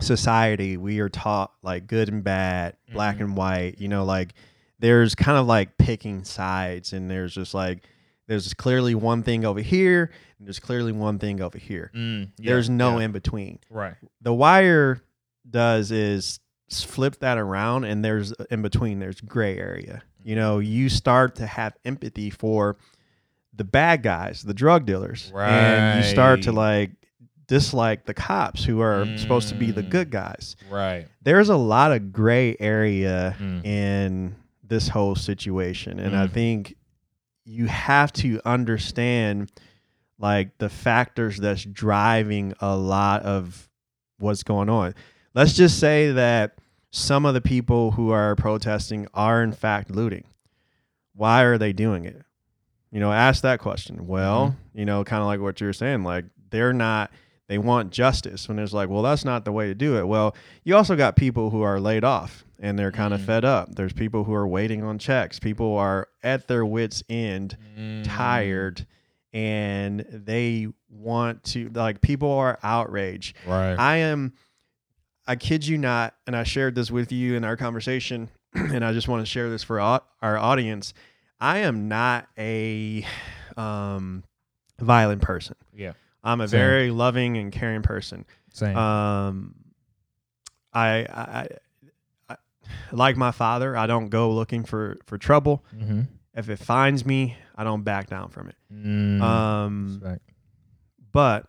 society 0.00 0.76
we 0.76 1.00
are 1.00 1.08
taught 1.08 1.52
like 1.62 1.86
good 1.86 2.08
and 2.08 2.24
bad 2.24 2.76
black 2.92 3.16
Mhm. 3.16 3.20
and 3.20 3.36
white 3.36 3.78
you 3.78 3.88
know 3.88 4.04
like 4.04 4.34
there's 4.80 5.14
kind 5.14 5.38
of 5.38 5.46
like 5.46 5.76
picking 5.78 6.24
sides 6.24 6.92
and 6.92 7.10
there's 7.10 7.34
just 7.34 7.54
like 7.54 7.84
there's 8.26 8.52
clearly 8.54 8.94
one 8.94 9.22
thing 9.22 9.44
over 9.44 9.60
here 9.60 10.10
and 10.38 10.46
there's 10.48 10.58
clearly 10.58 10.92
one 10.92 11.18
thing 11.18 11.40
over 11.40 11.58
here 11.58 11.90
Mm, 11.94 12.30
yeah, 12.38 12.52
there's 12.52 12.68
no 12.70 12.98
yeah. 12.98 13.04
in 13.06 13.12
between 13.12 13.58
right. 13.70 13.94
the 14.20 14.32
wire 14.34 15.00
does 15.48 15.90
is 15.90 16.40
flip 16.70 17.18
that 17.20 17.36
around 17.38 17.84
and 17.84 18.04
there's 18.04 18.32
in 18.50 18.62
between 18.62 18.98
there's 19.00 19.20
gray 19.20 19.58
area 19.58 20.02
you 20.22 20.36
know 20.36 20.58
you 20.60 20.88
start 20.88 21.34
to 21.36 21.46
have 21.46 21.76
empathy 21.84 22.30
for 22.30 22.76
the 23.54 23.64
bad 23.64 24.02
guys 24.02 24.42
the 24.42 24.54
drug 24.54 24.86
dealers 24.86 25.32
and 25.34 26.04
you 26.04 26.08
start 26.10 26.42
to 26.42 26.52
like 26.52 26.92
dislike 27.48 28.04
the 28.06 28.14
cops 28.14 28.62
who 28.64 28.80
are 28.80 29.04
supposed 29.18 29.48
to 29.48 29.56
be 29.56 29.72
the 29.72 29.82
Mm. 29.82 29.90
good 29.90 30.10
guys 30.10 30.54
Right. 30.70 31.08
there's 31.22 31.48
a 31.48 31.56
lot 31.56 31.90
of 31.90 32.12
gray 32.12 32.56
area 32.60 33.34
Mm. 33.40 33.64
in 33.66 34.36
this 34.70 34.88
whole 34.88 35.14
situation. 35.14 36.00
And 36.00 36.16
i 36.16 36.26
Mm. 36.26 36.32
think 36.32 36.74
you 37.44 37.66
have 37.66 38.12
to 38.14 38.40
understand 38.46 39.50
like 40.18 40.56
the 40.58 40.68
factors 40.68 41.36
that's 41.38 41.64
driving 41.64 42.54
a 42.60 42.76
lot 42.76 43.22
of 43.22 43.68
what's 44.18 44.42
going 44.42 44.68
on. 44.68 44.94
Let's 45.34 45.54
just 45.54 45.78
say 45.78 46.12
that 46.12 46.56
some 46.90 47.24
of 47.26 47.34
the 47.34 47.40
people 47.40 47.92
who 47.92 48.10
are 48.10 48.34
protesting 48.36 49.06
are 49.14 49.42
in 49.42 49.52
fact 49.52 49.90
looting. 49.90 50.24
Why 51.14 51.42
are 51.42 51.58
they 51.58 51.72
doing 51.72 52.04
it? 52.04 52.22
You 52.90 53.00
know 53.00 53.12
ask 53.12 53.42
that 53.42 53.60
question. 53.60 54.06
Well 54.06 54.56
you 54.74 54.84
know 54.84 55.04
kind 55.04 55.20
of 55.20 55.26
like 55.26 55.40
what 55.40 55.60
you're 55.60 55.72
saying 55.72 56.02
like 56.04 56.24
they're 56.50 56.72
not 56.72 57.10
they 57.48 57.58
want 57.58 57.90
justice. 57.90 58.48
When 58.48 58.58
it's 58.58 58.72
like 58.72 58.88
well 58.88 59.02
that's 59.02 59.24
not 59.24 59.44
the 59.44 59.52
way 59.52 59.66
to 59.68 59.74
do 59.74 59.96
it. 59.98 60.06
Well 60.06 60.34
you 60.64 60.76
also 60.76 60.94
got 60.96 61.16
people 61.16 61.50
who 61.50 61.62
are 61.62 61.80
laid 61.80 62.04
off 62.04 62.44
and 62.60 62.78
they're 62.78 62.92
kind 62.92 63.12
of 63.14 63.20
Mhm. 63.20 63.24
fed 63.26 63.44
up 63.44 63.74
there's 63.74 63.92
people 63.92 64.24
who 64.24 64.34
are 64.34 64.46
waiting 64.46 64.84
on 64.84 64.98
checks 64.98 65.38
people 65.38 65.76
are 65.78 66.08
at 66.22 66.46
their 66.46 66.64
wits 66.64 67.02
end 67.08 67.56
Mm. 67.78 68.02
tired 68.04 68.86
and 69.32 70.00
they 70.10 70.68
want 70.88 71.42
to 71.44 71.70
like 71.70 72.00
people 72.00 72.30
are 72.32 72.58
outraged 72.62 73.36
Right. 73.46 73.74
i 73.78 73.96
am 73.96 74.32
i 75.26 75.36
kid 75.36 75.66
you 75.66 75.78
not 75.78 76.14
and 76.26 76.34
i 76.36 76.42
shared 76.42 76.74
this 76.74 76.90
with 76.90 77.12
you 77.12 77.34
in 77.36 77.44
our 77.44 77.56
conversation 77.56 78.28
and 78.54 78.84
i 78.84 78.92
just 78.92 79.08
want 79.08 79.22
to 79.22 79.26
share 79.26 79.48
this 79.48 79.62
for 79.62 79.78
our 79.80 80.02
audience 80.38 80.92
i 81.40 81.58
am 81.58 81.88
not 81.88 82.28
a 82.36 83.06
um 83.56 84.24
violent 84.80 85.22
person 85.22 85.54
yeah. 85.72 85.92
i'm 86.24 86.40
a 86.40 86.48
Same. 86.48 86.58
very 86.58 86.90
loving 86.90 87.36
and 87.38 87.52
caring 87.52 87.82
person 87.82 88.24
Same. 88.52 88.76
um, 88.76 89.54
I, 90.72 91.06
I, 91.08 91.48
like 92.92 93.16
my 93.16 93.30
father, 93.30 93.76
I 93.76 93.86
don't 93.86 94.08
go 94.08 94.30
looking 94.32 94.64
for 94.64 94.96
for 95.06 95.18
trouble. 95.18 95.64
mm-hmm. 95.76 96.02
If 96.34 96.48
it 96.48 96.58
finds 96.60 97.04
me, 97.04 97.36
I 97.56 97.64
don't 97.64 97.82
back 97.82 98.08
down 98.08 98.28
from 98.30 98.48
it. 98.48 98.54
mm. 98.72 99.20
Um, 99.20 100.00
but 101.12 101.46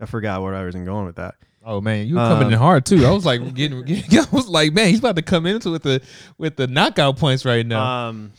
I 0.00 0.06
forgot 0.06 0.42
where 0.42 0.54
I 0.54 0.64
was 0.64 0.74
going 0.74 1.06
with 1.06 1.16
that. 1.16 1.36
Oh 1.64 1.80
man, 1.80 2.06
you 2.06 2.16
were 2.16 2.20
coming 2.26 2.48
Um, 2.48 2.52
in 2.52 2.58
hard 2.58 2.84
too. 2.84 3.06
I 3.06 3.10
was 3.10 3.24
like 3.24 3.54
getting, 3.54 3.82
getting 3.84 4.18
I 4.18 4.26
was 4.32 4.48
like, 4.48 4.72
man, 4.72 4.88
he's 4.88 4.98
about 4.98 5.16
to 5.16 5.22
come 5.22 5.46
into 5.46 5.70
with 5.70 5.82
the 5.82 6.02
with 6.36 6.56
the 6.56 6.66
knockout 6.66 7.16
points 7.16 7.44
right 7.44 7.64
now. 7.64 8.08
Um, 8.08 8.32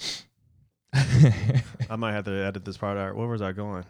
I 0.93 1.95
might 1.97 2.13
have 2.13 2.25
to 2.25 2.31
edit 2.31 2.65
this 2.65 2.77
part 2.77 2.97
out. 2.97 3.15
Where 3.15 3.27
was 3.27 3.41
I 3.41 3.51
going? 3.51 3.83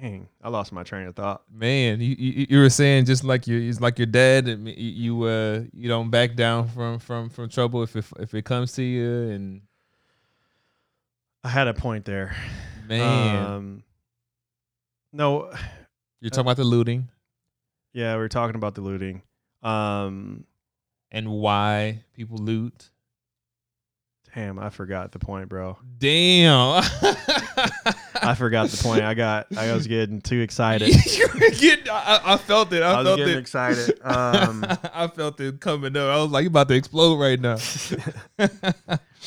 Dang, 0.00 0.28
I 0.42 0.50
lost 0.50 0.72
my 0.72 0.82
train 0.82 1.06
of 1.06 1.16
thought. 1.16 1.42
Man, 1.50 2.00
you, 2.00 2.14
you 2.18 2.46
you 2.50 2.58
were 2.58 2.68
saying 2.68 3.06
just 3.06 3.24
like 3.24 3.46
you, 3.46 3.58
it's 3.68 3.80
like 3.80 3.98
your 3.98 4.06
dad. 4.06 4.46
and 4.46 4.68
You 4.68 5.22
uh 5.24 5.62
you 5.72 5.88
don't 5.88 6.10
back 6.10 6.34
down 6.36 6.68
from 6.68 6.98
from 6.98 7.30
from 7.30 7.48
trouble 7.48 7.82
if 7.82 7.96
it 7.96 8.04
if 8.18 8.34
it 8.34 8.44
comes 8.44 8.72
to 8.72 8.82
you 8.82 9.30
and 9.30 9.62
I 11.42 11.48
had 11.48 11.66
a 11.68 11.74
point 11.74 12.04
there. 12.04 12.36
man, 12.86 13.42
Um, 13.42 13.82
no, 15.12 15.50
you're 16.20 16.30
talking 16.30 16.46
about 16.46 16.56
the 16.56 16.64
looting 16.64 17.08
yeah, 17.96 18.12
we 18.12 18.18
were 18.18 18.28
talking 18.28 18.56
about 18.56 18.74
the 18.74 18.82
looting. 18.82 19.22
Um, 19.62 20.44
and 21.10 21.30
why 21.30 22.04
people 22.12 22.36
loot. 22.36 22.90
damn, 24.34 24.58
I 24.58 24.68
forgot 24.68 25.12
the 25.12 25.18
point, 25.18 25.48
bro. 25.48 25.78
Damn. 25.96 26.84
I 28.26 28.34
forgot 28.34 28.68
the 28.68 28.82
point. 28.82 29.02
I 29.02 29.14
got, 29.14 29.46
I 29.56 29.72
was 29.72 29.86
getting 29.86 30.20
too 30.20 30.40
excited. 30.40 30.88
you 31.18 31.28
were 31.32 31.50
getting, 31.50 31.88
I, 31.90 32.20
I 32.24 32.36
felt 32.36 32.72
it. 32.72 32.82
I, 32.82 32.92
I 32.92 32.96
was 32.98 33.06
felt 33.06 33.18
getting 33.18 33.34
it. 33.36 33.38
excited. 33.38 34.00
Um, 34.06 34.64
I 34.94 35.08
felt 35.08 35.40
it 35.40 35.60
coming 35.60 35.96
up. 35.96 36.08
I 36.08 36.22
was 36.22 36.30
like, 36.30 36.42
you 36.44 36.48
about 36.48 36.68
to 36.68 36.74
explode 36.74 37.16
right 37.16 37.40
now. 37.40 37.58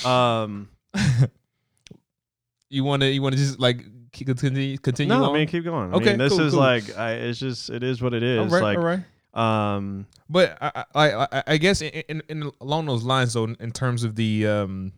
um, 0.10 0.70
you 2.70 2.84
want 2.84 3.02
to, 3.02 3.10
you 3.10 3.22
want 3.22 3.36
to 3.36 3.42
just 3.42 3.60
like 3.60 3.84
continue, 4.14 4.78
continue 4.78 5.14
no, 5.14 5.26
on? 5.26 5.32
I 5.32 5.34
mean, 5.40 5.48
keep 5.48 5.64
going. 5.64 5.94
Okay, 5.94 6.06
I 6.06 6.10
mean, 6.10 6.18
this 6.20 6.34
cool, 6.34 6.42
is 6.42 6.54
cool. 6.54 6.62
like, 6.62 6.98
I, 6.98 7.14
it's 7.14 7.40
just, 7.40 7.70
it 7.70 7.84
is 7.84 8.02
what 8.02 8.14
it 8.14 8.24
is. 8.24 8.40
all 8.40 8.46
right, 8.48 8.62
like, 8.64 8.78
all 8.78 8.84
right. 8.84 9.76
um, 9.76 10.08
But 10.30 10.58
I, 10.62 10.86
I, 10.96 11.14
I, 11.14 11.44
I 11.48 11.58
guess 11.58 11.82
in, 11.82 11.90
in, 11.90 12.24
in 12.30 12.52
along 12.62 12.86
those 12.88 13.04
lines, 13.04 13.34
though, 13.34 13.46
in 13.46 13.72
terms 13.72 14.04
of 14.04 14.16
the, 14.16 14.48
um, 14.48 14.94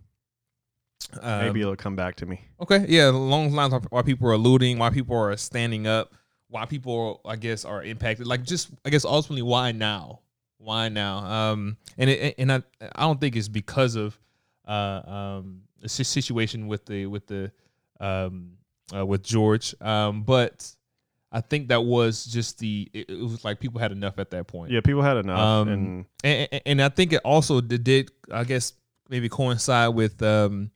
um, 1.21 1.41
maybe 1.45 1.61
it'll 1.61 1.75
come 1.75 1.95
back 1.95 2.15
to 2.17 2.25
me. 2.25 2.41
Okay, 2.61 2.85
yeah, 2.87 3.09
along 3.09 3.51
lines, 3.53 3.73
of 3.73 3.85
why 3.89 4.01
people 4.01 4.29
are 4.29 4.37
looting, 4.37 4.77
why 4.79 4.89
people 4.89 5.15
are 5.17 5.35
standing 5.37 5.87
up, 5.87 6.13
why 6.47 6.65
people, 6.65 7.21
I 7.25 7.35
guess, 7.35 7.65
are 7.65 7.83
impacted. 7.83 8.27
Like, 8.27 8.43
just 8.43 8.69
I 8.85 8.89
guess 8.89 9.05
ultimately, 9.05 9.41
why 9.43 9.71
now? 9.71 10.19
Why 10.57 10.89
now? 10.89 11.17
Um, 11.19 11.77
and 11.97 12.09
it, 12.09 12.35
and 12.37 12.51
I, 12.51 12.63
I 12.95 13.01
don't 13.01 13.19
think 13.19 13.35
it's 13.35 13.47
because 13.47 13.95
of 13.95 14.17
uh 14.67 15.01
um 15.07 15.61
the 15.81 15.89
situation 15.89 16.67
with 16.67 16.85
the 16.85 17.07
with 17.07 17.25
the 17.27 17.51
um 17.99 18.51
uh, 18.95 19.05
with 19.05 19.23
George, 19.23 19.73
um, 19.81 20.23
but 20.23 20.69
I 21.31 21.39
think 21.41 21.69
that 21.69 21.81
was 21.83 22.25
just 22.25 22.59
the 22.59 22.89
it, 22.93 23.09
it 23.09 23.19
was 23.19 23.43
like 23.43 23.59
people 23.59 23.79
had 23.79 23.91
enough 23.91 24.19
at 24.19 24.29
that 24.31 24.47
point. 24.47 24.69
Yeah, 24.71 24.81
people 24.81 25.01
had 25.01 25.17
enough, 25.17 25.39
Um, 25.39 25.67
and 25.69 26.05
and, 26.23 26.47
and- 26.51 26.61
and 26.65 26.81
I 26.81 26.89
think 26.89 27.13
it 27.13 27.21
also 27.23 27.61
did, 27.61 27.83
did 27.83 28.11
I 28.31 28.43
guess 28.43 28.73
maybe 29.09 29.29
coincide 29.29 29.95
with 29.95 30.21
um 30.21 30.71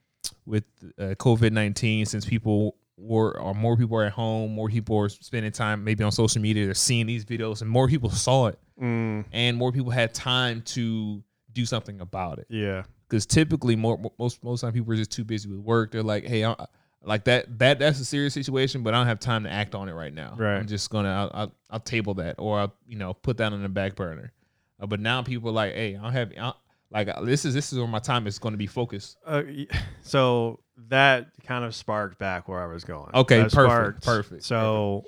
with 0.45 0.63
uh, 0.99 1.15
COVID 1.17 1.51
nineteen 1.51 2.05
since 2.05 2.25
people 2.25 2.75
were 2.97 3.39
or 3.39 3.53
more 3.53 3.75
people 3.75 3.97
are 3.97 4.05
at 4.05 4.13
home, 4.13 4.53
more 4.53 4.69
people 4.69 4.97
are 4.97 5.09
spending 5.09 5.51
time 5.51 5.83
maybe 5.83 6.03
on 6.03 6.11
social 6.11 6.41
media, 6.41 6.65
they're 6.65 6.73
seeing 6.73 7.05
these 7.05 7.25
videos, 7.25 7.61
and 7.61 7.69
more 7.69 7.87
people 7.87 8.09
saw 8.09 8.47
it, 8.47 8.59
mm, 8.81 9.25
and 9.31 9.57
more 9.57 9.71
people 9.71 9.91
had 9.91 10.13
time 10.13 10.61
to 10.61 11.23
do 11.51 11.65
something 11.65 11.99
about 12.01 12.39
it. 12.39 12.47
yeah, 12.49 12.83
Because 13.09 13.25
typically, 13.25 13.75
more 13.75 13.99
most 14.17 14.43
most 14.43 14.61
time 14.61 14.73
people 14.73 14.93
are 14.93 14.97
just 14.97 15.11
too 15.11 15.23
busy 15.23 15.49
with 15.49 15.59
work. 15.59 15.91
They're 15.91 16.03
like, 16.03 16.25
hey, 16.25 16.43
I'm, 16.45 16.55
like 17.03 17.25
that 17.25 17.59
that 17.59 17.79
that's 17.79 17.99
a 17.99 18.05
serious 18.05 18.33
situation, 18.33 18.81
but 18.81 18.93
I 18.93 18.97
don't 18.97 19.07
have 19.07 19.19
time 19.19 19.43
to 19.43 19.51
act 19.51 19.75
on 19.75 19.89
it 19.89 19.93
right 19.93 20.13
now. 20.13 20.33
Right. 20.37 20.57
I'm 20.57 20.67
just 20.67 20.89
gonna 20.89 21.09
I'll, 21.09 21.31
I'll, 21.33 21.53
I'll 21.69 21.79
table 21.79 22.15
that 22.15 22.35
or 22.39 22.59
I'll 22.59 22.73
you 22.87 22.97
know 22.97 23.13
put 23.13 23.37
that 23.37 23.53
on 23.53 23.61
the 23.61 23.69
back 23.69 23.95
burner. 23.95 24.31
Uh, 24.79 24.87
but 24.87 24.99
now 24.99 25.21
people 25.21 25.49
are 25.49 25.53
like, 25.53 25.73
hey, 25.73 25.95
I 25.95 26.01
don't 26.01 26.11
have 26.13 26.31
I, 26.39 26.53
like 26.95 27.09
uh, 27.09 27.21
this 27.21 27.43
is 27.43 27.53
this 27.53 27.73
is 27.73 27.77
where 27.77 27.87
my 27.87 27.99
time 27.99 28.25
is 28.25 28.39
going 28.39 28.53
to 28.53 28.57
be 28.57 28.67
focused. 28.67 29.17
Uh, 29.25 29.43
so 30.01 30.61
that 30.87 31.27
kind 31.45 31.65
of 31.65 31.75
sparked 31.75 32.17
back 32.17 32.47
where 32.47 32.63
I 32.63 32.67
was 32.67 32.85
going. 32.85 33.11
Okay, 33.13 33.43
That 33.43 33.51
perfect, 33.51 34.03
perfect, 34.03 34.43
So, 34.43 35.03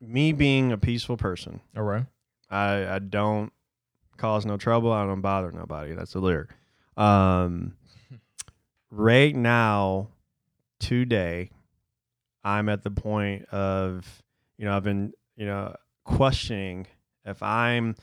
me 0.00 0.32
being 0.32 0.72
a 0.72 0.78
peaceful 0.78 1.16
person, 1.16 1.60
All 1.76 1.84
right. 1.84 2.04
I 2.50 2.96
I 2.96 2.98
don't 2.98 3.52
cause 4.16 4.44
no 4.44 4.56
trouble. 4.56 4.92
I 4.92 5.06
don't 5.06 5.20
bother 5.20 5.52
nobody. 5.52 5.94
That's 5.94 6.12
the 6.12 6.20
lyric. 6.20 6.50
Um, 6.96 7.76
right 8.90 9.34
now, 9.34 10.08
today, 10.80 11.50
I'm 12.42 12.68
at 12.68 12.82
the 12.82 12.90
point 12.90 13.44
of 13.50 14.22
you 14.58 14.64
know 14.64 14.76
I've 14.76 14.82
been 14.82 15.12
you 15.36 15.46
know 15.46 15.76
questioning 16.04 16.88
if 17.24 17.40
I'm 17.44 17.94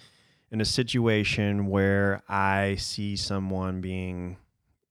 in 0.51 0.61
a 0.61 0.65
situation 0.65 1.67
where 1.67 2.23
I 2.29 2.75
see 2.79 3.15
someone 3.15 3.81
being 3.81 4.37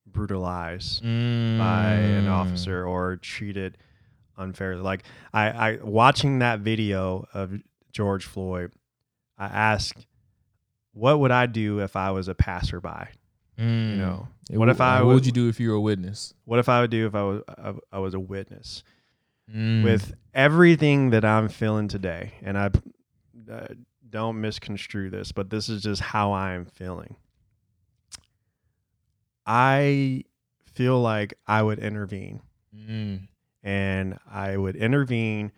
brutalized 0.07 1.03
by 1.03 1.07
Mm. 1.09 2.19
an 2.21 2.29
officer 2.29 2.85
or 2.87 3.17
treated 3.17 3.77
unfairly. 4.37 4.83
Like 4.83 5.05
I, 5.33 5.49
I 5.73 5.79
watching 5.83 6.39
that 6.41 6.61
video 6.61 7.27
of 7.35 7.53
George 7.93 8.25
Floyd, 8.25 8.73
I 9.39 9.47
asked, 9.47 10.07
what 10.93 11.21
would 11.21 11.31
I 11.31 11.47
do 11.47 11.81
if 11.81 11.97
I 11.97 12.11
was 12.11 12.29
a 12.29 12.35
passerby? 12.35 13.09
Mm. 13.59 13.91
You 13.91 13.97
know, 13.97 14.29
It 14.51 14.59
what 14.59 14.67
would- 14.67 14.75
if 14.77 14.81
I 14.81 14.99
What 15.01 15.07
would- 15.09 15.15
would 15.15 15.27
you 15.27 15.33
do 15.33 15.49
if 15.49 15.59
you 15.61 15.71
were 15.71 15.77
a 15.77 15.81
witness? 15.81 16.35
What 16.45 16.59
if 16.59 16.69
I 16.69 16.81
would 16.83 16.91
do 16.91 17.07
if 17.07 17.15
I 17.15 17.23
was 17.23 17.43
I, 17.49 17.75
I 17.93 17.99
was 17.99 18.15
a 18.15 18.21
witness 18.21 18.83
Mm. 19.55 19.85
with 19.85 20.15
everything 20.35 21.11
that 21.11 21.25
I'm 21.25 21.49
feeling 21.49 21.89
today? 21.89 22.35
And 22.43 22.59
I 22.59 22.71
uh, 23.51 23.67
don't 24.17 24.41
misconstrue 24.41 25.11
this, 25.11 25.31
but 25.31 25.51
this 25.51 25.69
is 25.69 25.83
just 25.83 26.01
how 26.01 26.33
I 26.33 26.53
am 26.53 26.65
feeling. 26.65 27.17
I 29.45 30.25
feel 30.73 31.03
like 31.03 31.35
I 31.47 31.63
would 31.63 31.79
intervene. 31.79 32.41
Mm. 32.75 33.29
and 33.63 34.19
I 34.31 34.57
would 34.57 34.77
intervene. 34.77 35.53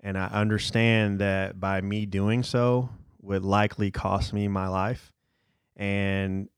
And 0.00 0.18
I 0.18 0.26
understand 0.26 1.20
that 1.20 1.60
by 1.60 1.80
me 1.80 2.06
doing 2.06 2.42
so 2.42 2.88
would 3.20 3.44
likely 3.44 3.92
cost 3.92 4.32
me 4.32 4.48
my 4.48 4.66
life. 4.66 5.12
And 5.76 6.48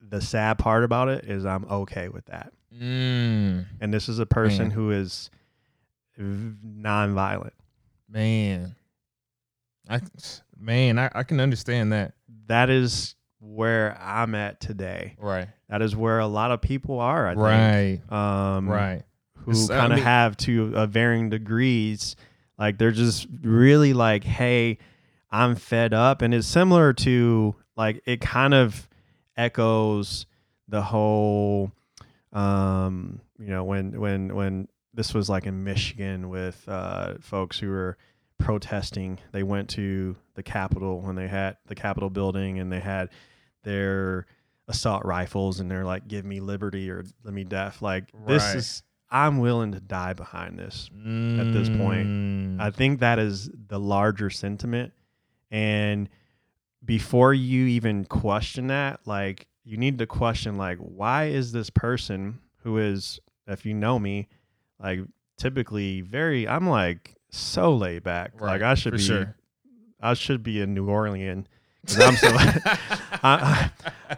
the 0.00 0.20
sad 0.20 0.58
part 0.58 0.84
about 0.84 1.08
it 1.08 1.24
is 1.24 1.46
I'm 1.46 1.64
okay 1.64 2.10
with 2.10 2.26
that. 2.26 2.52
Mm. 2.74 3.64
And 3.80 3.94
this 3.94 4.10
is 4.10 4.18
a 4.18 4.26
person 4.26 4.68
Man. 4.68 4.70
who 4.72 4.90
is 4.90 5.30
nonviolent. 6.18 7.52
Man, 8.10 8.76
I 9.88 10.00
man, 10.58 10.98
I, 10.98 11.10
I 11.14 11.22
can 11.22 11.40
understand 11.40 11.92
that. 11.92 12.14
That 12.48 12.70
is 12.70 13.14
where 13.40 13.96
I'm 14.00 14.34
at 14.34 14.60
today. 14.60 15.16
Right. 15.18 15.48
That 15.68 15.82
is 15.82 15.94
where 15.96 16.18
a 16.18 16.26
lot 16.26 16.50
of 16.50 16.60
people 16.60 16.98
are, 17.00 17.26
I 17.28 17.34
Right. 17.34 17.96
think. 18.00 18.12
Um, 18.12 18.68
right. 18.68 19.02
who 19.44 19.68
kind 19.68 19.92
of 19.92 19.96
mean- 19.98 20.04
have 20.04 20.36
to 20.38 20.72
uh, 20.76 20.86
varying 20.86 21.28
degrees. 21.30 22.16
Like 22.58 22.78
they're 22.78 22.90
just 22.92 23.26
really 23.42 23.92
like, 23.92 24.24
hey, 24.24 24.78
I'm 25.30 25.54
fed 25.56 25.92
up, 25.92 26.22
and 26.22 26.32
it's 26.32 26.46
similar 26.46 26.92
to 26.94 27.54
like 27.76 28.02
it 28.06 28.20
kind 28.20 28.54
of 28.54 28.88
echoes 29.36 30.24
the 30.68 30.80
whole, 30.82 31.70
um, 32.32 33.20
you 33.38 33.48
know, 33.48 33.64
when 33.64 34.00
when 34.00 34.34
when 34.34 34.68
this 34.94 35.12
was 35.12 35.28
like 35.28 35.46
in 35.46 35.64
Michigan 35.64 36.28
with 36.28 36.64
uh, 36.68 37.14
folks 37.20 37.58
who 37.58 37.68
were 37.68 37.98
protesting. 38.38 39.18
They 39.32 39.42
went 39.42 39.70
to 39.70 40.16
the 40.34 40.42
Capitol 40.42 41.00
when 41.00 41.16
they 41.16 41.28
had 41.28 41.56
the 41.66 41.74
Capitol 41.74 42.10
building, 42.10 42.58
and 42.58 42.72
they 42.72 42.80
had 42.80 43.10
their 43.62 44.26
assault 44.68 45.04
rifles, 45.04 45.60
and 45.60 45.70
they're 45.70 45.84
like, 45.84 46.08
"Give 46.08 46.24
me 46.24 46.40
liberty 46.40 46.90
or 46.90 47.04
let 47.24 47.34
me 47.34 47.44
death." 47.44 47.82
Like 47.82 48.10
this 48.26 48.54
is, 48.54 48.82
I'm 49.10 49.38
willing 49.38 49.72
to 49.72 49.80
die 49.80 50.12
behind 50.12 50.58
this. 50.58 50.90
at 51.40 51.52
this 51.52 51.68
point. 51.68 52.06
Mm. 52.06 52.60
I 52.60 52.70
think 52.70 53.00
that 53.00 53.18
is 53.18 53.50
the 53.68 53.78
larger 53.78 54.30
sentiment. 54.30 54.92
And 55.50 56.08
before 56.84 57.34
you 57.34 57.66
even 57.66 58.04
question 58.04 58.68
that, 58.68 59.00
like 59.06 59.46
you 59.64 59.76
need 59.76 59.98
to 59.98 60.06
question 60.06 60.56
like 60.56 60.78
why 60.78 61.24
is 61.26 61.52
this 61.52 61.70
person 61.70 62.38
who 62.62 62.78
is 62.78 63.20
if 63.46 63.66
you 63.66 63.74
know 63.74 63.98
me, 63.98 64.28
like 64.80 65.00
typically 65.36 66.00
very 66.00 66.48
I'm 66.48 66.68
like 66.68 67.15
so 67.30 67.74
laid 67.74 68.02
back. 68.02 68.32
Right, 68.40 68.52
Like 68.52 68.62
I 68.62 68.74
should 68.74 68.92
be 68.92 68.98
sure. 68.98 69.34
I 70.00 70.14
should 70.14 70.42
be 70.42 70.60
in 70.60 70.74
New 70.74 70.88
Orleans. 70.88 71.46
I'm 71.98 72.16
so 72.16 72.28
I, 73.22 73.70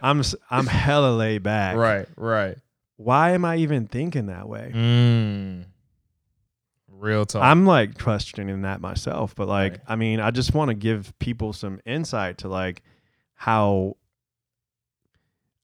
I'm 0.03 0.21
s- 0.21 0.35
I'm 0.51 0.67
hella 0.67 1.15
laid 1.17 1.43
back. 1.43 1.77
right. 1.77 2.07
Right. 2.17 2.57
Why 2.97 3.31
am 3.33 3.45
I 3.45 3.57
even 3.59 3.87
thinking 3.87 4.27
that 4.27 4.49
way? 4.49 4.73
Mm. 4.75 5.65
Real 6.91 7.27
talk. 7.27 7.45
I'm 7.45 7.65
like 7.65 7.97
questioning 7.99 8.63
that 8.63 8.81
myself, 8.81 9.35
but 9.37 9.47
like, 9.49 9.73
Right. 9.73 9.81
I 9.87 9.97
mean, 9.97 10.19
I 10.19 10.31
just 10.33 10.53
want 10.55 10.71
to 10.71 10.75
give 10.75 11.17
people 11.21 11.53
some 11.53 11.81
insight 11.87 12.39
to 12.39 12.49
like 12.49 12.83
how 13.35 13.97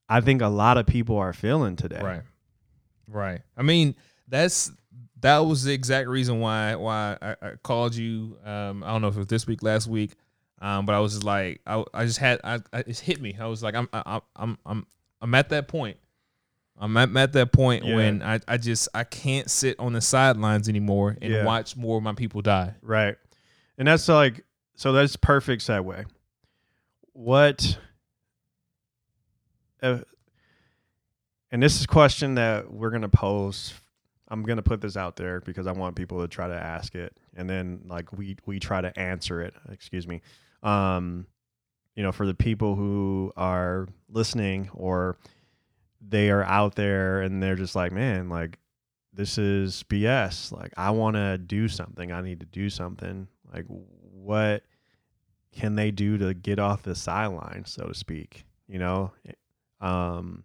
I 0.07 0.21
think 0.21 0.41
a 0.41 0.47
lot 0.47 0.77
of 0.77 0.85
people 0.85 1.17
are 1.17 1.33
feeling 1.33 1.75
today. 1.75 2.01
Right. 2.01 2.21
Right. 3.07 3.41
I 3.57 3.63
mean, 3.63 3.95
that's 4.27 4.71
that 5.25 5.39
was 5.39 5.63
the 5.63 5.73
exact 5.73 6.07
reason 6.07 6.39
why 6.39 6.75
why 6.75 7.17
I, 7.21 7.35
I 7.41 7.51
called 7.63 7.95
you. 7.95 8.37
Um, 8.45 8.83
I 8.83 8.87
don't 8.91 9.01
know 9.01 9.07
if 9.09 9.15
it 9.15 9.19
was 9.19 9.27
this 9.27 9.45
week, 9.47 9.61
last 9.63 9.87
week, 9.87 10.13
um, 10.61 10.85
but 10.85 10.93
I 10.95 10.99
was 10.99 11.13
just 11.13 11.23
like, 11.23 11.61
I, 11.67 11.83
I 11.93 12.05
just 12.05 12.19
had, 12.19 12.39
I, 12.43 12.59
I 12.71 12.79
it 12.79 12.99
hit 12.99 13.19
me. 13.21 13.35
I 13.39 13.45
was 13.47 13.61
like, 13.63 13.75
I'm, 13.75 13.89
I, 13.91 14.21
I'm, 14.35 14.57
I'm, 14.65 14.87
I'm 15.21 15.35
at 15.35 15.49
that 15.49 15.67
point 15.67 15.97
I'm 16.77 16.97
at, 16.97 17.09
I'm 17.09 17.17
at 17.17 17.33
that 17.33 17.51
point 17.53 17.85
Yeah. 17.85 17.95
when 17.95 18.21
I, 18.21 18.39
I 18.47 18.57
just 18.57 18.89
I 18.93 19.03
can't 19.05 19.49
sit 19.49 19.79
on 19.79 19.93
the 19.93 20.01
sidelines 20.01 20.67
anymore 20.67 21.17
and 21.21 21.31
Yeah. 21.33 21.45
watch 21.45 21.75
more 21.77 21.97
of 21.97 22.03
my 22.03 22.13
people 22.13 22.41
die. 22.41 22.73
Right. 22.81 23.15
And 23.77 23.87
that's 23.87 24.07
like 24.09 24.43
so 24.75 24.91
that's 24.91 25.15
perfect 25.15 25.61
segue. 25.61 26.05
What 27.13 27.77
uh, 29.81 29.99
and 31.51 31.63
this 31.63 31.77
is 31.77 31.85
a 31.85 31.87
question 31.87 32.35
that 32.35 32.71
we're 32.73 32.89
going 32.89 33.03
to 33.03 33.07
pose 33.09 33.73
I'm 34.27 34.43
to 34.43 34.63
put 34.63 34.81
this 34.81 34.97
out 34.97 35.15
there 35.15 35.41
because 35.41 35.67
I 35.67 35.71
want 35.71 35.95
people 35.95 36.21
to 36.21 36.27
try 36.27 36.47
to 36.47 36.55
ask 36.55 36.95
it 36.95 37.15
and 37.35 37.49
then 37.49 37.81
like 37.87 38.11
we 38.11 38.37
we 38.45 38.59
try 38.59 38.81
to 38.81 38.97
answer 38.99 39.41
it, 39.41 39.53
excuse 39.71 40.07
me. 40.07 40.21
Um 40.63 41.27
you 41.95 42.03
know, 42.03 42.11
for 42.11 42.25
the 42.25 42.33
people 42.33 42.75
who 42.75 43.31
are 43.37 43.87
listening 44.09 44.69
or 44.73 45.17
they 46.05 46.29
are 46.29 46.43
out 46.43 46.75
there 46.75 47.21
and 47.21 47.41
they're 47.41 47.55
just 47.55 47.75
like, 47.75 47.91
man, 47.91 48.29
like 48.29 48.59
this 49.13 49.37
is 49.37 49.83
BS. 49.89 50.51
Like 50.51 50.73
I 50.75 50.91
want 50.91 51.15
to 51.15 51.37
do 51.37 51.67
something. 51.67 52.11
I 52.11 52.21
need 52.21 52.41
to 52.41 52.45
do 52.45 52.69
something. 52.69 53.27
Like 53.51 53.65
what 53.67 54.63
can 55.53 55.75
they 55.75 55.91
do 55.91 56.17
to 56.17 56.33
get 56.33 56.59
off 56.59 56.83
the 56.83 56.95
sideline, 56.95 57.63
so 57.65 57.85
to 57.85 57.93
speak? 57.93 58.45
You 58.67 58.79
know, 58.79 59.13
um, 59.79 60.43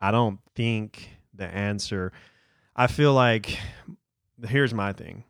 I 0.00 0.10
don't 0.10 0.40
think 0.54 1.10
the 1.34 1.46
answer. 1.46 2.12
I 2.80 2.86
feel 2.86 3.12
like 3.12 3.58
here's 4.42 4.72
my 4.72 4.94
thing. 4.94 5.24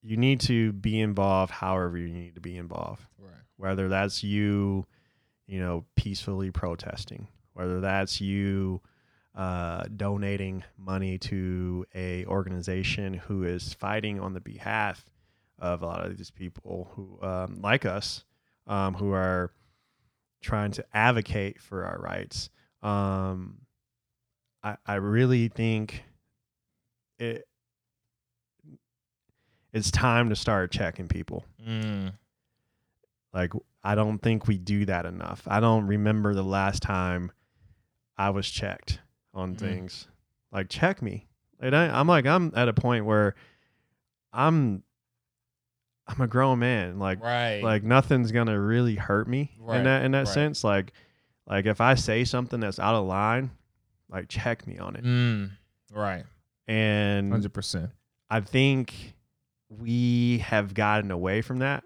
You 0.00 0.16
need 0.16 0.38
to 0.42 0.72
be 0.72 1.00
involved 1.00 1.50
however 1.50 1.98
you 1.98 2.06
need 2.06 2.36
to 2.36 2.40
be 2.40 2.56
involved 2.56 3.04
Right. 3.18 3.34
whether 3.56 3.88
that's 3.88 4.22
you, 4.22 4.86
you 5.48 5.58
know, 5.58 5.86
peacefully 5.96 6.52
protesting, 6.52 7.26
whether 7.54 7.80
that's 7.80 8.20
you 8.20 8.80
uh, 9.34 9.86
donating 9.96 10.62
money 10.78 11.18
to 11.18 11.84
a 11.92 12.24
organization 12.26 13.14
who 13.14 13.42
is 13.42 13.74
fighting 13.74 14.20
on 14.20 14.34
the 14.34 14.40
behalf 14.40 15.04
of 15.58 15.82
a 15.82 15.86
lot 15.86 16.06
of 16.06 16.16
these 16.16 16.30
people 16.30 16.92
who, 16.94 17.18
um, 17.26 17.60
like 17.60 17.84
us, 17.84 18.24
um, 18.68 18.94
who 18.94 19.10
are 19.10 19.50
trying 20.40 20.70
to 20.70 20.84
advocate 20.94 21.60
for 21.60 21.84
our 21.84 21.98
rights. 21.98 22.50
Um, 22.84 23.63
I, 24.64 24.76
I 24.86 24.94
really 24.94 25.48
think 25.48 26.02
it 27.18 27.46
it's 29.72 29.90
time 29.90 30.30
to 30.30 30.36
start 30.36 30.70
checking 30.70 31.08
people. 31.08 31.44
Mm. 31.66 32.12
Like 33.32 33.52
I 33.82 33.94
don't 33.94 34.18
think 34.18 34.46
we 34.46 34.56
do 34.58 34.84
that 34.86 35.04
enough. 35.06 35.42
I 35.46 35.60
don't 35.60 35.86
remember 35.86 36.34
the 36.34 36.44
last 36.44 36.82
time 36.82 37.30
I 38.16 38.30
was 38.30 38.48
checked 38.48 39.00
on 39.34 39.54
Mhm. 39.54 39.58
things. 39.58 40.08
Like 40.52 40.68
check 40.68 41.02
me. 41.02 41.26
And 41.60 41.74
I, 41.74 41.86
I'm 41.98 42.06
like 42.06 42.26
I'm 42.26 42.52
at 42.54 42.68
a 42.68 42.72
point 42.72 43.04
where 43.04 43.34
I'm 44.32 44.82
I'm 46.06 46.20
a 46.20 46.26
grown 46.26 46.58
man. 46.60 46.98
Like 46.98 47.20
Right. 47.22 47.60
like 47.62 47.82
nothing's 47.82 48.30
gonna 48.32 48.58
really 48.60 48.94
hurt 48.94 49.26
me 49.26 49.52
Right, 49.58 49.78
in 49.78 49.84
that 49.84 50.04
in 50.04 50.12
that 50.12 50.18
right. 50.26 50.28
sense. 50.28 50.62
Like 50.64 50.92
like 51.46 51.66
if 51.66 51.80
I 51.80 51.94
say 51.96 52.24
something 52.24 52.60
that's 52.60 52.78
out 52.78 52.94
of 52.94 53.06
line, 53.06 53.50
like 54.10 54.28
check 54.28 54.66
me 54.66 54.78
on 54.78 54.96
it. 54.96 55.04
Mm. 55.04 55.50
Right. 55.92 56.24
And 56.68 57.30
Hundred 57.32 57.52
percent. 57.52 57.90
I 58.30 58.40
think 58.40 59.14
we 59.68 60.38
have 60.38 60.74
gotten 60.74 61.10
away 61.10 61.42
from 61.42 61.58
that 61.58 61.84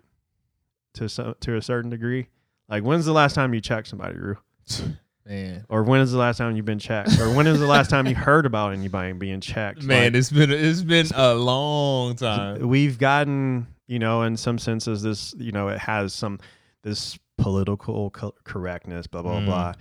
to 0.94 1.08
some 1.08 1.34
to 1.40 1.56
a 1.56 1.62
certain 1.62 1.90
degree. 1.90 2.28
Like, 2.68 2.82
when's 2.82 3.06
the 3.06 3.12
last 3.12 3.34
time 3.34 3.54
you 3.54 3.60
checked 3.60 3.88
somebody, 3.88 4.16
Rue? 4.16 4.36
Man. 5.26 5.64
Or 5.68 5.82
when 5.82 6.00
is 6.00 6.10
the 6.12 6.18
last 6.18 6.38
time 6.38 6.56
you've 6.56 6.64
been 6.64 6.78
checked? 6.78 7.18
Or 7.20 7.30
when 7.34 7.46
is 7.46 7.60
the 7.60 7.66
last 7.66 7.90
time 7.90 8.06
you 8.06 8.14
heard 8.14 8.46
about 8.46 8.72
anybody 8.72 9.12
being 9.12 9.40
checked? 9.40 9.82
Man, 9.82 10.04
Like, 10.12 10.14
it's 10.14 10.30
been 10.30 10.50
it's 10.50 10.82
been 10.82 11.06
a 11.14 11.34
long 11.34 12.14
time. 12.16 12.66
we've 12.66 12.98
gotten, 12.98 13.66
you 13.86 13.98
know, 13.98 14.22
in 14.22 14.36
some 14.38 14.58
senses, 14.58 15.02
this, 15.02 15.34
you 15.38 15.52
know, 15.52 15.68
it 15.68 15.78
has 15.78 16.14
some 16.14 16.38
this 16.82 17.18
political 17.36 18.10
co- 18.10 18.34
correctness, 18.44 19.06
blah 19.06 19.20
blah 19.22 19.40
Mm. 19.40 19.46
blah. 19.46 19.72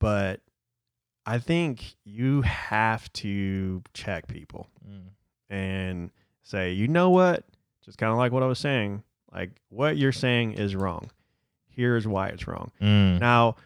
But 0.00 0.40
I 1.28 1.38
think 1.38 1.94
you 2.04 2.40
have 2.42 3.12
to 3.14 3.82
check 3.92 4.26
people. 4.28 4.68
Mm. 4.88 5.02
and 5.50 6.10
say, 6.42 6.72
you 6.72 6.88
know 6.88 7.10
what? 7.10 7.44
Just 7.84 7.98
kind 7.98 8.10
of 8.10 8.18
like 8.18 8.32
what 8.32 8.42
I 8.42 8.46
was 8.46 8.58
saying. 8.58 9.02
Like 9.32 9.50
what 9.68 9.96
you're 9.98 10.12
saying 10.12 10.54
is 10.54 10.74
wrong. 10.74 11.10
Here's 11.68 12.06
why 12.06 12.28
it's 12.28 12.46
wrong. 12.48 12.70
Mm. 12.80 13.20
Now, 13.20 13.56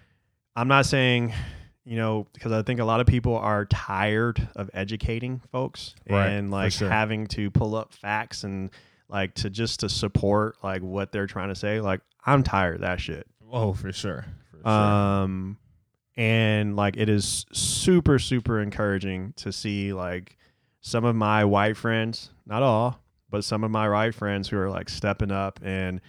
I'm 0.56 0.68
not 0.68 0.86
saying, 0.86 1.32
you 1.84 1.96
know, 1.96 2.26
because 2.32 2.52
I 2.52 2.62
think 2.62 2.80
a 2.80 2.84
lot 2.84 3.00
of 3.00 3.06
people 3.06 3.36
are 3.36 3.64
tired 3.66 4.48
of 4.56 4.70
educating 4.74 5.40
folks 5.50 5.94
Right, 6.10 6.26
and 6.28 6.50
like 6.50 6.72
sure. 6.72 6.88
having 6.88 7.26
to 7.28 7.50
pull 7.50 7.74
up 7.74 7.92
facts 7.94 8.44
and 8.44 8.70
like 9.08 9.34
to 9.34 9.50
just 9.50 9.80
to 9.80 9.88
support 9.88 10.56
like 10.62 10.82
what 10.82 11.12
they're 11.12 11.26
trying 11.26 11.48
to 11.48 11.54
say. 11.56 11.80
Like 11.80 12.00
I'm 12.26 12.42
tired 12.42 12.76
of 12.76 12.80
that 12.82 13.00
shit. 13.00 13.26
Oh, 13.50 13.72
for 13.72 13.92
sure. 13.92 14.24
For 14.50 14.58
sure. 14.58 14.68
Um, 14.68 15.58
and 16.16 16.76
like 16.76 16.96
it 16.96 17.08
is 17.08 17.46
super 17.52 18.18
super 18.18 18.60
encouraging 18.60 19.32
to 19.36 19.52
see 19.52 19.92
like 19.92 20.36
some 20.80 21.04
of 21.04 21.14
my 21.16 21.44
white 21.44 21.76
friends, 21.76 22.30
not 22.46 22.62
all, 22.62 23.00
but 23.30 23.44
some 23.44 23.62
of 23.64 23.70
my 23.70 23.88
white 23.88 24.14
friends 24.14 24.48
who 24.48 24.58
are 24.58 24.68
like 24.70 24.88
stepping 24.88 25.30
up 25.30 25.60
and 25.62 26.00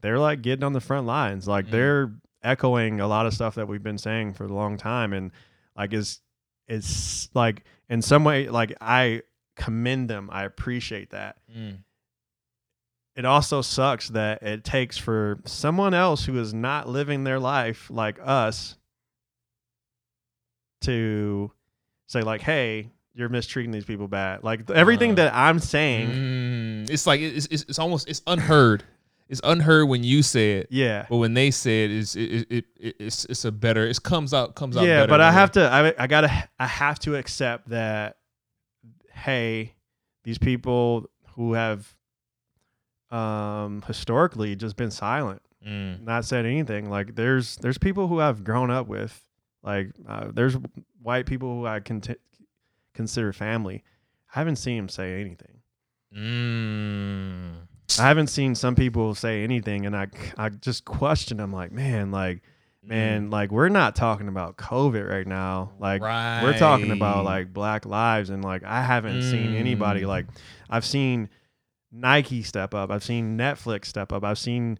they're 0.00 0.18
like 0.18 0.42
getting 0.42 0.64
on 0.64 0.72
the 0.72 0.80
front 0.80 1.06
lines. 1.06 1.46
Like 1.46 1.66
Mm. 1.66 1.70
they're 1.70 2.12
echoing 2.42 3.00
a 3.00 3.06
lot 3.06 3.26
of 3.26 3.32
stuff 3.34 3.54
that 3.54 3.68
we've 3.68 3.82
been 3.82 3.98
saying 3.98 4.34
for 4.34 4.44
a 4.44 4.48
long 4.52 4.76
time, 4.76 5.12
and 5.12 5.30
like 5.76 5.92
is 5.92 6.20
it's 6.68 7.28
like 7.34 7.64
in 7.88 8.00
some 8.02 8.24
way 8.24 8.48
like 8.48 8.74
I 8.80 9.22
commend 9.56 10.08
them. 10.10 10.28
I 10.32 10.44
appreciate 10.44 11.10
that 11.10 11.36
Mm. 11.54 11.78
it 13.16 13.24
also 13.24 13.62
sucks 13.62 14.08
that 14.08 14.42
it 14.42 14.64
takes 14.64 14.98
for 14.98 15.40
someone 15.44 15.94
else 15.94 16.24
who 16.24 16.38
is 16.38 16.52
not 16.52 16.88
living 16.88 17.24
their 17.24 17.38
life 17.38 17.88
like 17.90 18.18
us 18.22 18.76
to 20.84 21.50
say 22.06 22.22
like 22.22 22.40
hey 22.40 22.90
you're 23.14 23.28
mistreating 23.28 23.70
these 23.72 23.84
people 23.84 24.08
bad 24.08 24.42
like 24.42 24.68
everything 24.70 25.12
Uh, 25.12 25.14
that 25.16 25.34
i'm 25.34 25.58
saying 25.58 26.08
Mm. 26.10 26.90
It's 26.90 27.06
like 27.06 27.20
it's, 27.20 27.46
it's 27.50 27.62
it's 27.68 27.78
almost 27.78 28.08
it's 28.08 28.20
unheard. 28.26 28.84
It's 29.28 29.40
unheard 29.42 29.88
when 29.88 30.04
you 30.04 30.22
say 30.22 30.58
it, 30.58 30.66
yeah 30.70 31.06
but 31.08 31.16
when 31.16 31.32
they 31.32 31.50
say 31.50 31.84
it, 31.86 31.90
it's 31.90 32.14
it, 32.14 32.46
it, 32.50 32.64
it 32.78 32.96
it's 33.00 33.24
it's 33.24 33.44
a 33.46 33.50
better. 33.52 33.86
It 33.86 34.02
comes 34.02 34.34
out 34.34 34.54
comes 34.54 34.76
out. 34.76 34.84
yeah 34.84 35.06
but 35.06 35.20
i 35.22 35.32
have 35.32 35.50
to 35.52 35.62
I, 35.66 35.94
I 36.04 36.06
gotta 36.06 36.30
i 36.58 36.66
have 36.66 36.98
to 37.00 37.16
accept 37.16 37.70
that 37.70 38.18
hey 39.12 39.72
these 40.24 40.36
people 40.38 41.08
who 41.36 41.54
have 41.54 41.94
um 43.10 43.82
historically 43.86 44.56
just 44.56 44.76
been 44.76 44.90
silent 44.90 45.40
Mm. 45.66 46.04
not 46.04 46.26
said 46.26 46.44
anything. 46.44 46.90
Like 46.90 47.14
there's 47.14 47.56
there's 47.56 47.78
people 47.78 48.06
who 48.08 48.20
I've 48.20 48.44
grown 48.44 48.70
up 48.70 48.86
with. 48.86 49.23
Like 49.64 49.90
uh, 50.08 50.28
there's 50.32 50.56
white 51.02 51.26
people 51.26 51.48
who 51.60 51.66
I 51.66 51.80
can 51.80 52.02
consider 52.94 53.32
family. 53.32 53.82
I 54.34 54.38
haven't 54.38 54.56
seen 54.56 54.76
them 54.76 54.88
say 54.88 55.20
anything. 55.20 55.60
Mm. 56.16 57.54
I 57.98 58.02
haven't 58.02 58.28
seen 58.28 58.54
some 58.54 58.74
people 58.74 59.14
say 59.14 59.42
anything, 59.44 59.86
and 59.86 59.96
I 59.96 60.08
I 60.36 60.48
just 60.50 60.84
question. 60.84 61.40
I'm 61.40 61.52
like, 61.52 61.72
man, 61.72 62.10
like 62.10 62.42
man, 62.82 63.30
like 63.30 63.50
we're 63.50 63.68
not 63.68 63.94
talking 63.96 64.28
about 64.28 64.56
COVID 64.56 65.08
right 65.08 65.26
now. 65.26 65.72
Like 65.78 66.02
we're 66.02 66.58
talking 66.58 66.90
about 66.90 67.24
like 67.24 67.52
Black 67.52 67.86
lives, 67.86 68.30
and 68.30 68.44
like 68.44 68.64
I 68.64 68.82
haven't 68.82 69.22
seen 69.22 69.54
anybody 69.54 70.02
Mm. 70.02 70.08
like 70.08 70.26
I've 70.68 70.84
seen 70.84 71.28
Nike 71.92 72.42
step 72.42 72.74
up. 72.74 72.90
I've 72.90 73.04
seen 73.04 73.38
Netflix 73.38 73.86
step 73.86 74.12
up. 74.12 74.24
I've 74.24 74.38
seen 74.38 74.78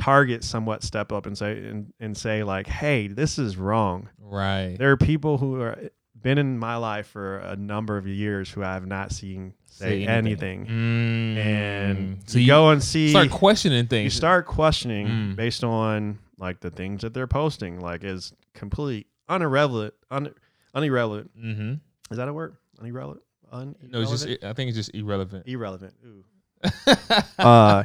Target 0.00 0.42
somewhat 0.44 0.82
step 0.82 1.12
up 1.12 1.26
and 1.26 1.36
say 1.36 1.52
and, 1.58 1.92
and 2.00 2.16
say 2.16 2.42
like, 2.42 2.66
hey, 2.66 3.06
this 3.08 3.38
is 3.38 3.56
wrong. 3.56 4.08
right. 4.18 4.76
There 4.78 4.90
are 4.90 4.96
people 4.96 5.38
who 5.38 5.60
are 5.60 5.78
been 6.20 6.36
in 6.38 6.58
my 6.58 6.76
life 6.76 7.06
for 7.06 7.38
a 7.38 7.56
number 7.56 7.96
of 7.96 8.06
years 8.06 8.50
who 8.50 8.62
I 8.62 8.74
have 8.74 8.86
not 8.86 9.10
seen 9.12 9.54
say, 9.66 10.06
anything. 10.06 10.66
Mm. 10.66 11.36
And 11.38 12.18
so 12.26 12.38
you, 12.38 12.42
you 12.44 12.50
go 12.50 12.68
and 12.70 12.82
see 12.82 13.08
start 13.10 13.30
questioning 13.30 13.86
things. 13.86 14.04
you 14.04 14.10
start 14.10 14.46
questioning 14.46 15.06
Mm. 15.06 15.36
based 15.36 15.64
on 15.64 16.18
like 16.38 16.60
the 16.60 16.70
things 16.70 17.02
that 17.02 17.14
they're 17.14 17.26
posting, 17.26 17.80
like 17.80 18.04
is 18.04 18.32
complete 18.54 19.06
unirrelevant 19.30 19.94
un, 20.10 20.34
unirrelevant. 20.74 21.30
Mm-hmm. 21.38 21.72
Is 22.10 22.16
that 22.18 22.28
a 22.28 22.32
word? 22.32 22.56
Unirrelevant? 22.80 23.22
Un- 23.52 23.76
No, 23.88 24.00
it's 24.02 24.10
just. 24.10 24.26
I 24.44 24.52
think 24.52 24.68
it's 24.68 24.76
just 24.76 24.94
irrelevant. 24.94 25.46
irrelevant. 25.48 25.94
Ooh. 26.06 26.24
uh, 27.38 27.84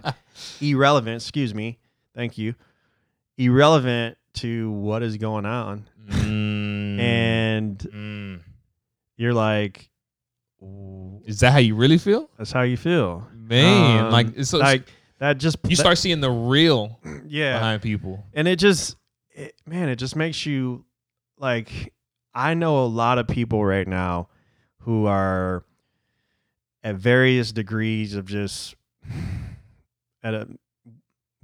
irrelevant, 0.61 1.21
excuse 1.21 1.53
me. 1.55 1.79
Thank 2.15 2.37
you. 2.37 2.55
Irrelevant 3.37 4.17
to 4.35 4.71
what 4.71 5.03
is 5.03 5.17
going 5.17 5.45
on. 5.45 5.87
Mm. 6.07 6.99
And 6.99 7.77
Mm. 7.79 8.39
you're 9.17 9.33
like, 9.33 9.89
is 11.25 11.39
that 11.41 11.51
how 11.51 11.59
you 11.59 11.75
really 11.75 11.97
feel, 11.97 12.29
that's 12.37 12.51
how 12.51 12.61
you 12.63 12.77
feel. 12.77 13.27
man? 13.35 14.05
Um, 14.05 14.11
like 14.11 14.35
it's 14.37 14.49
so, 14.49 14.57
like 14.57 14.87
that 15.19 15.37
just 15.37 15.57
you 15.63 15.69
that- 15.71 15.75
start 15.77 15.97
seeing 15.97 16.21
the 16.21 16.31
real 16.31 16.99
yeah. 17.27 17.53
behind 17.57 17.81
people. 17.81 18.23
And 18.33 18.47
it 18.47 18.57
just 18.57 18.95
it, 19.31 19.53
man, 19.67 19.89
it 19.89 19.97
just 19.97 20.15
makes 20.15 20.45
you 20.45 20.85
like 21.37 21.93
I 22.33 22.53
know 22.53 22.83
a 22.83 22.87
lot 22.87 23.17
of 23.19 23.27
people 23.27 23.63
right 23.63 23.87
now 23.87 24.29
who 24.81 25.05
are 25.05 25.63
at 26.83 26.95
various 26.95 27.51
degrees 27.51 28.15
of 28.15 28.25
just 28.25 28.75
at 30.23 30.33
a 30.33 30.47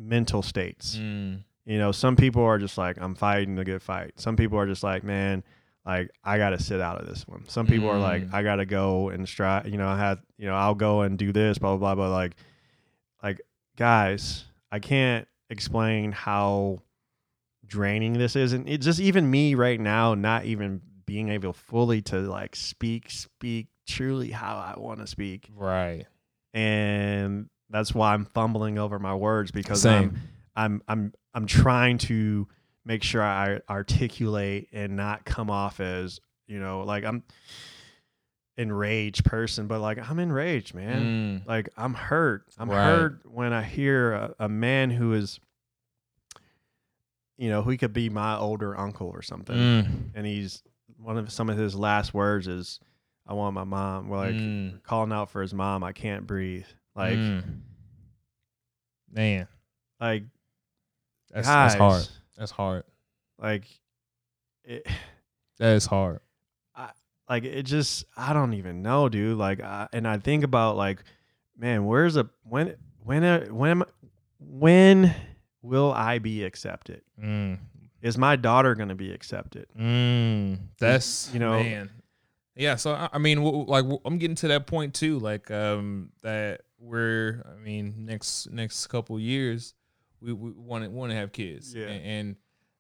mental 0.02 0.42
states. 0.42 0.96
Mm. 0.98 1.44
You 1.66 1.78
know, 1.78 1.92
some 1.92 2.16
people 2.16 2.44
are 2.44 2.58
just 2.58 2.78
like, 2.78 2.98
I'm 3.00 3.16
fighting 3.16 3.58
a 3.60 3.64
good 3.64 3.82
fight. 3.82 4.14
Some 4.20 4.36
people 4.36 4.58
are 4.58 4.66
just 4.66 4.84
like, 4.84 5.04
man, 5.04 5.44
like 5.86 6.10
I 6.24 6.38
gotta 6.38 6.62
sit 6.62 6.82
out 6.82 7.00
of 7.00 7.08
this 7.08 7.28
one. 7.28 7.48
Some 7.48 7.68
people 7.68 7.90
are 7.90 8.00
like, 8.00 8.24
Mm. 8.24 8.34
I 8.34 8.44
gotta 8.44 8.66
go 8.66 9.10
and 9.10 9.28
stride. 9.28 9.68
You 9.68 9.78
know, 9.78 9.88
I 9.88 9.98
had, 9.98 10.20
you 10.38 10.48
know, 10.48 10.56
I'll 10.56 10.76
go 10.76 11.02
and 11.02 11.18
do 11.18 11.32
this, 11.32 11.58
blah 11.60 11.76
blah 11.78 11.96
blah. 11.96 12.06
But 12.06 12.12
like, 12.12 12.34
like 13.24 13.42
guys, 13.78 14.46
I 14.72 14.80
can't 14.80 15.28
explain 15.50 16.12
how 16.12 16.80
draining 17.66 18.14
this 18.14 18.36
is, 18.36 18.54
and 18.54 18.68
it's 18.68 18.86
just 18.86 19.00
even 19.00 19.30
me 19.30 19.56
right 19.56 19.80
now, 19.80 20.14
not 20.16 20.46
even 20.46 20.82
being 21.06 21.30
able 21.30 21.54
fully 21.54 22.02
to 22.02 22.20
like 22.22 22.56
speak, 22.56 23.10
speak 23.10 23.68
truly 23.88 24.32
how 24.32 24.56
I 24.58 24.80
want 24.80 25.00
to 25.00 25.08
speak, 25.08 25.50
Right. 25.56 26.06
and 26.54 27.50
that's 27.72 27.94
why 27.96 28.14
I'm 28.14 28.26
fumbling 28.26 28.78
over 28.78 29.00
my 29.00 29.16
words 29.16 29.52
because 29.52 29.82
Same. 29.82 30.20
I'm 30.56 30.82
I'm 30.84 30.84
I'm 30.88 31.14
I'm 31.34 31.46
trying 31.46 31.98
to 32.00 32.48
make 32.86 33.04
sure 33.04 33.22
I 33.24 33.62
articulate 33.70 34.68
and 34.74 34.96
not 34.96 35.24
come 35.26 35.50
off 35.50 35.80
as 35.80 36.20
you 36.48 36.60
know 36.60 36.82
like 36.84 37.04
I'm 37.06 37.24
enraged 38.58 39.24
person, 39.26 39.68
but 39.68 39.80
like 39.82 39.98
I'm 40.10 40.20
enraged, 40.20 40.74
man. 40.76 41.44
Mm. 41.44 41.48
Like 41.48 41.70
I'm 41.78 41.94
hurt. 41.94 42.46
I'm 42.58 42.70
Right. 42.70 42.84
hurt 42.84 43.22
when 43.26 43.54
I 43.54 43.64
hear 43.64 44.12
a, 44.14 44.36
a 44.40 44.50
man 44.50 44.90
who 44.92 45.14
is, 45.14 45.40
you 47.38 47.50
know, 47.50 47.62
who 47.62 47.76
could 47.78 47.94
be 47.94 48.10
my 48.10 48.38
older 48.38 48.78
uncle 48.78 49.08
or 49.08 49.22
something, 49.22 49.56
Mm. 49.56 49.88
and 50.16 50.26
he's 50.26 50.64
one 50.98 51.18
of 51.18 51.32
some 51.32 51.50
of 51.50 51.58
his 51.58 51.74
last 51.76 52.14
words 52.14 52.48
is, 52.48 52.80
"I 53.26 53.34
want 53.34 53.56
my 53.56 53.64
mom." 53.64 54.10
Well, 54.10 54.20
like 54.20 54.36
Mm. 54.36 54.84
calling 54.84 55.12
out 55.12 55.32
for 55.32 55.42
his 55.42 55.54
mom. 55.54 55.84
I 55.84 55.94
can't 55.94 56.28
breathe. 56.28 56.68
Like 56.96 57.18
Mm. 57.18 57.44
man, 59.12 59.48
like 60.00 60.24
that's 61.32 61.48
that's 61.48 61.76
hard. 61.76 62.08
That's 62.38 62.52
hard. 62.52 62.84
Like 63.40 63.66
it. 64.64 64.86
That 65.60 65.76
is 65.76 65.86
hard. 65.86 66.22
like 67.30 67.44
it 67.44 67.64
just 67.64 68.06
I 68.18 68.34
don't 68.34 68.56
even 68.56 68.82
know, 68.82 69.10
dude. 69.10 69.38
Like, 69.38 69.62
I, 69.62 69.88
and 69.94 70.08
I 70.08 70.18
think 70.18 70.44
about 70.44 70.76
like, 70.76 71.04
man, 71.56 71.86
where's 71.86 72.18
a 72.18 72.28
when 72.44 72.76
when 73.04 73.24
uh, 73.24 73.46
when 73.46 73.70
am- 73.70 73.84
when 74.40 75.14
will 75.62 75.92
I 75.94 76.18
be 76.18 76.44
accepted? 76.44 77.04
Mm. 77.24 77.60
Is 78.02 78.18
my 78.18 78.36
daughter 78.38 78.74
gonna 78.74 78.96
be 78.96 79.14
accepted? 79.14 79.68
Mm. 79.80 80.58
That's 80.80 81.30
you 81.32 81.40
know- 81.40 81.60
man. 81.62 81.92
Yeah, 82.62 82.76
so 82.76 82.92
I, 82.94 83.10
I 83.14 83.18
mean, 83.18 83.42
like 83.44 83.86
I'm 84.06 84.18
getting 84.20 84.36
to 84.36 84.48
that 84.50 84.68
point 84.68 84.94
too, 84.94 85.18
like 85.20 85.50
um 85.50 86.12
that 86.22 86.62
we're, 86.80 87.44
I 87.52 87.60
mean, 87.60 88.06
next 88.06 88.50
next 88.52 88.86
couple 88.88 89.20
years, 89.20 89.74
we 90.22 90.32
want 90.34 90.84
to 90.84 90.90
want 90.92 91.12
to 91.12 91.16
have 91.16 91.32
kids, 91.32 91.74
Yeah. 91.74 91.88
and, 91.88 92.06
and 92.06 92.36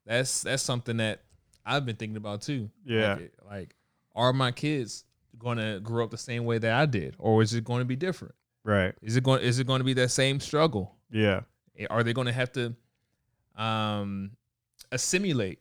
that's 0.05 0.41
that's 0.43 0.63
something 0.63 0.97
that 0.97 1.23
I've 1.65 1.85
been 1.85 1.95
thinking 1.95 2.17
about 2.17 2.41
too. 2.41 2.69
Yeah. 2.85 3.13
like, 3.15 3.33
like 3.49 3.75
are 4.15 4.33
my 4.33 4.51
kids 4.51 5.03
going 5.39 5.57
to 5.57 5.79
grow 5.81 6.03
up 6.03 6.11
the 6.11 6.17
same 6.17 6.45
way 6.45 6.59
that 6.59 6.73
I 6.73 6.85
did, 6.85 7.15
or 7.17 7.41
is 7.41 7.53
it 7.53 7.63
going 7.63 7.79
to 7.79 7.85
be 7.85 7.95
different? 7.95 8.35
Right. 8.63 8.93
Is 9.01 9.15
it 9.17 9.23
going 9.23 9.41
is 9.41 9.57
it 9.59 9.65
going 9.65 9.79
to 9.79 9.85
be 9.85 9.93
that 9.93 10.09
same 10.09 10.39
struggle? 10.39 10.95
Yeah. 11.11 11.41
Are 11.89 12.03
they 12.03 12.13
going 12.13 12.27
to 12.27 12.33
have 12.33 12.51
to 12.53 12.75
um, 13.55 14.31
assimilate 14.91 15.59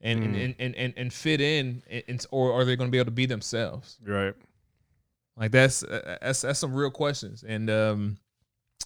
and, 0.00 0.20
Mm. 0.22 0.44
and, 0.44 0.54
and, 0.58 0.74
and, 0.76 0.94
and 0.96 1.12
fit 1.12 1.40
in, 1.40 1.82
and, 2.08 2.26
or 2.30 2.52
are 2.52 2.64
they 2.64 2.76
going 2.76 2.88
to 2.88 2.92
be 2.92 2.98
able 2.98 3.06
to 3.06 3.10
be 3.10 3.26
themselves? 3.26 3.98
Right. 4.04 4.34
Like 5.36 5.50
that's 5.52 5.82
uh, 5.82 6.18
that's 6.20 6.42
that's 6.42 6.58
some 6.58 6.74
real 6.74 6.90
questions, 6.90 7.44
and 7.46 7.70
um, 7.70 8.18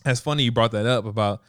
that's 0.05 0.21
funny 0.21 0.45
you 0.45 0.53
brought 0.53 0.73
that 0.73 0.87
up 0.87 1.05
about 1.05 1.43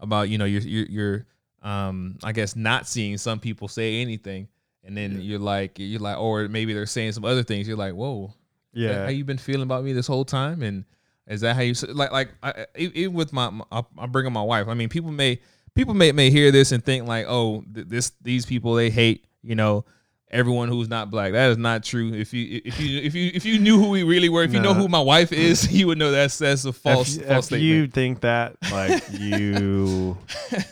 about 0.00 0.28
you 0.28 0.38
know 0.38 0.44
you're 0.44 0.60
you're, 0.60 0.86
you're 0.86 1.26
um 1.62 2.18
I 2.22 2.32
guess 2.32 2.54
not 2.54 2.86
seeing 2.86 3.18
some 3.18 3.40
people 3.40 3.66
say 3.68 4.00
anything, 4.00 4.46
and 4.84 4.96
then 4.96 5.12
Yeah. 5.12 5.18
you're 5.20 5.38
like 5.40 5.78
you're 5.78 5.98
like 6.00 6.18
or 6.18 6.46
maybe 6.48 6.72
they're 6.72 6.86
saying 6.86 7.12
some 7.12 7.24
other 7.24 7.42
things. 7.42 7.66
You're 7.66 7.76
like, 7.76 7.94
whoa, 7.94 8.32
Yeah. 8.72 9.04
how 9.04 9.10
you 9.10 9.24
been 9.24 9.38
feeling 9.38 9.62
about 9.62 9.82
me 9.82 9.92
this 9.92 10.06
whole 10.06 10.24
time 10.24 10.62
and 10.62 10.84
is 11.26 11.40
that 11.40 11.56
how 11.56 11.62
you 11.62 11.74
like 11.88 12.12
like 12.12 12.28
I, 12.42 12.50
I- 12.50 12.66
even 12.76 13.14
with 13.14 13.32
my, 13.32 13.50
my 13.50 13.64
I'll 13.72 14.06
bring 14.08 14.26
up 14.26 14.32
my 14.34 14.42
wife 14.42 14.68
i 14.68 14.74
mean 14.74 14.90
people 14.90 15.10
may 15.10 15.40
people 15.74 15.94
may 15.94 16.12
may 16.12 16.30
hear 16.30 16.50
this 16.50 16.72
and 16.72 16.84
think 16.84 17.06
like 17.06 17.26
oh 17.28 17.62
th- 17.74 17.86
this 17.88 18.12
these 18.22 18.46
people 18.46 18.74
they 18.74 18.90
hate 18.90 19.24
you 19.42 19.54
know 19.54 19.84
everyone 20.30 20.68
who's 20.68 20.88
not 20.88 21.10
black 21.12 21.30
that 21.32 21.50
is 21.50 21.58
not 21.58 21.84
true 21.84 22.12
if 22.12 22.32
you 22.34 22.60
if 22.64 22.80
you 22.80 23.00
if 23.02 23.14
you 23.14 23.30
if 23.34 23.44
you 23.44 23.58
knew 23.58 23.78
who 23.78 23.90
we 23.90 24.02
really 24.02 24.28
were 24.28 24.42
if 24.42 24.52
you 24.52 24.58
know 24.60 24.72
Nah. 24.72 24.80
who 24.80 24.88
my 24.88 25.00
wife 25.00 25.32
is 25.32 25.72
you 25.78 25.86
would 25.86 25.98
know 25.98 26.10
that's 26.10 26.38
that's 26.38 26.64
a 26.64 26.72
false 26.72 27.16
if, 27.16 27.26
false 27.26 27.52
if 27.52 27.60
you 27.60 27.86
statement 27.88 27.94
think 27.94 28.20
that, 28.22 28.56
like 28.72 29.02
you, 29.12 30.16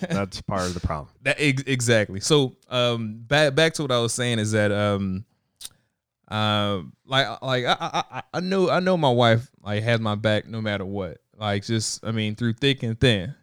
that's 0.08 0.40
part 0.42 0.62
of 0.62 0.74
the 0.74 0.80
problem. 0.80 1.08
That 1.22 1.36
ex- 1.38 1.62
exactly. 1.66 2.18
So 2.20 2.56
um 2.70 3.18
back 3.28 3.54
back 3.54 3.74
to 3.74 3.82
what 3.82 3.92
I 3.92 3.98
was 4.00 4.12
saying 4.14 4.40
is 4.40 4.50
that 4.52 4.72
um 4.72 5.24
um 6.28 6.92
like 7.06 7.26
like 7.42 7.64
I 7.64 7.76
I 7.80 8.04
I- 8.18 8.22
I 8.34 8.40
know 8.40 8.68
I 8.70 8.80
know 8.80 8.96
my 8.96 9.10
wife 9.10 9.48
like 9.62 9.82
has 9.84 10.00
my 10.00 10.14
back 10.16 10.48
no 10.48 10.60
matter 10.60 10.84
what. 10.84 11.18
Like 11.36 11.64
just 11.64 12.04
I 12.04 12.10
mean 12.10 12.34
through 12.34 12.54
thick 12.54 12.82
and 12.82 12.98
thin. 12.98 13.34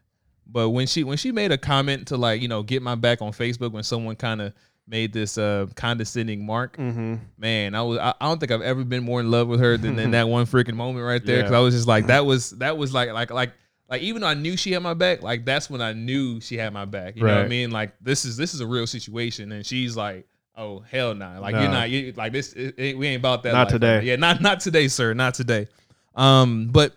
But 0.51 0.69
when 0.69 0.87
she 0.87 1.03
when 1.03 1.17
she 1.17 1.31
made 1.31 1.51
a 1.51 1.57
comment 1.57 2.07
to 2.07 2.17
like, 2.17 2.41
you 2.41 2.47
know, 2.47 2.63
get 2.63 2.81
my 2.81 2.95
back 2.95 3.21
on 3.21 3.31
Facebook 3.31 3.71
when 3.71 3.83
someone 3.83 4.15
kind 4.15 4.41
of 4.41 4.53
made 4.87 5.13
this 5.13 5.37
uh 5.37 5.67
condescending 5.75 6.45
mark, 6.45 6.75
Mm-hmm. 6.77 7.15
man, 7.37 7.75
I 7.75 7.81
was 7.83 7.99
I, 7.99 8.13
I 8.19 8.25
don't 8.27 8.39
think 8.39 8.51
I've 8.51 8.61
ever 8.61 8.83
been 8.83 9.03
more 9.03 9.19
in 9.19 9.29
love 9.29 9.47
with 9.47 9.59
her 9.59 9.77
than 9.77 9.99
in 9.99 10.11
that 10.11 10.27
one 10.35 10.45
freaking 10.47 10.73
moment 10.75 11.05
right 11.05 11.23
there. 11.23 11.43
Cause 11.43 11.51
Yeah. 11.51 11.57
I 11.57 11.61
was 11.61 11.75
just 11.75 11.87
like 11.87 12.07
that 12.07 12.25
was 12.25 12.49
that 12.51 12.77
was 12.77 12.93
like 12.93 13.11
like 13.11 13.29
like 13.31 13.51
like 13.89 14.01
even 14.01 14.21
though 14.21 14.27
I 14.27 14.33
knew 14.33 14.57
she 14.57 14.71
had 14.71 14.81
my 14.83 14.93
back, 14.95 15.21
like 15.21 15.45
that's 15.45 15.69
when 15.69 15.81
I 15.81 15.93
knew 15.93 16.41
she 16.41 16.57
had 16.57 16.73
my 16.73 16.85
back. 16.85 17.15
You 17.15 17.23
know 17.23 17.35
what 17.35 17.45
I 17.45 17.47
mean? 17.47 17.69
Like 17.71 17.93
this 18.01 18.25
is 18.25 18.35
this 18.37 18.53
is 18.55 18.61
a 18.61 18.67
real 18.67 18.87
situation, 18.87 19.51
and 19.51 19.63
she's 19.65 19.95
like, 19.97 20.27
"Oh 20.55 20.79
hell 20.79 21.13
no!" 21.15 21.39
Like 21.41 21.53
you're 21.53 21.63
No. 21.65 21.71
not 21.71 21.89
you 21.91 22.13
like 22.17 22.31
this. 22.31 22.53
It, 22.53 22.73
it- 22.77 22.97
we 22.97 23.07
ain't 23.07 23.19
about 23.21 23.43
that. 23.43 23.53
Not 23.53 23.65
life. 23.67 23.73
today. 23.73 24.01
Yeah, 24.03 24.15
not 24.15 24.41
not 24.41 24.59
today, 24.59 24.87
sir. 24.87 25.13
Not 25.13 25.33
today. 25.35 25.67
Um, 26.15 26.67
but 26.71 26.95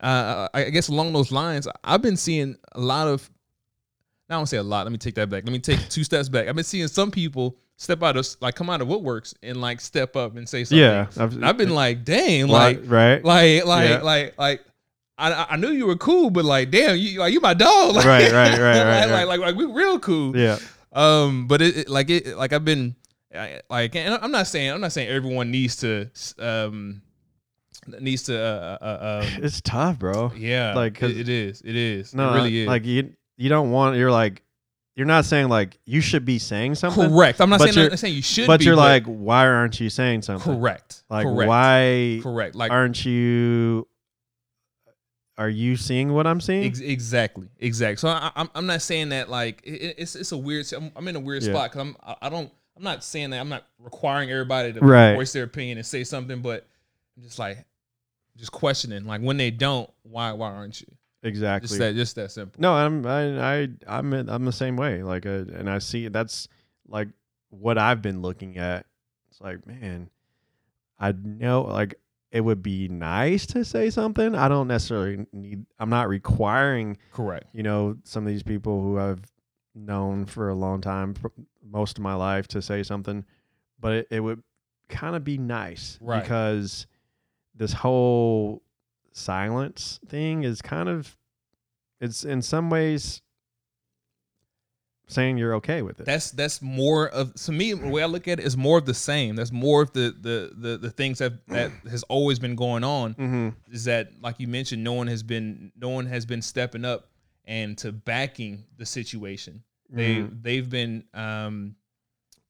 uh, 0.00 0.48
I 0.54 0.70
guess 0.70 0.88
along 0.88 1.12
those 1.12 1.30
lines, 1.32 1.68
I've 1.82 2.02
been 2.02 2.16
seeing 2.16 2.56
a 2.72 2.80
lot 2.80 3.08
of. 3.08 3.30
I 4.30 4.34
don't 4.34 4.46
say 4.46 4.56
a 4.56 4.62
lot. 4.62 4.84
Let 4.86 4.92
me 4.92 4.98
take 4.98 5.14
that 5.16 5.28
back. 5.28 5.44
Let 5.44 5.52
me 5.52 5.58
take 5.58 5.86
two 5.90 6.02
steps 6.02 6.28
back. 6.30 6.48
I've 6.48 6.54
been 6.54 6.64
seeing 6.64 6.88
some 6.88 7.10
people 7.10 7.56
step 7.76 8.02
out 8.02 8.16
of 8.16 8.26
like 8.40 8.54
come 8.54 8.70
out 8.70 8.80
of 8.80 8.88
woodworks 8.88 9.34
and 9.42 9.60
like 9.60 9.80
step 9.80 10.16
up 10.16 10.36
and 10.36 10.48
say 10.48 10.64
something. 10.64 10.78
Yeah. 10.78 11.06
And 11.16 11.44
I've 11.44 11.56
been 11.58 11.70
like, 11.74 12.04
dang, 12.04 12.48
like, 12.48 12.80
right. 12.86 13.22
like 13.24 13.64
like 13.66 13.88
Yeah. 13.90 14.00
like 14.02 14.38
like 14.38 14.64
I, 15.18 15.30
I- 15.32 15.46
I 15.50 15.56
knew 15.56 15.68
you 15.70 15.86
were 15.86 15.96
cool, 15.96 16.30
but 16.30 16.44
like 16.44 16.70
damn, 16.70 16.96
you 16.96 17.20
like 17.20 17.32
you 17.34 17.40
my 17.40 17.52
dog. 17.54 17.94
Like, 17.96 18.04
Right, 18.06 18.32
right, 18.32 18.58
right, 18.58 18.58
right, 18.58 18.76
like, 18.84 19.10
right. 19.10 19.24
like 19.24 19.26
like 19.28 19.40
like 19.40 19.56
we 19.56 19.66
real 19.66 19.98
cool. 19.98 20.36
yeah. 20.36 20.58
Um, 20.92 21.46
but 21.46 21.60
it, 21.60 21.76
it 21.76 21.88
like 21.90 22.08
it 22.08 22.36
like 22.36 22.52
I've 22.54 22.64
been 22.64 22.96
I- 23.34 23.60
like 23.68 23.94
and 23.94 24.14
I'm 24.14 24.30
not 24.32 24.46
saying 24.46 24.70
I'm 24.72 24.80
not 24.80 24.92
saying 24.92 25.08
everyone 25.08 25.50
needs 25.50 25.76
to 25.76 26.08
um 26.38 27.02
needs 28.00 28.24
to 28.24 28.38
uh, 28.38 28.78
uh, 28.80 28.84
uh 28.84 29.22
um, 29.26 29.42
It's 29.44 29.60
tough, 29.60 29.98
bro. 29.98 30.32
yeah 30.36 30.74
like, 30.74 30.94
'cause- 30.98 31.10
it, 31.10 31.20
it 31.20 31.28
is 31.28 31.60
it 31.64 31.76
is 31.76 32.14
No, 32.14 32.32
it 32.32 32.34
really 32.36 32.58
is 32.62 32.68
like 32.68 32.84
you 32.84 33.12
you 33.36 33.48
don't 33.48 33.70
want 33.70 33.96
you're 33.96 34.10
like 34.12 34.42
you're 34.96 35.06
not 35.06 35.24
saying 35.24 35.48
like 35.48 35.78
you 35.86 36.00
should 36.00 36.24
be 36.24 36.38
saying 36.38 36.76
something. 36.76 37.10
correct. 37.10 37.40
I'm 37.40 37.50
not 37.50 37.58
But 37.58 37.72
saying 37.72 37.86
I'm 37.86 37.90
not 37.90 37.98
saying 37.98 38.14
you 38.14 38.22
should, 38.22 38.46
But 38.46 38.60
be, 38.60 38.66
you're 38.66 38.76
like, 38.76 39.04
why 39.06 39.44
aren't 39.46 39.80
you 39.80 39.90
saying 39.90 40.22
something? 40.22 40.56
correct, 40.56 41.02
Like 41.10 41.24
correct, 41.26 41.48
why 41.48 42.20
correct. 42.22 42.54
Like 42.54 42.70
aren't 42.70 43.04
you 43.04 43.88
are 45.36 45.48
you 45.48 45.76
seeing 45.76 46.12
what 46.12 46.28
I'm 46.28 46.40
seeing? 46.40 46.62
Ex- 46.64 46.78
exactly, 46.78 47.48
exactly. 47.58 47.96
So 47.96 48.08
I, 48.08 48.30
I'm 48.36 48.48
I'm 48.54 48.66
not 48.66 48.82
saying 48.82 49.08
that 49.08 49.28
like 49.28 49.62
it- 49.64 49.96
it's 49.98 50.14
it's 50.14 50.30
a 50.32 50.36
weird. 50.38 50.72
I'm, 50.72 50.92
I'm 50.94 51.08
in 51.08 51.16
a 51.16 51.20
weird 51.20 51.42
Yeah. 51.42 51.52
spot 51.52 51.72
because 51.72 51.88
I'm 51.88 51.96
I, 52.04 52.14
I 52.22 52.28
don't 52.28 52.52
I'm 52.76 52.82
not 52.84 53.02
saying 53.02 53.30
that 53.30 53.40
I'm 53.40 53.48
not 53.48 53.66
requiring 53.80 54.30
everybody 54.30 54.72
to 54.74 54.80
Right. 54.80 55.14
voice 55.14 55.32
their 55.32 55.42
opinion 55.44 55.78
and 55.78 55.86
say 55.86 56.04
something, 56.04 56.40
but 56.40 56.68
I'm 57.16 57.24
just 57.24 57.38
like 57.40 57.64
just 58.36 58.52
questioning 58.52 59.04
like 59.04 59.20
when 59.20 59.36
they 59.36 59.50
don't, 59.50 59.90
why 60.02 60.32
why 60.32 60.50
aren't 60.52 60.80
you? 60.80 60.86
exactly. 61.22 61.68
Just 61.68 61.78
that 61.78 61.94
just 61.94 62.16
that 62.16 62.30
simple. 62.30 62.60
No, 62.60 62.72
I'm 62.74 63.06
I, 63.06 63.62
I 63.62 63.68
I'm 63.86 64.12
I'm 64.12 64.44
the 64.44 64.52
same 64.52 64.76
way. 64.76 65.02
Like, 65.02 65.24
uh, 65.26 65.44
and 65.54 65.68
I 65.70 65.78
see 65.78 66.08
that's 66.08 66.48
like 66.88 67.08
what 67.50 67.78
I've 67.78 68.02
been 68.02 68.20
looking 68.22 68.58
at. 68.58 68.86
It's 69.30 69.40
like, 69.40 69.66
man, 69.66 70.10
I 70.98 71.12
know 71.12 71.62
like 71.62 71.94
it 72.30 72.40
would 72.40 72.62
be 72.62 72.88
nice 72.88 73.46
to 73.46 73.64
say 73.64 73.90
something. 73.90 74.34
I 74.34 74.48
don't 74.48 74.68
necessarily 74.68 75.26
need. 75.32 75.64
I'm 75.78 75.90
not 75.90 76.08
requiring 76.08 76.98
Correct. 77.12 77.46
you 77.52 77.62
know 77.62 77.96
some 78.04 78.26
of 78.26 78.32
these 78.32 78.42
people 78.42 78.82
who 78.82 78.98
I've 78.98 79.22
known 79.74 80.26
for 80.26 80.48
a 80.50 80.54
long 80.54 80.80
time, 80.80 81.14
most 81.64 81.96
of 81.98 82.02
my 82.04 82.14
life, 82.14 82.46
to 82.48 82.60
say 82.62 82.82
something, 82.82 83.24
but 83.80 83.92
it, 83.92 84.08
it 84.10 84.20
would 84.20 84.42
kind 84.88 85.16
of 85.16 85.24
be 85.24 85.38
nice 85.38 85.98
Right. 86.00 86.22
because 86.22 86.86
this 87.54 87.72
whole 87.72 88.62
silence 89.12 90.00
thing 90.08 90.42
is 90.42 90.60
kind 90.60 90.88
of 90.88 91.16
it's 92.00 92.24
in 92.24 92.42
some 92.42 92.68
ways 92.70 93.22
saying 95.06 95.36
you're 95.36 95.54
okay 95.54 95.82
with 95.82 96.00
it. 96.00 96.06
That's 96.06 96.30
that's 96.30 96.62
more 96.62 97.08
of 97.08 97.34
to 97.34 97.52
me 97.52 97.72
the 97.74 97.88
way 97.88 98.02
I 98.02 98.06
look 98.06 98.26
at 98.26 98.40
it 98.40 98.44
is 98.46 98.56
more 98.56 98.78
of 98.78 98.86
the 98.86 98.94
same. 98.94 99.36
That's 99.36 99.52
more 99.52 99.82
of 99.82 99.92
the 99.92 100.14
the 100.18 100.52
the, 100.56 100.78
the 100.78 100.90
things 100.90 101.18
that 101.18 101.46
that 101.48 101.70
has 101.90 102.02
always 102.04 102.38
been 102.38 102.56
going 102.56 102.84
on. 102.84 103.14
mm-hmm. 103.14 103.48
Is 103.70 103.84
that 103.84 104.10
like 104.22 104.40
you 104.40 104.48
mentioned, 104.48 104.82
no 104.82 104.94
one 104.94 105.06
has 105.06 105.22
been 105.22 105.72
no 105.76 105.90
one 105.90 106.06
has 106.06 106.24
been 106.26 106.42
stepping 106.42 106.84
up 106.84 107.08
and 107.44 107.76
to 107.78 107.92
backing 107.92 108.64
the 108.78 108.86
situation. 108.86 109.62
They 109.90 110.16
Mhm. 110.16 110.42
they've 110.42 110.68
been 110.68 111.04
um 111.12 111.76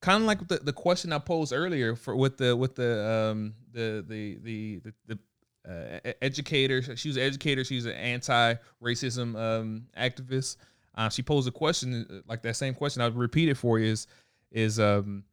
kind 0.05 0.21
of 0.21 0.27
like 0.27 0.47
the, 0.47 0.57
the 0.57 0.73
question 0.73 1.11
I 1.11 1.19
posed 1.19 1.51
earlier 1.53 1.95
for 1.95 2.15
with 2.15 2.37
the 2.37 2.55
with 2.55 2.75
the 2.75 2.91
um 3.09 3.53
the 3.73 4.05
the 4.07 4.37
the 4.43 4.79
the, 4.85 4.93
the 5.07 5.19
uh, 5.67 6.11
educator. 6.21 6.81
She 6.95 7.09
was 7.09 7.17
an 7.17 7.23
educator. 7.23 7.63
She 7.63 7.75
was 7.75 7.85
an 7.87 7.93
anti-racism 7.93 9.35
um, 9.35 9.87
activist. 9.97 10.57
Uh, 10.93 11.09
she 11.09 11.23
posed 11.23 11.47
a 11.47 11.51
question 11.51 12.05
uh, 12.09 12.13
like 12.27 12.41
that 12.43 12.55
same 12.55 12.73
question. 12.75 13.01
I'll 13.01 13.11
repeat 13.11 13.49
it 13.49 13.55
for 13.57 13.79
you. 13.79 13.91
Is 13.91 14.07
is 14.51 14.79
um 14.79 15.23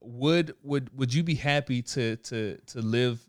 would 0.00 0.54
would 0.62 0.96
would 0.98 1.12
you 1.14 1.22
be 1.22 1.34
happy 1.34 1.82
to 1.82 2.16
to 2.16 2.58
to 2.66 2.80
live 2.80 3.20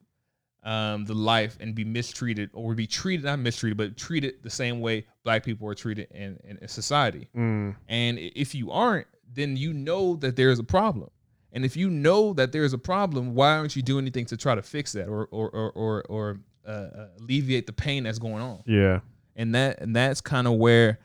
um 0.64 1.04
the 1.06 1.14
life 1.14 1.58
and 1.60 1.76
be 1.76 1.84
mistreated 1.84 2.50
or 2.54 2.74
be 2.74 2.88
treated 2.88 3.26
not 3.26 3.38
mistreated 3.38 3.78
but 3.78 3.98
treated 3.98 4.36
the 4.44 4.50
same 4.50 4.80
way 4.80 5.06
black 5.26 5.44
people 5.44 5.68
are 5.68 5.76
treated 5.76 6.08
in, 6.12 6.40
in, 6.46 6.58
in 6.62 6.68
society 6.70 7.28
Mm. 7.36 7.76
and 7.90 8.18
if 8.18 8.56
you 8.56 8.72
aren't, 8.72 9.08
then 9.34 9.58
you 9.58 9.74
know 9.74 10.16
that 10.18 10.36
there 10.36 10.50
is 10.50 10.60
a 10.60 10.64
problem. 10.64 11.10
And 11.52 11.64
if 11.64 11.78
you 11.78 11.90
know 11.90 12.34
that 12.34 12.52
there 12.52 12.64
is 12.64 12.74
a 12.74 12.78
problem, 12.78 13.36
why 13.36 13.58
aren't 13.58 13.76
you 13.76 13.82
doing 13.82 14.04
anything 14.04 14.26
to 14.28 14.38
try 14.38 14.56
to 14.56 14.62
fix 14.62 14.94
that 14.94 15.08
or 15.08 15.28
or 15.32 15.50
or 15.50 15.72
or, 15.72 16.04
or 16.10 16.40
uh, 16.66 16.72
uh, 16.72 17.08
alleviate 17.20 17.68
the 17.68 17.74
pain 17.74 18.04
that's 18.04 18.20
going 18.20 18.42
on? 18.42 18.64
Yeah. 18.66 19.02
And 19.36 19.54
that 19.54 19.80
and 19.80 19.96
that's 19.96 20.22
kind 20.22 20.48
of 20.48 20.54
where 20.54 21.00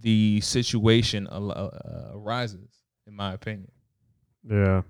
the 0.00 0.40
situation 0.40 1.28
al- 1.30 1.52
uh, 1.52 2.18
arises, 2.18 2.68
in 3.06 3.14
my 3.14 3.32
opinion. 3.32 3.70
Yeah. 4.48 4.82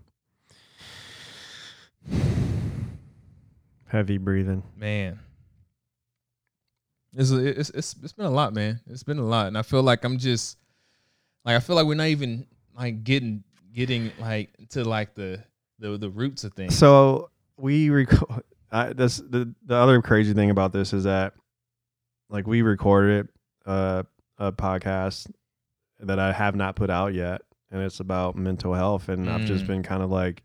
Heavy 3.86 4.16
breathing. 4.16 4.62
Man, 4.74 5.20
it's 7.14 7.31
it's 7.31 7.70
it's 7.70 7.94
it's 8.02 8.12
been 8.12 8.24
a 8.24 8.31
lot, 8.31 8.55
man. 8.55 8.81
It's 8.86 9.02
been 9.02 9.19
a 9.19 9.24
lot, 9.24 9.48
and 9.48 9.59
I 9.59 9.62
feel 9.62 9.82
like 9.82 10.02
I'm 10.05 10.16
just 10.16 10.56
like 11.44 11.56
I 11.56 11.60
feel 11.60 11.77
like 11.77 11.85
we're 11.85 11.94
not 11.94 12.06
even 12.06 12.47
like 12.77 13.05
getting 13.05 13.43
getting 13.74 14.12
like 14.19 14.51
to 14.70 14.85
like 14.85 15.15
the 15.15 15.43
the 15.78 15.97
the 15.99 16.11
roots 16.11 16.44
of 16.44 16.53
things. 16.55 16.77
So 16.77 17.31
we 17.57 17.90
record. 17.90 18.43
I, 18.70 18.93
this 18.94 19.19
the 19.19 19.55
the 19.66 19.74
other 19.74 20.01
crazy 20.01 20.32
thing 20.32 20.49
about 20.51 20.73
this 20.73 20.93
is 20.94 21.05
that, 21.05 21.35
like, 22.31 22.47
we 22.47 22.62
recorded 22.62 23.28
uh, 23.66 24.03
a 24.39 24.51
podcast 24.53 25.31
that 26.01 26.19
I 26.19 26.32
have 26.32 26.57
not 26.57 26.74
put 26.74 26.89
out 26.89 27.12
yet, 27.12 27.43
and 27.70 27.82
it's 27.82 28.01
about 28.01 28.35
mental 28.35 28.73
health, 28.73 29.09
and 29.11 29.28
I've 29.28 29.44
just 29.44 29.65
Mm. 29.65 29.69
been 29.69 29.82
kind 29.82 30.03
of 30.03 30.11
like 30.11 30.43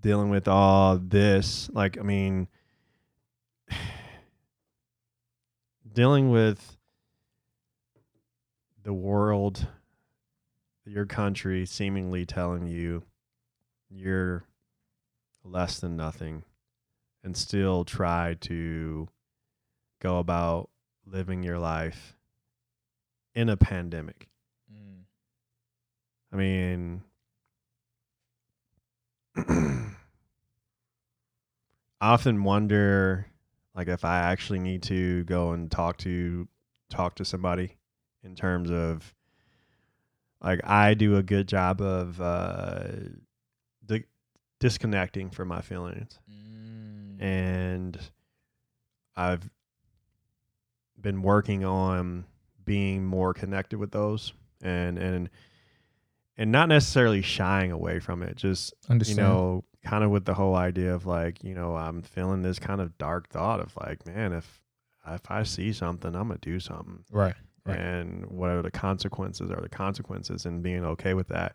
dealing 0.00 0.30
with 0.30 0.46
all 0.46 0.96
this. 0.98 1.68
Like, 1.72 1.98
I 1.98 2.02
mean, 2.02 2.46
dealing 5.92 6.30
with 6.30 6.76
the 8.82 8.92
world, 8.92 9.66
your 10.84 11.06
country 11.06 11.66
seemingly 11.66 12.26
telling 12.26 12.66
you 12.66 13.02
you're 13.90 14.44
less 15.44 15.80
than 15.80 15.96
nothing 15.96 16.42
and 17.22 17.36
still 17.36 17.84
try 17.84 18.36
to 18.40 19.08
go 20.00 20.18
about 20.18 20.70
living 21.06 21.42
your 21.42 21.58
life 21.58 22.16
in 23.34 23.48
a 23.48 23.56
pandemic. 23.56 24.28
Mm. 24.72 25.02
I 26.32 26.36
mean, 26.36 27.02
I 29.36 29.86
often 32.00 32.44
wonder 32.44 33.26
like 33.74 33.88
if 33.88 34.04
I 34.04 34.18
actually 34.18 34.60
need 34.60 34.82
to 34.84 35.24
go 35.24 35.52
and 35.52 35.70
talk 35.70 35.96
to 35.98 36.48
talk 36.90 37.16
to 37.16 37.24
somebody 37.24 37.76
in 38.22 38.36
terms 38.36 38.70
of 38.70 39.12
like 40.44 40.60
I 40.62 40.94
do 40.94 41.16
a 41.16 41.22
good 41.22 41.48
job 41.48 41.80
of 41.80 42.20
uh 42.20 42.84
di- 43.84 44.04
disconnecting 44.60 45.30
from 45.30 45.48
my 45.48 45.60
feelings 45.62 46.18
Mm. 46.30 47.22
and 47.22 47.98
I've 49.16 49.48
been 51.00 51.22
working 51.22 51.64
on 51.64 52.24
being 52.64 53.04
more 53.04 53.34
connected 53.34 53.78
with 53.78 53.90
those 53.92 54.32
and 54.62 54.98
and 54.98 55.28
and 56.36 56.50
not 56.50 56.68
necessarily 56.68 57.22
shying 57.22 57.70
away 57.72 57.98
from 58.00 58.22
it 58.22 58.36
just 58.36 58.72
you 59.10 59.14
know 59.22 59.64
kind 59.84 60.02
of 60.02 60.10
with 60.10 60.24
the 60.24 60.34
whole 60.34 60.54
idea 60.56 60.94
of 60.94 61.04
like 61.06 61.44
you 61.44 61.54
know 61.54 61.76
I'm 61.76 62.02
feeling 62.02 62.42
this 62.42 62.58
kind 62.58 62.80
of 62.80 62.96
dark 62.98 63.28
thought 63.28 63.60
of 63.60 63.76
like 63.76 64.06
man 64.06 64.32
if 64.32 64.60
if 65.06 65.30
I 65.30 65.42
see 65.42 65.72
something 65.72 66.14
I'm 66.16 66.28
gonna 66.28 66.38
do 66.40 66.58
something 66.58 67.04
right. 67.12 67.34
Right. 67.66 67.78
and 67.78 68.26
are 68.42 68.60
the 68.60 68.70
consequences 68.70 69.50
are 69.50 69.60
the 69.60 69.70
consequences 69.70 70.44
and 70.44 70.62
being 70.62 70.84
okay 70.84 71.14
with 71.14 71.28
that 71.28 71.54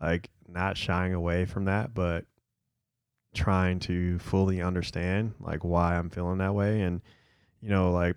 like 0.00 0.30
not 0.46 0.76
shying 0.76 1.14
away 1.14 1.46
from 1.46 1.64
that 1.64 1.94
but 1.94 2.26
trying 3.34 3.80
to 3.80 4.20
fully 4.20 4.62
understand 4.62 5.34
like 5.40 5.64
why 5.64 5.96
i'm 5.96 6.10
feeling 6.10 6.38
that 6.38 6.54
way 6.54 6.82
and 6.82 7.00
you 7.60 7.70
know 7.70 7.90
like 7.90 8.14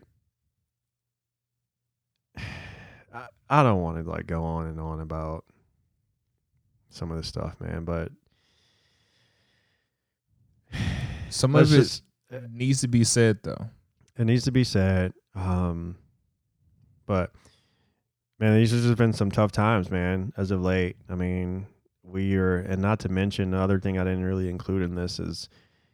i, 2.38 3.26
I 3.49 3.64
don't 3.64 3.81
want 3.81 4.03
to 4.03 4.10
like 4.10 4.27
go 4.27 4.43
on 4.43 4.68
and 4.68 4.80
on 4.80 4.99
about 4.99 5.45
some 6.89 7.10
of 7.10 7.18
this 7.18 7.27
stuff 7.27 7.60
man 7.60 7.85
but 7.85 8.11
Some 11.30 11.56
of 11.56 11.72
it 11.73 11.76
just 11.76 12.03
needs 12.49 12.81
to 12.81 12.88
be 12.88 13.03
said 13.03 13.39
though. 13.43 13.69
it 14.18 14.26
needs 14.26 14.43
to 14.45 14.52
be 14.52 14.64
said. 14.64 15.14
Um, 15.34 15.97
but 17.06 17.32
man, 18.40 18.56
these 18.56 18.72
have 18.72 18.82
just 18.82 18.98
been 18.98 19.14
some 19.14 19.32
tough 19.32 19.52
times, 19.52 19.90
man. 19.90 20.34
As 20.38 20.52
of 20.52 20.61
late, 20.61 20.98
I 21.10 21.15
mean, 21.15 21.68
we 22.03 22.36
are, 22.36 22.57
and 22.57 22.82
not 22.82 22.99
to 22.99 23.10
mention 23.10 23.52
the 23.52 23.60
other 23.60 23.80
thing 23.80 23.98
I 23.98 24.03
didn't 24.03 24.23
really 24.23 24.49
include 24.49 24.82
in 24.84 24.95
this 24.95 25.19
is, 25.19 25.49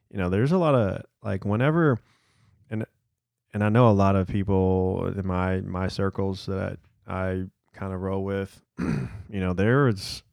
you 0.10 0.18
know, 0.18 0.30
there's 0.30 0.52
a 0.52 0.58
lot 0.58 0.76
of 0.76 1.04
like 1.24 1.46
whenever, 1.46 2.00
and 2.70 2.86
and 3.54 3.64
I 3.64 3.70
know 3.70 3.90
a 3.90 3.92
lot 3.92 4.16
of 4.16 4.28
people 4.28 5.14
in 5.16 5.26
my 5.26 5.62
my 5.62 5.88
circles 5.88 6.46
that 6.48 6.80
I 7.08 7.44
kind 7.74 7.94
of 7.94 8.02
roll 8.02 8.24
with, 8.24 8.62
you 8.80 9.40
know, 9.40 9.54
there's 9.54 10.24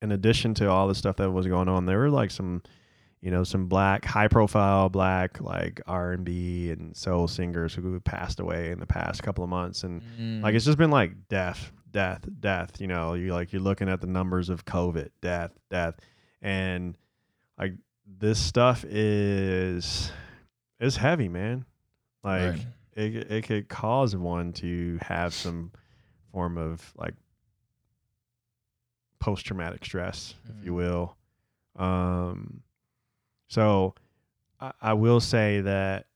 in 0.00 0.12
addition 0.12 0.54
to 0.54 0.70
all 0.70 0.86
the 0.86 0.94
stuff 0.94 1.16
that 1.16 1.30
was 1.30 1.46
going 1.46 1.68
on, 1.68 1.86
there 1.86 1.98
were 1.98 2.10
like 2.10 2.30
some 2.30 2.62
you 3.20 3.30
know 3.30 3.42
some 3.44 3.66
black 3.66 4.04
high 4.04 4.28
profile 4.28 4.88
black 4.88 5.40
like 5.40 5.80
r&b 5.86 6.70
and 6.70 6.96
soul 6.96 7.26
singers 7.26 7.74
who 7.74 7.98
passed 8.00 8.38
away 8.40 8.70
in 8.70 8.78
the 8.78 8.86
past 8.86 9.22
couple 9.22 9.42
of 9.42 9.50
months 9.50 9.82
and 9.84 10.02
Mm. 10.20 10.42
like 10.42 10.54
it's 10.54 10.64
just 10.64 10.78
been 10.78 10.90
like 10.90 11.28
death 11.28 11.72
death 11.90 12.24
death 12.40 12.80
you 12.80 12.86
know 12.86 13.14
you 13.14 13.32
like 13.32 13.52
you're 13.52 13.62
looking 13.62 13.88
at 13.88 14.00
the 14.00 14.06
numbers 14.06 14.48
of 14.50 14.64
covid 14.64 15.08
death 15.20 15.50
death 15.70 15.94
and 16.42 16.96
like 17.58 17.72
this 18.06 18.38
stuff 18.38 18.84
is 18.84 20.12
is 20.80 20.96
heavy 20.96 21.28
man 21.28 21.64
like 22.22 22.52
Right. 22.52 22.66
it, 22.94 23.30
it 23.32 23.44
could 23.46 23.68
cause 23.68 24.14
one 24.14 24.52
to 24.54 24.98
have 25.02 25.32
some 25.34 25.72
form 26.30 26.56
of 26.58 26.92
like 26.96 27.14
post 29.18 29.44
traumatic 29.46 29.84
stress 29.84 30.34
if 30.48 30.64
you 30.64 30.72
Mhm. 30.72 30.76
will 30.76 31.16
um 31.76 32.62
so 33.48 33.94
I, 34.60 34.72
I 34.80 34.92
will 34.92 35.20
say 35.20 35.60
that 35.62 36.06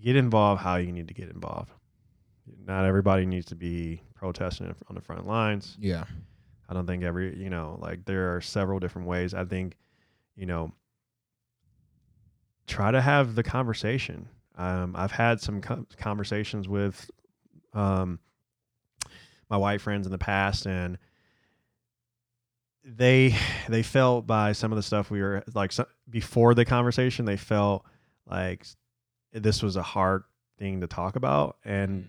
get 0.00 0.16
involved 0.16 0.62
how 0.62 0.76
you 0.76 0.92
need 0.92 1.08
to 1.08 1.14
get 1.14 1.28
involved. 1.28 1.70
Not 2.66 2.84
everybody 2.84 3.26
needs 3.26 3.46
to 3.46 3.54
be 3.54 4.02
protesting 4.14 4.74
on 4.88 4.94
the 4.94 5.00
front 5.00 5.26
lines. 5.26 5.76
yeah. 5.80 6.04
I 6.68 6.74
don't 6.74 6.86
think 6.86 7.02
every, 7.02 7.36
you 7.36 7.50
know, 7.50 7.78
like 7.82 8.06
there 8.06 8.34
are 8.34 8.40
several 8.40 8.78
different 8.78 9.06
ways. 9.06 9.34
I 9.34 9.44
think, 9.44 9.76
you 10.36 10.46
know, 10.46 10.72
try 12.66 12.90
to 12.90 13.00
have 13.00 13.34
the 13.34 13.42
conversation. 13.42 14.26
Um, 14.56 14.94
I've 14.96 15.12
had 15.12 15.38
some 15.40 15.60
co- 15.60 15.84
conversations 15.98 16.68
with 16.68 17.10
um, 17.74 18.20
my 19.50 19.58
white 19.58 19.82
friends 19.82 20.06
in 20.06 20.12
the 20.12 20.18
past, 20.18 20.64
and 20.66 20.96
they 22.84 23.34
they 23.68 23.82
felt 23.82 24.26
by 24.26 24.52
some 24.52 24.72
of 24.72 24.76
the 24.76 24.82
stuff 24.82 25.10
we 25.10 25.20
were 25.22 25.44
like 25.54 25.72
so, 25.72 25.86
before 26.10 26.54
the 26.54 26.64
conversation, 26.64 27.24
they 27.24 27.36
felt 27.36 27.84
like 28.26 28.66
this 29.32 29.62
was 29.62 29.76
a 29.76 29.82
hard 29.82 30.24
thing 30.58 30.80
to 30.80 30.86
talk 30.86 31.16
about, 31.16 31.56
and 31.64 32.04
Mm. 32.04 32.08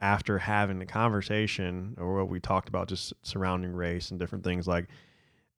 after 0.00 0.38
having 0.38 0.78
the 0.78 0.86
conversation 0.86 1.94
or 1.98 2.16
what 2.16 2.28
we 2.28 2.40
talked 2.40 2.68
about 2.68 2.88
just 2.88 3.12
surrounding 3.22 3.72
race 3.72 4.10
and 4.10 4.18
different 4.20 4.44
things 4.44 4.66
like 4.68 4.88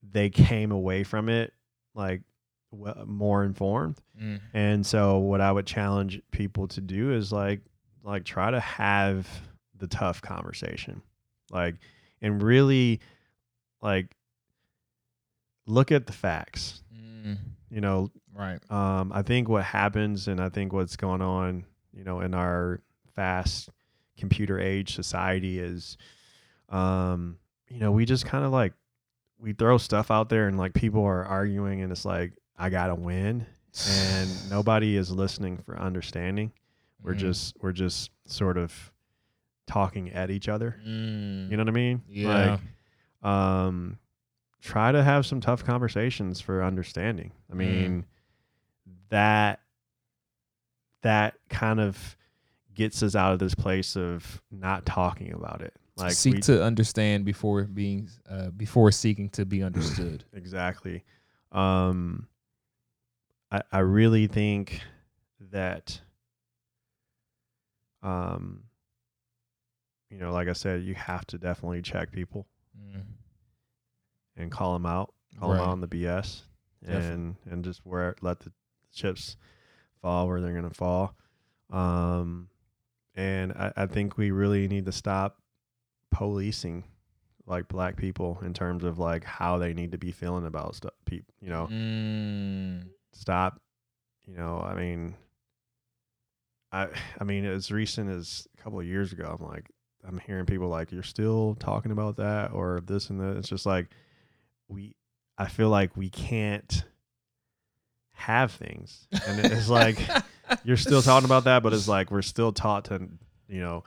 they 0.02 0.30
came 0.30 0.70
away 0.70 1.02
from 1.02 1.28
it 1.28 1.52
like 1.94 2.22
w- 2.70 3.04
more 3.04 3.42
informed 3.44 3.98
Mm. 4.20 4.40
and 4.54 4.86
so 4.86 5.18
what 5.18 5.40
i 5.40 5.50
would 5.50 5.66
challenge 5.66 6.20
people 6.30 6.68
to 6.68 6.80
do 6.80 7.12
is 7.12 7.32
like 7.32 7.60
like 8.04 8.24
try 8.24 8.50
to 8.52 8.60
have 8.60 9.26
the 9.76 9.88
tough 9.88 10.22
conversation 10.22 11.02
like 11.50 11.74
and 12.22 12.40
really 12.40 13.00
like 13.82 14.14
look 15.68 15.92
at 15.92 16.06
the 16.06 16.12
facts 16.12 16.82
Mm, 16.94 17.36
you 17.70 17.80
know 17.80 18.10
right. 18.34 18.58
um, 18.70 19.12
I 19.14 19.22
think 19.22 19.48
what 19.48 19.62
happens, 19.64 20.26
and 20.28 20.40
I 20.40 20.48
think 20.48 20.72
what's 20.72 20.96
going 20.96 21.22
on, 21.22 21.64
you 21.92 22.02
know, 22.04 22.20
in 22.20 22.34
our 22.34 22.80
fast 23.14 23.68
computer 24.16 24.58
age 24.58 24.94
society 24.94 25.58
is, 25.60 25.96
um, 26.70 27.38
you 27.68 27.78
know, 27.80 27.92
we 27.92 28.04
just 28.04 28.24
kind 28.26 28.44
of 28.44 28.50
like 28.52 28.72
we 29.38 29.52
throw 29.52 29.78
stuff 29.78 30.10
out 30.10 30.28
there, 30.28 30.48
and 30.48 30.58
like 30.58 30.72
people 30.74 31.04
are 31.04 31.24
arguing, 31.24 31.82
and 31.82 31.92
it's 31.92 32.04
like 32.04 32.32
I 32.56 32.70
gotta 32.70 32.94
win, 32.94 33.46
and 33.86 34.48
nobody 34.50 34.96
is 34.96 35.10
listening 35.10 35.58
for 35.58 35.78
understanding. 35.78 36.52
We're 37.02 37.14
Mm, 37.14 37.18
just 37.18 37.56
we're 37.60 37.72
just 37.72 38.10
sort 38.26 38.56
of 38.58 38.72
talking 39.66 40.10
at 40.10 40.30
each 40.30 40.48
other. 40.48 40.76
mm, 40.84 41.50
You 41.50 41.56
know 41.56 41.62
what 41.62 41.68
I 41.68 41.72
mean? 41.72 42.02
yeah. 42.08 42.58
Like, 43.22 43.30
um, 43.30 43.98
try 44.60 44.92
to 44.92 45.02
have 45.02 45.24
some 45.26 45.40
tough 45.40 45.64
conversations 45.64 46.40
for 46.40 46.62
understanding. 46.62 47.32
I 47.50 47.54
Mm. 47.54 47.56
mean, 47.58 48.06
that 49.10 49.60
that 51.02 51.34
kind 51.48 51.80
of 51.80 52.16
gets 52.74 53.02
us 53.02 53.14
out 53.14 53.32
of 53.32 53.38
this 53.38 53.54
place 53.54 53.96
of 53.96 54.42
not 54.50 54.84
talking 54.86 55.32
about 55.32 55.62
it. 55.62 55.74
Like 55.96 56.12
seek 56.12 56.34
we, 56.34 56.40
to 56.42 56.62
understand 56.62 57.24
before 57.24 57.64
being 57.64 58.08
uh, 58.28 58.50
before 58.50 58.92
seeking 58.92 59.28
to 59.30 59.44
be 59.44 59.62
understood. 59.64 60.24
exactly. 60.32 61.04
Um, 61.52 62.28
I 63.50 63.62
I 63.72 63.78
really 63.80 64.26
think 64.26 64.80
that 65.50 66.00
um, 68.02 68.64
you 70.10 70.18
know, 70.18 70.32
like 70.32 70.48
I 70.48 70.52
said, 70.52 70.82
you 70.82 70.94
have 70.94 71.26
to 71.28 71.38
definitely 71.38 71.82
check 71.82 72.12
people 72.12 72.46
Mm, 72.78 73.02
and 74.38 74.50
call 74.50 74.72
them 74.72 74.86
out, 74.86 75.12
call 75.38 75.50
them 75.50 75.60
out 75.60 75.68
on 75.68 75.80
the 75.80 75.88
BS, 75.88 76.42
Definitely. 76.82 77.08
and 77.12 77.36
and 77.50 77.64
just 77.64 77.80
where 77.84 78.14
let 78.22 78.40
the 78.40 78.52
chips 78.94 79.36
fall 80.00 80.28
where 80.28 80.40
they're 80.40 80.54
gonna 80.54 80.70
fall. 80.70 81.14
Um, 81.70 82.48
and 83.14 83.52
I, 83.52 83.72
I 83.76 83.86
think 83.86 84.16
we 84.16 84.30
really 84.30 84.68
need 84.68 84.86
to 84.86 84.92
stop 84.92 85.42
policing 86.10 86.84
like 87.46 87.68
black 87.68 87.96
people 87.96 88.38
in 88.42 88.54
terms 88.54 88.84
of 88.84 88.98
like 88.98 89.24
how 89.24 89.58
they 89.58 89.74
need 89.74 89.92
to 89.92 89.98
be 89.98 90.12
feeling 90.12 90.46
about 90.46 90.74
stuff. 90.74 90.92
People, 91.04 91.34
you 91.40 91.50
know, 91.50 91.68
mm, 91.70 92.84
stop. 93.12 93.60
You 94.26 94.36
know, 94.36 94.60
I 94.60 94.74
mean, 94.74 95.14
I 96.70 96.88
I 97.20 97.24
mean, 97.24 97.44
as 97.44 97.70
recent 97.72 98.10
as 98.10 98.46
a 98.58 98.62
couple 98.62 98.78
of 98.78 98.86
years 98.86 99.12
ago, 99.12 99.36
I'm 99.38 99.46
like, 99.46 99.70
I'm 100.06 100.18
hearing 100.18 100.46
people 100.46 100.68
like, 100.68 100.92
you're 100.92 101.02
still 101.02 101.56
talking 101.58 101.92
about 101.92 102.16
that 102.16 102.52
or 102.52 102.80
this 102.86 103.10
and 103.10 103.20
that. 103.20 103.36
It's 103.38 103.48
just 103.48 103.66
like 103.66 103.88
we. 104.68 104.94
I 105.36 105.46
feel 105.46 105.68
like 105.68 105.96
we 105.96 106.10
can't 106.10 106.84
have 108.12 108.52
things, 108.52 109.06
and 109.26 109.38
it's 109.44 109.68
like 109.68 109.98
you're 110.64 110.76
still 110.76 111.02
talking 111.02 111.24
about 111.26 111.44
that, 111.44 111.62
but 111.62 111.72
it's 111.72 111.88
like 111.88 112.10
we're 112.10 112.22
still 112.22 112.52
taught 112.52 112.86
to, 112.86 113.08
you 113.48 113.60
know, 113.60 113.84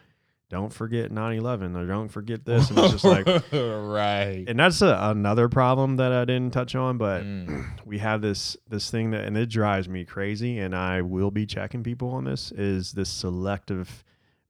don't 0.50 0.72
forget 0.72 1.12
9/11 1.12 1.76
or 1.78 1.86
don't 1.86 2.08
forget 2.08 2.46
this, 2.46 2.70
and 2.70 2.80
it's 2.80 2.92
just 2.94 3.04
like 3.04 3.26
right. 3.54 4.46
and 4.48 4.58
that's 4.60 4.82
a, 4.82 4.98
another 5.02 5.50
problem 5.50 5.98
that 5.98 6.14
I 6.14 6.24
didn't 6.26 6.52
touch 6.54 6.74
on, 6.76 6.98
but 6.98 7.24
Mm. 7.24 7.66
we 7.86 7.98
have 7.98 8.22
this 8.22 8.56
this 8.70 8.90
thing 8.90 9.12
that 9.12 9.26
and 9.26 9.38
it 9.38 9.48
drives 9.50 9.90
me 9.90 10.06
crazy 10.06 10.60
and 10.60 10.74
I 10.74 11.02
will 11.02 11.32
be 11.32 11.46
checking 11.46 11.84
people 11.84 12.12
on 12.12 12.24
this 12.24 12.52
is 12.54 12.94
this 12.94 13.10
selective 13.10 14.04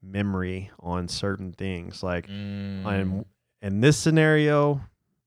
memory 0.03 0.69
on 0.79 1.07
certain 1.07 1.51
things 1.53 2.01
like 2.03 2.27
Mm, 2.27 2.85
I'm 2.85 3.25
in 3.61 3.81
this 3.81 3.97
scenario 3.97 4.81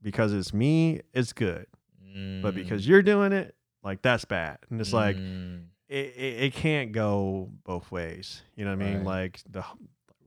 because 0.05 0.33
it's 0.33 0.55
me 0.55 1.01
it's 1.13 1.33
good. 1.33 1.67
But 2.15 2.53
mm, 2.53 2.55
because 2.55 2.87
you're 2.87 3.03
doing 3.03 3.33
it 3.33 3.57
like 3.83 4.03
that's 4.03 4.25
bad. 4.25 4.59
And 4.71 4.81
it's 4.81 4.93
like 4.93 5.17
mm, 5.17 5.65
it, 5.89 6.15
it, 6.17 6.43
it 6.45 6.55
can't 6.55 6.93
go 6.93 7.51
both 7.65 7.91
ways. 7.91 8.43
You 8.55 8.65
know 8.65 8.71
what 8.71 8.85
I 8.85 8.87
mean? 8.87 8.97
Right. 8.99 9.07
like 9.07 9.41
the 9.51 9.65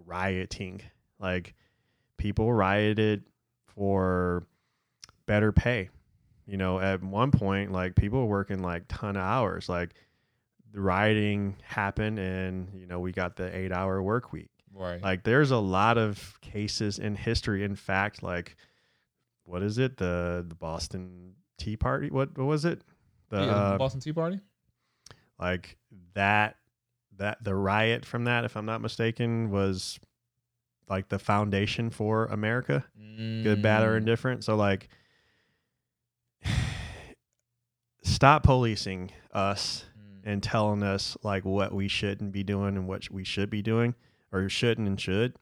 rioting. 0.05 0.81
Like 1.19 1.55
people 2.17 2.51
rioted 2.51 3.23
for 3.67 4.45
better 5.25 5.53
pay. 5.53 5.89
You 6.45 6.57
know 6.57 6.79
at 6.79 7.03
one 7.03 7.31
point 7.31 7.71
like 7.71 7.95
people 7.95 8.19
were 8.19 8.25
working 8.25 8.61
like 8.61 8.83
ton 8.89 9.15
of 9.15 9.23
hours. 9.23 9.69
Like 9.69 9.93
the 10.73 10.81
rioting 10.81 11.55
happened 11.63 12.19
and 12.19 12.69
you 12.73 12.85
know 12.85 12.99
we 12.99 13.11
got 13.13 13.35
the 13.37 13.55
eight 13.55 13.71
hour 13.71 14.01
work 14.01 14.33
week. 14.33 14.49
Right. 14.73 15.01
like 15.01 15.23
there's 15.23 15.49
a 15.49 15.57
lot 15.57 15.97
of 15.97 16.37
cases 16.41 16.99
in 16.99 17.15
history. 17.15 17.63
In 17.63 17.75
fact 17.75 18.21
like 18.21 18.55
what 19.47 19.63
is 19.63 19.77
it? 19.77 19.97
The 19.97 20.45
the 20.47 20.55
boston 20.55 21.33
tea 21.57 21.75
party? 21.77 22.09
What, 22.11 22.37
what 22.37 22.45
was 22.45 22.65
it? 22.65 22.81
The 23.29 23.37
Yeah, 23.37 23.51
uh, 23.51 23.77
Boston 23.77 23.99
Tea 23.99 24.13
Party. 24.13 24.39
like 25.39 25.77
that 26.13 26.57
that 27.17 27.43
the 27.43 27.55
riot 27.55 28.05
from 28.05 28.25
that 28.25 28.45
if 28.45 28.55
i'm 28.55 28.65
not 28.65 28.79
mistaken 28.79 29.49
was 29.49 29.99
like 30.87 31.09
the 31.09 31.17
foundation 31.19 31.89
for 31.89 32.25
america 32.27 32.85
good 33.43 33.61
bad 33.61 33.83
or 33.83 33.95
Mm, 33.95 33.97
indifferent. 33.97 34.43
So 34.43 34.55
like 34.55 34.87
stop 38.03 38.43
policing 38.43 39.11
us 39.31 39.85
mm, 39.97 40.21
and 40.23 40.41
telling 40.43 40.83
us 40.83 41.17
like 41.23 41.45
what 41.45 41.73
we 41.73 41.87
shouldn't 41.87 42.31
be 42.31 42.43
doing 42.43 42.77
and 42.77 42.87
what 42.87 43.09
we 43.11 43.23
should 43.23 43.49
be 43.49 43.61
doing 43.61 43.95
or 44.31 44.47
shouldn't 44.49 44.87
and 44.87 44.99
should 44.99 45.35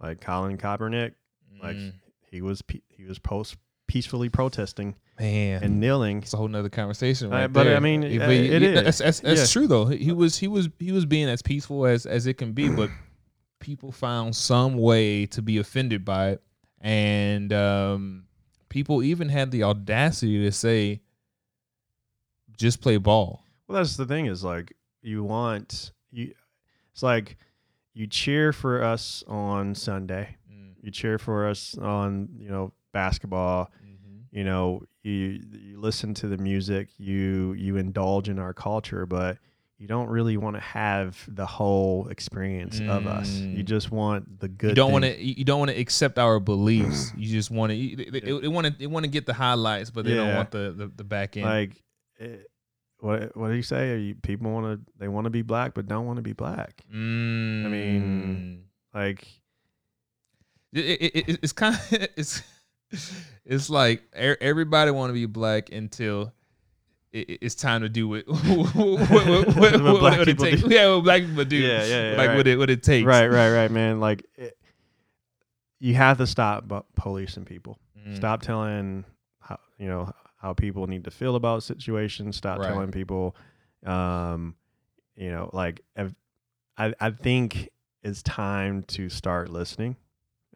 like 0.00 0.20
colin 0.20 0.56
kaepernick 0.58 1.14
like 1.62 1.76
mm. 1.76 1.92
He 2.36 2.42
was 2.42 2.62
pe- 2.62 2.82
he 2.88 3.04
was 3.04 3.18
post 3.18 3.56
peacefully 3.88 4.28
protesting 4.28 4.94
man, 5.18 5.62
and 5.62 5.80
kneeling 5.80 6.18
it's 6.18 6.34
a 6.34 6.36
whole 6.36 6.48
nother 6.48 6.68
conversation, 6.68 7.32
Uh, 7.32 7.36
right 7.36 7.52
but, 7.52 7.66
I 7.68 7.80
mean, 7.80 8.04
uh, 8.04 8.18
but 8.26 8.30
it 8.34 8.60
yeah, 8.62 8.68
is. 8.68 8.84
That's, 8.84 8.98
that's, 8.98 9.20
that's 9.20 9.40
Yeah. 9.40 9.46
true 9.60 9.66
though. 9.68 9.86
He 9.86 10.12
was 10.12 10.36
he 10.38 10.48
was 10.48 10.68
he 10.78 10.92
was 10.92 11.06
being 11.06 11.28
as 11.28 11.40
peaceful 11.42 11.86
as 11.86 12.04
as 12.04 12.26
it 12.26 12.34
can 12.34 12.52
be, 12.52 12.68
but 12.76 12.90
people 13.60 13.90
found 13.92 14.36
some 14.36 14.76
way 14.76 15.24
to 15.26 15.40
be 15.42 15.58
offended 15.58 16.04
by 16.04 16.30
it, 16.30 16.42
and 16.80 17.52
um, 17.52 18.24
people 18.68 19.02
even 19.02 19.28
had 19.30 19.50
the 19.50 19.62
audacity 19.62 20.38
to 20.44 20.52
say, 20.52 21.00
"Just 22.56 22.80
play 22.80 22.96
ball." 22.98 23.42
Well, 23.68 23.78
that's 23.78 23.96
the 23.96 24.06
thing 24.06 24.26
is 24.26 24.44
like 24.44 24.74
you 25.02 25.24
want 25.24 25.92
you. 26.10 26.34
It's 26.92 27.02
like 27.02 27.36
you 27.94 28.06
cheer 28.06 28.52
for 28.52 28.82
us 28.82 29.24
on 29.26 29.74
Sunday. 29.74 30.35
Mm, 30.86 30.88
You 30.88 30.92
cheer 30.92 31.18
for 31.18 31.48
us 31.48 31.76
on 31.78 32.28
you 32.38 32.48
know 32.48 32.72
basketball. 32.92 33.70
mhm. 33.84 34.22
You 34.30 34.44
know 34.44 34.82
you 35.02 35.40
you 35.52 35.80
listen 35.80 36.14
to 36.14 36.28
the 36.28 36.38
music. 36.38 36.88
You 36.98 37.52
you 37.54 37.76
indulge 37.76 38.28
in 38.28 38.38
our 38.38 38.52
culture, 38.54 39.06
but 39.06 39.38
you 39.78 39.86
don't 39.86 40.08
really 40.08 40.36
want 40.38 40.56
to 40.56 40.60
have 40.60 41.22
the 41.28 41.44
whole 41.44 42.08
experience 42.08 42.80
of 42.80 43.06
us. 43.06 43.40
You 43.40 43.62
Mm. 43.62 43.66
just 43.66 43.90
want 43.90 44.40
the 44.40 44.48
good. 44.48 44.70
You 44.70 44.74
don't 44.74 44.92
want 44.92 45.04
to. 45.04 45.22
You 45.22 45.44
don't 45.44 45.58
want 45.58 45.70
to 45.70 45.76
accept 45.78 46.18
our 46.18 46.40
beliefs. 46.40 47.12
You 47.16 47.28
just 47.28 47.50
want 47.50 47.72
to. 47.72 47.76
They, 48.10 48.48
want 48.48 48.66
to. 48.66 48.72
They 48.72 48.86
want 48.86 49.04
to 49.04 49.10
get 49.10 49.26
the 49.26 49.34
highlights, 49.34 49.90
but 49.90 50.04
they 50.06 50.14
don't 50.14 50.34
want 50.34 50.50
the, 50.50 50.72
the 50.76 50.86
the 50.96 51.04
back 51.04 51.36
end. 51.36 51.46
like. 51.46 51.82
It, 52.18 52.48
what 52.98 53.36
what 53.36 53.48
do 53.48 53.54
you 53.54 53.62
say? 53.62 53.90
Are 53.92 53.96
you, 53.98 54.14
people 54.14 54.50
want 54.50 54.64
to 54.66 54.92
they 54.98 55.08
want 55.08 55.26
to 55.26 55.30
be 55.30 55.42
black, 55.42 55.74
but 55.74 55.86
don't 55.86 56.06
want 56.06 56.16
to 56.16 56.22
be 56.22 56.32
black. 56.32 56.82
Mm. 56.90 57.70
mean, 57.70 58.64
Like 58.94 59.28
it, 60.76 61.00
it, 61.14 61.28
it, 61.30 61.38
it's 61.42 61.52
kind 61.52 61.74
of 61.74 61.80
it's 62.16 62.42
it's 63.44 63.70
like 63.70 64.02
everybody 64.14 64.90
want 64.90 65.10
to 65.10 65.14
be 65.14 65.26
black 65.26 65.70
until 65.72 66.32
it, 67.12 67.28
it- 67.30 67.38
it's 67.42 67.54
time 67.54 67.80
to 67.82 67.88
do 67.88 68.14
it. 68.14 68.26
what, 68.28 68.38
what, 68.74 68.74
what, 69.10 69.46
what, 69.56 69.82
What 69.82 69.82
black 70.00 70.18
what 70.18 70.28
it 70.28 70.36
people 70.38 70.44
take? 70.46 70.60
do. 70.62 70.74
Yeah, 70.74 70.94
what 70.94 71.04
black 71.04 71.22
people 71.22 71.44
do. 71.44 71.56
Yeah, 71.56 71.84
yeah, 71.84 72.10
yeah, 72.12 72.16
Like 72.16 72.28
right. 72.28 72.36
what 72.36 72.46
it 72.46 72.58
what 72.58 72.70
it 72.70 72.82
takes. 72.82 73.06
Right, 73.06 73.26
right, 73.28 73.50
right, 73.52 73.70
man. 73.70 74.00
Like, 74.00 74.24
it, 74.36 74.56
you 75.78 75.94
have 75.94 76.18
to 76.18 76.26
stop 76.26 76.66
bu- 76.68 76.82
policing 76.94 77.44
people. 77.44 77.78
Mm. 78.06 78.16
Stop 78.16 78.42
telling 78.42 79.04
how 79.40 79.58
you 79.78 79.88
know 79.88 80.12
how 80.38 80.52
people 80.54 80.86
need 80.86 81.04
to 81.04 81.10
feel 81.10 81.36
about 81.36 81.62
situations. 81.62 82.36
Stop 82.36 82.58
Right. 82.60 82.68
telling 82.68 82.90
people, 82.92 83.34
um, 83.84 84.54
you 85.16 85.30
know, 85.30 85.50
like 85.52 85.80
I 85.96 86.94
I 87.00 87.10
think 87.10 87.70
it's 88.02 88.22
time 88.22 88.82
to 88.84 89.08
start 89.08 89.48
listening, 89.50 89.96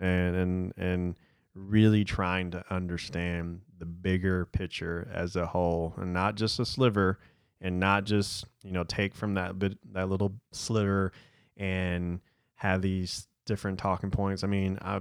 and 0.00 0.34
and 0.36 0.72
and 0.76 1.14
really 1.54 2.04
trying 2.04 2.50
to 2.52 2.64
understand 2.72 3.60
the 3.78 3.84
bigger 3.86 4.46
picture 4.46 5.08
as 5.12 5.36
a 5.36 5.46
whole, 5.46 5.94
and 5.96 6.12
not 6.12 6.34
just 6.36 6.58
a 6.58 6.64
sliver, 6.64 7.18
and 7.60 7.78
not 7.78 8.04
just 8.04 8.46
you 8.64 8.72
know 8.72 8.84
take 8.84 9.14
from 9.14 9.34
that 9.34 9.58
bit 9.58 9.78
that 9.92 10.08
little 10.08 10.34
sliver 10.52 11.12
and 11.56 12.20
have 12.54 12.82
these 12.82 13.26
different 13.46 13.78
talking 13.78 14.10
points. 14.10 14.42
I 14.44 14.46
mean, 14.46 14.78
I 14.82 15.00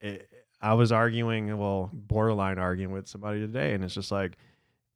it, 0.00 0.28
I 0.60 0.74
was 0.74 0.90
arguing, 0.92 1.56
well, 1.58 1.90
borderline 1.92 2.58
arguing 2.58 2.92
with 2.92 3.06
somebody 3.08 3.40
today, 3.40 3.74
and 3.74 3.84
it's 3.84 3.94
just 3.94 4.10
like 4.10 4.36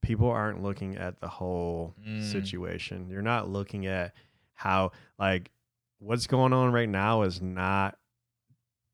people 0.03 0.31
aren't 0.31 0.63
looking 0.63 0.97
at 0.97 1.21
the 1.21 1.29
whole 1.29 1.95
Mm. 2.03 2.23
situation. 2.23 3.09
You're 3.11 3.21
not 3.23 3.51
looking 3.51 3.87
at 3.87 4.15
how 4.55 4.93
like 5.19 5.51
what's 5.99 6.27
going 6.27 6.53
on 6.55 6.73
right 6.73 6.89
now 6.89 7.23
is 7.23 7.43
not 7.43 7.99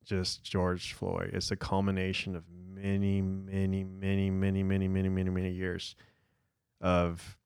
just 0.07 0.45
George 0.45 0.93
Floyd. 0.93 1.31
It's 1.33 1.51
a 1.51 1.57
culmination 1.57 2.37
of 2.37 2.45
many, 2.49 3.21
many, 3.21 3.85
many, 3.85 4.31
many, 4.31 4.63
many, 4.63 4.89
many, 4.89 5.09
many, 5.09 5.31
many 5.31 5.51
years 5.51 5.97
of 6.81 7.37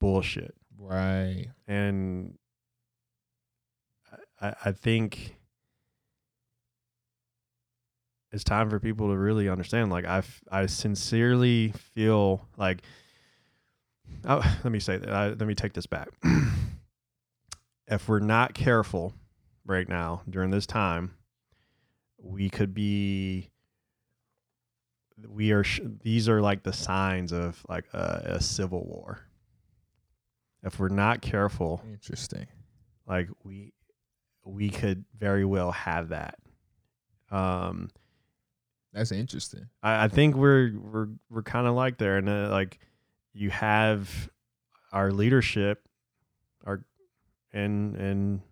bullshit. 0.00 0.54
Right. 0.78 1.46
And 1.68 2.34
I, 4.40 4.54
I 4.64 4.72
think 4.72 5.36
it's 8.32 8.44
time 8.44 8.70
for 8.70 8.80
people 8.80 9.08
to 9.08 9.16
really 9.16 9.48
understand. 9.48 9.90
Like 9.90 10.04
I, 10.04 10.18
f- 10.18 10.42
I 10.50 10.66
sincerely 10.66 11.72
feel 11.94 12.48
like. 12.56 12.82
Oh, 14.24 14.42
let 14.64 14.72
me 14.72 14.80
say 14.80 14.96
that. 14.96 15.08
I, 15.08 15.28
let 15.28 15.46
me 15.46 15.54
take 15.54 15.72
this 15.72 15.86
back. 15.86 16.08
if 17.86 18.08
we're 18.08 18.18
not 18.18 18.54
careful 18.54 19.14
right 19.64 19.88
now 19.88 20.22
during 20.28 20.50
this 20.50 20.66
time, 20.66 21.14
we 22.22 22.50
could 22.50 22.74
be. 22.74 23.50
We 25.28 25.52
are. 25.52 25.64
Sh- 25.64 25.80
these 26.02 26.28
are 26.28 26.40
like 26.40 26.62
the 26.62 26.72
signs 26.72 27.32
of 27.32 27.64
like 27.68 27.84
a, 27.92 28.22
a 28.36 28.40
civil 28.40 28.84
war. 28.84 29.20
If 30.62 30.78
we're 30.78 30.88
not 30.88 31.22
careful, 31.22 31.82
Interesting. 31.90 32.46
like 33.06 33.28
we 33.44 33.72
we 34.44 34.70
could 34.70 35.04
very 35.18 35.44
well 35.44 35.72
have 35.72 36.10
that. 36.10 36.38
Um, 37.30 37.90
That's 38.92 39.12
interesting. 39.12 39.68
I, 39.82 40.04
I 40.04 40.08
think 40.08 40.34
we're 40.36 40.72
we're 40.78 41.08
we're 41.30 41.42
kind 41.42 41.66
of 41.66 41.74
like 41.74 41.98
there, 41.98 42.16
and 42.18 42.28
uh, 42.28 42.48
like 42.50 42.78
you 43.32 43.50
have 43.50 44.28
our 44.92 45.12
leadership, 45.12 45.86
our 46.66 46.82
in 47.52 47.94
in 47.96 48.42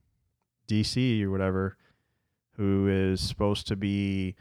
DC 0.68 1.22
or 1.24 1.30
whatever, 1.30 1.76
who 2.58 2.88
is 2.88 3.20
supposed 3.22 3.66
to 3.68 3.76
be 3.76 4.34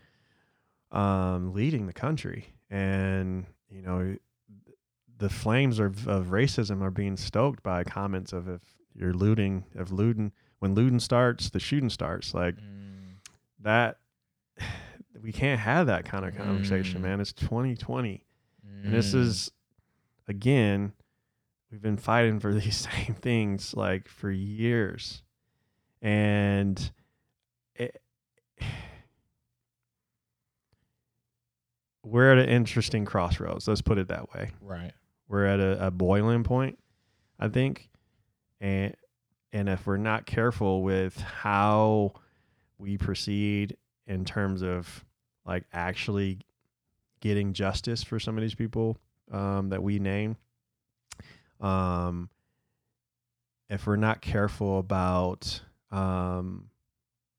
um, 0.91 1.53
leading 1.53 1.87
the 1.87 1.93
country, 1.93 2.53
and 2.69 3.45
you 3.69 3.81
know 3.81 4.17
the 5.17 5.29
flames 5.29 5.79
of, 5.79 6.07
of 6.07 6.27
racism 6.27 6.81
are 6.81 6.91
being 6.91 7.15
stoked 7.17 7.63
by 7.63 7.83
comments 7.83 8.33
of 8.33 8.47
if 8.49 8.61
you're 8.93 9.13
looting, 9.13 9.63
if 9.73 9.91
looting 9.91 10.31
when 10.59 10.73
looting 10.75 10.99
starts, 10.99 11.49
the 11.49 11.59
shooting 11.59 11.89
starts. 11.89 12.33
Like 12.33 12.55
that, 13.61 13.97
we 15.23 15.31
can't 15.31 15.59
have 15.59 15.87
that 15.87 16.05
kind 16.05 16.25
of 16.25 16.35
conversation, 16.35 16.99
Mm. 17.01 17.03
man. 17.03 17.21
It's 17.21 17.33
2020. 17.33 18.23
And 18.83 18.93
this 18.93 19.13
Mm. 19.13 19.19
is, 19.21 19.51
again, 20.27 20.93
we've 21.71 21.81
been 21.81 21.97
fighting 21.97 22.39
for 22.39 22.53
these 22.59 22.77
same 22.77 23.15
things 23.15 23.73
like 23.75 24.07
for 24.07 24.29
years. 24.31 25.23
And 26.01 26.91
it, 27.75 28.01
we're 32.09 32.31
at 32.31 32.37
an 32.37 32.49
interesting 32.49 33.05
crossroads. 33.05 33.67
Let's 33.67 33.81
put 33.81 33.97
it 33.97 34.07
that 34.07 34.33
way. 34.33 34.51
right. 34.61 34.91
We're 35.27 35.45
at 35.45 35.59
a, 35.59 35.87
a 35.87 35.91
boiling 35.91 36.43
point, 36.43 36.79
I 37.39 37.49
think. 37.49 37.89
And 38.61 38.95
and 39.51 39.69
if 39.69 39.85
we're 39.85 39.97
not 39.97 40.25
careful 40.25 40.83
with 40.83 41.19
how 41.19 42.13
we 42.77 42.97
proceed 42.97 43.77
in 44.05 44.23
terms 44.23 44.61
of 44.61 45.05
like 45.45 45.63
actually 45.73 46.39
getting 47.19 47.53
justice 47.53 48.03
for 48.03 48.19
some 48.19 48.37
of 48.37 48.41
these 48.41 48.55
people 48.55 48.97
um, 49.31 49.69
that 49.69 49.81
we 49.81 49.99
name, 49.99 50.37
um, 51.59 52.29
if 53.69 53.85
we're 53.87 53.95
not 53.95 54.21
careful 54.21 54.79
about, 54.79 55.61
um, 55.91 56.69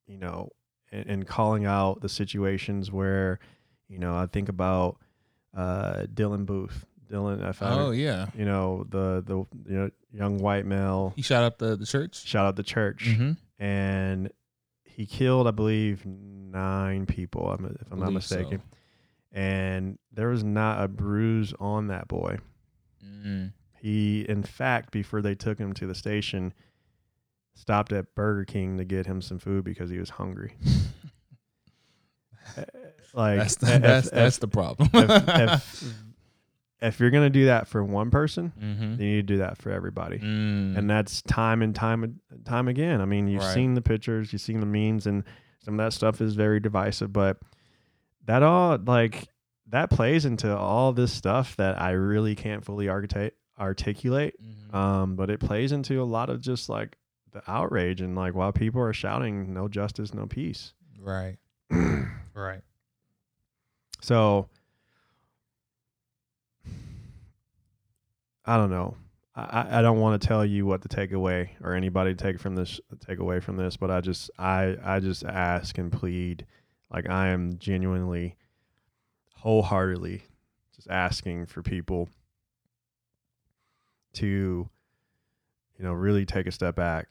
you 0.06 0.18
know, 0.18 0.50
and, 0.90 1.06
and 1.06 1.26
calling 1.26 1.64
out 1.64 2.00
the 2.00 2.08
situations 2.08 2.90
where, 2.90 3.38
you 3.88 3.98
know, 3.98 4.16
I 4.16 4.26
think 4.26 4.48
about 4.48 4.96
uh, 5.56 6.04
Dylan 6.12 6.48
Roof. 6.48 6.84
Dylan, 7.10 7.48
if 7.48 7.62
I, 7.62 7.70
Oh 7.72 7.90
yeah. 7.90 8.26
you 8.36 8.44
know, 8.44 8.84
the 8.88 9.22
the 9.26 9.36
you 9.70 9.76
know 9.78 9.90
young 10.12 10.38
white 10.38 10.66
male 10.66 11.12
He 11.16 11.22
shot 11.22 11.42
up 11.42 11.58
the 11.58 11.74
the 11.76 11.86
church. 11.86 12.26
shout 12.26 12.44
out 12.46 12.56
the 12.56 12.62
church 12.62 13.04
Mm-hmm. 13.08 13.62
and 13.62 14.30
he 14.84 15.06
killed 15.06 15.46
i 15.46 15.52
believe 15.52 16.04
nine 16.04 17.06
people 17.06 17.52
if 17.52 17.92
i'm 17.92 18.00
not 18.00 18.12
mistaken 18.12 18.60
and 19.32 19.96
there 20.12 20.28
was 20.28 20.42
not 20.42 20.82
a 20.82 20.88
bruise 20.88 21.54
on 21.60 21.86
that 21.88 22.08
boy 22.08 22.38
Mm. 23.04 23.52
he 23.80 24.22
in 24.28 24.42
fact 24.42 24.90
before 24.90 25.22
they 25.22 25.34
took 25.36 25.56
him 25.58 25.72
to 25.74 25.86
the 25.86 25.94
station 25.94 26.52
stopped 27.54 27.92
at 27.92 28.12
burger 28.16 28.44
king 28.44 28.76
to 28.78 28.84
get 28.84 29.06
him 29.06 29.20
some 29.22 29.38
food 29.38 29.62
because 29.64 29.88
he 29.90 29.98
was 29.98 30.10
hungry 30.10 30.54
like 33.14 33.38
That's 33.38 33.54
if- 33.54 33.60
the, 33.60 33.78
that's 33.78 34.06
if- 34.08 34.12
that's 34.14 34.38
the 34.38 34.48
problem. 34.48 34.90
if, 34.94 35.28
if, 35.28 35.84
if 36.80 37.00
you're 37.00 37.10
gonna 37.10 37.30
do 37.30 37.46
that 37.46 37.66
for 37.68 37.82
one 37.82 38.10
person 38.10 38.52
mm-hmm. 38.60 39.00
you 39.02 39.08
need 39.08 39.26
to 39.26 39.34
do 39.34 39.38
that 39.38 39.58
for 39.58 39.70
everybody 39.72 40.18
mm. 40.18 40.76
and 40.78 40.88
that's 40.88 41.22
time 41.22 41.60
and 41.62 41.74
time 41.74 42.04
and 42.04 42.18
time 42.44 42.68
again. 42.68 43.00
I 43.00 43.04
mean, 43.04 43.26
you've 43.28 43.42
Right. 43.42 43.54
seen 43.54 43.74
the 43.74 43.82
pictures, 43.82 44.32
you've 44.32 44.42
seen 44.42 44.60
the 44.60 44.66
memes, 44.66 45.06
and 45.06 45.24
some 45.64 45.78
of 45.78 45.84
that 45.84 45.92
stuff 45.92 46.20
is 46.20 46.34
very 46.34 46.60
divisive. 46.60 47.12
But 47.12 47.38
that 48.26 48.42
all 48.42 48.78
like 48.86 49.28
that 49.70 49.90
plays 49.90 50.24
into 50.24 50.56
all 50.56 50.92
this 50.92 51.12
stuff 51.12 51.56
that 51.56 51.80
I 51.80 51.90
really 51.90 52.34
can't 52.34 52.64
fully 52.64 52.88
articulate. 52.88 53.34
Articulate, 53.58 54.34
Mhm. 54.40 54.72
um, 54.74 55.16
but 55.16 55.30
it 55.30 55.40
plays 55.40 55.72
into 55.72 56.00
a 56.00 56.04
lot 56.04 56.30
of 56.30 56.40
just 56.40 56.68
like 56.68 56.96
the 57.32 57.42
outrage 57.50 58.00
and 58.00 58.14
like 58.14 58.34
while 58.34 58.52
people 58.52 58.80
are 58.80 58.92
shouting 58.92 59.52
"No 59.52 59.66
justice, 59.66 60.14
no 60.14 60.26
peace." 60.26 60.74
right. 61.00 61.36
Right. 62.34 62.60
So 64.00 64.48
I 68.44 68.56
don't 68.56 68.70
know. 68.70 68.96
I, 69.34 69.78
I- 69.78 69.82
don't 69.82 70.00
want 70.00 70.20
to 70.20 70.26
tell 70.26 70.44
you 70.44 70.66
what 70.66 70.82
to 70.82 70.88
take 70.88 71.12
away 71.12 71.52
or 71.62 71.74
anybody 71.74 72.14
to 72.14 72.16
take 72.22 72.40
from 72.40 72.56
this 72.56 72.80
take 73.06 73.18
away 73.20 73.38
from 73.40 73.56
this, 73.56 73.76
but 73.76 73.90
I 73.90 74.00
just 74.00 74.30
I 74.38 74.76
I 74.82 75.00
just 75.00 75.24
ask 75.24 75.78
and 75.78 75.92
plead 75.92 76.44
like 76.92 77.08
I 77.08 77.28
am 77.28 77.58
genuinely 77.58 78.36
wholeheartedly 79.34 80.22
just 80.74 80.88
asking 80.90 81.46
for 81.46 81.62
people 81.62 82.08
to 84.14 84.68
you 85.78 85.84
know 85.84 85.92
really 85.92 86.26
take 86.26 86.46
a 86.46 86.52
step 86.52 86.74
back 86.74 87.08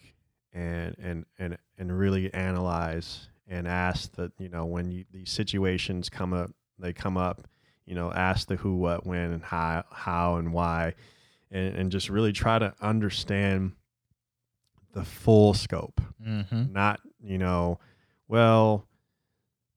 and 0.53 0.95
and 0.99 1.25
and 1.39 1.57
and 1.77 1.97
really 1.97 2.33
analyze 2.33 3.29
and 3.47 3.67
ask 3.67 4.11
that 4.15 4.31
you 4.37 4.49
know 4.49 4.65
when 4.65 4.91
you, 4.91 5.05
these 5.13 5.31
situations 5.31 6.09
come 6.09 6.33
up 6.33 6.51
they 6.79 6.93
come 6.93 7.17
up 7.17 7.47
you 7.85 7.95
know 7.95 8.11
ask 8.11 8.47
the 8.47 8.55
who 8.57 8.75
what 8.75 9.07
when 9.07 9.31
and 9.31 9.43
how 9.43 9.83
how 9.91 10.35
and 10.35 10.53
why 10.53 10.93
and, 11.49 11.75
and 11.75 11.91
just 11.91 12.09
really 12.09 12.33
try 12.33 12.59
to 12.59 12.73
understand 12.81 13.71
the 14.93 15.03
full 15.03 15.53
scope. 15.53 16.01
Mm-hmm. 16.25 16.73
not 16.73 16.99
you 17.23 17.37
know 17.37 17.79
well 18.27 18.87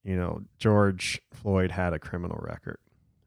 you 0.02 0.16
know 0.16 0.42
george 0.58 1.20
floyd 1.32 1.70
had 1.70 1.92
a 1.92 1.98
criminal 1.98 2.38
record 2.40 2.78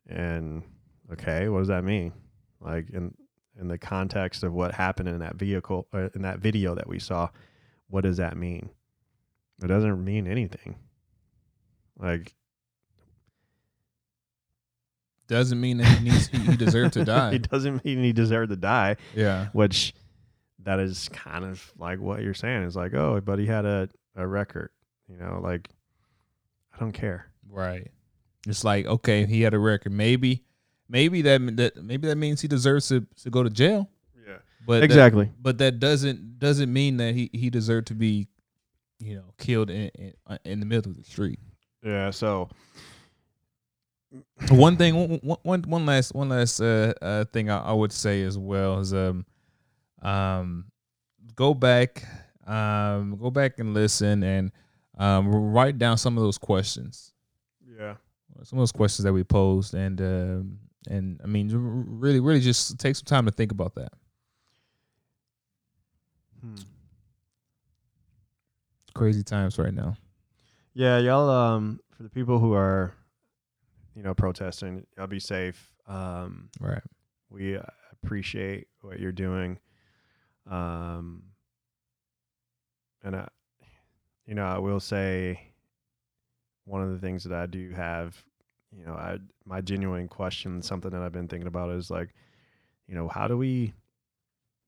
and 0.07 0.63
okay 1.11 1.47
what 1.49 1.59
does 1.59 1.67
that 1.69 1.83
mean? 1.83 2.13
Like 2.59 2.89
in 2.89 3.13
in 3.59 3.67
the 3.67 3.77
context 3.77 4.43
of 4.43 4.53
what 4.53 4.73
happened 4.73 5.07
in 5.07 5.19
that 5.19 5.35
vehicle 5.35 5.87
uh, 5.93 6.09
in 6.15 6.23
that 6.23 6.39
video 6.39 6.75
that 6.75 6.87
we 6.87 6.99
saw 6.99 7.29
what 7.87 8.01
does 8.01 8.17
that 8.17 8.35
mean? 8.35 8.69
It 9.63 9.67
doesn't 9.67 10.03
mean 10.03 10.27
anything. 10.27 10.75
Like 11.97 12.33
Doesn't 15.33 15.59
mean 15.59 15.77
that 15.77 15.85
he 15.97 16.03
needs 16.09 16.27
he, 16.27 16.37
he 16.39 16.55
deserved 16.55 16.93
to 16.93 17.03
die. 17.15 17.33
it 17.33 17.49
doesn't 17.49 17.83
mean 17.83 18.03
he 18.03 18.13
deserved 18.13 18.49
to 18.51 18.55
die 18.55 18.95
yeah. 19.15 19.47
which 19.53 19.93
that 20.59 20.79
is 20.79 21.09
kind 21.09 21.43
of 21.43 21.71
like 21.77 21.99
what 21.99 22.21
you're 22.21 22.33
saying 22.33 22.63
is 22.63 22.75
like 22.75 22.93
oh 22.93 23.19
but 23.23 23.37
he 23.39 23.45
had 23.45 23.65
a, 23.65 23.89
a 24.15 24.25
record 24.25 24.69
you 25.09 25.17
know 25.17 25.39
like 25.41 25.69
i 26.73 26.79
don't 26.79 26.93
care 26.93 27.27
Right. 27.49 27.91
It's 28.47 28.63
like 28.63 28.85
okay, 28.87 29.25
he 29.27 29.41
had 29.43 29.53
a 29.53 29.59
record. 29.59 29.91
Maybe, 29.91 30.43
maybe 30.89 31.21
that 31.21 31.39
that 31.57 31.83
maybe 31.83 32.07
that 32.07 32.17
means 32.17 32.41
he 32.41 32.47
deserves 32.47 32.87
to, 32.89 33.05
to 33.21 33.29
go 33.29 33.43
to 33.43 33.49
jail. 33.49 33.89
yeah 34.27 34.37
But 34.65 34.79
that- 34.79 34.83
exactly 34.85 35.31
but 35.39 35.59
that 35.59 35.79
doesn't 35.79 36.39
doesn't 36.39 36.71
mean 36.73 36.97
that 36.97 37.13
he 37.15 37.29
he 37.31 37.49
deserved 37.51 37.87
to 37.87 37.93
be, 37.95 38.27
you 38.99 39.15
know, 39.15 39.33
killed 39.37 39.69
in 39.69 39.89
in, 39.95 40.13
in 40.45 40.59
the 40.61 40.65
middle 40.65 40.89
of 40.91 40.97
the 40.97 41.03
street. 41.03 41.39
yeah 41.83 42.09
so 42.09 42.49
one 44.49 44.77
thing 44.77 45.19
one, 45.23 45.37
one- 45.43 45.61
one 45.63 45.85
last 45.85 46.13
one 46.13 46.29
last 46.29 46.59
uh, 46.61 46.93
uh 47.01 47.25
thing 47.25 47.49
I, 47.49 47.59
I 47.59 47.73
would 47.73 47.91
say 47.91 48.23
as 48.23 48.37
well 48.37 48.79
is 48.79 48.93
um 48.93 49.25
um 50.01 50.65
go 51.35 51.53
back 51.53 52.03
um 52.45 53.17
go 53.17 53.31
back 53.31 53.59
and 53.59 53.73
listen 53.73 54.21
and 54.23 54.51
um 54.97 55.27
write 55.29 55.77
down 55.77 55.97
some 55.97 56.17
of 56.17 56.23
those 56.23 56.37
questions 56.37 57.13
yeah 57.65 57.95
some 58.43 58.59
of 58.59 58.61
those 58.61 58.71
questions 58.71 59.03
that 59.03 59.13
we 59.13 59.23
posed 59.23 59.73
and 59.73 59.99
um 60.01 60.59
and 60.89 61.19
I 61.23 61.27
mean 61.27 61.49
really 61.53 62.19
really 62.19 62.41
just 62.41 62.77
take 62.79 62.95
some 62.95 63.05
time 63.05 63.25
to 63.25 63.31
think 63.31 63.51
about 63.51 63.75
that 63.75 63.93
Hmm. 66.41 66.55
crazy 68.93 69.23
times 69.23 69.57
right 69.57 69.73
now 69.73 69.95
Yeah, 70.73 70.97
y'all. 70.97 71.29
Um, 71.29 71.79
for 71.95 72.03
the 72.03 72.09
people 72.09 72.39
who 72.39 72.53
are, 72.53 72.93
you 73.95 74.03
know, 74.03 74.13
protesting, 74.13 74.85
y'all 74.97 75.07
be 75.07 75.19
safe. 75.19 75.69
Um, 75.87 76.49
Right. 76.59 76.81
we 77.29 77.57
appreciate 77.91 78.67
what 78.81 78.99
you're 78.99 79.11
doing. 79.11 79.59
Um, 80.49 81.23
and 83.03 83.15
I, 83.15 83.27
you 84.25 84.35
know, 84.35 84.45
I 84.45 84.57
will 84.59 84.79
say, 84.79 85.39
one 86.65 86.81
of 86.81 86.91
the 86.91 86.99
things 86.99 87.23
that 87.25 87.33
I 87.33 87.45
do 87.45 87.71
have, 87.71 88.15
you 88.71 88.85
know, 88.85 88.93
I 88.93 89.17
my 89.45 89.59
genuine 89.61 90.07
question, 90.07 90.61
something 90.61 90.91
that 90.91 91.01
I've 91.01 91.11
been 91.11 91.27
thinking 91.27 91.47
about 91.47 91.71
is 91.71 91.91
like, 91.91 92.09
you 92.87 92.95
know, 92.95 93.07
how 93.09 93.27
do 93.27 93.37
we 93.37 93.73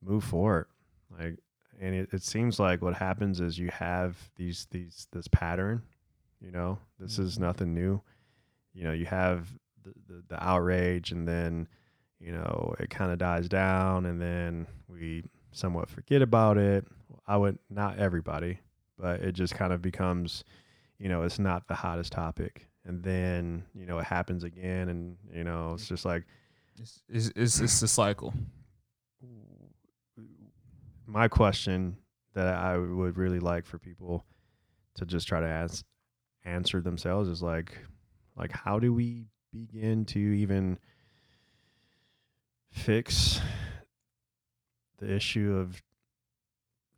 move 0.03 0.23
forward? 0.25 0.67
Like, 1.17 1.39
and 1.79 1.95
it, 1.95 2.09
it 2.13 2.21
seems 2.23 2.59
like 2.59 2.81
what 2.81 2.95
happens 2.95 3.39
is 3.39 3.57
you 3.57 3.69
have 3.71 4.17
these 4.35 4.67
these 4.71 5.07
this 5.13 5.27
pattern, 5.29 5.81
you 6.41 6.51
know, 6.51 6.79
this 6.99 7.17
is 7.17 7.37
Mhm. 7.37 7.41
nothing 7.41 7.73
new. 7.73 8.01
You 8.75 8.83
know, 8.83 8.91
you 8.91 9.05
have 9.05 9.47
the, 9.83 9.93
the, 10.07 10.23
the 10.27 10.43
outrage 10.43 11.11
and 11.11 11.27
then 11.27 11.67
you 12.19 12.31
know 12.31 12.73
it 12.79 12.89
kind 12.89 13.11
of 13.11 13.17
dies 13.17 13.47
down 13.47 14.05
and 14.05 14.21
then 14.21 14.67
we 14.87 15.23
somewhat 15.51 15.89
forget 15.89 16.21
about 16.21 16.57
it 16.57 16.85
i 17.27 17.37
would 17.37 17.57
not 17.69 17.97
everybody 17.99 18.59
but 18.97 19.21
it 19.21 19.33
just 19.33 19.53
kind 19.55 19.71
of 19.73 19.81
becomes 19.81 20.43
you 20.97 21.09
know 21.09 21.23
it's 21.23 21.39
not 21.39 21.67
the 21.67 21.73
hottest 21.73 22.11
topic 22.11 22.67
and 22.85 23.03
then 23.03 23.63
you 23.73 23.85
know 23.85 23.99
it 23.99 24.05
happens 24.05 24.43
again 24.43 24.89
and 24.89 25.17
you 25.33 25.43
know 25.43 25.73
it's 25.73 25.87
just 25.87 26.05
like 26.05 26.23
It's 26.79 27.01
it's 27.09 27.31
it's, 27.35 27.59
it's 27.59 27.81
a 27.81 27.87
cycle. 27.87 28.33
my 31.05 31.27
question 31.27 31.97
that 32.33 32.55
i 32.55 32.77
would 32.77 33.17
really 33.17 33.39
like 33.39 33.65
for 33.65 33.77
people 33.77 34.25
to 34.95 35.05
just 35.05 35.27
try 35.27 35.39
to 35.39 35.47
ask 35.47 35.85
answer 36.45 36.81
themselves 36.81 37.27
is 37.29 37.41
like 37.43 37.77
like 38.37 38.51
how 38.51 38.79
do 38.79 38.93
we 38.93 39.25
begin 39.51 40.05
to 40.05 40.19
even 40.19 40.77
fix 42.71 43.39
the 44.97 45.13
issue 45.13 45.55
of 45.55 45.81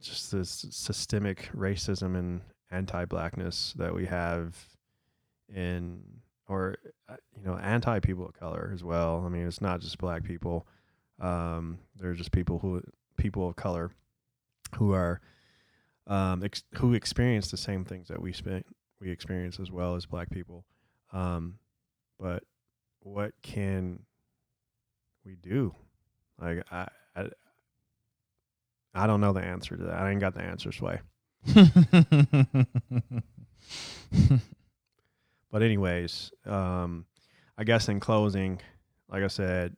just 0.02 0.32
this 0.32 0.66
systemic 0.70 1.50
racism 1.56 2.18
and 2.18 2.42
anti-blackness 2.72 3.74
that 3.78 3.94
we 3.94 4.06
have 4.06 4.56
in 5.54 6.02
or 6.50 6.76
uh, 7.10 7.16
you 7.36 7.46
know 7.46 7.58
anti 7.58 8.00
people 8.00 8.26
of 8.26 8.34
color 8.34 8.72
as 8.74 8.84
well? 8.84 9.24
I 9.26 9.30
mean 9.30 9.48
it's 9.48 9.62
not 9.62 9.82
just 9.82 9.98
black 9.98 10.24
people. 10.24 10.68
Um 11.20 11.80
they're 11.96 12.14
just 12.14 12.32
people 12.32 12.60
who 12.60 12.82
people 13.18 13.48
of 13.50 13.56
color 13.56 13.92
who 14.76 14.94
are 14.94 15.20
um 16.08 16.44
ex- 16.44 16.64
who 16.76 16.94
experience 16.94 17.52
the 17.52 17.58
same 17.58 17.84
things 17.84 18.08
that 18.08 18.22
we 18.22 18.32
spent 18.34 18.66
we 19.00 19.10
experience 19.12 19.60
as 19.60 19.72
well 19.72 19.96
as 19.96 20.06
black 20.06 20.30
people 20.30 20.64
um 21.14 21.60
but 22.20 22.44
what 23.02 23.34
can 23.42 24.00
we 25.26 25.36
do? 25.36 25.74
Like 26.42 26.64
i 26.72 26.88
i, 27.16 27.30
I 28.94 29.08
don't 29.08 29.22
know 29.22 29.34
the 29.34 29.42
answer 29.42 29.76
to 29.78 29.84
that. 29.84 29.96
I 29.96 30.12
ain't 30.12 30.20
got 30.20 30.34
the 30.34 30.42
answer 30.42 30.72
sway. 30.72 31.00
But 35.52 35.64
anyways 35.64 36.32
um 36.46 37.06
i 37.58 37.64
guess 37.64 37.90
in 37.90 38.00
closing 38.00 38.60
like 39.10 39.24
i 39.24 39.28
said 39.28 39.76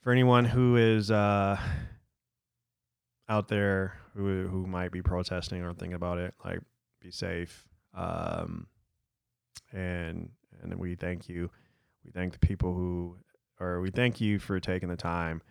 for 0.00 0.12
anyone 0.12 0.44
who 0.44 0.76
is 0.76 1.10
uh 1.10 1.58
out 3.28 3.48
there 3.48 3.94
who 4.16 4.46
who 4.46 4.66
might 4.66 4.92
be 4.92 5.02
protesting 5.02 5.62
or 5.62 5.74
thinking 5.74 5.94
about 5.94 6.18
it 6.18 6.34
like 6.44 6.60
be 7.00 7.10
safe. 7.10 7.66
Um 7.94 8.66
and 9.72 10.28
and 10.62 10.74
we 10.78 10.94
thank 10.94 11.28
you. 11.28 11.50
We 12.04 12.10
thank 12.10 12.32
the 12.32 12.38
people 12.38 12.74
who 12.74 13.16
or 13.60 13.80
we 13.80 13.90
thank 13.90 14.20
you 14.20 14.38
for 14.38 14.58
taking 14.60 14.88
the 14.88 14.96
time 14.96 15.42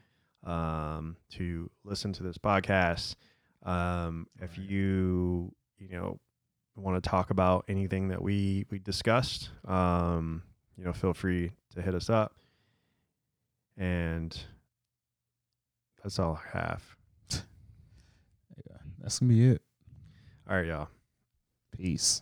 um 0.44 1.16
to 1.32 1.70
listen 1.84 2.14
to 2.14 2.24
this 2.24 2.38
podcast. 2.38 3.16
Um 3.64 4.28
if 4.42 4.58
you 4.58 5.54
you 5.78 5.90
know 5.92 6.20
want 6.76 7.02
to 7.04 7.10
talk 7.10 7.30
about 7.30 7.66
anything 7.68 8.08
that 8.10 8.22
we 8.22 8.66
we 8.72 8.80
discussed 8.80 9.50
um 9.68 10.42
you 10.78 10.84
know 10.84 10.94
feel 10.94 11.14
free 11.14 11.52
to 11.76 11.82
hit 11.82 11.94
us 11.96 12.10
up. 12.10 12.34
And 13.78 14.38
that's 16.04 16.20
all 16.20 16.40
i 16.54 16.58
have. 16.58 16.84
Yeah, 18.70 18.78
that's 19.00 19.20
gonna 19.20 19.30
be 19.34 19.50
it. 19.50 19.62
all 20.50 20.58
right 20.58 20.66
y'all. 20.68 20.90
Peace. 21.76 22.22